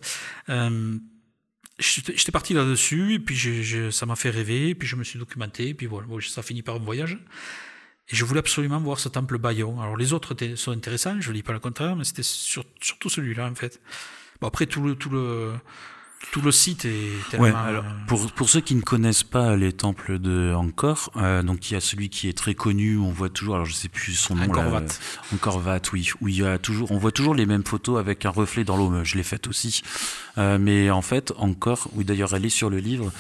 J'étais 1.81 2.33
parti 2.33 2.55
là-dessus, 2.55 3.15
et 3.15 3.19
puis 3.19 3.93
ça 3.93 4.07
m'a 4.07 4.17
fait 4.17 4.31
rêver, 4.31 4.71
et 4.71 4.75
puis 4.75 4.89
je 4.89 4.97
me 4.97 5.05
suis 5.05 5.19
documenté, 5.19 5.69
et 5.69 5.75
puis 5.75 5.87
voilà, 5.87 6.07
bon, 6.07 6.21
ça 6.21 6.43
finit 6.43 6.63
par 6.63 6.77
un 6.77 6.81
voyage. 6.81 7.19
Et 8.11 8.17
je 8.17 8.25
voulais 8.25 8.41
absolument 8.41 8.81
voir 8.81 8.99
ce 8.99 9.09
temple 9.09 9.37
Bayon. 9.39 9.81
Alors 9.81 9.97
les 9.97 10.13
autres 10.13 10.35
sont 10.55 10.73
intéressants, 10.73 11.21
je 11.21 11.29
ne 11.29 11.35
dis 11.35 11.43
pas 11.43 11.53
le 11.53 11.61
contraire, 11.61 11.95
mais 11.95 12.05
c'était 12.05 12.23
sur, 12.23 12.65
surtout 12.81 13.11
celui-là 13.11 13.51
en 13.51 13.55
fait. 13.55 13.81
Bon, 14.41 14.49
après 14.49 14.67
tout 14.67 14.83
le, 14.83 14.95
tout 14.95 15.11
le, 15.11 15.53
tout 16.33 16.41
le 16.41 16.53
site 16.53 16.85
est 16.85 17.11
tellement. 17.31 17.47
Ouais, 17.47 17.53
alors, 17.55 17.85
pour, 18.07 18.31
pour 18.33 18.49
ceux 18.49 18.61
qui 18.61 18.75
ne 18.75 18.81
connaissent 18.83 19.25
pas 19.25 19.57
les 19.57 19.73
temples 19.73 20.19
de 20.19 20.53
Angkor, 20.55 21.11
euh, 21.17 21.43
donc 21.43 21.71
il 21.71 21.75
y 21.75 21.77
a 21.77 21.81
celui 21.81 22.09
qui 22.09 22.29
est 22.29 22.37
très 22.37 22.55
connu, 22.55 22.99
on 22.99 23.11
voit 23.11 23.29
toujours, 23.31 23.55
alors 23.57 23.67
je 23.67 23.73
sais 23.73 23.89
plus 23.89 24.15
son 24.15 24.35
nom. 24.37 24.45
Angkor 24.45 24.73
Wat. 24.73 24.81
euh, 24.83 25.35
Angkor 25.35 25.65
Wat, 25.67 25.83
oui, 25.93 26.11
où 26.21 26.29
il 26.29 26.37
y 26.37 26.45
a 26.45 26.59
toujours, 26.59 26.91
on 26.93 26.99
voit 26.99 27.13
toujours 27.13 27.35
les 27.35 27.47
mêmes 27.47 27.65
photos 27.65 27.99
avec 27.99 28.27
un 28.27 28.31
reflet 28.31 28.65
dans 28.65 28.77
l'eau. 28.77 28.93
Je 29.05 29.17
l'ai 29.17 29.23
faite 29.25 29.47
aussi, 29.49 29.83
Euh, 30.39 30.57
mais 30.61 30.89
en 30.91 31.03
fait, 31.03 31.33
Angkor, 31.37 31.89
oui 31.95 32.05
d'ailleurs 32.05 32.33
elle 32.35 32.45
est 32.47 32.49
sur 32.49 32.71
le 32.71 32.79
livre. 32.79 33.11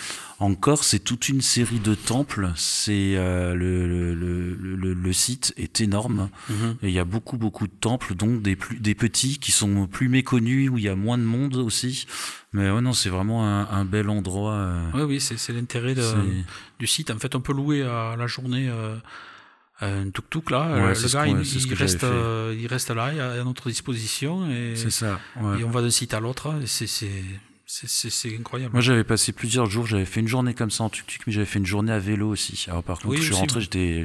Angkor, 0.40 0.84
c'est 0.84 1.00
toute 1.00 1.28
une 1.28 1.40
série 1.40 1.80
de 1.80 1.94
temples. 1.96 2.52
C'est 2.54 3.14
euh, 3.16 3.54
le, 3.54 3.88
le, 3.88 4.14
le, 4.14 4.54
le, 4.76 4.94
le 4.94 5.12
site 5.12 5.52
est 5.56 5.80
énorme. 5.80 6.28
Mhm. 6.48 6.76
Et 6.82 6.88
il 6.88 6.94
y 6.94 7.00
a 7.00 7.04
beaucoup, 7.04 7.36
beaucoup 7.38 7.66
de 7.66 7.72
temples, 7.72 8.14
donc 8.14 8.40
des, 8.40 8.54
plus, 8.54 8.78
des 8.78 8.94
petits 8.94 9.38
qui 9.38 9.50
sont 9.50 9.88
plus 9.88 10.08
méconnus, 10.08 10.70
où 10.70 10.78
il 10.78 10.84
y 10.84 10.88
a 10.88 10.94
moins 10.94 11.18
de 11.18 11.24
monde 11.24 11.56
aussi. 11.56 12.06
Mais 12.52 12.70
ouais, 12.70 12.80
non, 12.80 12.92
c'est 12.92 13.08
vraiment 13.08 13.44
un, 13.46 13.68
un 13.68 13.84
bel 13.84 14.08
endroit. 14.08 14.52
euh, 14.52 14.90
Oui, 14.94 15.02
oui, 15.02 15.20
c'est 15.20 15.52
l'intérêt 15.52 15.96
du 16.78 16.86
site. 16.86 17.10
En 17.10 17.18
fait, 17.18 17.34
on 17.34 17.40
peut 17.40 17.52
louer 17.52 17.82
à 17.82 18.14
la 18.16 18.26
journée 18.28 18.68
euh, 18.68 18.94
un 19.80 20.08
tuk-tuk 20.10 20.50
là. 20.50 20.70
Ouais, 20.86 20.94
le 20.94 21.12
gars, 21.12 21.26
il, 21.26 21.34
reste, 21.74 22.06
il 22.56 22.66
reste 22.68 22.90
là, 22.90 23.12
il 23.12 23.18
est 23.18 23.20
à 23.40 23.44
notre 23.44 23.68
disposition 23.70 24.48
et, 24.50 24.76
ça. 24.76 25.18
et 25.58 25.64
on 25.64 25.70
va 25.70 25.82
d'un 25.82 25.90
site 25.90 26.14
à 26.14 26.20
l'autre. 26.20 26.54
C'est 26.66 26.86
c'est- 27.70 28.34
incroyable. 28.34 28.72
Moi, 28.72 28.80
j'avais 28.80 29.04
passé 29.04 29.32
plusieurs 29.32 29.66
jours. 29.66 29.86
J'avais 29.86 30.06
fait 30.06 30.20
une 30.20 30.26
journée 30.28 30.54
comme 30.54 30.70
ça 30.70 30.84
en 30.84 30.88
tuk-tuk, 30.88 31.22
mais 31.26 31.32
j'avais 31.32 31.46
fait 31.46 31.58
une 31.58 31.66
journée 31.66 31.92
à 31.92 31.98
vélo 31.98 32.28
aussi. 32.30 32.64
Alors, 32.68 32.82
par 32.82 32.96
contre, 32.98 33.10
Oui, 33.10 33.18
je 33.18 33.24
suis 33.24 33.34
rentré, 33.34 33.60
j'étais, 33.60 34.04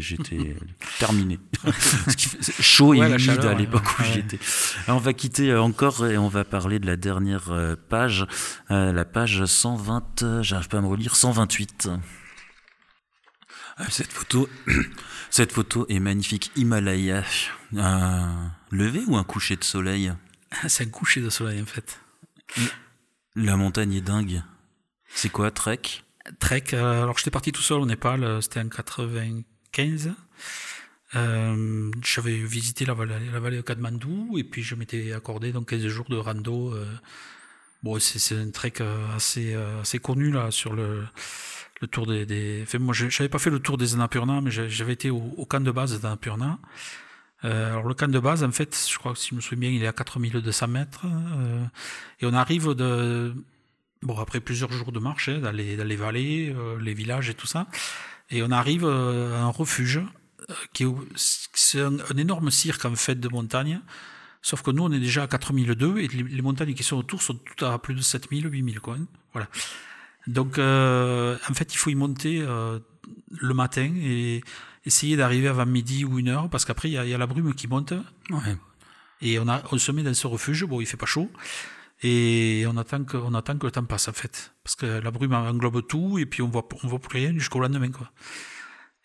terminé. 1.00 1.40
Chaud 2.60 2.94
et 2.94 3.00
Ouais, 3.00 3.10
la 3.10 3.16
humide 3.16 3.26
chaleur, 3.26 3.46
à 3.46 3.54
ouais. 3.54 3.60
l'époque 3.62 3.84
où 3.98 4.02
Ouais. 4.02 4.12
j'étais. 4.14 4.40
On 4.90 4.98
va 4.98 5.14
quitter 5.14 5.50
euh, 5.52 5.62
encore 5.62 6.06
et 6.06 6.18
on 6.18 6.28
va 6.28 6.44
parler 6.44 6.80
de 6.80 6.86
la 6.86 6.98
dernière 6.98 7.52
euh, 7.52 7.76
page, 7.90 8.26
euh, 8.70 8.92
la 8.92 9.06
page 9.06 9.46
120. 9.46 10.24
euh, 10.24 10.44
J'arrive 10.44 10.68
pas 10.68 10.80
à 10.80 10.82
me 10.82 10.88
relire. 10.88 11.16
128. 11.16 11.90
Ah, 13.78 13.90
Cette 13.90 14.12
photo, 14.12 14.50
cette 15.32 15.52
photo 15.54 15.86
est 15.90 16.00
magnifique. 16.00 16.52
Himalaya, 16.58 17.24
un 17.78 18.52
lever 18.72 19.04
ou 19.08 19.16
un 19.18 19.24
coucher 19.24 19.56
de 19.56 19.64
soleil? 19.64 20.14
C'est 20.68 20.84
un 20.86 20.90
coucher 20.90 21.22
de 21.22 21.30
soleil 21.30 21.62
en 21.62 21.66
fait. 21.66 22.00
La 23.36 23.58
montagne 23.58 23.94
est 23.96 24.02
dingue. 24.02 24.44
C'est 25.08 25.30
quoi, 25.30 25.50
Trek? 25.50 25.82
Trek, 26.40 26.64
euh, 26.74 27.04
alors 27.04 27.18
j'étais 27.18 27.32
parti 27.32 27.52
tout 27.52 27.62
seul 27.62 27.80
au 27.80 27.86
Népal, 27.86 28.24
euh, 28.24 28.42
c'était 28.42 28.60
en 28.60 28.70
95. 28.70 30.14
Euh, 31.16 31.92
J'avais 32.04 32.38
visité 32.38 32.86
la 32.86 32.94
vallée, 32.94 33.58
de 33.58 33.62
Katmandou 33.62 34.38
et 34.38 34.44
puis 34.44 34.62
je 34.62 34.76
m'étais 34.76 35.14
accordé 35.14 35.52
donc 35.52 35.70
15 35.70 35.88
jours 35.88 36.06
de 36.10 36.16
rando. 36.16 36.76
bon, 37.82 38.00
c'est 38.00 38.36
un 38.36 38.52
trek 38.52 38.74
assez, 39.16 39.56
connu 40.02 40.32
là 40.32 40.52
sur 40.52 40.74
le, 40.74 41.06
tour 41.92 42.06
des. 42.06 42.26
des... 42.26 42.62
Enfin, 42.64 42.80
moi, 42.80 42.94
je 42.94 43.06
n'avais 43.06 43.30
pas 43.30 43.40
fait 43.40 43.50
le 43.50 43.60
tour 43.60 43.78
des 43.78 43.96
Annapurna, 43.96 44.42
mais 44.42 44.52
j'avais 44.52 44.94
été 44.94 45.10
au, 45.10 45.34
au 45.38 45.46
camp 45.46 45.60
de 45.64 45.72
base 45.72 45.98
des 46.00 46.06
Annapurna. 46.06 46.60
Euh, 47.46 47.72
alors 47.72 47.88
le 47.88 47.94
camp 47.94 48.10
de 48.10 48.20
base, 48.20 48.44
en 48.44 48.52
fait, 48.52 48.88
je 48.90 48.98
crois 48.98 49.14
que 49.14 49.20
si 49.20 49.30
je 49.32 49.36
me 49.36 49.42
souviens 49.42 49.70
bien, 49.70 49.70
il 49.70 49.84
est 49.84 49.88
à 49.88 49.94
4200 49.94 50.68
mètres. 50.68 51.06
euh, 51.06 51.66
et 52.20 52.26
on 52.26 52.34
arrive 52.34 52.74
de, 52.74 53.34
bon, 54.02 54.18
après 54.18 54.40
plusieurs 54.40 54.72
jours 54.72 54.92
de 54.92 55.00
marche 55.00 55.30
hein, 55.30 55.40
dans, 55.40 55.52
les, 55.52 55.76
les 55.76 55.96
vallées, 55.96 56.54
euh, 56.56 56.80
les 56.80 56.94
villages 56.94 57.30
et 57.30 57.34
tout 57.34 57.48
ça. 57.48 57.68
Et 58.30 58.42
on 58.44 58.52
arrive 58.52 58.86
à 58.86 59.42
un 59.42 59.50
refuge 59.50 60.02
qui 60.74 60.84
est, 60.84 60.88
c'est 61.16 61.82
un, 61.82 61.98
énorme 62.18 62.50
cirque 62.50 62.86
en 62.86 62.96
fait 62.96 63.20
de 63.20 63.28
montagne. 63.28 63.82
Sauf 64.42 64.62
que 64.62 64.72
nous, 64.72 64.84
on 64.84 64.92
est 64.92 65.00
déjà 65.00 65.24
à 65.24 65.28
4002 65.28 66.00
et 66.00 66.08
les, 66.08 66.42
montagnes 66.42 66.74
qui 66.74 66.84
sont 66.84 66.98
autour 66.98 67.22
sont 67.22 67.36
toutes 67.36 67.64
à 67.64 67.78
plus 67.80 67.94
de 67.94 68.02
7000, 68.02 68.50
8000. 68.52 68.80
Quoi, 68.80 68.96
hein. 68.96 69.06
Voilà. 69.34 69.48
Donc, 70.28 70.58
en 70.58 71.54
fait, 71.54 71.74
il 71.74 71.78
faut 71.78 71.90
y 71.90 71.96
monter 71.96 72.40
le 72.40 73.54
matin 73.54 73.94
et 73.96 74.42
essayer 74.86 75.16
d'arriver 75.16 75.48
avant 75.48 75.66
midi 75.66 76.06
ou 76.06 76.20
une 76.20 76.28
heure 76.30 76.50
parce 76.50 76.66
qu'après, 76.66 76.90
il 76.90 76.94
y, 76.94 76.98
a- 76.98 77.06
il 77.06 77.10
y 77.10 77.14
a 77.14 77.18
la 77.18 77.28
brume 77.28 77.54
qui 77.54 77.68
monte. 77.68 77.94
Ouais. 78.30 78.56
Et 79.22 79.40
on, 79.40 79.48
a, 79.48 79.62
on 79.72 79.78
se 79.78 79.92
met 79.92 80.04
dans 80.04 80.14
ce 80.14 80.28
refuge, 80.28 80.66
bon, 80.66 80.82
il 80.82 80.86
fait 80.86 80.98
pas 80.98 81.06
chaud, 81.06 81.30
et 82.02 82.66
on 82.68 82.76
attend 82.76 83.04
que, 83.06 83.16
on 83.16 83.34
attend 83.34 83.58
que 83.58 83.66
le 83.66 83.72
temps 83.72 83.86
passe, 83.86 84.10
en 84.10 84.14
fait. 84.14 84.52
Parce 84.64 84.76
que 84.76 84.86
la 84.86 85.12
brume 85.12 85.34
englobe 85.34 85.88
tout, 85.88 86.18
et 86.20 86.26
puis 86.26 86.42
on 86.42 86.50
voit, 86.50 86.68
on 86.84 86.88
voit 86.88 87.00
plus 87.00 87.20
rien 87.20 87.34
jusqu'au 87.34 87.60
lendemain, 87.62 87.92
quoi. 87.92 88.12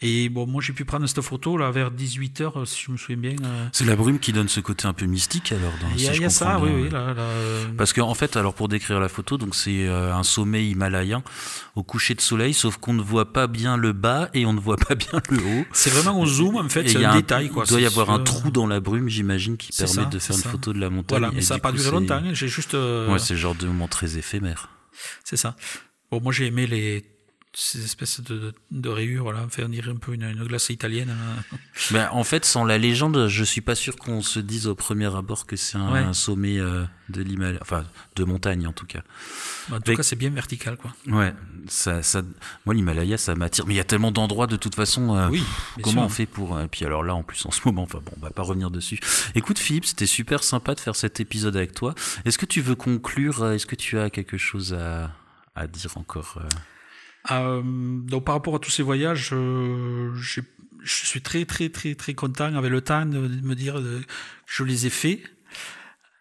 Et 0.01 0.29
bon, 0.29 0.47
moi, 0.47 0.62
j'ai 0.65 0.73
pu 0.73 0.85
prendre 0.85 1.05
cette 1.09 1.20
photo, 1.23 1.57
là, 1.57 1.73
vers 1.73 1.91
18h, 1.91 2.65
si 2.66 2.85
je 2.87 2.93
me 2.93 2.97
souviens 2.97 3.16
bien. 3.16 3.35
euh. 3.45 3.66
C'est 3.73 3.85
la 3.85 3.97
brume 3.97 4.20
qui 4.20 4.33
donne 4.33 4.47
ce 4.49 4.61
côté 4.61 4.87
un 4.87 4.93
peu 4.93 5.07
mystique 5.07 5.51
alors. 5.51 5.73
Dans, 5.83 5.89
Il 5.97 6.03
y 6.03 6.07
a, 6.09 6.15
si 6.15 6.23
y 6.23 6.31
ça, 6.31 6.61
oui, 6.61 6.69
bien. 6.70 6.79
oui, 6.85 6.89
là, 6.89 7.15
là, 7.15 7.23
euh, 7.23 7.66
Parce 7.77 7.93
qu'en 7.93 8.15
fait, 8.15 8.37
alors 8.37 8.55
pour 8.55 8.69
décrire 8.69 9.01
la 9.01 9.09
photo, 9.09 9.39
donc 9.39 9.57
c'est 9.57 9.89
euh, 9.89 10.15
un 10.15 10.23
sommet 10.23 10.65
himalayen 10.69 11.25
au 11.75 11.83
coucher 11.83 12.15
de 12.15 12.20
soleil, 12.20 12.55
sauf 12.55 12.77
qu'on 12.77 12.93
ne 12.95 13.03
voit 13.03 13.33
pas 13.33 13.49
bien 13.49 13.77
le 13.77 13.93
bas 13.93 14.29
et 14.35 14.47
on 14.47 14.53
ne 14.53 14.61
voit 14.61 14.77
pas 14.77 14.95
bien 14.95 15.20
le 15.31 15.39
haut. 15.39 15.65
c'est 15.73 15.91
vraiment 15.91 16.20
au 16.20 16.27
zoom, 16.27 16.55
en 16.59 16.69
fait, 16.69 16.87
c'est 16.89 16.95
il 16.95 17.01
y 17.01 17.05
a 17.05 17.11
un 17.11 17.15
un- 17.15 17.16
détail, 17.16 17.49
quoi. 17.49 17.65
Il 17.66 17.70
doit 17.70 17.81
y 17.81 17.87
avoir 17.87 18.11
un 18.11 18.20
trou 18.20 18.53
dans 18.53 18.69
la 18.69 18.79
brume, 18.79 19.09
j'imagine, 19.09 19.57
qui 19.57 19.73
permet 19.77 19.93
ça, 19.93 20.05
de 20.05 20.19
faire 20.20 20.37
une 20.37 20.43
ça. 20.43 20.49
photo 20.51 20.73
de 20.73 20.79
la 20.79 20.91
montagne. 20.91 21.19
Voilà, 21.19 21.35
mais 21.35 21.43
ça 21.43 21.55
n'a 21.55 21.61
pas 21.61 21.73
duré 21.73 21.91
longtemps, 21.91 22.23
hein, 22.25 22.35
j'ai 22.35 22.47
juste. 22.47 22.75
Ouais, 22.75 23.19
c'est 23.19 23.35
le 23.35 23.41
genre 23.41 23.57
de 23.57 23.66
moment 23.66 23.89
très 23.89 24.16
éphémère. 24.16 24.69
C'est 25.25 25.37
ça. 25.37 25.57
Bon, 26.12 26.20
moi 26.20 26.33
j'ai 26.33 26.47
aimé 26.47 26.69
les 26.69 27.05
ces 27.61 27.85
espèces 27.85 28.21
de, 28.21 28.53
de, 28.71 28.89
rayures, 28.89 29.33
là. 29.33 29.43
Enfin, 29.45 29.65
on 29.67 29.69
dirait 29.69 29.91
un 29.91 29.97
peu 29.97 30.15
une, 30.15 30.23
une 30.23 30.45
glace 30.45 30.69
italienne. 30.71 31.11
hein. 31.11 31.57
Ben, 31.91 32.09
en 32.13 32.23
fait, 32.23 32.45
sans 32.45 32.65
la 32.65 32.79
légende, 32.79 33.27
je 33.27 33.43
suis 33.43 33.61
pas 33.61 33.75
sûr 33.75 33.97
qu'on 33.97 34.23
se 34.23 34.39
dise 34.39 34.69
au 34.69 34.77
premier 34.77 35.13
abord 35.15 35.45
que 35.45 35.57
c'est 35.57 35.77
un, 35.77 35.91
Ouais. 35.93 35.99
un 35.99 36.13
sommet 36.13 36.59
euh, 36.61 36.85
de 37.09 37.21
l'Himalaya, 37.23 37.59
enfin 37.61 37.85
de 38.15 38.23
montagne 38.25 38.65
en 38.67 38.73
tout 38.73 38.87
cas. 38.87 39.01
En 39.73 39.77
tout 39.81 39.83
Mais- 39.91 39.97
cas, 39.97 40.03
c'est 40.05 40.15
bien 40.15 40.31
vertical, 40.31 40.77
quoi. 40.77 40.95
Ouais, 41.09 41.35
ça, 41.67 42.03
ça, 42.05 42.23
moi 42.65 42.75
l'Himalaya, 42.75 43.19
ça 43.19 43.35
m'attire. 43.35 43.67
Mais 43.67 43.75
il 43.75 43.79
y 43.79 43.81
a 43.81 43.85
tellement 43.85 44.13
d'endroits 44.13 44.47
de 44.47 44.57
toute 44.57 44.77
façon. 44.77 45.17
euh, 45.17 45.29
Oui, 45.29 45.41
pff, 45.41 45.79
comment 45.83 46.03
sûr. 46.03 46.03
on 46.03 46.09
fait 46.09 46.27
pour 46.27 46.61
Et 46.61 46.69
puis 46.69 46.85
alors 46.85 47.03
là, 47.03 47.15
en 47.17 47.25
plus 47.25 47.45
en 47.45 47.51
ce 47.51 47.61
moment, 47.65 47.83
enfin 47.83 47.99
bon, 48.05 48.13
on 48.17 48.21
va 48.21 48.31
pas 48.31 48.43
revenir 48.43 48.71
dessus. 48.71 49.01
Écoute 49.35 49.59
Philippe, 49.59 49.85
c'était 49.87 50.07
super 50.07 50.45
sympa 50.45 50.77
de 50.77 50.81
faire 50.81 50.95
cet 50.95 51.19
épisode 51.19 51.57
avec 51.57 51.73
toi. 51.75 51.95
Est-ce 52.25 52.39
que 52.39 52.47
tu 52.47 52.61
veux 52.61 52.77
conclure 52.77 53.43
euh, 53.43 53.55
Est-ce 53.55 53.67
que 53.67 53.75
tu 53.77 53.99
as 53.99 54.11
quelque 54.11 54.39
chose 54.39 54.75
à, 54.75 55.11
à 55.57 55.67
dire 55.67 55.97
encore 55.97 56.39
euh 57.31 57.63
donc 57.65 58.25
par 58.25 58.35
rapport 58.35 58.55
à 58.55 58.59
tous 58.59 58.71
ces 58.71 58.83
voyages, 58.83 59.31
euh, 59.33 60.15
je 60.15 60.43
suis 60.85 61.23
très 61.23 61.45
très 61.45 61.69
très 61.69 61.95
très 61.95 62.15
content 62.15 62.55
avec 62.55 62.71
le 62.71 62.81
temps 62.81 63.07
de 63.07 63.19
me 63.19 63.55
dire 63.55 63.79
euh, 63.79 64.01
que 64.01 64.07
je 64.47 64.65
les 64.65 64.87
ai 64.87 64.91
faits. 64.91 65.21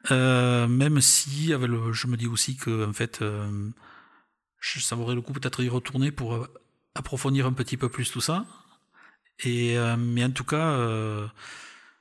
Même 0.09 1.01
si 1.01 1.47
je 1.47 2.07
me 2.07 2.15
dis 2.15 2.27
aussi 2.27 2.55
que 2.55 2.91
fait, 2.93 3.23
ça 4.61 4.95
vaudrait 4.95 5.15
le 5.15 5.21
coup 5.21 5.33
peut-être 5.33 5.61
d'y 5.61 5.69
retourner 5.69 6.11
pour 6.11 6.47
approfondir 6.95 7.45
un 7.45 7.53
petit 7.53 7.77
peu 7.77 7.89
plus 7.89 8.11
tout 8.11 8.21
ça. 8.21 8.45
Et 9.43 9.75
mais 9.97 10.23
en 10.23 10.31
tout 10.31 10.45
cas, 10.45 10.77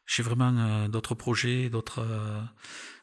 j'ai 0.07 0.23
vraiment 0.23 0.89
d'autres 0.89 1.16
projets, 1.16 1.69
d'autres 1.69 2.05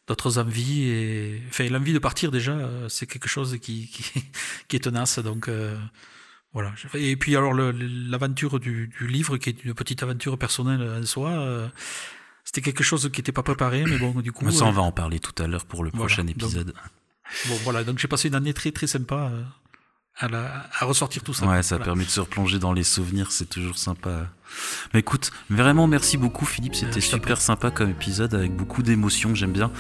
d'autres 0.07 0.37
envies 0.37 0.83
et 0.89 1.41
enfin 1.49 1.67
l'envie 1.69 1.93
de 1.93 1.99
partir 1.99 2.29
déjà, 2.31 2.51
euh, 2.51 2.89
c'est 2.89 3.07
quelque 3.07 3.29
chose 3.29 3.57
qui, 3.61 3.87
qui 3.87 4.03
qui 4.67 4.75
est 4.75 4.79
tenace. 4.79 5.19
Donc 5.19 5.47
euh, 5.47 5.77
voilà. 6.53 6.73
Et 6.93 7.15
puis 7.15 7.35
alors 7.35 7.53
l'aventure 7.53 8.59
du, 8.59 8.87
du 8.99 9.07
livre, 9.07 9.37
qui 9.37 9.49
est 9.49 9.63
une 9.63 9.73
petite 9.73 10.03
aventure 10.03 10.37
personnelle 10.37 10.81
en 11.01 11.05
soi, 11.05 11.29
euh, 11.31 11.67
c'était 12.43 12.61
quelque 12.61 12.83
chose 12.83 13.09
qui 13.13 13.19
n'était 13.21 13.31
pas 13.31 13.43
préparé, 13.43 13.85
mais 13.85 13.97
bon, 13.97 14.11
du 14.19 14.31
coup. 14.33 14.43
Mais 14.45 14.51
Ça, 14.51 14.65
on 14.65 14.71
va 14.71 14.81
en 14.81 14.91
parler 14.91 15.19
tout 15.19 15.41
à 15.41 15.47
l'heure 15.47 15.65
pour 15.65 15.83
le 15.83 15.89
Voilà, 15.91 16.05
prochain 16.05 16.23
donc- 16.23 16.31
épisode. 16.31 16.73
bon, 17.47 17.55
voilà. 17.63 17.83
Donc 17.85 17.99
j'ai 17.99 18.07
passé 18.09 18.27
une 18.27 18.35
année 18.35 18.53
très 18.53 18.71
très 18.71 18.87
sympa 18.87 19.31
à, 20.19 20.27
la, 20.27 20.65
à 20.79 20.85
ressortir 20.85 21.23
tout 21.23 21.33
ça. 21.33 21.45
Ouais, 21.45 21.63
ça 21.63 21.75
Voilà. 21.75 21.85
permet 21.85 22.05
de 22.05 22.09
se 22.09 22.19
replonger 22.19 22.59
dans 22.59 22.73
les 22.73 22.83
souvenirs, 22.83 23.31
c'est 23.31 23.49
toujours 23.49 23.77
sympa. 23.77 24.27
Mais 24.93 24.99
écoute, 24.99 25.31
vraiment 25.49 25.87
merci 25.87 26.15
beaucoup 26.17 26.45
Philippe, 26.45 26.75
c'était 26.75 27.01
je 27.01 27.09
t'en 27.09 27.17
super 27.17 27.41
sympa 27.41 27.71
comme 27.71 27.89
épisode 27.89 28.35
avec 28.35 28.55
beaucoup 28.55 28.83
d'émotions, 28.83 29.33
j'aime 29.33 29.51
bien. 29.51 29.71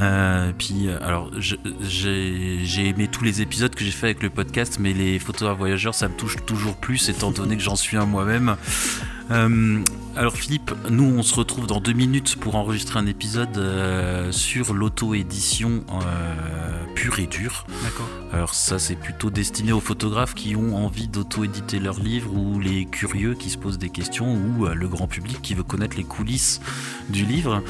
Euh, 0.00 0.52
puis 0.56 0.86
euh, 0.86 0.98
alors 1.02 1.30
j'ai 1.40 2.86
aimé 2.88 3.08
tous 3.08 3.24
les 3.24 3.42
épisodes 3.42 3.74
que 3.74 3.82
j'ai 3.84 3.90
fait 3.90 4.06
avec 4.06 4.22
le 4.22 4.30
podcast, 4.30 4.76
mais 4.78 4.92
les 4.92 5.18
photos 5.18 5.48
à 5.50 5.54
voyageurs 5.54 5.94
ça 5.96 6.08
me 6.08 6.14
touche 6.14 6.36
toujours 6.46 6.76
plus 6.76 7.08
étant 7.08 7.32
donné 7.32 7.56
que 7.56 7.62
j'en 7.64 7.74
suis 7.76 7.96
un 7.96 8.06
moi-même. 8.06 8.56
Euh, 9.30 9.84
alors 10.16 10.34
Philippe, 10.34 10.72
nous 10.90 11.04
on 11.04 11.22
se 11.22 11.34
retrouve 11.34 11.66
dans 11.66 11.80
deux 11.80 11.92
minutes 11.92 12.36
pour 12.36 12.54
enregistrer 12.56 12.98
un 12.98 13.06
épisode 13.06 13.56
euh, 13.56 14.32
sur 14.32 14.74
l'auto-édition 14.74 15.84
euh, 15.90 16.84
pure 16.94 17.18
et 17.18 17.26
dure. 17.26 17.66
D'accord. 17.82 18.08
Alors 18.32 18.54
ça 18.54 18.78
c'est 18.78 18.96
plutôt 18.96 19.30
destiné 19.30 19.72
aux 19.72 19.80
photographes 19.80 20.34
qui 20.34 20.56
ont 20.56 20.76
envie 20.76 21.08
d'auto-éditer 21.08 21.78
leurs 21.78 22.00
livres 22.00 22.34
ou 22.34 22.60
les 22.60 22.84
curieux 22.84 23.34
qui 23.34 23.50
se 23.50 23.58
posent 23.58 23.78
des 23.78 23.90
questions 23.90 24.34
ou 24.34 24.66
le 24.66 24.88
grand 24.88 25.06
public 25.06 25.40
qui 25.42 25.54
veut 25.54 25.62
connaître 25.62 25.96
les 25.96 26.04
coulisses 26.04 26.60
du 27.08 27.24
livre. 27.24 27.62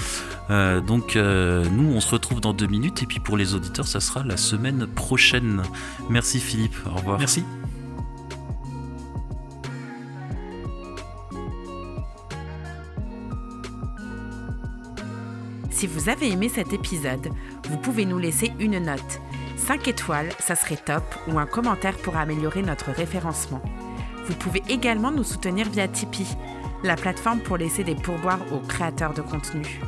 Donc 0.49 1.17
nous 1.17 1.93
on 1.95 2.01
se 2.01 2.11
retrouve 2.11 2.41
dans 2.41 2.53
deux 2.53 2.67
minutes 2.67 3.03
et 3.03 3.07
puis 3.07 3.21
pour 3.21 3.37
les 3.37 3.55
auditeurs 3.55 3.87
ça 3.87 4.01
sera 4.01 4.23
la 4.25 4.37
semaine 4.37 4.87
prochaine. 4.87 5.63
Merci 6.11 6.41
Philippe, 6.41 6.77
au 6.87 6.97
revoir. 6.97 7.19
Merci. 7.19 7.45
Si 15.73 15.87
vous 15.87 16.09
avez 16.09 16.31
aimé 16.31 16.49
cet 16.49 16.73
épisode, 16.73 17.31
vous 17.69 17.79
pouvez 17.79 18.05
nous 18.05 18.19
laisser 18.19 18.53
une 18.61 18.79
note. 18.79 19.21
5 19.57 19.89
étoiles, 19.89 20.29
ça 20.39 20.55
serait 20.55 20.77
top, 20.77 21.03
ou 21.29 21.39
un 21.39 21.47
commentaire 21.47 21.97
pour 21.97 22.17
améliorer 22.17 22.63
notre 22.63 22.93
référencement. 22.93 23.63
Vous 24.27 24.35
pouvez 24.35 24.63
également 24.69 25.11
nous 25.11 25.25
soutenir 25.25 25.69
via 25.69 25.89
Tipeee, 25.89 26.37
la 26.85 26.95
plateforme 26.95 27.41
pour 27.41 27.57
laisser 27.57 27.85
des 27.85 27.95
pourboires 27.95 28.45
aux 28.53 28.61
créateurs 28.61 29.15
de 29.15 29.23
contenu. 29.23 29.81